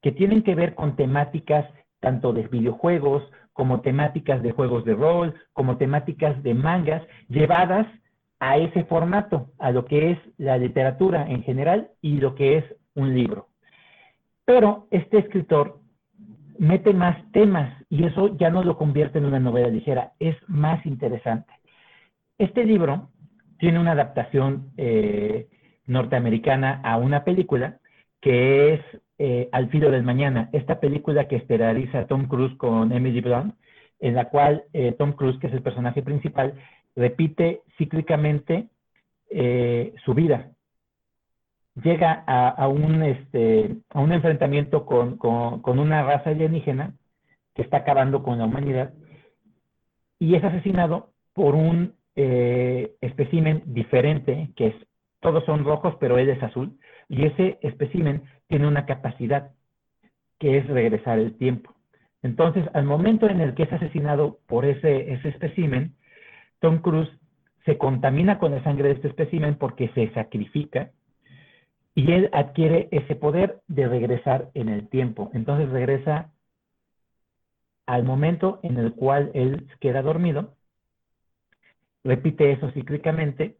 que 0.00 0.12
tienen 0.12 0.42
que 0.42 0.54
ver 0.54 0.74
con 0.74 0.96
temáticas 0.96 1.66
tanto 2.00 2.32
de 2.32 2.48
videojuegos 2.48 3.22
como 3.52 3.80
temáticas 3.80 4.42
de 4.42 4.52
juegos 4.52 4.84
de 4.84 4.94
rol, 4.94 5.34
como 5.52 5.76
temáticas 5.76 6.42
de 6.42 6.54
mangas, 6.54 7.02
llevadas 7.28 7.86
a 8.40 8.56
ese 8.56 8.84
formato, 8.84 9.50
a 9.58 9.70
lo 9.70 9.84
que 9.84 10.12
es 10.12 10.18
la 10.38 10.58
literatura 10.58 11.26
en 11.28 11.42
general 11.42 11.90
y 12.00 12.16
lo 12.16 12.34
que 12.34 12.58
es 12.58 12.64
un 12.94 13.14
libro. 13.14 13.48
Pero 14.44 14.88
este 14.90 15.18
escritor 15.18 15.81
mete 16.62 16.94
más 16.94 17.16
temas 17.32 17.76
y 17.90 18.04
eso 18.04 18.36
ya 18.36 18.48
no 18.48 18.62
lo 18.62 18.78
convierte 18.78 19.18
en 19.18 19.24
una 19.24 19.40
novela 19.40 19.66
ligera, 19.66 20.12
es 20.20 20.36
más 20.46 20.86
interesante. 20.86 21.52
Este 22.38 22.64
libro 22.64 23.10
tiene 23.58 23.80
una 23.80 23.92
adaptación 23.92 24.70
eh, 24.76 25.48
norteamericana 25.86 26.80
a 26.84 26.98
una 26.98 27.24
película 27.24 27.78
que 28.20 28.74
es 28.74 28.80
eh, 29.18 29.48
Al 29.50 29.70
filo 29.70 29.90
del 29.90 30.04
mañana, 30.04 30.50
esta 30.52 30.78
película 30.78 31.26
que 31.26 31.36
esteriliza 31.36 32.06
Tom 32.06 32.28
Cruise 32.28 32.56
con 32.56 32.92
Emily 32.92 33.20
Blunt, 33.20 33.56
en 33.98 34.14
la 34.14 34.26
cual 34.26 34.62
eh, 34.72 34.94
Tom 34.96 35.14
Cruise, 35.14 35.40
que 35.40 35.48
es 35.48 35.52
el 35.52 35.62
personaje 35.62 36.02
principal, 36.02 36.54
repite 36.94 37.62
cíclicamente 37.76 38.68
su 40.04 40.12
vida 40.14 40.50
llega 41.74 42.24
a, 42.26 42.68
un, 42.68 43.02
este, 43.02 43.76
a 43.90 44.00
un 44.00 44.12
enfrentamiento 44.12 44.84
con, 44.84 45.18
una 45.78 46.02
raza 46.02 46.30
alienígena 46.30 46.94
que 47.54 47.62
está 47.62 47.78
acabando 47.78 48.22
con 48.22 48.38
la 48.38 48.44
humanidad 48.44 48.92
y 50.18 50.34
es 50.34 50.44
asesinado 50.44 51.10
por 51.32 51.54
un 51.54 51.94
eh, 52.14 52.94
diferente, 53.66 54.50
que 54.56 54.68
es, 54.68 54.74
todos 55.20 55.44
son 55.44 55.64
rojos, 55.64 55.96
pero 55.98 56.18
él 56.18 56.28
es 56.28 56.42
azul, 56.42 56.78
y 57.08 57.24
ese 57.26 57.58
espécimen 57.62 58.22
tiene 58.48 58.68
una 58.68 58.86
capacidad 58.86 59.50
que 60.38 60.58
es 60.58 60.66
regresar 60.66 61.18
el 61.18 61.36
tiempo. 61.36 61.72
Entonces, 62.22 62.64
al 62.74 62.84
momento 62.84 63.28
en 63.28 63.40
el 63.40 63.54
que 63.54 63.64
es 63.64 63.72
asesinado 63.72 64.38
por 64.46 64.64
ese, 64.64 65.12
ese 65.12 65.28
espécimen, 65.30 65.94
Tom 66.60 66.78
Cruise 66.78 67.10
se 67.64 67.78
contamina 67.78 68.38
con 68.38 68.52
la 68.52 68.62
sangre 68.62 68.88
de 68.88 68.94
este 68.94 69.08
espécimen 69.08 69.56
porque 69.56 69.88
se 69.94 70.10
sacrifica 70.10 70.90
y 71.94 72.12
él 72.12 72.30
adquiere 72.32 72.88
ese 72.90 73.14
poder 73.14 73.60
de 73.68 73.86
regresar 73.88 74.50
en 74.54 74.68
el 74.68 74.88
tiempo. 74.88 75.30
Entonces 75.34 75.68
regresa 75.70 76.30
al 77.86 78.04
momento 78.04 78.60
en 78.62 78.78
el 78.78 78.94
cual 78.94 79.30
él 79.34 79.68
queda 79.80 80.02
dormido, 80.02 80.54
repite 82.04 82.52
eso 82.52 82.70
cíclicamente 82.70 83.56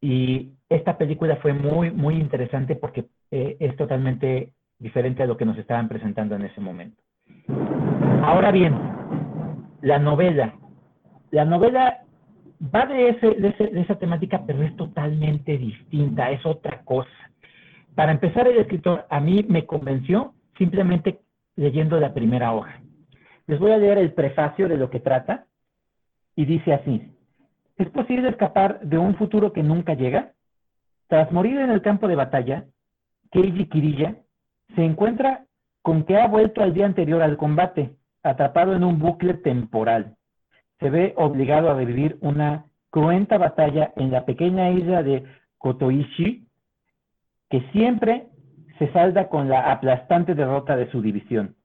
y 0.00 0.52
esta 0.68 0.98
película 0.98 1.36
fue 1.36 1.52
muy, 1.52 1.90
muy 1.90 2.16
interesante 2.16 2.76
porque 2.76 3.06
eh, 3.30 3.56
es 3.60 3.76
totalmente 3.76 4.52
diferente 4.78 5.22
a 5.22 5.26
lo 5.26 5.36
que 5.36 5.44
nos 5.44 5.56
estaban 5.56 5.88
presentando 5.88 6.34
en 6.34 6.42
ese 6.42 6.60
momento. 6.60 7.02
Ahora 8.22 8.50
bien, 8.50 8.74
la 9.82 9.98
novela. 9.98 10.54
La 11.30 11.44
novela 11.44 12.03
va 12.72 12.86
de, 12.86 13.16
esa 13.74 13.94
temática, 13.96 14.42
pero 14.46 14.62
es 14.62 14.74
totalmente 14.76 15.58
distinta, 15.58 16.30
es 16.30 16.44
otra 16.46 16.82
cosa. 16.84 17.10
Para 17.94 18.12
empezar, 18.12 18.48
el 18.48 18.58
escritor 18.58 19.06
a 19.10 19.20
mí 19.20 19.44
me 19.48 19.66
convenció 19.66 20.34
simplemente 20.58 21.20
leyendo 21.56 21.98
la 22.00 22.14
primera 22.14 22.52
hoja. 22.52 22.80
Les 23.46 23.58
voy 23.58 23.72
a 23.72 23.78
leer 23.78 23.98
el 23.98 24.12
prefacio 24.12 24.68
de 24.68 24.76
lo 24.76 24.90
que 24.90 25.00
trata 25.00 25.46
y 26.34 26.44
dice 26.44 26.72
así. 26.72 27.10
¿Es 27.76 27.88
posible 27.90 28.28
escapar 28.28 28.80
de 28.80 28.98
un 28.98 29.16
futuro 29.16 29.52
que 29.52 29.62
nunca 29.62 29.94
llega? 29.94 30.32
Tras 31.08 31.30
morir 31.32 31.58
en 31.58 31.70
el 31.70 31.82
campo 31.82 32.08
de 32.08 32.16
batalla, 32.16 32.64
Keiji 33.30 33.66
Kirilla, 33.66 34.16
se 34.74 34.84
encuentra 34.84 35.44
con 35.82 36.04
que 36.04 36.16
ha 36.16 36.26
vuelto 36.26 36.62
al 36.62 36.72
día 36.72 36.86
anterior 36.86 37.20
al 37.20 37.36
combate, 37.36 37.94
atrapado 38.22 38.74
en 38.74 38.84
un 38.84 38.98
bucle 38.98 39.34
temporal. 39.34 40.16
Se 40.84 40.90
ve 40.90 41.14
obligado 41.16 41.70
a 41.70 41.74
revivir 41.74 42.18
una 42.20 42.66
cruenta 42.90 43.38
batalla 43.38 43.94
en 43.96 44.10
la 44.10 44.26
pequeña 44.26 44.68
isla 44.68 45.02
de 45.02 45.24
Kotoishi, 45.56 46.46
que 47.48 47.62
siempre 47.72 48.26
se 48.78 48.92
salda 48.92 49.30
con 49.30 49.48
la 49.48 49.72
aplastante 49.72 50.34
derrota 50.34 50.76
de 50.76 50.90
su 50.90 51.00
división. 51.00 51.56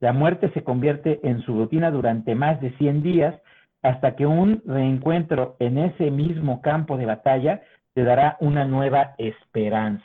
La 0.00 0.12
muerte 0.12 0.50
se 0.50 0.64
convierte 0.64 1.18
en 1.26 1.40
su 1.40 1.56
rutina 1.56 1.90
durante 1.90 2.34
más 2.34 2.60
de 2.60 2.72
100 2.72 3.02
días 3.02 3.40
hasta 3.80 4.16
que 4.16 4.26
un 4.26 4.62
reencuentro 4.66 5.56
en 5.60 5.78
ese 5.78 6.10
mismo 6.10 6.60
campo 6.60 6.98
de 6.98 7.06
batalla 7.06 7.62
te 7.94 8.04
dará 8.04 8.36
una 8.38 8.66
nueva 8.66 9.14
esperanza. 9.16 10.04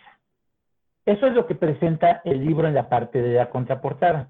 Eso 1.06 1.27
es 1.27 1.34
lo 1.34 1.48
que 1.48 1.56
presenta 1.56 2.22
el 2.23 2.45
libro 2.45 2.69
en 2.69 2.76
la 2.76 2.88
parte 2.88 3.22
de 3.22 3.34
la 3.34 3.49
contraportada. 3.49 4.30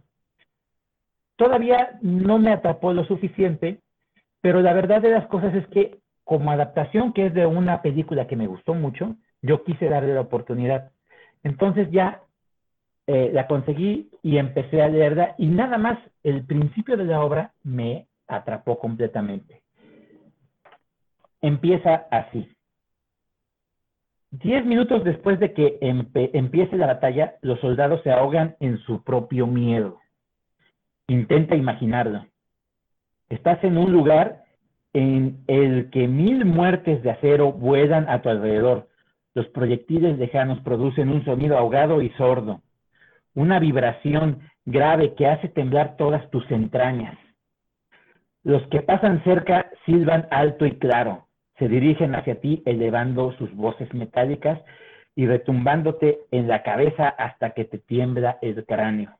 Todavía 1.35 1.99
no 2.01 2.39
me 2.39 2.51
atrapó 2.51 2.93
lo 2.93 3.05
suficiente, 3.05 3.83
pero 4.43 4.61
la 4.61 4.73
verdad 4.73 5.01
de 5.01 5.09
las 5.09 5.25
cosas 5.27 5.55
es 5.55 5.65
que 5.67 5.99
como 6.25 6.51
adaptación, 6.51 7.13
que 7.13 7.27
es 7.27 7.33
de 7.33 7.45
una 7.45 7.81
película 7.81 8.27
que 8.27 8.35
me 8.35 8.45
gustó 8.45 8.73
mucho, 8.73 9.15
yo 9.41 9.63
quise 9.63 9.87
darle 9.87 10.13
la 10.13 10.19
oportunidad. 10.19 10.91
Entonces 11.43 11.89
ya 11.91 12.21
eh, 13.07 13.31
la 13.31 13.47
conseguí 13.47 14.09
y 14.21 14.37
empecé 14.37 14.81
a 14.81 14.89
leerla 14.89 15.35
y 15.37 15.47
nada 15.47 15.77
más 15.77 15.97
el 16.23 16.45
principio 16.45 16.97
de 16.97 17.05
la 17.05 17.23
obra 17.23 17.53
me 17.63 18.07
atrapó 18.27 18.79
completamente. 18.79 19.61
Empieza 21.39 22.07
así. 22.11 22.45
Diez 24.29 24.65
minutos 24.65 25.05
después 25.05 25.39
de 25.39 25.53
que 25.53 25.77
empiece 25.81 26.75
la 26.75 26.87
batalla, 26.87 27.35
los 27.41 27.61
soldados 27.61 28.01
se 28.03 28.11
ahogan 28.11 28.57
en 28.59 28.77
su 28.79 29.03
propio 29.03 29.47
miedo. 29.47 30.01
Intenta 31.07 31.55
imaginarlo. 31.55 32.25
Estás 33.33 33.63
en 33.63 33.79
un 33.79 33.91
lugar 33.91 34.43
en 34.93 35.43
el 35.47 35.89
que 35.89 36.07
mil 36.07 36.45
muertes 36.45 37.01
de 37.01 37.09
acero 37.09 37.51
vuelan 37.51 38.07
a 38.07 38.21
tu 38.21 38.29
alrededor. 38.29 38.89
Los 39.33 39.47
proyectiles 39.47 40.19
lejanos 40.19 40.59
producen 40.59 41.09
un 41.09 41.25
sonido 41.25 41.57
ahogado 41.57 42.03
y 42.03 42.09
sordo, 42.11 42.61
una 43.33 43.57
vibración 43.57 44.41
grave 44.65 45.15
que 45.15 45.25
hace 45.25 45.49
temblar 45.49 45.97
todas 45.97 46.29
tus 46.29 46.49
entrañas. 46.51 47.17
Los 48.43 48.61
que 48.67 48.81
pasan 48.83 49.23
cerca 49.23 49.65
silban 49.87 50.27
alto 50.29 50.67
y 50.67 50.77
claro, 50.77 51.25
se 51.57 51.67
dirigen 51.67 52.13
hacia 52.13 52.39
ti 52.39 52.61
elevando 52.67 53.31
sus 53.39 53.51
voces 53.55 53.91
metálicas 53.95 54.61
y 55.15 55.25
retumbándote 55.25 56.19
en 56.29 56.47
la 56.47 56.61
cabeza 56.61 57.09
hasta 57.09 57.49
que 57.49 57.65
te 57.65 57.79
tiembla 57.79 58.37
el 58.43 58.63
cráneo. 58.63 59.17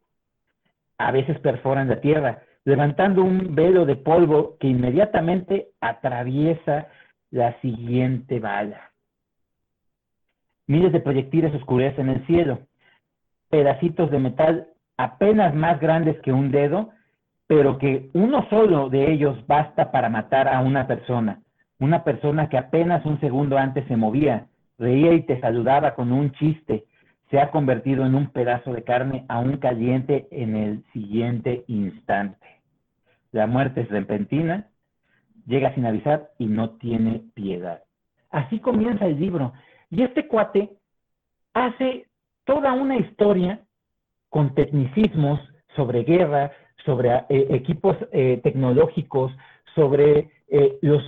A 0.99 1.11
veces 1.11 1.39
perforan 1.39 1.89
la 1.89 1.99
tierra, 1.99 2.43
levantando 2.65 3.23
un 3.23 3.55
velo 3.55 3.85
de 3.85 3.95
polvo 3.95 4.57
que 4.59 4.67
inmediatamente 4.67 5.69
atraviesa 5.81 6.87
la 7.31 7.59
siguiente 7.61 8.39
bala. 8.39 8.91
Miles 10.67 10.93
de 10.93 11.01
proyectiles 11.01 11.53
oscurecen 11.53 12.09
el 12.09 12.25
cielo. 12.25 12.59
Pedacitos 13.49 14.09
de 14.11 14.19
metal 14.19 14.67
apenas 14.97 15.53
más 15.53 15.79
grandes 15.79 16.19
que 16.21 16.31
un 16.31 16.51
dedo 16.51 16.91
pero 17.47 17.77
que 17.77 18.09
uno 18.13 18.47
solo 18.49 18.89
de 18.89 19.11
ellos 19.11 19.45
basta 19.47 19.91
para 19.91 20.09
matar 20.09 20.47
a 20.47 20.61
una 20.61 20.87
persona, 20.87 21.41
una 21.79 22.03
persona 22.03 22.49
que 22.49 22.57
apenas 22.57 23.05
un 23.05 23.19
segundo 23.19 23.57
antes 23.57 23.85
se 23.87 23.97
movía, 23.97 24.47
reía 24.77 25.13
y 25.13 25.21
te 25.21 25.39
saludaba 25.39 25.93
con 25.93 26.11
un 26.11 26.31
chiste, 26.31 26.85
se 27.33 27.39
ha 27.39 27.49
convertido 27.49 28.05
en 28.05 28.13
un 28.13 28.27
pedazo 28.27 28.73
de 28.73 28.83
carne 28.83 29.25
aún 29.27 29.57
caliente 29.57 30.27
en 30.29 30.55
el 30.55 30.83
siguiente 30.93 31.63
instante. 31.65 32.61
La 33.31 33.47
muerte 33.47 33.81
es 33.81 33.89
repentina, 33.89 34.67
llega 35.47 35.73
sin 35.73 35.87
avisar 35.87 36.29
y 36.37 36.45
no 36.45 36.75
tiene 36.77 37.23
piedad. 37.33 37.81
Así 38.29 38.59
comienza 38.59 39.07
el 39.07 39.19
libro. 39.19 39.51
Y 39.89 40.03
este 40.03 40.27
cuate 40.27 40.77
hace 41.55 42.05
toda 42.43 42.71
una 42.73 42.97
historia 42.97 43.61
con 44.29 44.53
tecnicismos 44.53 45.39
sobre 45.75 46.03
guerra, 46.03 46.51
sobre 46.85 47.15
eh, 47.29 47.47
equipos 47.49 47.97
eh, 48.11 48.41
tecnológicos, 48.43 49.31
sobre 49.73 50.29
eh, 50.49 50.77
los, 50.81 51.03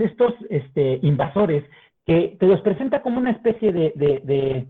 estos 0.00 0.32
este, 0.48 1.00
invasores, 1.02 1.64
que 2.06 2.34
te 2.40 2.46
los 2.46 2.62
presenta 2.62 3.02
como 3.02 3.18
una 3.18 3.32
especie 3.32 3.72
de, 3.74 4.68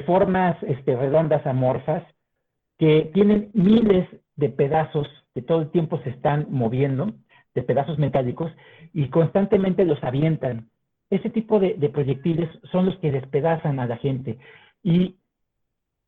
formas 0.00 0.56
este, 0.62 0.96
redondas 0.96 1.46
amorfas 1.46 2.02
que 2.78 3.10
tienen 3.14 3.50
miles 3.54 4.08
de 4.36 4.48
pedazos 4.50 5.08
que 5.34 5.42
todo 5.42 5.62
el 5.62 5.70
tiempo 5.70 6.00
se 6.02 6.10
están 6.10 6.46
moviendo, 6.50 7.12
de 7.54 7.62
pedazos 7.62 7.98
metálicos, 7.98 8.52
y 8.92 9.08
constantemente 9.08 9.84
los 9.84 10.02
avientan. 10.02 10.70
Ese 11.10 11.30
tipo 11.30 11.60
de, 11.60 11.74
de 11.74 11.88
proyectiles 11.88 12.48
son 12.72 12.86
los 12.86 12.96
que 12.98 13.12
despedazan 13.12 13.78
a 13.78 13.86
la 13.86 13.96
gente. 13.98 14.38
Y 14.82 15.16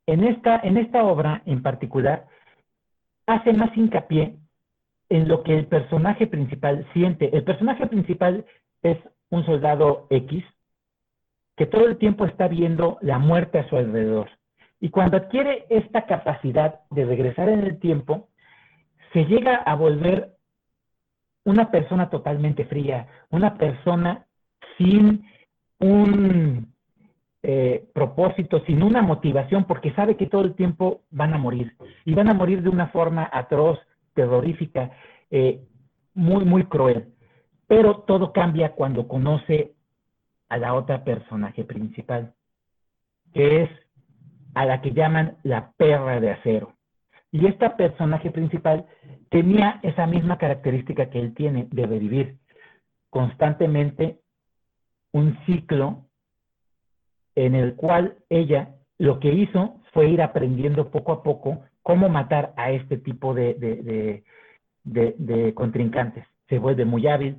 en 0.06 0.24
esta, 0.24 0.60
en 0.60 0.78
esta 0.78 1.04
obra 1.04 1.42
en 1.44 1.62
particular, 1.62 2.26
hace 3.26 3.52
más 3.52 3.76
hincapié 3.76 4.36
en 5.10 5.28
lo 5.28 5.42
que 5.42 5.56
el 5.56 5.66
personaje 5.66 6.26
principal 6.26 6.86
siente. 6.92 7.34
El 7.36 7.44
personaje 7.44 7.86
principal 7.86 8.44
es 8.82 8.98
un 9.30 9.44
soldado 9.44 10.06
X 10.10 10.44
que 11.58 11.66
todo 11.66 11.86
el 11.86 11.98
tiempo 11.98 12.24
está 12.24 12.46
viendo 12.46 12.98
la 13.02 13.18
muerte 13.18 13.58
a 13.58 13.68
su 13.68 13.76
alrededor. 13.76 14.30
Y 14.80 14.90
cuando 14.90 15.16
adquiere 15.16 15.66
esta 15.68 16.06
capacidad 16.06 16.80
de 16.90 17.04
regresar 17.04 17.48
en 17.48 17.64
el 17.64 17.80
tiempo, 17.80 18.28
se 19.12 19.24
llega 19.24 19.56
a 19.56 19.74
volver 19.74 20.36
una 21.44 21.72
persona 21.72 22.10
totalmente 22.10 22.64
fría, 22.64 23.08
una 23.30 23.58
persona 23.58 24.24
sin 24.76 25.24
un 25.80 26.72
eh, 27.42 27.88
propósito, 27.92 28.62
sin 28.64 28.84
una 28.84 29.02
motivación, 29.02 29.64
porque 29.64 29.92
sabe 29.94 30.16
que 30.16 30.26
todo 30.26 30.42
el 30.42 30.54
tiempo 30.54 31.02
van 31.10 31.34
a 31.34 31.38
morir. 31.38 31.74
Y 32.04 32.14
van 32.14 32.28
a 32.28 32.34
morir 32.34 32.62
de 32.62 32.68
una 32.68 32.86
forma 32.88 33.28
atroz, 33.32 33.80
terrorífica, 34.14 34.92
eh, 35.32 35.60
muy, 36.14 36.44
muy 36.44 36.66
cruel. 36.66 37.08
Pero 37.66 38.04
todo 38.06 38.32
cambia 38.32 38.72
cuando 38.72 39.08
conoce 39.08 39.74
a 40.48 40.58
la 40.58 40.74
otra 40.74 41.04
personaje 41.04 41.64
principal, 41.64 42.34
que 43.32 43.62
es 43.62 43.70
a 44.54 44.64
la 44.64 44.80
que 44.80 44.92
llaman 44.92 45.36
la 45.42 45.72
perra 45.76 46.20
de 46.20 46.30
acero. 46.30 46.74
Y 47.30 47.46
esta 47.46 47.76
personaje 47.76 48.30
principal 48.30 48.86
tenía 49.28 49.80
esa 49.82 50.06
misma 50.06 50.38
característica 50.38 51.10
que 51.10 51.20
él 51.20 51.34
tiene 51.34 51.68
de 51.70 51.86
revivir 51.86 52.38
constantemente 53.10 54.20
un 55.12 55.38
ciclo 55.44 56.06
en 57.34 57.54
el 57.54 57.74
cual 57.76 58.16
ella 58.28 58.74
lo 58.98 59.20
que 59.20 59.32
hizo 59.32 59.80
fue 59.92 60.08
ir 60.08 60.22
aprendiendo 60.22 60.90
poco 60.90 61.12
a 61.12 61.22
poco 61.22 61.62
cómo 61.82 62.08
matar 62.08 62.52
a 62.56 62.70
este 62.72 62.98
tipo 62.98 63.32
de, 63.32 64.22
de, 64.84 65.54
contrincantes. 65.54 66.26
Se 66.48 66.58
vuelve 66.58 66.84
muy 66.84 67.06
hábil. 67.06 67.36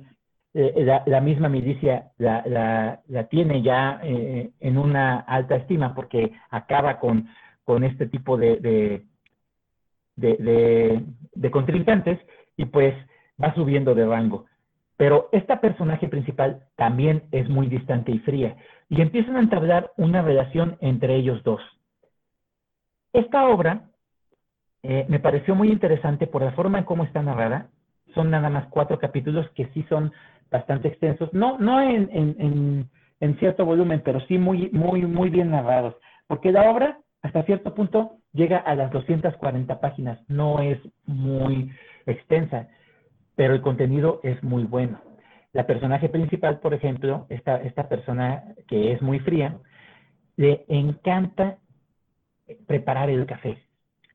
Eh, 0.52 0.84
la, 1.06 1.20
misma 1.20 1.48
milicia 1.48 2.10
la, 2.18 3.00
tiene 3.30 3.62
ya 3.62 4.00
eh, 4.02 4.50
en 4.58 4.78
una 4.78 5.20
alta 5.20 5.54
estima 5.56 5.94
porque 5.94 6.32
acaba 6.50 6.98
con, 6.98 7.28
con 7.64 7.84
este 7.84 8.06
tipo 8.06 8.36
de, 8.36 9.04
de 10.16 11.50
contrincantes 11.50 12.18
y 12.56 12.64
pues 12.64 12.94
va 13.42 13.54
subiendo 13.54 13.94
de 13.94 14.06
rango. 14.06 14.46
Pero 14.96 15.30
esta 15.32 15.62
personaje 15.62 16.08
principal 16.08 16.64
también 16.76 17.22
es 17.32 17.48
muy 17.48 17.68
distante 17.68 18.12
y 18.12 18.18
fría 18.18 18.56
y 18.90 19.00
empiezan 19.00 19.36
a 19.36 19.40
entablar 19.40 19.92
una 19.96 20.20
relación 20.20 20.76
entre 20.80 21.16
ellos 21.16 21.42
dos. 21.42 21.62
Esta 23.12 23.48
obra 23.48 23.88
eh, 24.82 25.06
me 25.08 25.18
pareció 25.18 25.54
muy 25.54 25.70
interesante 25.70 26.26
por 26.26 26.42
la 26.42 26.52
forma 26.52 26.78
en 26.78 26.84
cómo 26.84 27.04
está 27.04 27.22
narrada. 27.22 27.68
Son 28.14 28.30
nada 28.30 28.50
más 28.50 28.66
cuatro 28.68 28.98
capítulos 28.98 29.48
que 29.54 29.68
sí 29.68 29.86
son 29.88 30.12
bastante 30.50 30.88
extensos, 30.88 31.32
no, 31.32 31.58
no 31.58 31.80
en, 31.80 32.88
en, 33.20 33.38
cierto 33.38 33.64
volumen, 33.64 34.02
pero 34.04 34.20
sí 34.26 34.38
muy, 34.38 34.70
muy, 34.70 35.02
muy 35.02 35.30
bien 35.30 35.50
narrados, 35.50 35.94
porque 36.26 36.52
la 36.52 36.70
obra 36.70 36.98
hasta 37.22 37.42
cierto 37.44 37.74
punto 37.74 38.16
llega 38.32 38.58
a 38.58 38.74
las 38.74 38.90
240 38.90 39.80
páginas, 39.80 40.18
no 40.28 40.60
es 40.60 40.78
muy 41.06 41.70
extensa, 42.06 42.68
pero 43.36 43.54
el 43.54 43.62
contenido 43.62 44.20
es 44.22 44.42
muy 44.42 44.64
bueno. 44.64 45.00
La 45.52 45.66
personaje 45.66 46.08
principal, 46.08 46.60
por 46.60 46.74
ejemplo, 46.74 47.26
esta, 47.28 47.56
esta 47.56 47.88
persona 47.88 48.44
que 48.68 48.92
es 48.92 49.02
muy 49.02 49.18
fría, 49.20 49.58
le 50.36 50.64
encanta 50.68 51.58
preparar 52.66 53.10
el 53.10 53.26
café 53.26 53.58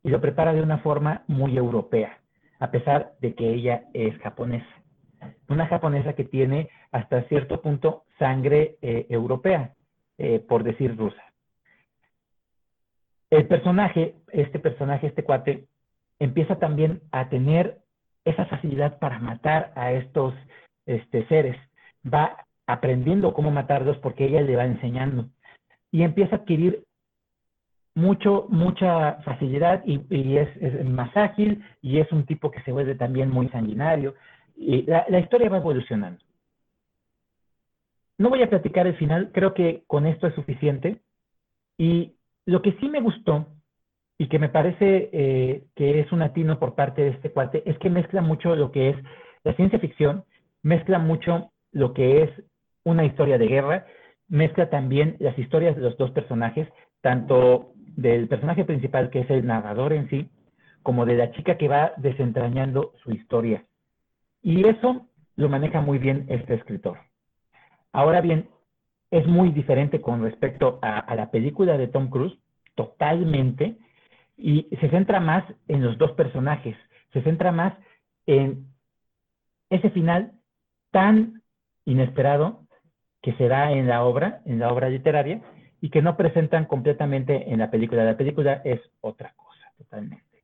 y 0.04 0.10
lo 0.10 0.22
prepara 0.22 0.54
de 0.54 0.62
una 0.62 0.80
forma 0.80 1.24
muy 1.28 1.58
europea, 1.58 2.20
a 2.60 2.72
pesar 2.72 3.14
de 3.22 3.36
que 3.36 3.54
ella 3.54 3.84
es 3.94 4.18
japonesa. 4.20 4.85
Una 5.48 5.68
japonesa 5.68 6.14
que 6.14 6.24
tiene 6.24 6.70
hasta 6.92 7.24
cierto 7.24 7.62
punto 7.62 8.04
sangre 8.20 8.78
eh, 8.82 9.06
europea, 9.10 9.74
eh, 10.18 10.40
por 10.40 10.64
decir 10.64 10.96
rusa. 10.98 11.22
el 13.30 13.48
personaje, 13.48 14.16
este 14.32 14.60
personaje, 14.60 15.08
este 15.08 15.24
cuate, 15.24 15.66
empieza 16.20 16.58
también 16.58 17.02
a 17.12 17.30
tener 17.30 17.80
esa 18.24 18.46
facilidad 18.46 18.98
para 19.00 19.20
matar 19.20 19.72
a 19.76 19.92
estos 19.92 20.34
este, 20.86 21.28
seres. 21.28 21.58
Va 22.06 22.46
aprendiendo 22.68 23.34
cómo 23.34 23.52
matarlos 23.52 23.98
porque 23.98 24.26
ella 24.26 24.42
le 24.42 24.56
va 24.56 24.66
enseñando. 24.66 25.30
Y 25.92 26.04
empieza 26.04 26.36
a 26.36 26.40
adquirir 26.40 26.84
mucho, 27.94 28.48
mucha 28.50 29.14
facilidad 29.24 29.84
y, 29.86 30.38
es, 30.38 30.86
más 30.86 31.16
ágil 31.16 31.64
y 31.82 32.00
es 32.00 32.12
un 32.12 32.26
tipo 32.26 32.52
que 32.52 32.62
se 32.64 32.72
vuelve 32.72 32.96
también 32.96 33.30
muy 33.30 33.48
sanguinario. 33.50 34.16
La 34.58 35.20
historia 35.20 35.50
va 35.50 35.58
evolucionando. 35.58 36.24
No 38.18 38.30
voy 38.30 38.42
a 38.44 38.50
platicar 38.50 38.88
el 38.88 38.96
final, 38.96 39.32
creo 39.34 39.54
que 39.54 39.84
con 39.88 40.06
esto 40.06 40.28
es 40.28 40.36
suficiente. 40.36 41.02
Y 41.78 42.14
lo 42.46 42.62
que 42.62 42.74
sí 42.80 42.88
me 42.88 43.02
gustó 43.02 43.48
y 44.18 44.28
que 44.28 44.40
me 44.40 44.50
parece 44.50 45.10
eh, 45.12 45.64
que 45.76 46.00
es 46.00 46.12
un 46.12 46.22
atino 46.22 46.58
por 46.60 46.76
parte 46.76 47.02
de 47.02 47.10
este 47.10 47.32
cuate 47.32 47.64
es 47.70 47.78
que 47.80 47.90
mezcla 47.90 48.22
mucho 48.22 48.56
lo 48.56 48.72
que 48.72 48.90
es 48.90 48.98
la 49.44 49.54
ciencia 49.56 49.80
ficción, 49.80 50.24
mezcla 50.64 51.00
mucho 51.00 51.52
lo 51.72 51.94
que 51.94 52.24
es 52.24 52.30
una 52.84 53.04
historia 53.04 53.38
de 53.38 53.48
guerra, 53.48 53.86
mezcla 54.30 54.70
también 54.70 55.18
las 55.20 55.38
historias 55.38 55.76
de 55.76 55.82
los 55.82 55.98
dos 55.98 56.12
personajes, 56.12 56.70
tanto 57.02 57.74
del 57.76 58.28
personaje 58.28 58.64
principal 58.64 59.10
que 59.10 59.20
es 59.20 59.30
el 59.30 59.46
narrador 59.46 59.92
en 59.92 60.10
sí, 60.10 60.30
como 60.82 61.06
de 61.06 61.16
la 61.16 61.32
chica 61.32 61.58
que 61.58 61.68
va 61.68 61.94
desentrañando 61.98 62.94
su 63.04 63.12
historia. 63.12 63.66
Y 64.46 64.68
eso 64.68 65.08
lo 65.38 65.50
maneja 65.50 65.82
muy 65.82 65.98
bien 65.98 66.28
este 66.30 66.54
escritor. 66.54 67.00
Ahora 67.92 68.22
bien, 68.22 68.48
es 69.10 69.26
muy 69.26 69.50
diferente 69.50 70.02
con 70.02 70.22
respecto 70.22 70.78
a, 70.84 71.16
la 71.16 71.32
película 71.32 71.80
de 71.80 71.88
Tom 71.88 72.12
Cruise, 72.12 72.38
totalmente, 72.76 73.80
y 74.38 74.68
se 74.80 74.92
centra 74.92 75.20
más 75.20 75.44
en 75.68 75.84
los 75.84 75.98
dos 75.98 76.12
personajes, 76.12 76.78
se 77.12 77.24
centra 77.24 77.52
más 77.52 77.74
en 78.28 78.68
ese 79.72 79.90
final 79.90 80.34
tan 80.92 81.42
inesperado 81.86 82.68
que 83.24 83.34
se 83.38 83.48
da 83.48 83.72
en 83.72 83.88
la 83.88 84.04
obra, 84.04 84.44
en 84.46 84.60
la 84.60 84.72
obra 84.72 84.90
literaria, 84.90 85.42
y 85.82 85.90
que 85.90 86.04
no 86.04 86.18
presentan 86.18 86.66
completamente 86.66 87.52
en 87.52 87.58
la 87.58 87.72
película. 87.72 88.04
La 88.04 88.16
película 88.16 88.62
es 88.64 88.80
otra 89.02 89.34
cosa, 89.36 89.74
totalmente. 89.76 90.44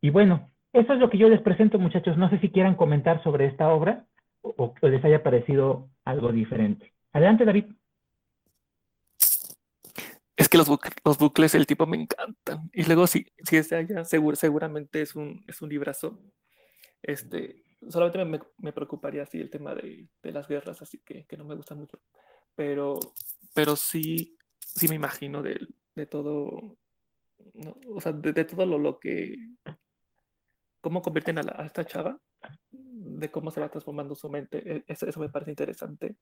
Y 0.00 0.10
bueno, 0.10 0.53
eso 0.74 0.92
es 0.92 0.98
lo 0.98 1.08
que 1.08 1.18
yo 1.18 1.28
les 1.28 1.40
presento, 1.40 1.78
muchachos. 1.78 2.18
No 2.18 2.28
sé 2.28 2.38
si 2.40 2.50
quieran 2.50 2.74
comentar 2.74 3.22
sobre 3.22 3.46
esta 3.46 3.72
obra 3.72 4.06
o, 4.42 4.74
les 4.82 5.04
haya 5.04 5.22
parecido 5.22 5.88
algo 6.04 6.32
diferente. 6.32 6.92
Adelante, 7.12 7.44
David. 7.44 7.66
Es 10.36 10.48
que 10.48 10.58
los, 10.58 10.68
los 11.04 11.18
bucles 11.18 11.52
del 11.52 11.66
tipo 11.66 11.86
me 11.86 11.96
encantan. 11.96 12.68
Y 12.72 12.82
luego, 12.84 13.06
si, 13.06 13.24
si 13.44 13.56
es 13.56 13.72
allá, 13.72 14.04
seguramente 14.04 15.00
es 15.00 15.14
un, 15.14 15.44
es 15.46 15.62
un 15.62 15.68
librazo. 15.68 16.18
Este, 17.00 17.62
solamente 17.88 18.24
me, 18.24 18.40
me, 18.58 18.72
preocuparía 18.72 19.22
así 19.22 19.40
el 19.40 19.50
tema 19.50 19.76
de, 19.76 20.08
de 20.24 20.32
las 20.32 20.48
guerras, 20.48 20.82
así 20.82 20.98
que, 21.04 21.24
que, 21.26 21.36
no 21.36 21.44
me 21.44 21.54
gusta 21.54 21.76
mucho. 21.76 22.00
Pero, 22.56 22.98
pero 23.54 23.76
sí, 23.76 24.36
sí 24.58 24.88
me 24.88 24.96
imagino 24.96 25.40
de, 25.40 25.68
de 25.94 26.06
todo, 26.06 26.76
o 27.88 28.00
sea, 28.00 28.12
de, 28.12 28.44
todo 28.44 28.66
lo, 28.66 28.78
lo 28.78 28.98
que, 28.98 29.36
cómo 30.84 31.00
convierten 31.00 31.38
a, 31.38 31.42
la, 31.42 31.54
a 31.56 31.64
esta 31.64 31.86
chava 31.86 32.18
de 32.70 33.30
cómo 33.30 33.50
se 33.50 33.58
va 33.58 33.70
transformando 33.70 34.14
su 34.14 34.28
mente. 34.28 34.62
E, 34.70 34.84
eso, 34.86 35.06
eso 35.06 35.18
me 35.18 35.30
parece 35.30 35.50
interesante. 35.50 36.16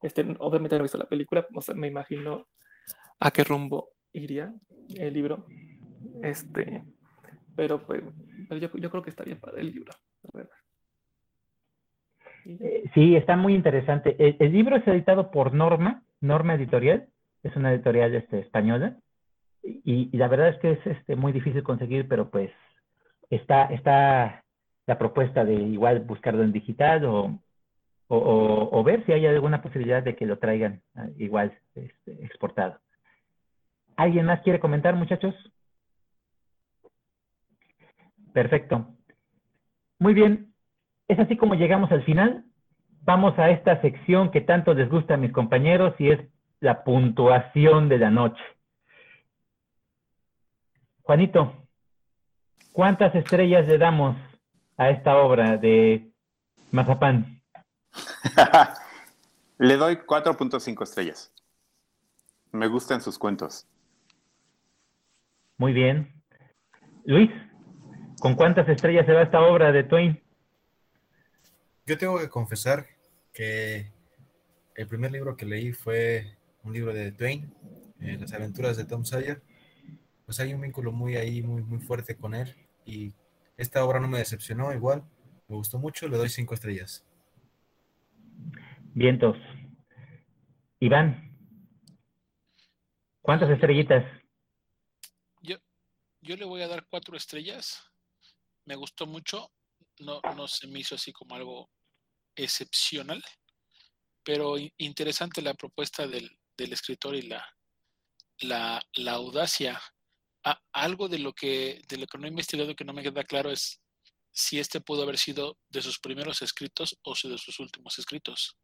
Este, 0.00 0.24
obviamente 0.38 0.76
no 0.76 0.82
he 0.82 0.84
visto 0.84 0.98
la 0.98 1.08
película, 1.08 1.44
o 1.52 1.60
sea, 1.60 1.74
me 1.74 1.88
imagino 1.88 2.46
a 3.18 3.30
qué 3.32 3.42
rumbo 3.42 3.88
iría 4.12 4.54
el 4.96 5.12
libro. 5.12 5.46
Este, 6.22 6.84
pero, 7.56 7.84
pues, 7.84 8.04
yo, 8.50 8.70
yo, 8.72 8.90
creo 8.90 9.02
que 9.02 9.12
bien 9.24 9.40
para 9.40 9.58
el 9.60 9.72
libro, 9.72 9.92
eh, 12.44 12.84
Sí, 12.94 13.16
está 13.16 13.36
muy 13.36 13.54
interesante. 13.54 14.14
El, 14.18 14.36
el, 14.38 14.52
libro 14.52 14.76
es 14.76 14.86
editado 14.86 15.32
por 15.32 15.54
Norma, 15.54 16.04
Norma 16.20 16.54
Editorial, 16.54 17.08
es 17.42 17.56
una 17.56 17.72
editorial 17.72 18.14
este, 18.14 18.38
española, 18.38 18.96
y, 19.62 20.10
y, 20.12 20.16
la 20.18 20.28
verdad 20.28 20.50
es 20.50 20.60
que 20.60 20.72
es 20.72 20.86
este, 20.86 21.16
muy 21.16 21.32
difícil 21.32 21.62
conseguir, 21.62 22.06
pero 22.06 22.30
pues 22.30 22.52
está, 23.36 23.66
está 23.66 24.44
la 24.86 24.98
propuesta 24.98 25.44
de 25.44 25.54
igual 25.54 26.00
buscarlo 26.00 26.42
en 26.42 26.52
digital 26.52 27.04
o, 27.04 27.38
o, 28.08 28.82
ver 28.84 29.04
si 29.06 29.12
hay 29.12 29.26
alguna 29.26 29.62
posibilidad 29.62 30.02
de 30.02 30.14
que 30.14 30.26
lo 30.26 30.38
traigan 30.38 30.82
ah, 30.94 31.06
igual 31.16 31.58
este, 31.74 32.24
exportado. 32.24 32.78
¿Alguien 33.96 34.26
más 34.26 34.42
quiere 34.42 34.60
comentar, 34.60 34.94
muchachos? 34.94 35.34
Perfecto. 38.32 38.88
Muy 39.98 40.14
bien. 40.14 40.52
Es 41.08 41.18
así 41.18 41.36
como 41.36 41.54
llegamos 41.54 41.90
al 41.92 42.02
final. 42.04 42.44
Vamos 43.02 43.38
a 43.38 43.50
esta 43.50 43.80
sección 43.80 44.30
que 44.30 44.40
tanto 44.40 44.74
les 44.74 44.88
gusta 44.88 45.14
a 45.14 45.18
mis 45.18 45.32
compañeros 45.32 45.94
y 45.98 46.10
es 46.10 46.20
la 46.60 46.82
puntuación 46.82 47.88
de 47.88 47.98
la 47.98 48.10
noche. 48.10 48.42
Juanito, 51.02 51.63
¿cuántas 52.74 53.14
estrellas 53.14 53.66
le 53.68 53.78
damos 53.78 54.16
a 54.76 54.90
esta 54.90 55.16
obra 55.16 55.56
de 55.56 56.10
Mazapán? 56.72 57.40
Le 59.58 59.76
doy 59.76 59.94
4.5 59.96 60.82
estrellas. 60.82 61.32
Me 62.50 62.66
gustan 62.66 63.00
sus 63.00 63.16
cuentos. 63.16 63.68
Muy 65.56 65.72
bien. 65.72 66.12
Luis, 67.04 67.30
¿con 68.20 68.34
cuántas 68.34 68.68
estrellas 68.68 69.06
se 69.06 69.12
va 69.12 69.22
esta 69.22 69.40
obra 69.40 69.70
de 69.70 69.84
Twain? 69.84 70.20
Yo 71.86 71.96
tengo 71.96 72.18
que 72.18 72.28
confesar 72.28 72.86
que 73.32 73.92
el 74.74 74.88
primer 74.88 75.12
libro 75.12 75.36
que 75.36 75.46
leí 75.46 75.72
fue 75.72 76.36
un 76.64 76.72
libro 76.72 76.92
de 76.92 77.12
Twain, 77.12 77.54
eh, 78.00 78.16
Las 78.18 78.32
aventuras 78.32 78.76
de 78.76 78.84
Tom 78.84 79.04
Sawyer. 79.04 79.40
Pues 80.26 80.40
hay 80.40 80.54
un 80.54 80.62
vínculo 80.62 80.90
muy 80.90 81.16
ahí, 81.16 81.42
muy, 81.42 81.62
muy 81.62 81.78
fuerte 81.78 82.16
con 82.16 82.34
él. 82.34 82.56
Y 82.84 83.14
esta 83.56 83.84
obra 83.84 84.00
no 84.00 84.08
me 84.08 84.18
decepcionó 84.18 84.72
igual. 84.72 85.04
Me 85.48 85.56
gustó 85.56 85.78
mucho, 85.78 86.08
le 86.08 86.16
doy 86.16 86.28
cinco 86.28 86.54
estrellas. 86.54 87.04
Vientos. 88.94 89.36
Iván, 90.80 91.34
¿cuántas 93.22 93.50
estrellitas? 93.50 94.04
Yo, 95.40 95.56
yo 96.20 96.36
le 96.36 96.44
voy 96.44 96.62
a 96.62 96.68
dar 96.68 96.86
cuatro 96.88 97.16
estrellas. 97.16 97.82
Me 98.64 98.74
gustó 98.74 99.06
mucho. 99.06 99.50
No, 100.00 100.20
no 100.36 100.48
se 100.48 100.66
me 100.66 100.80
hizo 100.80 100.96
así 100.96 101.12
como 101.12 101.36
algo 101.36 101.70
excepcional, 102.36 103.22
pero 104.24 104.56
interesante 104.76 105.40
la 105.40 105.54
propuesta 105.54 106.06
del, 106.06 106.28
del 106.56 106.72
escritor 106.72 107.14
y 107.14 107.22
la, 107.22 107.46
la, 108.40 108.82
la 108.94 109.12
audacia. 109.12 109.80
Algo 110.72 111.08
de 111.08 111.18
lo, 111.18 111.32
que, 111.32 111.80
de 111.88 111.96
lo 111.96 112.06
que 112.06 112.18
no 112.18 112.26
he 112.26 112.30
investigado 112.30 112.74
que 112.74 112.84
no 112.84 112.92
me 112.92 113.02
queda 113.02 113.24
claro 113.24 113.50
es 113.50 113.80
si 114.30 114.58
este 114.58 114.80
pudo 114.80 115.02
haber 115.04 115.16
sido 115.16 115.58
de 115.68 115.80
sus 115.80 115.98
primeros 115.98 116.42
escritos 116.42 116.98
o 117.02 117.14
de 117.28 117.38
sus 117.38 117.60
últimos 117.60 117.98
escritos 117.98 118.58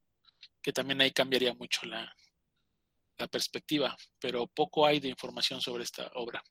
que 0.63 0.73
también 0.73 1.01
ahí 1.01 1.11
cambiaría 1.11 1.55
mucho 1.55 1.87
la, 1.87 2.13
la 3.19 3.27
perspectiva, 3.29 3.97
pero 4.21 4.47
poco 4.47 4.87
hay 4.87 5.01
de 5.01 5.09
información 5.09 5.61
sobre 5.61 5.85
esta 5.85 6.11
obra. 6.15 6.43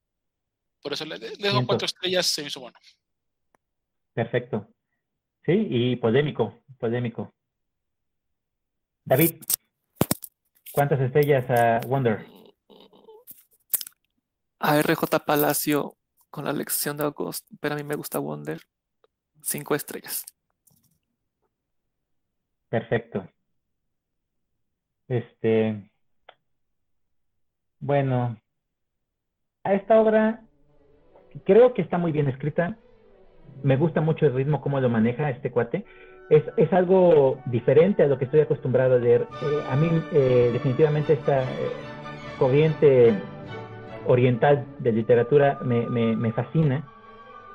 Por 0.82 0.94
eso 0.94 1.06
le, 1.06 1.18
le 1.18 1.50
doy 1.50 1.66
cuatro 1.66 1.86
estrellas, 1.86 2.26
se 2.28 2.42
me 2.42 2.48
hizo 2.48 2.62
bueno. 2.62 2.78
Perfecto. 4.14 4.68
Sí, 5.46 5.68
y 5.70 5.96
polémico, 5.98 6.64
polémico. 6.78 7.34
David, 9.04 9.42
¿cuántas 10.72 11.00
estrellas 11.02 11.50
a 11.50 11.80
Wonder? 11.88 12.26
A 14.60 14.78
RJ 14.82 15.20
Palacio 15.26 15.96
con 16.30 16.46
la 16.46 16.54
lección 16.54 16.98
de 16.98 17.04
August, 17.04 17.50
pero 17.60 17.76
a 17.76 17.78
mí 17.78 17.84
me 17.84 17.96
gusta 17.96 18.20
Wonder. 18.20 18.62
Cinco 19.42 19.74
estrellas. 19.74 20.26
Perfecto. 22.70 23.28
Este, 25.08 25.90
bueno, 27.80 28.38
a 29.64 29.74
esta 29.74 30.00
obra 30.00 30.44
creo 31.46 31.74
que 31.74 31.82
está 31.82 31.98
muy 31.98 32.12
bien 32.12 32.28
escrita. 32.28 32.78
Me 33.64 33.78
gusta 33.78 34.02
mucho 34.02 34.26
el 34.26 34.34
ritmo, 34.34 34.62
cómo 34.62 34.80
lo 34.80 34.90
maneja 34.90 35.30
este 35.30 35.52
cuate. 35.52 35.86
Es, 36.30 36.44
es 36.58 36.72
algo 36.74 37.42
diferente 37.46 38.04
a 38.04 38.08
lo 38.08 38.20
que 38.20 38.26
estoy 38.26 38.42
acostumbrado 38.42 38.96
a 38.96 39.00
leer. 39.00 39.22
Eh, 39.22 39.64
a 39.70 39.76
mí 39.76 39.90
eh, 40.14 40.50
definitivamente 40.54 41.14
esta 41.14 41.44
eh, 41.44 41.72
corriente 42.38 43.16
oriental 44.06 44.66
de 44.80 44.92
literatura 44.92 45.60
me, 45.64 45.88
me, 45.90 46.16
me, 46.16 46.32
fascina. 46.32 46.84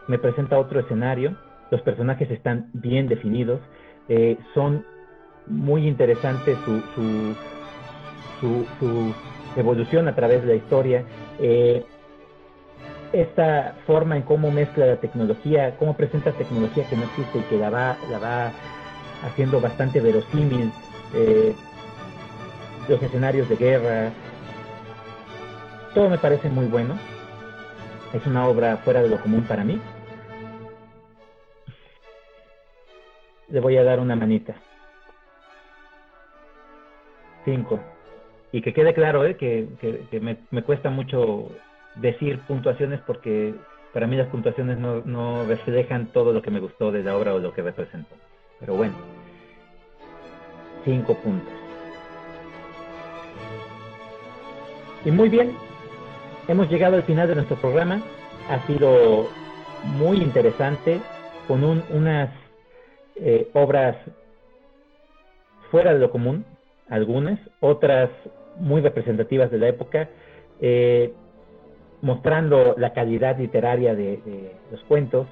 Me 0.08 0.18
presenta 0.18 0.58
otro 0.58 0.80
escenario. 0.80 1.36
Los 1.70 1.82
personajes 1.82 2.30
están 2.30 2.70
bien 2.72 3.08
definidos. 3.08 3.60
son 4.54 4.84
muy 5.46 5.86
interesante 5.86 6.56
su, 6.64 6.80
su, 6.94 8.66
su, 8.78 9.14
evolución 9.56 10.08
a 10.08 10.14
través 10.14 10.42
de 10.42 10.48
la 10.48 10.54
historia. 10.54 11.04
Eh, 11.40 11.84
esta 13.12 13.76
forma 13.86 14.16
en 14.16 14.22
cómo 14.22 14.50
mezcla 14.50 14.86
la 14.86 14.96
tecnología, 14.96 15.76
cómo 15.78 15.96
presenta 15.96 16.32
tecnología 16.32 16.84
que 16.88 16.96
no 16.96 17.04
existe 17.04 17.38
y 17.38 17.42
que 17.42 17.58
la 17.58 17.70
va, 17.70 17.96
la 18.10 18.18
va 18.18 18.52
haciendo 19.24 19.60
bastante 19.60 20.00
verosímil, 20.00 20.72
eh, 21.14 21.54
los 22.88 23.00
escenarios 23.00 23.48
de 23.48 23.56
guerra, 23.56 24.10
todo 25.94 26.10
me 26.10 26.18
parece 26.18 26.50
muy 26.50 26.66
bueno. 26.66 26.98
Es 28.12 28.26
una 28.26 28.46
obra 28.46 28.76
fuera 28.78 29.02
de 29.02 29.08
lo 29.08 29.20
común 29.20 29.44
para 29.44 29.64
mí. 29.64 29.80
Le 33.48 33.60
voy 33.60 33.76
a 33.76 33.84
dar 33.84 34.00
una 34.00 34.16
manita. 34.16 34.54
Cinco. 37.44 37.80
Y 38.52 38.62
que 38.62 38.72
quede 38.72 38.94
claro, 38.94 39.24
¿eh? 39.24 39.36
que, 39.36 39.68
que, 39.80 40.20
me, 40.20 40.62
cuesta 40.62 40.90
mucho 40.90 41.48
decir 41.96 42.40
puntuaciones 42.46 43.00
porque 43.06 43.54
para 43.92 44.06
mí 44.06 44.16
las 44.16 44.28
puntuaciones 44.28 44.78
no, 44.78 45.02
no 45.04 45.44
reflejan 45.44 46.06
todo 46.06 46.32
lo 46.32 46.42
que 46.42 46.50
me 46.50 46.60
gustó 46.60 46.92
de 46.92 47.02
la 47.02 47.16
obra 47.16 47.34
o 47.34 47.38
lo 47.38 47.52
que 47.52 47.62
representó. 47.62 48.14
Pero 48.60 48.74
bueno, 48.74 48.94
cinco 50.84 51.14
puntos. 51.16 51.52
Y 55.04 55.10
muy 55.10 55.28
bien, 55.28 55.54
hemos 56.48 56.70
llegado 56.70 56.96
al 56.96 57.02
final 57.04 57.28
de 57.28 57.34
nuestro 57.36 57.56
programa. 57.56 58.02
Ha 58.50 58.66
sido 58.66 59.28
muy 59.98 60.18
interesante 60.18 61.00
con 61.46 61.64
unas 61.64 62.30
eh, 63.16 63.48
obras 63.52 63.96
fuera 65.70 65.92
de 65.92 65.98
lo 65.98 66.10
común, 66.10 66.44
algunas, 66.88 67.38
otras 67.60 68.10
muy 68.58 68.80
representativas 68.80 69.50
de 69.50 69.58
la 69.58 69.68
época, 69.68 70.08
eh, 70.60 71.12
mostrando 72.00 72.74
la 72.78 72.92
calidad 72.92 73.38
literaria 73.38 73.94
de, 73.94 74.52
los 74.70 74.80
cuentos 74.84 75.26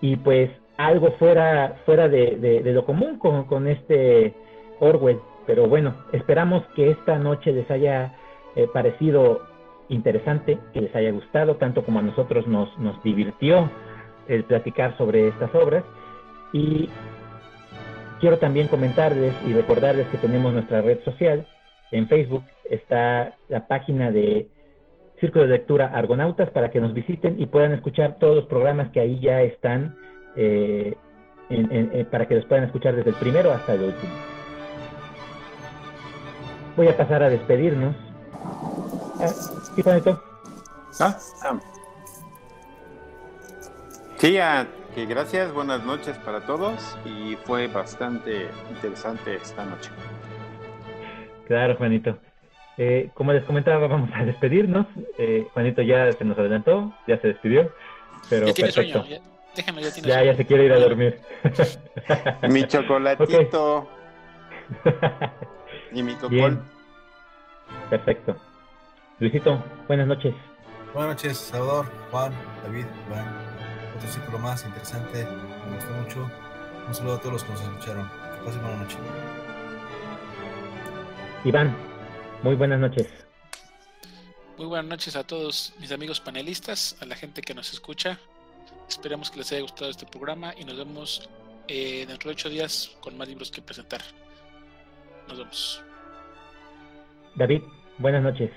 y 0.00 0.16
pues 0.16 0.50
algo 0.76 1.12
fuera, 1.12 1.80
fuera 1.84 2.08
de, 2.08 2.62
lo 2.64 2.84
común 2.84 3.18
con, 3.18 3.44
con, 3.44 3.66
este 3.66 4.34
Orwell. 4.80 5.20
Pero 5.46 5.66
bueno, 5.68 5.94
esperamos 6.12 6.64
que 6.74 6.90
esta 6.90 7.18
noche 7.18 7.52
les 7.52 7.70
haya 7.70 8.14
eh, 8.54 8.68
parecido 8.72 9.42
interesante, 9.92 10.58
que 10.72 10.80
les 10.80 10.94
haya 10.94 11.10
gustado, 11.10 11.56
tanto 11.56 11.84
como 11.84 11.98
a 11.98 12.02
nosotros 12.02 12.46
nos, 12.46 12.76
nos 12.78 13.02
divirtió 13.02 13.70
el 14.28 14.44
platicar 14.44 14.96
sobre 14.96 15.28
estas 15.28 15.54
obras. 15.54 15.84
Y 16.52 16.88
quiero 18.20 18.38
también 18.38 18.68
comentarles 18.68 19.34
y 19.46 19.52
recordarles 19.52 20.06
que 20.08 20.18
tenemos 20.18 20.52
nuestra 20.52 20.80
red 20.80 21.00
social. 21.04 21.46
En 21.90 22.08
Facebook 22.08 22.44
está 22.70 23.36
la 23.48 23.66
página 23.66 24.10
de 24.10 24.48
Círculo 25.20 25.44
de 25.44 25.50
Lectura 25.50 25.86
Argonautas 25.94 26.50
para 26.50 26.70
que 26.70 26.80
nos 26.80 26.94
visiten 26.94 27.40
y 27.40 27.46
puedan 27.46 27.72
escuchar 27.72 28.18
todos 28.18 28.36
los 28.36 28.46
programas 28.46 28.90
que 28.90 29.00
ahí 29.00 29.20
ya 29.20 29.42
están 29.42 29.96
eh, 30.36 30.96
para 32.10 32.26
que 32.26 32.36
los 32.36 32.46
puedan 32.46 32.64
escuchar 32.64 32.96
desde 32.96 33.10
el 33.10 33.16
primero 33.16 33.52
hasta 33.52 33.74
el 33.74 33.82
último. 33.82 34.12
Voy 36.76 36.88
a 36.88 36.96
pasar 36.96 37.22
a 37.22 37.28
despedirnos. 37.28 37.94
¿Sí, 39.28 39.82
Juanito? 39.82 40.22
¿Ah? 40.98 41.16
ah. 41.42 41.60
Sí, 44.18 44.38
que 44.94 45.06
gracias, 45.06 45.52
buenas 45.52 45.84
noches 45.84 46.16
para 46.18 46.40
todos 46.40 46.96
y 47.04 47.36
fue 47.44 47.66
bastante 47.66 48.48
interesante 48.70 49.36
esta 49.36 49.64
noche. 49.64 49.90
Claro, 51.46 51.76
Juanito. 51.76 52.18
Eh, 52.78 53.10
como 53.14 53.32
les 53.32 53.44
comentaba, 53.44 53.86
vamos 53.86 54.10
a 54.14 54.24
despedirnos. 54.24 54.86
Eh, 55.18 55.46
Juanito 55.52 55.82
ya 55.82 56.12
se 56.12 56.24
nos 56.24 56.38
adelantó, 56.38 56.92
ya 57.06 57.20
se 57.20 57.28
despidió. 57.28 57.70
Pero 58.28 58.46
ya 58.46 58.54
tiene 58.54 58.72
perfecto. 58.72 59.04
Sueño, 59.04 59.22
ya, 60.04 60.24
ya, 60.24 60.36
se 60.36 60.46
quiere 60.46 60.64
ir 60.64 60.72
a 60.72 60.78
dormir. 60.78 61.20
Mi 62.48 62.66
chocolatito. 62.66 63.88
y 65.92 66.02
mi 66.02 66.14
cocol. 66.14 66.62
Perfecto. 67.90 68.36
Luisito, 69.18 69.62
buenas 69.86 70.06
noches. 70.06 70.34
Buenas 70.94 71.16
noches, 71.16 71.38
Salvador, 71.38 71.86
Juan, 72.10 72.32
David, 72.64 72.86
Juan. 73.08 73.24
Otro 73.96 74.08
círculo 74.08 74.38
más 74.38 74.64
interesante, 74.64 75.24
me 75.24 75.76
gustó 75.76 75.92
mucho. 75.92 76.30
Un 76.88 76.94
saludo 76.94 77.14
a 77.14 77.18
todos 77.20 77.32
los 77.34 77.44
que 77.44 77.52
nos 77.52 77.60
escucharon. 77.60 78.08
Que 78.08 78.44
pasen 78.44 78.62
buena 78.62 78.76
noche. 78.78 78.96
Iván, 81.44 81.76
muy 82.42 82.54
buenas 82.56 82.80
noches. 82.80 83.08
Muy 84.58 84.66
buenas 84.66 84.86
noches 84.86 85.16
a 85.16 85.24
todos 85.24 85.72
mis 85.78 85.92
amigos 85.92 86.20
panelistas, 86.20 86.96
a 87.00 87.06
la 87.06 87.16
gente 87.16 87.42
que 87.42 87.54
nos 87.54 87.72
escucha. 87.72 88.18
Esperamos 88.88 89.30
que 89.30 89.38
les 89.38 89.52
haya 89.52 89.62
gustado 89.62 89.90
este 89.90 90.06
programa 90.06 90.54
y 90.58 90.64
nos 90.64 90.76
vemos 90.76 91.28
eh, 91.68 92.04
dentro 92.06 92.28
de 92.28 92.34
ocho 92.34 92.48
días 92.48 92.96
con 93.00 93.16
más 93.16 93.28
libros 93.28 93.50
que 93.50 93.62
presentar. 93.62 94.02
Nos 95.28 95.38
vemos. 95.38 95.82
David, 97.34 97.62
buenas 97.98 98.22
noches. 98.22 98.50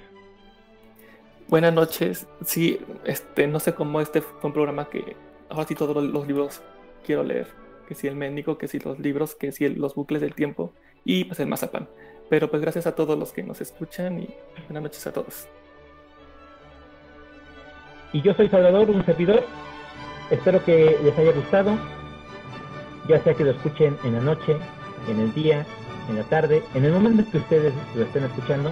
Buenas 1.47 1.73
noches. 1.73 2.27
Sí, 2.43 2.79
este, 3.03 3.45
no 3.45 3.59
sé 3.59 3.75
cómo 3.75 4.01
este 4.01 4.21
fue 4.21 4.47
un 4.47 4.53
programa 4.53 4.89
que 4.89 5.15
ahora 5.47 5.67
sí 5.67 5.75
todos 5.75 6.03
los 6.03 6.27
libros 6.27 6.63
quiero 7.05 7.23
leer. 7.23 7.47
Que 7.87 7.93
si 7.93 8.07
el 8.07 8.15
médico, 8.15 8.57
que 8.57 8.67
si 8.67 8.79
los 8.79 8.97
libros, 8.97 9.35
que 9.35 9.51
si 9.51 9.69
los 9.69 9.93
bucles 9.93 10.21
del 10.21 10.33
tiempo 10.33 10.73
y 11.03 11.25
pues 11.25 11.39
el 11.39 11.45
mazapán. 11.45 11.87
Pero 12.31 12.49
pues 12.49 12.63
gracias 12.63 12.87
a 12.87 12.95
todos 12.95 13.17
los 13.19 13.31
que 13.31 13.43
nos 13.43 13.61
escuchan 13.61 14.23
y 14.23 14.29
buenas 14.65 14.81
noches 14.81 15.05
a 15.05 15.13
todos. 15.13 15.47
Y 18.11 18.23
yo 18.23 18.33
soy 18.33 18.49
Salvador, 18.49 18.89
un 18.89 19.05
servidor. 19.05 19.43
Espero 20.31 20.65
que 20.65 20.97
les 21.03 21.15
haya 21.15 21.31
gustado. 21.31 21.77
Ya 23.07 23.23
sea 23.23 23.35
que 23.35 23.43
lo 23.43 23.51
escuchen 23.51 23.95
en 24.03 24.13
la 24.13 24.21
noche, 24.21 24.57
en 25.07 25.19
el 25.19 25.31
día, 25.35 25.63
en 26.09 26.15
la 26.15 26.23
tarde, 26.23 26.63
en 26.73 26.85
el 26.85 26.91
momento 26.91 27.23
que 27.31 27.37
ustedes 27.37 27.71
lo 27.95 28.03
estén 28.03 28.23
escuchando. 28.23 28.71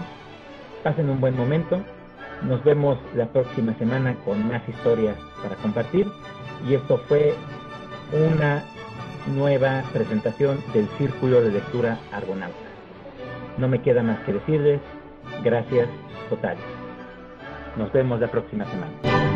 Pasen 0.82 1.08
un 1.08 1.22
buen 1.22 1.38
momento 1.38 1.80
nos 2.48 2.64
vemos 2.64 2.98
la 3.16 3.28
próxima 3.28 3.74
semana 3.76 4.16
con 4.26 4.48
más 4.48 4.68
historias 4.68 5.18
para 5.42 5.56
compartir. 5.56 6.08
Y 6.68 6.76
esto 6.76 6.98
fue 7.08 7.34
una 8.12 8.64
nueva 9.36 9.84
presentación 9.92 10.58
del 10.74 10.88
Círculo 10.98 11.42
de 11.42 11.52
Lectura 11.52 12.00
Argonauta. 12.12 12.56
No 13.58 13.68
me 13.68 13.82
queda 13.82 14.04
más 14.04 14.20
que 14.22 14.34
decirles 14.34 14.80
gracias 15.44 15.88
totales. 16.30 16.64
Nos 17.78 17.92
vemos 17.92 18.20
la 18.20 18.28
próxima 18.28 18.66
semana. 18.66 19.33